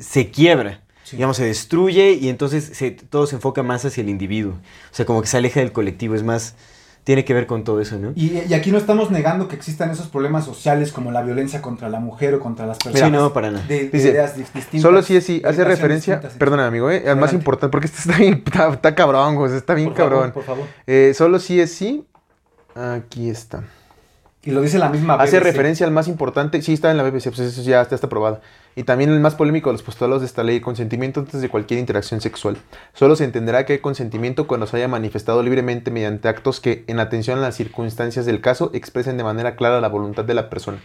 [0.00, 0.80] se quiebra,
[1.12, 1.16] Sí.
[1.16, 4.54] digamos, se destruye y entonces se, todo se enfoca más hacia el individuo.
[4.54, 6.56] O sea, como que se aleja del colectivo, es más,
[7.04, 8.12] tiene que ver con todo eso, ¿no?
[8.14, 11.88] Y, y aquí no estamos negando que existan esos problemas sociales como la violencia contra
[11.88, 13.12] la mujer o contra las Sí, personas.
[13.20, 13.66] no, para nada.
[13.66, 14.82] De, de Dice, ideas dis- distintas.
[14.82, 16.28] Solo sí es sí, hace referencia, sí.
[16.38, 19.74] perdóname amigo, eh, al más importante, porque este está bien, está, está cabrón, güey, está
[19.74, 20.32] bien Por favor, cabrón.
[20.32, 20.64] por favor.
[20.86, 22.04] Eh, solo sí es sí,
[22.74, 23.64] aquí está.
[24.44, 25.44] Y lo dice la misma Hace BBC.
[25.44, 28.40] referencia al más importante, sí está en la BBC, pues eso ya está, está aprobado.
[28.74, 31.78] Y también el más polémico de los postulados de esta ley, consentimiento antes de cualquier
[31.78, 32.56] interacción sexual.
[32.92, 36.98] Solo se entenderá que hay consentimiento cuando se haya manifestado libremente mediante actos que, en
[36.98, 40.78] atención a las circunstancias del caso, expresen de manera clara la voluntad de la persona.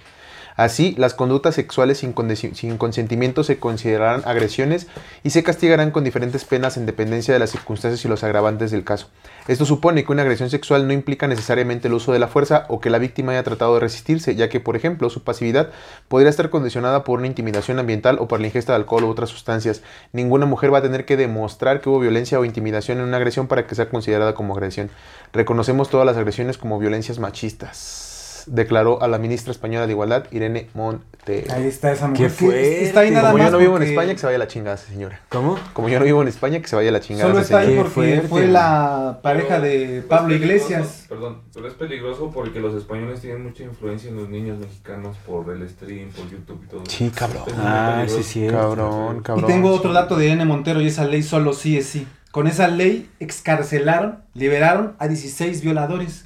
[0.58, 4.88] Así, las conductas sexuales sin, consentimiento se considerarán agresiones
[5.24, 8.84] y se castigarán con diferentes penas en dependencia de las circunstancias y los agravantes del
[8.84, 9.08] caso.
[9.48, 12.82] Esto supone que una agresión sexual no implica necesariamente el uso de la fuerza o
[12.82, 15.70] que la víctima haya tratado de resistirse, ya que, por ejemplo, su pasividad
[16.08, 19.30] podría estar condicionada por una intimidación ambiental o por la ingesta de alcohol u otras
[19.30, 19.84] sustancias.
[20.12, 23.48] Ninguna mujer va a tener que demostrar que hubo violencia o intimidación en una agresión
[23.48, 24.90] para que sea considerada como agresión.
[25.34, 28.07] Reconocemos todas las agresiones como violencias machistas,
[28.48, 31.54] declaró a la ministra española de Igualdad, Irene Montero.
[31.54, 32.28] Ahí está esa Qué mujer.
[32.28, 32.84] que fuerte.
[32.86, 34.76] Está ahí nada Como yo no vivo en España, que se vaya a la chingada
[34.76, 35.20] esa señora.
[35.30, 35.58] ¿Cómo?
[35.74, 37.60] Como yo no vivo en España, que se vaya a la chingada Solo esa está
[37.60, 37.76] ahí.
[37.76, 41.06] Qué porque fuerte, fue la pareja de Pablo Iglesias.
[41.10, 45.50] Perdón, pero es peligroso porque los españoles tienen mucha influencia en los niños mexicanos por
[45.52, 46.84] el stream, por YouTube y todo.
[46.84, 46.92] eso.
[46.98, 47.44] Sí, cabrón.
[47.48, 48.48] Es Ah, sí, sí.
[48.48, 49.46] Cabrón, Y cabrón.
[49.48, 50.46] tengo otro dato de N.
[50.46, 52.08] Montero y esa ley solo sí es sí.
[52.32, 56.26] Con esa ley excarcelaron, liberaron a 16 violadores.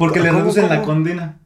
[0.00, 1.36] Porque le ¿Cómo, reducen la condena.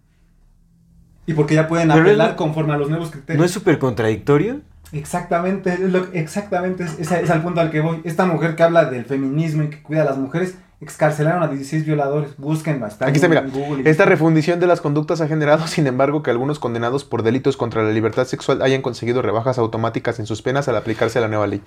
[1.26, 3.38] Y porque ya pueden Pero apelar conforme a los nuevos criterios.
[3.38, 4.60] ¿No es súper contradictorio?
[4.92, 8.00] Exactamente, es lo- exactamente, es, es- es al punto al que voy.
[8.04, 11.84] Esta mujer que habla del feminismo y que cuida a las mujeres, excarcelaron a 16
[11.84, 12.36] violadores.
[12.36, 13.42] Búsquenla, está Aquí está, mira.
[13.42, 17.56] Google Esta refundición de las conductas ha generado, sin embargo, que algunos condenados por delitos
[17.56, 21.46] contra la libertad sexual hayan conseguido rebajas automáticas en sus penas al aplicarse la nueva
[21.46, 21.62] ley.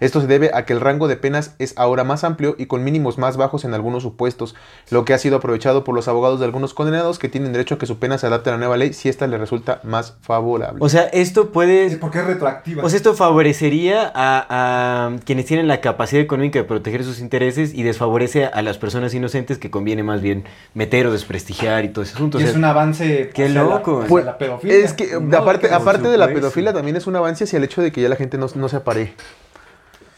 [0.00, 2.82] Esto se debe a que el rango de penas es ahora más amplio y con
[2.82, 4.54] mínimos más bajos en algunos supuestos,
[4.90, 7.78] lo que ha sido aprovechado por los abogados de algunos condenados que tienen derecho a
[7.78, 10.78] que su pena se adapte a la nueva ley si ésta les resulta más favorable.
[10.80, 11.96] O sea, esto puede...
[11.98, 12.82] porque es retroactiva.
[12.82, 17.74] O sea, esto favorecería a, a quienes tienen la capacidad económica de proteger sus intereses
[17.74, 22.02] y desfavorece a las personas inocentes que conviene más bien meter o desprestigiar y todo
[22.04, 22.38] ese asunto.
[22.38, 23.98] O sea, es un avance qué hacia la- loco.
[23.98, 24.76] hacia Pues, la pedofilia.
[24.76, 27.82] es que, aparte, que- aparte de la pedofilia, también es un avance hacia el hecho
[27.82, 29.14] de que ya la gente no, no se apare.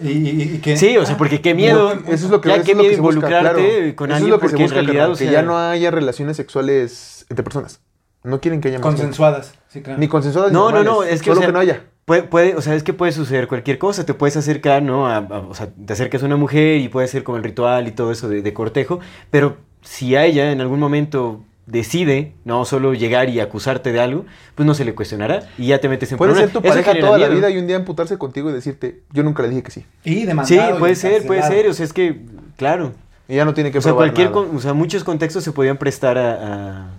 [0.00, 1.92] Y, y- y que- Sí, o sea, porque qué miedo.
[1.92, 3.96] Eso es lo que, ya eso qué es lo que miedo se busca, involucrarte claro.
[3.96, 5.32] con Eso alguien es lo que se porque en busca, realidad, carnal, o sea, que
[5.32, 7.80] ya no haya relaciones sexuales entre personas.
[8.24, 9.02] No quieren que haya más gente.
[9.02, 9.54] consensuadas.
[9.68, 9.98] Sí, claro.
[10.00, 11.84] Ni consensuadas ni No, no, no, es que solo o sea, que no haya.
[12.06, 15.06] Puede, puede- o sea, es que puede suceder cualquier cosa, te puedes acercar, ¿no?
[15.06, 17.86] A- a- o sea, te acercas a una mujer y puede ser como el ritual
[17.88, 22.64] y todo eso de, de cortejo, pero si a ella en algún momento decide no
[22.66, 26.12] solo llegar y acusarte de algo, pues no se le cuestionará y ya te metes
[26.12, 26.52] en Puede problemas.
[26.52, 29.42] ser tu pareja toda la vida y un día emputarse contigo y decirte, yo nunca
[29.42, 29.86] le dije que sí.
[30.04, 32.20] Y Sí, demandado y puede ser, puede ser, o sea, es que,
[32.56, 32.92] claro.
[33.28, 34.46] Y ya no tiene que O sea, probar cualquier, nada.
[34.46, 36.90] con- o sea, muchos contextos se podían prestar a, a-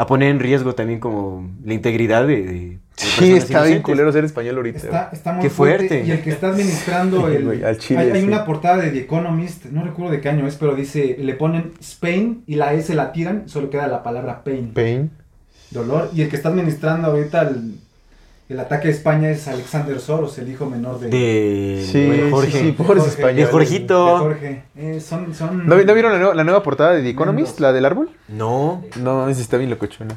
[0.00, 4.56] a poner en riesgo también como la integridad de, Sí, está bien culero ser español
[4.56, 4.78] ahorita.
[4.78, 6.04] Está, está muy Qué fuerte.
[6.06, 7.44] Y el que está administrando Sí, el.
[7.44, 10.56] güey, al chile, hay una portada de The Economist, no recuerdo de qué año es,
[10.56, 14.72] pero dice: le ponen Spain y la S la tiran, solo queda la palabra pain.
[14.74, 15.10] Pain.
[15.70, 16.10] Dolor.
[16.14, 17.74] Y el que está administrando ahorita el,
[18.50, 22.30] el ataque a España es Alexander Soros, el hijo menor de, De, Sí, de sí,
[22.30, 22.50] Jorge.
[22.58, 23.08] sí, pobres Jorge.
[23.20, 23.46] españoles.
[23.46, 24.04] De Jorgito.
[24.14, 24.62] de Jorge.
[24.76, 25.66] Eh, son, son.
[25.66, 27.62] ¿No, vi- no vieron la nueva, la nueva portada de The Economist, Mendoza.
[27.62, 28.10] la del árbol?
[28.30, 28.82] No.
[28.96, 30.14] No, esa está bien locochona.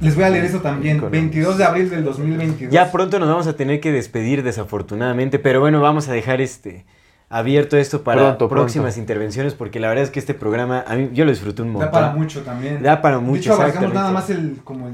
[0.00, 0.96] Les voy a leer eso también.
[0.96, 1.22] Economist.
[1.22, 2.72] 22 de abril del 2022.
[2.72, 6.86] Ya pronto nos vamos a tener que despedir desafortunadamente, pero bueno, vamos a dejar este
[7.28, 9.00] abierto esto para Pronto, próximas pronto.
[9.00, 11.86] intervenciones porque la verdad es que este programa a mí yo lo disfruté un montón.
[11.86, 12.82] Da para mucho también.
[12.82, 14.88] Da para De mucho, hecho, abarcamos nada más el, como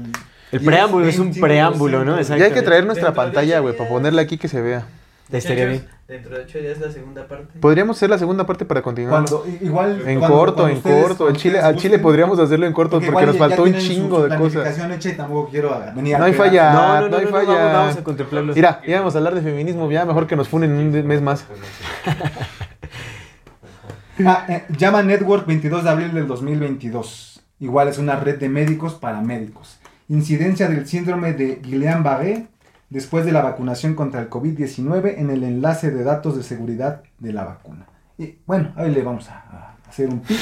[0.51, 1.39] el preámbulo es es un 25%.
[1.41, 2.21] preámbulo, ¿no?
[2.21, 4.85] Ya hay que traer nuestra de pantalla, güey, para ponerla aquí que se vea.
[5.31, 5.85] Estaría bien.
[6.07, 7.59] Dentro de ocho días la segunda parte.
[7.59, 9.11] Podríamos hacer la segunda parte para continuar.
[9.11, 11.27] Cuando, igual, En cuando- corto, cuando en ustedes- corto.
[11.27, 13.77] El Chile, al Chile podríamos hacerlo en corto porque, igual nos ya- faltó ya un
[13.79, 14.77] chingo su de cosas.
[14.91, 16.47] hecha y tampoco quiero venir No hay pegar.
[16.47, 17.47] falla, No, no, no, no, hay no, falla.
[17.55, 18.53] vamos, vamos a contemplarlo.
[18.55, 21.45] Mira, íbamos a hablar de feminismo, ya mejor que nos funen un mes más.
[24.25, 27.41] Ah, eh, llama Network 22 de abril del 2022.
[27.59, 29.77] Igual es una red de médicos para médicos.
[30.09, 32.47] Incidencia del síndrome de Guillain-Barré
[32.89, 37.33] después de la vacunación contra el COVID-19 en el enlace de datos de seguridad de
[37.33, 37.85] la vacuna.
[38.17, 40.37] Y bueno, ahí le vamos a, a hacer un tip.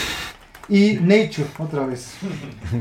[0.68, 2.16] Y Nature, otra vez.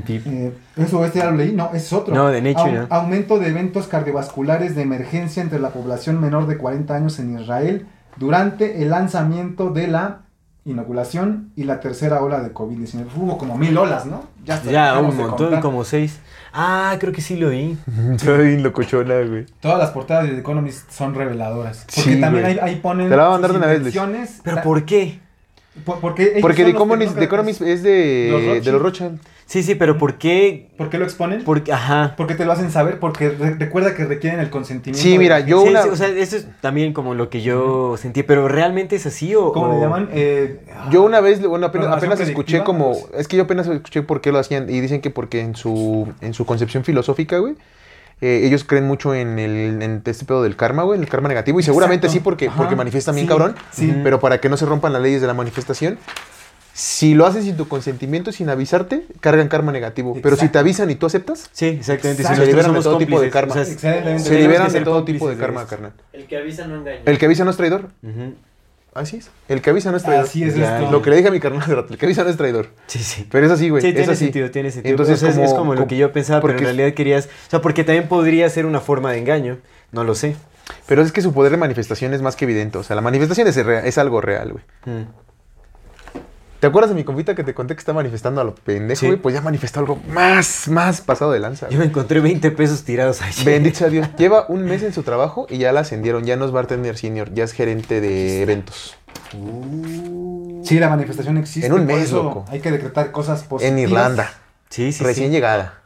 [0.09, 2.15] Eh, eso, este ya lo leí, no, es otro.
[2.15, 2.95] No, de Nature, Au- ¿no?
[2.95, 7.87] Aumento de eventos cardiovasculares de emergencia entre la población menor de 40 años en Israel
[8.17, 10.21] durante el lanzamiento de la
[10.65, 13.07] inoculación y la tercera ola de COVID-19.
[13.17, 14.25] Hubo como mil olas, ¿no?
[14.45, 16.21] Ya, dejamos un montón, como seis.
[16.57, 17.77] Ah, creo que sí lo vi.
[18.19, 19.45] Soy locochona, güey.
[19.61, 21.85] Todas las portadas de The Economist son reveladoras.
[21.95, 22.65] Porque Sí, también ahí, güey.
[22.71, 23.09] ahí ponen.
[23.09, 24.41] Te la voy a mandar de una vez, Luis.
[24.45, 25.19] ¿Pero La- por qué?
[25.85, 28.65] por- porque Porque The los Economist, no- The Economist es Los de, Rothschild.
[28.65, 29.19] de los Rothschild.
[29.47, 30.69] Sí, sí, pero ¿por qué?
[30.79, 31.45] ¿Por qué lo exponen?
[31.45, 32.15] Porque, ajá.
[32.17, 35.01] Porque te lo hacen saber, porque re- recuerda que requieren el consentimiento.
[35.03, 37.97] Sí, mira, yo Sí, una- sí, o sea, eso es también como lo que yo
[37.99, 39.53] sentí, pero ¿realmente es así o...?
[39.53, 40.09] ¿Cómo o- le llaman?
[40.13, 43.07] Eh, Yo una vez, bueno, apenas, apenas escuché como, pues.
[43.21, 46.09] es que yo apenas escuché por qué lo hacían y dicen que porque en su,
[46.23, 47.55] en su concepción filosófica, güey,
[48.23, 51.29] eh, ellos creen mucho en, el, en este pedo del karma, güey, en el karma
[51.29, 52.21] negativo y seguramente Exacto.
[52.21, 52.57] sí porque, Ajá.
[52.57, 53.95] porque manifiestan bien Sí, cabrón, sí.
[54.03, 55.99] pero para que no se rompan las leyes de la manifestación.
[56.77, 60.19] Si lo haces sin tu consentimiento, sin avisarte, cargan karma negativo.
[60.21, 62.23] Pero si te avisan y tú aceptas, Sí, exactamente.
[62.23, 62.43] Exacto.
[62.43, 63.53] Se liberan de todo tipo de karma.
[63.53, 64.19] o sea, Excelente.
[64.19, 65.93] se liberan de todo tipo de karma, carnal.
[66.13, 67.01] El que avisa no engaña.
[67.07, 67.91] El que avisa no es traidor.
[68.93, 69.31] Así es.
[69.49, 70.25] El que avisa no es traidor.
[70.25, 70.81] Así es Ya.
[70.91, 72.69] Lo que le dije a mi carnal hace rato, el que avisa no es traidor.
[72.87, 73.27] Sí, sí.
[73.31, 73.81] Pero es así, güey.
[73.83, 74.25] Sí, es tiene así.
[74.25, 74.91] sentido, tiene sentido.
[74.93, 77.27] Entonces, Entonces, es, como- como lo que yo pensaba, pero en porque- realidad querías...
[77.27, 79.59] O sea, porque también podría ser una forma de engaño,
[79.93, 80.37] no lo sé.
[80.87, 82.79] Pero es que su poder de manifestación es más que evidente.
[82.79, 84.65] O sea, la manifestación es, rea- es algo real, güey.
[84.87, 85.07] Mm.
[86.65, 89.07] ¿Te acuerdas de mi confita que te conté que está manifestando a lo pendejo, Sí.
[89.09, 89.19] güey?
[89.19, 91.69] Pues ya manifestó algo más, más pasado de lanza.
[91.69, 93.35] Yo me encontré 20 pesos tirados ahí.
[93.45, 94.09] Bendito sea Dios.
[94.17, 96.25] Lleva un mes en su trabajo y ya la ascendieron.
[96.25, 98.97] Ya no es bartender senior, ya es gerente de eventos.
[100.63, 101.67] Sí, la manifestación existe.
[101.67, 102.47] En un mes, loco.
[102.49, 103.79] Hay que decretar cosas positivas.
[103.79, 104.33] En Irlanda.
[104.71, 105.33] Sí, sí, recién sí.
[105.35, 105.83] llegada.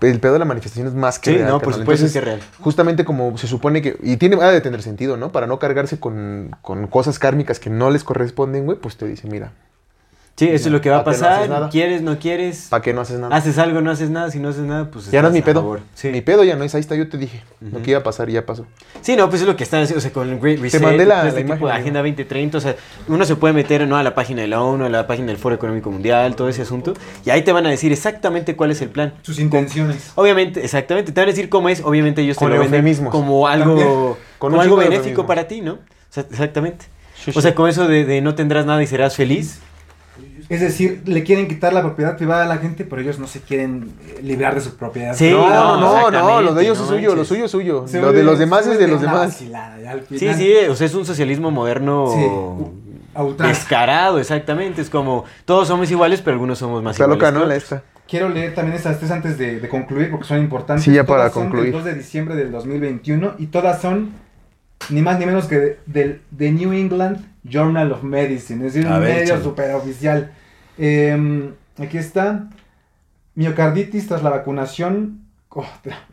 [0.00, 1.48] El pedo de la manifestación es más que Sí, real.
[1.48, 1.80] no, por carnal.
[1.80, 2.40] supuesto Entonces, que es real.
[2.60, 3.96] Justamente como se supone que.
[4.02, 5.32] Y tiene ha de tener sentido, ¿no?
[5.32, 9.28] Para no cargarse con, con cosas kármicas que no les corresponden, güey, pues te dice,
[9.28, 9.52] mira,
[10.38, 11.68] Sí, eso es lo que va a ¿Pa' qué no haces pasar.
[11.70, 12.68] ¿Quieres, no quieres?
[12.70, 13.34] ¿para qué no haces nada?
[13.34, 14.30] Haces algo, no haces nada.
[14.30, 15.10] Si no haces nada, pues.
[15.10, 15.60] ya no es mi pedo.
[15.62, 15.80] favor.
[15.94, 16.10] Sí.
[16.10, 17.42] Mi pedo ya no es, ahí está, yo te dije.
[17.60, 18.64] Lo que iba a pasar y ya pasó.
[19.00, 21.06] Sí, no, pues es lo que están haciendo, o sea, con el Great Reset, mandé
[21.06, 21.80] la- este la tipo imagen, de amigo.
[21.80, 22.76] Agenda 2030, o sea,
[23.08, 23.96] uno se puede meter ¿no?
[23.96, 26.62] a la página de la ONU, a la página del Foro Económico Mundial, todo ese
[26.62, 26.94] asunto,
[27.26, 29.14] y ahí te van a decir exactamente cuál es el plan.
[29.22, 30.12] Sus intenciones.
[30.14, 33.10] Obviamente, exactamente, te van a decir cómo es, obviamente ellos Con te lo venden eufemismos.
[33.10, 33.88] como algo, También.
[33.88, 35.72] Con como un algo benéfico para ti, ¿no?
[35.72, 35.78] O
[36.10, 36.86] sea, exactamente.
[37.24, 39.58] Sí, O sea, con eso de, de no tendrás nada y serás feliz.
[40.48, 43.40] Es decir, le quieren quitar la propiedad privada a la gente, pero ellos no se
[43.42, 45.14] quieren eh, librar de su propiedad.
[45.14, 47.28] Sí, no, no, no, no, lo de ellos no es suyo, lo manches.
[47.28, 47.84] suyo es suyo.
[47.86, 49.34] Se Lo de los demás es de los demás.
[49.36, 54.80] Sí, sí, o sea, es un socialismo moderno Sí, descarado, exactamente.
[54.80, 57.22] Es como, todos somos iguales, pero algunos somos más Está iguales.
[57.22, 57.44] loca, ¿no?
[57.46, 57.82] La esta.
[58.08, 60.84] Quiero leer también estas tres antes de, de concluir porque son importantes.
[60.84, 61.64] Sí, ya para Todas son concluir.
[61.66, 64.12] del 2 de diciembre del 2021 y todas son
[64.88, 68.88] ni más ni menos que de- del The New England Journal of Medicine, es decir,
[68.90, 70.28] A un ver, medio échale.
[70.78, 71.54] Oficial.
[71.78, 72.48] aquí está.
[73.34, 76.06] Miocarditis tras la vacunación contra,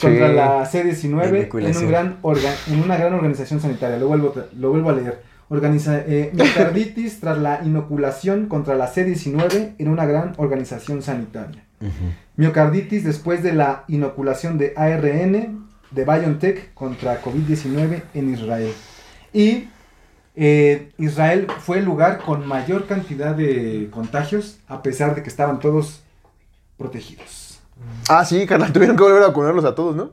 [0.00, 0.34] contra Sí.
[0.34, 1.84] la C-19 en, Inoculación.
[1.84, 3.98] un gran orga- en una gran organización sanitaria.
[3.98, 5.22] Lo vuelvo, a- lo vuelvo a leer.
[5.48, 11.62] Organiza, eh, miocarditis tras la inoculación contra la C-19 en una gran organización sanitaria.
[12.36, 18.72] Miocarditis después de la inoculación de ARN de BioNTech contra COVID-19 en Israel.
[19.32, 19.68] Y
[20.36, 25.58] eh, Israel fue el lugar con mayor cantidad de contagios, a pesar de que estaban
[25.60, 26.02] todos
[26.76, 27.58] protegidos.
[28.08, 30.10] Ah, sí, carnal, tuvieron que volver a vacunarlos a todos, ¿no?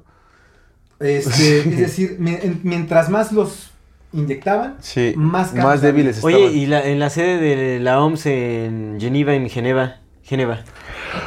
[1.00, 3.72] Este, es decir, mi- en- mientras más los
[4.14, 5.14] inyectaban, Sí.
[5.18, 6.35] más casos Más débiles estaban.
[6.35, 10.61] Oye, y la, en la sede de la OMS en Geneva, en Geneva, Geneva,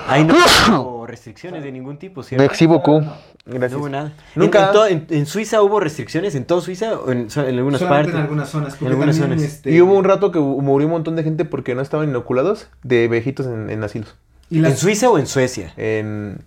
[0.08, 0.34] ahí no
[0.80, 2.66] hubo restricciones de ningún tipo, ¿cierto?
[2.66, 3.02] Beaucoup.
[3.02, 3.78] No Gracias.
[3.78, 4.12] hubo nada.
[4.34, 6.34] Nunca- ¿En, en en- en Suiza hubo restricciones?
[6.34, 8.14] ¿En toda Suiza o en, en algunas solamente partes?
[8.14, 8.74] en algunas zonas.
[8.74, 9.40] porque algunas zonas.
[9.42, 12.68] este, Y hubo un rato que murió un montón de gente porque no estaban inoculados
[12.82, 14.16] de viejitos en, en asilos.
[14.50, 15.72] y las- ¿En Suiza o en Suecia?
[15.76, 16.38] En...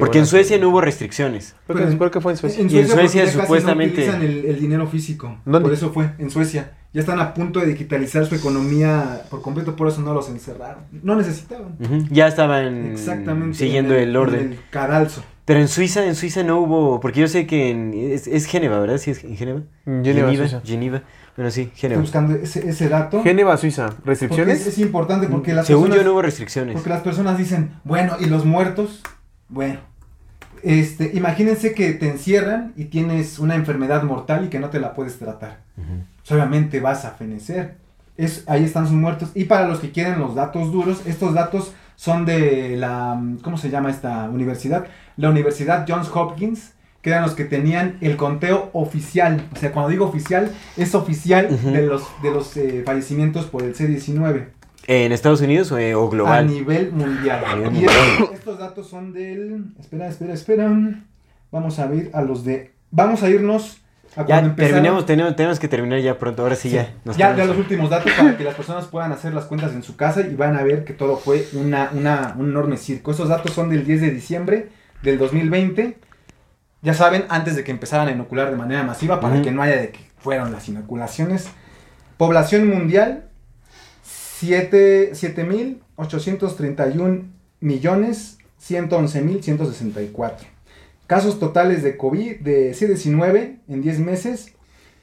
[0.00, 1.54] Porque en Suecia no hubo restricciones.
[1.66, 2.60] ¿Por qué, por qué fue en Suecia?
[2.62, 5.38] En Y en Suecia, Suecia ya casi supuestamente- No utilizan el, el dinero físico.
[5.44, 5.60] ¿Dónde?
[5.60, 6.72] Por eso fue, en Suecia.
[6.92, 10.82] Ya están a punto de digitalizar su economía por completo, por eso no los encerraron.
[11.04, 11.76] No necesitaban.
[11.80, 13.56] Ujú, Ya estaban Exactamente.
[13.58, 14.40] siguiendo en el, orden.
[14.40, 15.22] en el cadalso.
[15.44, 18.78] Pero en Suiza, en Suiza no hubo, porque yo sé que en, es, es Génova,
[18.80, 18.98] ¿verdad?
[18.98, 19.62] Sí, es en Génova.
[19.84, 20.60] Génova, Geneva, Suiza.
[20.64, 21.02] Geneva.
[21.36, 22.00] Bueno, sí, Estoy Génova.
[22.02, 23.22] buscando ese, ese dato.
[23.22, 23.86] Génova, Suiza.
[23.86, 24.66] porque es, ¿Restricciones?
[24.66, 26.74] es importante porque las Según yo personas, no hubo restricciones.
[26.74, 29.00] porque las personas dicen, bueno, ¿y los muertos?
[29.48, 29.80] Bueno,
[30.62, 34.94] este, imagínense que te encierran y tienes una enfermedad mortal y que no te la
[34.94, 35.58] puedes tratar.
[35.76, 37.76] Pues, obviamente vas a fenecer.
[38.16, 39.30] Es, ahí están sus muertos.
[39.34, 43.70] Y para los que quieren los datos duros, estos datos son de la, ¿cómo se
[43.70, 44.86] llama esta universidad?
[45.16, 46.72] La Universidad Johns Hopkins,
[47.02, 49.46] que eran los que tenían el conteo oficial.
[49.52, 53.74] O sea, cuando digo oficial, es oficial de los, de los eh, fallecimientos por el
[53.74, 56.46] C-19 ¿En Estados Unidos o, eh, o a global?
[56.46, 57.44] nivel mundial.
[57.46, 57.94] A nivel mundial.
[58.12, 59.66] estos, estos datos son del.
[59.78, 60.70] Espera, espera, espera.
[61.52, 62.72] Vamos a ver a los de.
[62.90, 63.82] Vamos a irnos
[64.16, 66.42] a Ya empezaron- terminemos, tenemos, tenemos que terminar ya pronto.
[66.42, 66.74] Ahora sí, Sí.
[66.76, 66.92] ya.
[67.04, 69.82] nos ya, ya los últimos datos para que las personas puedan hacer las cuentas en
[69.84, 73.12] su casa y van a ver que todo fue una, una, un enorme circo.
[73.12, 74.68] Estos datos son del 10 de diciembre
[75.02, 75.98] del 2020.
[76.82, 79.76] Ya saben, antes de que empezaran a inocular de manera masiva, para que no haya
[79.76, 81.48] de que fueron las inoculaciones.
[82.16, 83.29] Población mundial, 7
[84.46, 87.24] 7.831
[87.60, 90.34] millones 111.164.
[91.06, 94.52] Casos totales de COVID de C-19 en 10 meses,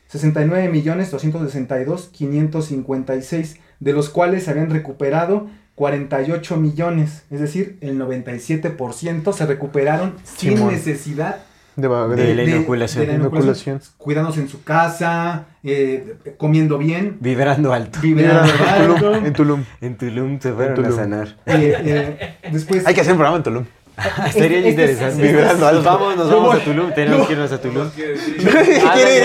[0.08, 8.00] 69 millones 262 556, de los cuales se habían recuperado 48 millones, es decir, el
[8.00, 10.74] 97% se recuperaron sin Simón.
[10.74, 11.44] necesidad
[11.78, 13.06] De, la inoculación.
[13.06, 13.80] de la Inoculación.
[13.98, 18.00] cuidándose en su casa, eh, comiendo bien, Vibrando alto.
[18.02, 18.96] vibrando en alto.
[18.96, 19.26] Tulum.
[19.26, 19.64] En Tulum.
[19.82, 20.92] En Tulum se fueron Tulum.
[20.92, 21.28] a sanar.
[21.46, 23.66] Eh, eh, después Hay que hacer un programa en Tulum.
[24.28, 25.24] Estaría este- interesante.
[25.24, 25.82] este- Vibrando alto.
[25.84, 26.92] Nos vamos, nos vamos a Tulum.
[26.94, 27.90] Tenemos que irnos a Tulum.
[27.92, 29.24] Quiere ir,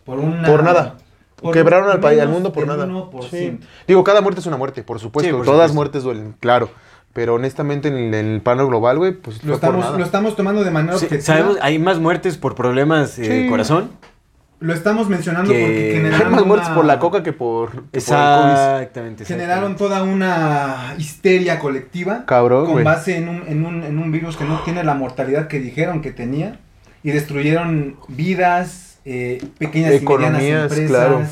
[0.04, 0.46] por una...
[0.46, 0.96] Por nada.
[1.36, 2.86] por Quebraron al país, al mundo por nada.
[2.86, 3.28] 1%.
[3.30, 3.58] Sí.
[3.86, 5.28] Digo, cada muerte es una muerte, por supuesto.
[5.28, 5.74] Sí, por Todas supuesto.
[5.74, 6.70] muertes duelen, claro.
[7.12, 9.98] Pero honestamente, en el, en el plano global, güey, pues Lo estamos, nada.
[9.98, 11.24] lo estamos tomando de manera Sí, objetiva.
[11.26, 13.48] Sabemos, hay más muertes por problemas eh, de Sí.
[13.48, 13.90] corazón.
[14.60, 17.70] Lo estamos mencionando Que- porque Hay generaron, más muertes una- por la coca que por,
[17.70, 17.96] que por el COVID.
[17.96, 19.24] Exactamente.
[19.24, 19.78] generaron exactamente.
[19.78, 24.44] toda una histeria colectiva Cabrón, con base en un, en, un, en un virus que
[24.44, 26.58] no tiene la mortalidad que dijeron que tenía
[27.04, 31.22] y destruyeron vidas, eh, pequeñas y Economías, medianas empresas, claro.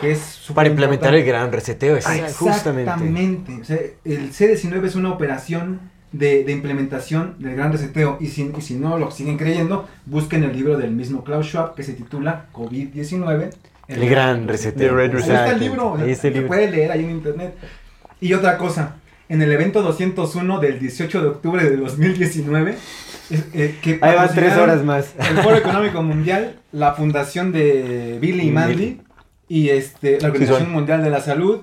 [0.00, 2.04] Que es súper Para implementar el gran reseteo, es
[2.36, 2.90] justamente.
[2.90, 3.58] Exactamente.
[3.60, 5.80] O sea, el C-19 es una operación
[6.12, 8.18] de, de implementación del gran reseteo.
[8.20, 11.74] Y si, y si no lo siguen creyendo, busquen el libro del mismo Klaus Schwab
[11.74, 13.50] que se titula COVID-19.
[13.88, 14.98] El gran reseteo.
[14.98, 15.96] Ahí está el libro.
[15.98, 16.48] Ahí está el se libro.
[16.48, 17.54] puede leer ahí en internet.
[18.20, 18.96] Y otra cosa.
[19.28, 22.76] En el evento 201 del 18 de octubre de 2019,
[23.30, 25.14] es- eh, que Ahí van tres horas más.
[25.18, 29.00] El Foro Económico Mundial, la fundación de Billy y Mandy
[29.48, 30.72] y este, la Organización.
[30.72, 31.60] Mundial de la Salud,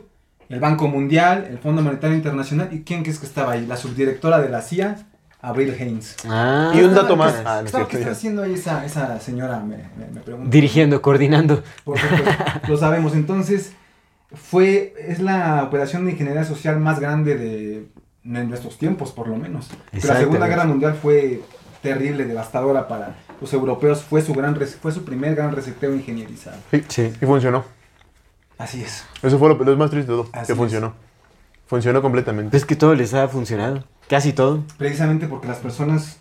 [0.50, 4.40] el Banco Mundial, el Fondo Monetario Internacional y quién crees que estaba ahí, la subdirectora
[4.40, 5.08] de la CIA,
[5.42, 6.18] Abril Haynes.
[6.28, 7.36] Ah, Y un dato ¿Qué más.
[7.46, 9.60] Ah, no ¿Qué cierto, está haciendo ahí esa, esa señora?
[9.60, 10.50] Me, me, me pregunto.
[10.50, 11.64] Dirigiendo, coordinando.
[11.84, 12.30] Por supuesto,
[12.68, 13.16] lo sabemos.
[13.16, 13.74] Entonces,
[14.34, 17.88] fue, es la operación de ingeniería social más grande de,
[18.24, 19.70] en nuestros tiempos, por lo menos.
[19.92, 20.48] La Segunda.
[20.48, 21.42] Guerra Mundial fue
[21.82, 24.02] terrible, devastadora para los europeos.
[24.02, 26.58] Fue su, gran, fue su primer gran reseteo ingenierizado.
[26.72, 27.14] Sí, Sí.
[27.22, 27.66] Y funcionó.
[28.58, 29.04] Así es.
[29.24, 30.30] Eso fue lo, lo más triste de todo.
[30.34, 30.58] Así que es.
[30.58, 30.94] funcionó.
[31.68, 32.56] Funcionó completamente.
[32.56, 33.84] Es que todo les ha funcionado.
[34.08, 34.64] Casi todo.
[34.78, 36.18] Precisamente porque las personas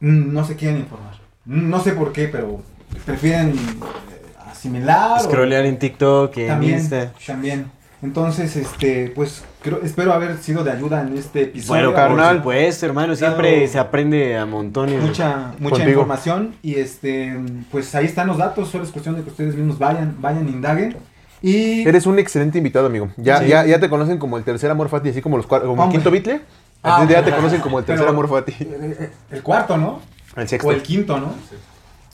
[0.00, 1.14] mm, no se quieren informar.
[1.44, 2.60] Mm, No sé por qué, pero
[3.04, 5.20] prefieren eh, asimilar.
[5.20, 7.12] o- Scrollear en TikTok, en también, Insta.
[7.26, 7.70] también.
[8.02, 11.82] Entonces, este, pues creo, espero haber sido de ayuda en este episodio.
[11.90, 12.28] Bueno, carnal.
[12.36, 13.16] por supuesto, hermano.
[13.16, 15.02] Siempre se aprende a montones.
[15.02, 15.90] mucha mucha Contigo.
[16.02, 17.36] información y este
[17.70, 20.96] pues ahí están los datos solo es cuestión de que ustedes mismos vayan vayan indaguen
[21.42, 23.10] y Eres un excelente invitado, amigo.
[23.16, 23.48] Ya, Sí.
[23.48, 25.90] ya, ya te conocen como el tercer amor fati, así como los cuatro, como el
[25.90, 26.40] quinto Beatle.
[26.82, 28.52] Ah, Así ya te conocen como el tercer Pero- amor fati.
[28.60, 30.00] eh, el cuarto no
[30.36, 30.68] El sexto.
[30.68, 31.32] o el quinto no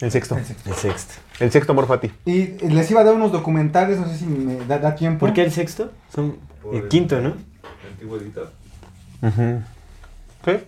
[0.02, 0.36] El sexto.
[0.36, 0.68] El sexto.
[0.68, 1.14] El sexto.
[1.38, 2.10] El sexto amor fati.
[2.26, 5.20] y eh, les iba a dar unos documentales no sé si me da, da tiempo
[5.20, 5.92] ¿Por qué el sexto?
[6.12, 7.34] Son Por el quinto, ¿no?
[7.88, 8.50] Antiguo editor.
[10.44, 10.64] ¿Qué?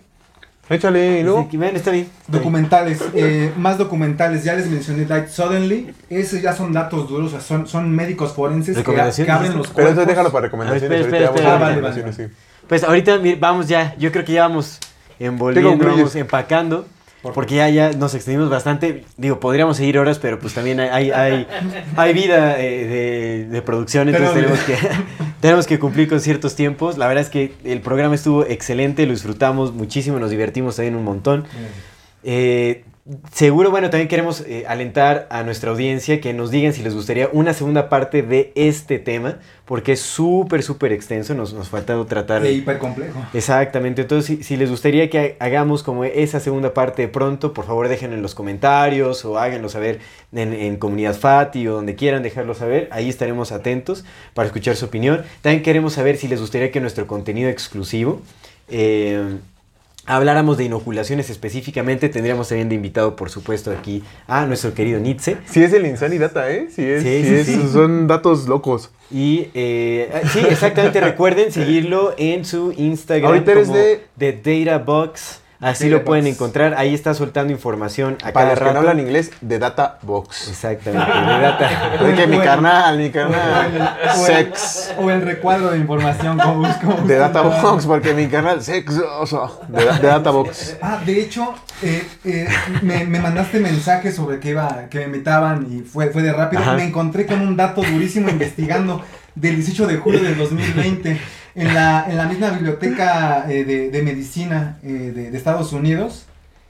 [0.69, 1.41] Échale, y luego.
[1.41, 1.75] Está bien.
[1.75, 2.09] está bien.
[2.27, 7.29] Documentales, eh, más documentales, ya les mencioné Died Suddenly, esos ya son datos duros, o
[7.31, 9.27] sea, son, son médicos forenses que, ¿Recomendaciones?
[9.27, 10.07] que abren los Pero entonces cuerpos.
[10.07, 10.89] déjalo para recomendaciones.
[10.89, 11.91] Ver, espera, ahorita espera, vamos a espera.
[11.91, 12.37] recomendaciones, sí.
[12.67, 14.79] Pues ahorita vamos ya, yo creo que ya vamos
[15.19, 16.87] envolviendo, vamos empacando,
[17.33, 19.03] porque ya, ya nos extendimos bastante.
[19.17, 21.47] Digo, podríamos seguir horas, pero pues también hay, hay, hay,
[21.95, 25.03] hay vida eh, de, de producción, entonces Tenemos tenemos que,
[25.41, 26.97] tenemos que cumplir con ciertos tiempos.
[26.97, 31.03] La verdad es que el programa estuvo excelente, lo disfrutamos muchísimo, nos divertimos también un
[31.03, 31.45] montón.
[32.23, 32.83] Eh,
[33.31, 37.29] seguro, bueno, también queremos eh, alentar a nuestra audiencia que nos digan si les gustaría
[37.31, 41.69] una segunda parte de este tema, porque es súper, súper extenso, nos, nos
[42.07, 42.43] tratar.
[42.43, 43.23] E hiper complejo.
[43.35, 47.65] Exactamente, entonces si, si les gustaría que ha- hagamos como esa segunda parte pronto, por
[47.65, 49.99] favor déjenlo en los comentarios o háganlo saber
[50.33, 54.03] en, en Comunidad Fati o donde quieran dejarlo saber, ahí estaremos atentos
[54.33, 55.23] para escuchar su opinión.
[55.43, 58.21] También queremos saber si les gustaría que nuestro contenido exclusivo
[58.67, 59.37] eh,
[60.05, 65.37] habláramos de inoculaciones específicamente, tendríamos también de invitado, por supuesto, aquí a nuestro querido Nietzsche.
[65.49, 66.67] Sí es el Insani Data, ¿eh?
[66.73, 67.03] Sí es.
[67.03, 67.69] Sí, sí sí, es- sí.
[67.73, 68.91] Son datos locos.
[69.11, 75.41] Y eh, sí, exactamente, recuerden seguirlo en su Instagram Ahorita eres como de- The Databox.
[75.61, 76.73] Así lo pueden encontrar.
[76.77, 80.49] Ahí está soltando información a Para cada los que no hablan inglés, de Data Box.
[80.49, 81.69] Exactamente, de data.
[82.09, 83.97] Es que mi O el- carnal, mi O el, carnal.
[84.17, 84.93] o el- Sex.
[84.99, 89.61] o el recuadro de información como como De Data Box, porque mi carnal sexoso.
[89.69, 90.77] De, de Data Box.
[90.81, 92.47] Ah, de hecho, eh, eh,
[92.81, 96.61] me, me mandaste mensajes sobre que iba, que me invitaban y fue, fue de rápido.
[96.61, 96.73] Ajá.
[96.73, 99.03] Me encontré con un dato durísimo investigando
[99.35, 101.19] del 18 de julio del 2020
[101.55, 106.25] en la, en la misma biblioteca eh, de, de medicina eh, de, de Estados Unidos.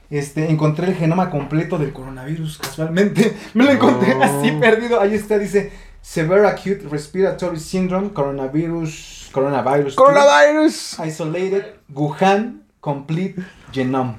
[0.08, 3.36] Este, encontré el genoma completo del coronavirus casualmente.
[3.54, 4.22] Me lo encontré Oh.
[4.22, 5.00] así perdido.
[5.00, 9.94] Ahí está, dice Severe Acute Respiratory Syndrome, Coronavirus, Coronavirus.
[9.96, 10.98] Coronavirus.
[11.04, 13.42] Isolated Wuhan Complete
[13.72, 14.14] Genome.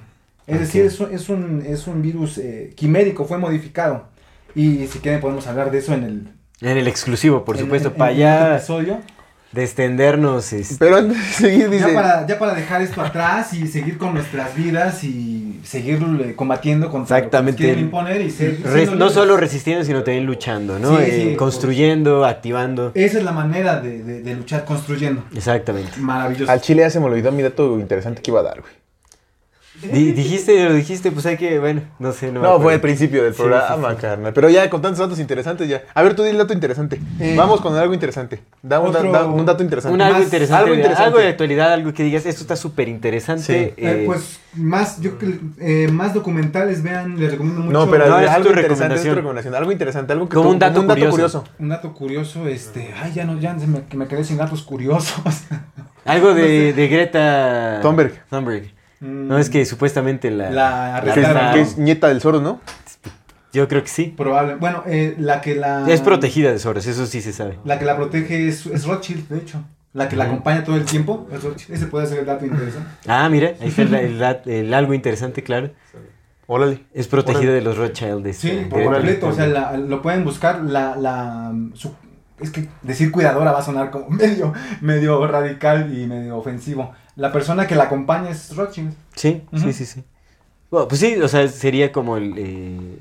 [0.45, 4.07] Es decir, es un, es un, es un virus eh, quimérico, fue modificado.
[4.55, 6.31] Y si quieren podemos hablar de eso en el,
[6.61, 9.01] En el exclusivo, por en- supuesto, en- para en ya este episodio.
[9.57, 10.53] Descendernos.
[10.53, 11.87] este, Pero antes de seguir, dice.
[11.89, 16.33] Ya para, ya para dejar esto atrás y seguir con nuestras vidas y seguir eh,
[16.35, 17.63] combatiendo contra Exactamente.
[17.63, 20.97] lo que nos imponer y ser- Res- no solo resistiendo, sino también luchando, ¿no?
[20.97, 22.91] Sí, Eh, sí, construyendo, activando.
[22.95, 25.23] Esa es la manera de, de- de luchar, construyendo.
[25.35, 25.97] Exactamente.
[25.99, 26.51] Maravilloso.
[26.51, 28.71] Al chile ya se me olvidó mi dato interesante que iba a dar, güey.
[29.81, 33.23] Di- dijiste, lo dijiste, pues hay que, bueno, no sé, no No, fue al principio
[33.23, 34.01] del Sí, programa, sí, sí.
[34.01, 34.33] carnal.
[34.33, 35.83] Pero ya con tantos datos interesantes ya.
[35.93, 36.99] A ver, tú di el dato interesante.
[37.19, 38.39] Eh, Vamos con algo interesante.
[38.63, 39.93] Da un, otro- da un dato interesante.
[39.93, 41.05] Un algo Más- interesante, algo de- interesante.
[41.07, 43.43] algo de actualidad, algo que digas, esto está súper interesante.
[43.43, 43.53] Sí.
[43.53, 45.11] Eh, eh, pues más, yo
[45.59, 47.73] eh, más documentales, vean, les recomiendo mucho.
[47.85, 49.53] No, pero No, es algo tu interesante, es tu recomendación.
[49.53, 51.43] Algo interesante, algo que Como tú- un dato curioso.
[51.59, 54.63] Un dato curioso, este, ay, ya no, ya se me, que me quedé sin datos
[54.63, 55.13] curiosos.
[56.03, 58.13] algo de, de Greta Thunberg.
[58.29, 58.71] Thunberg.
[58.99, 60.49] Mm, No, es que supuestamente la...
[60.51, 62.59] La Que es, nieta del Soros, ¿no?
[63.53, 64.13] Yo creo que sí.
[64.15, 64.55] Probable.
[64.55, 65.89] Bueno, eh, la que la.
[65.89, 67.57] Es protegida de Soros, eso sí se sabe.
[67.63, 69.63] La que la protege es, es Rothschild, de hecho.
[69.93, 71.73] La que la acompaña todo el tiempo es Rothschild.
[71.75, 72.87] Ese puede ser el dato interesante.
[73.07, 75.71] Ah, mira, ahí está el, el dat- el algo interesante, claro.
[76.45, 76.83] Órale.
[76.93, 77.55] Es protegida Órale.
[77.55, 78.27] de los Rothschild.
[78.27, 79.27] este, Sí, por completo.
[79.29, 80.61] O sea, la- lo pueden buscar.
[80.61, 81.95] La, la, su-
[82.39, 86.93] es que decir cuidadora va a sonar como medio, medio radical y medio ofensivo.
[87.17, 88.93] La persona que la acompaña es Rothschild.
[89.15, 90.03] Sí, sí, sí, sí.
[90.71, 92.33] Bueno, pues sí, o sea, sería como el...
[92.37, 92.99] eh,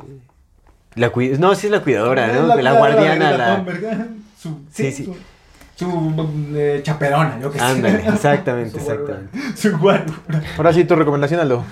[0.94, 2.56] la cui- no, sí es la cuidadora, ¿no?
[2.56, 3.64] La, guardiana, la...
[4.38, 5.04] Su, Sí, sí.
[5.74, 7.64] Su, su, eh, chaperona, yo que sé.
[7.64, 9.38] Ándale, exactamente, Su exactamente.
[9.56, 10.42] Su guarura.
[10.56, 11.64] Ahora sí, tu recomendación, Aldo.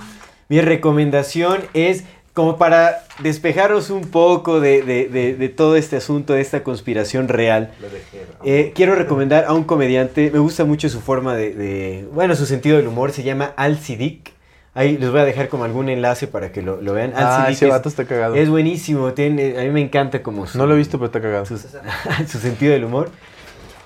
[0.48, 6.32] Mi recomendación es como para despejarnos un poco de, de- de- de todo este asunto,
[6.34, 7.70] de esta conspiración real.
[8.44, 12.44] Eh, quiero recomendar a un comediante, me gusta mucho su forma de, de- bueno, su
[12.44, 14.32] sentido del humor, se llama Al Siddiq.
[14.76, 17.12] Ahí les voy a dejar como algún enlace para que lo, lo vean.
[17.14, 18.34] Al Ah, ese es- vato está cagado.
[18.34, 21.20] es, buenísimo, tiene, a mí me encanta como su, No lo he visto, pero está
[21.22, 21.46] cagado.
[21.46, 21.56] su,
[22.28, 23.10] su sentido del humor.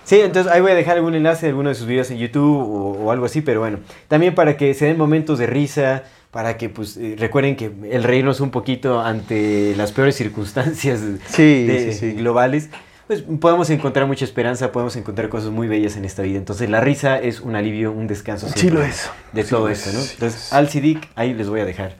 [0.04, 2.56] Sí, entonces ahí voy a dejar algún enlace de alguno de sus videos en YouTube
[2.62, 6.56] o, o algo así, pero bueno, también para que se den momentos de risa, para
[6.56, 11.92] que pues eh, recuerden que el reírnos un poquito ante las peores circunstancias Sí, de-
[11.92, 12.12] sí, sí.
[12.12, 12.68] globales,
[13.06, 16.36] pues podemos encontrar mucha esperanza, podemos encontrar cosas muy bellas en esta vida.
[16.36, 18.48] Entonces la risa es un alivio, un descanso.
[18.48, 19.10] Sí lo es.
[19.32, 20.00] De Sí todo lo esto, es, ¿no?
[20.02, 21.96] sí Entonces, al Sidic, ahí les voy a dejar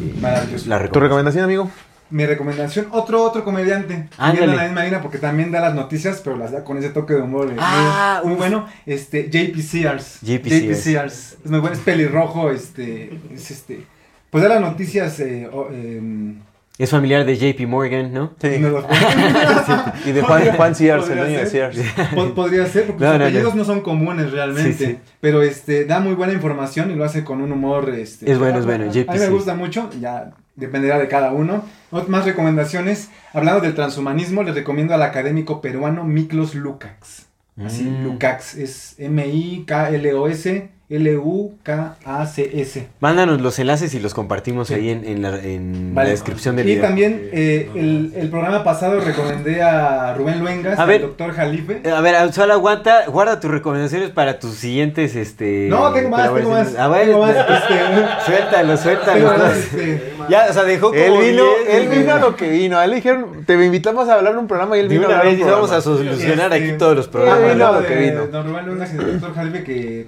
[0.00, 1.70] eh, ¿Tu recomendación, amigo?
[2.08, 4.08] Mi recomendación, otro otro comediante.
[4.16, 4.54] Ándale.
[4.54, 7.22] La misma línea porque también da las noticias, pero las da con ese toque de
[7.22, 7.50] humor.
[7.50, 8.66] eh, Ah, muy, muy bueno.
[8.86, 10.18] Este, JP Sears.
[10.22, 10.78] JP Sears.
[10.80, 11.36] Sears.
[11.44, 13.84] Es muy bueno, es pelirrojo, este, es este.
[14.30, 16.40] Pues da las noticias, eh, o- em,
[16.78, 18.34] Es familiar de JP Morgan, ¿no?
[18.40, 18.50] Sí.
[18.60, 18.68] no
[20.04, 21.74] Y de Juan, Juan Sears, el Podría dueño de ser.
[21.74, 21.92] Sears.
[22.14, 23.24] Po- Podría ser, porque No, sus no, no.
[23.24, 24.72] apellidos no, son comunes realmente.
[24.74, 24.98] Sí, sí.
[25.20, 27.90] Pero este da muy buena información y lo hace con un humor.
[27.90, 31.32] Este, Es bueno, es bueno, A JP mí me gusta mucho, ya dependerá de cada
[31.32, 31.64] uno.
[32.08, 33.10] Más recomendaciones.
[33.32, 37.26] Hablando del transhumanismo, les recomiendo al académico peruano Miklos Lukács.
[37.64, 38.04] Así, Mm.
[38.04, 38.54] Lukács.
[38.56, 40.70] Es M-I-K-L-O-S.
[40.88, 42.86] L-U-K-A-C-S.
[43.00, 46.10] Mándanos los enlaces y los compartimos ahí en, en la, en la Vale.
[46.10, 46.84] descripción del y video.
[46.86, 51.80] también eh, el, el programa pasado recomendé a Rubén Luengas, A al doctor Jalife.
[51.84, 55.66] Eh, A ver, solo aguanta, guarda tus recomendaciones para tus siguientes, este...
[55.68, 56.76] No, tengo más, tengo más.
[56.76, 59.14] A ver, tengo más, este, suéltalo, suéltalo.
[59.18, 59.46] tengo más, ¿no?
[59.80, 62.78] este, Ya, o sea, dejó como Él vino, diez, él vino a lo que vino.
[62.78, 65.06] A él le dijeron, te invitamos a hablar en un programa y él De vino
[65.08, 67.40] a una vez un vamos a solucionar Este, aquí todos los Ah, programas.
[67.42, 68.26] vino hablando lo que de vino.
[68.26, 70.06] Don Rubén Luengas y el doctor Jalife que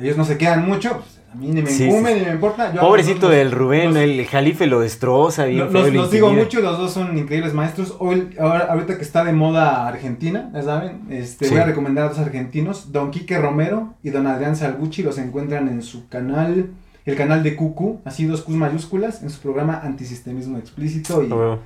[0.00, 2.20] ellos no se quedan mucho, pues, a mí ni me Sí, incumbe sí.
[2.20, 2.72] ni me importa.
[2.72, 6.00] Yo Pobrecito los- del Rubén, los- el Jalife lo destroza bien Los, feo, los, lo
[6.02, 7.96] los digo mucho, los dos son increíbles maestros.
[7.98, 11.50] Hoy, ahora, ahorita que está de moda Argentina, ya saben, este, Sí.
[11.52, 15.68] voy a recomendar a dos argentinos, Don Quique Romero y Don Adrián Salgucci, los encuentran
[15.68, 16.70] en su canal,
[17.04, 21.26] el canal de Cucu, así dos Qs mayúsculas, en su programa Antisistemismo Explícito y...
[21.30, 21.58] Huevo.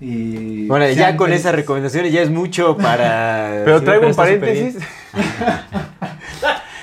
[0.00, 1.46] y Bueno, ya con felices.
[1.46, 3.62] esas recomendaciones ya es mucho para...
[3.64, 4.76] Pero traigo un paréntesis.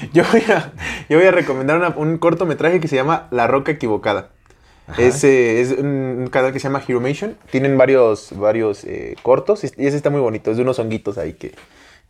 [0.13, 0.71] yo, voy a,
[1.09, 4.29] yo voy a recomendar una- un cortometraje que se llama La Roca Equivocada.
[4.97, 7.37] Es, eh, es un, canal que se llama Heromation.
[7.51, 10.51] Tienen varios, varios eh, cortos y ese está muy bonito.
[10.51, 11.53] Es de unos honguitos ahí que,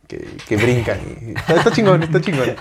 [0.08, 0.98] que, que brincan.
[1.00, 2.54] y- está, chingón, está chingón.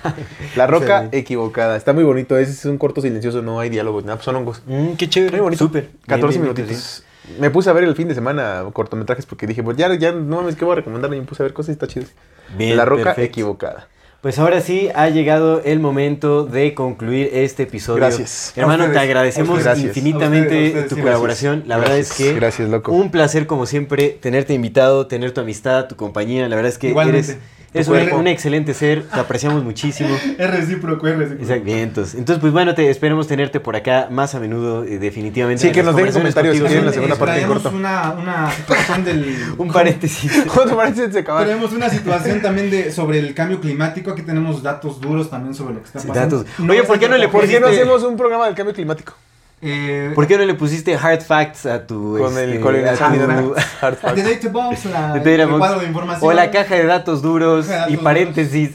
[0.56, 1.10] La Roca.
[1.12, 1.76] Equivocada.
[1.78, 2.38] Está muy bonito.
[2.38, 4.62] Es, es un corto silencioso, no hay diálogos, nada, son hongos.
[4.68, 5.38] Mm, qué chévere.
[5.38, 5.66] Muy bonito.
[5.66, 5.90] Súper.
[6.06, 7.04] 14 Bien, bien, bien, minutitos.
[7.40, 10.38] Me puse a ver el fin de semana cortometrajes porque dije, pues ya, ya no
[10.38, 11.12] mames, ¿qué voy a recomendar?
[11.14, 12.06] Y me puse a ver cosas y está chido.
[12.58, 13.32] Bien, La Roca perfecto.
[13.32, 13.88] Equivocada.
[14.24, 17.98] Pues ahora sí ha llegado el momento de concluir este episodio.
[17.98, 18.54] Gracias.
[18.56, 21.64] Hermano, te agradecemos infinitamente A ustedes, a ustedes, tu sí, colaboración.
[21.68, 22.94] La verdad es que Gracias, loco.
[22.94, 26.48] un placer como siempre tenerte invitado, tener tu amistad, tu compañía.
[26.48, 27.32] La verdad es que Igualmente.
[27.32, 27.38] eres,
[27.74, 30.10] Tu un, un excelente ser, te apreciamos muchísimo.
[30.38, 31.44] Es recíproco, es recíproco.
[31.44, 35.00] Exacto, bien, entonces, entonces, pues bueno, te esperemos tenerte por acá más a menudo, eh,
[35.00, 35.62] definitivamente.
[35.62, 37.78] Sí, que nos dejen conversaciones comentarios contigo quieren la segunda parte en traemos corto.
[37.78, 39.38] Una, una situación del...
[39.58, 40.44] Un paréntesis.
[40.54, 41.24] ¿Cuánto parece se?
[41.24, 44.12] Tenemos una situación también de sobre el cambio climático.
[44.12, 46.46] Aquí tenemos datos duros también sobre lo que está Sí, pasando.
[46.70, 49.14] Oye, ¿por qué no le ¿Por qué no hacemos un programa del cambio climático?
[49.66, 52.18] Eh, ¿Por qué no le pusiste hard facts a tu...
[52.18, 54.16] Con el este, con el a tu- Hard Facts.
[54.16, 56.30] The Data Box, la, el Data Box, cuadro de información.
[56.30, 58.72] O la caja de datos duros de y datos paréntesis.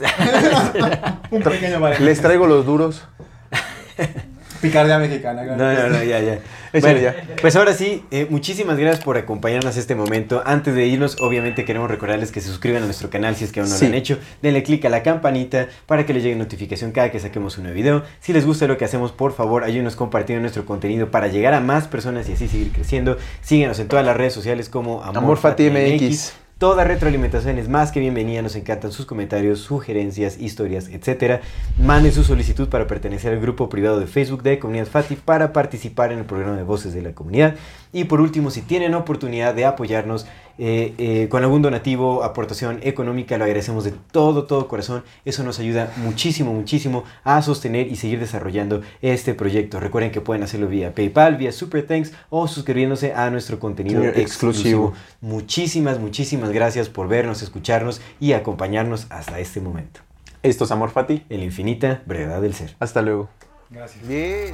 [1.31, 2.05] Un pequeño paréntesis.
[2.05, 3.07] Les traigo los duros.
[4.61, 5.43] Picardía mexicana.
[5.43, 6.39] No, no, no, ya, ya.
[6.81, 7.15] Bueno, ya.
[7.41, 10.43] Pues ahora sí, eh, muchísimas gracias por acompañarnos a este momento.
[10.45, 13.59] Antes de irnos, obviamente queremos recordarles que se suscriban a nuestro canal si es que
[13.61, 13.85] aún no Sí.
[13.85, 14.19] lo han hecho.
[14.43, 17.75] Denle click a la campanita para que les llegue notificación cada que saquemos un nuevo
[17.75, 18.03] video.
[18.19, 21.59] Si les gusta lo que hacemos, por favor, ayúdenos compartiendo nuestro contenido para llegar a
[21.59, 23.17] más personas y así seguir creciendo.
[23.41, 26.33] Síguenos en todas las redes sociales como AmorFatiMX.
[26.59, 31.39] Toda retroalimentación es más que bienvenida, nos encantan sus comentarios, sugerencias, historias, etcétera.
[31.77, 36.11] Manden su solicitud para pertenecer al grupo privado de Facebook de Comunidad Fati para participar
[36.11, 37.55] en el programa de Voces de la Comunidad.
[37.91, 40.27] Y por último, si tienen oportunidad de apoyarnos
[40.59, 45.03] eh, eh, con algún donativo, aportación económica, lo agradecemos de todo, todo corazón.
[45.25, 49.79] Eso nos ayuda muchísimo, muchísimo a sostener y seguir desarrollando este proyecto.
[49.79, 54.21] Recuerden que pueden hacerlo vía PayPal, vía Super Thanks o suscribiéndose a nuestro contenido Exclusivo.
[54.21, 54.93] exclusivo.
[55.21, 60.01] Muchísimas, muchísimas gracias por vernos, escucharnos y acompañarnos hasta este momento.
[60.43, 61.23] Esto es Amor Fati.
[61.29, 62.75] En la infinita brevedad del ser.
[62.79, 63.29] Hasta luego.
[63.69, 64.07] Gracias.
[64.07, 64.53] Bien.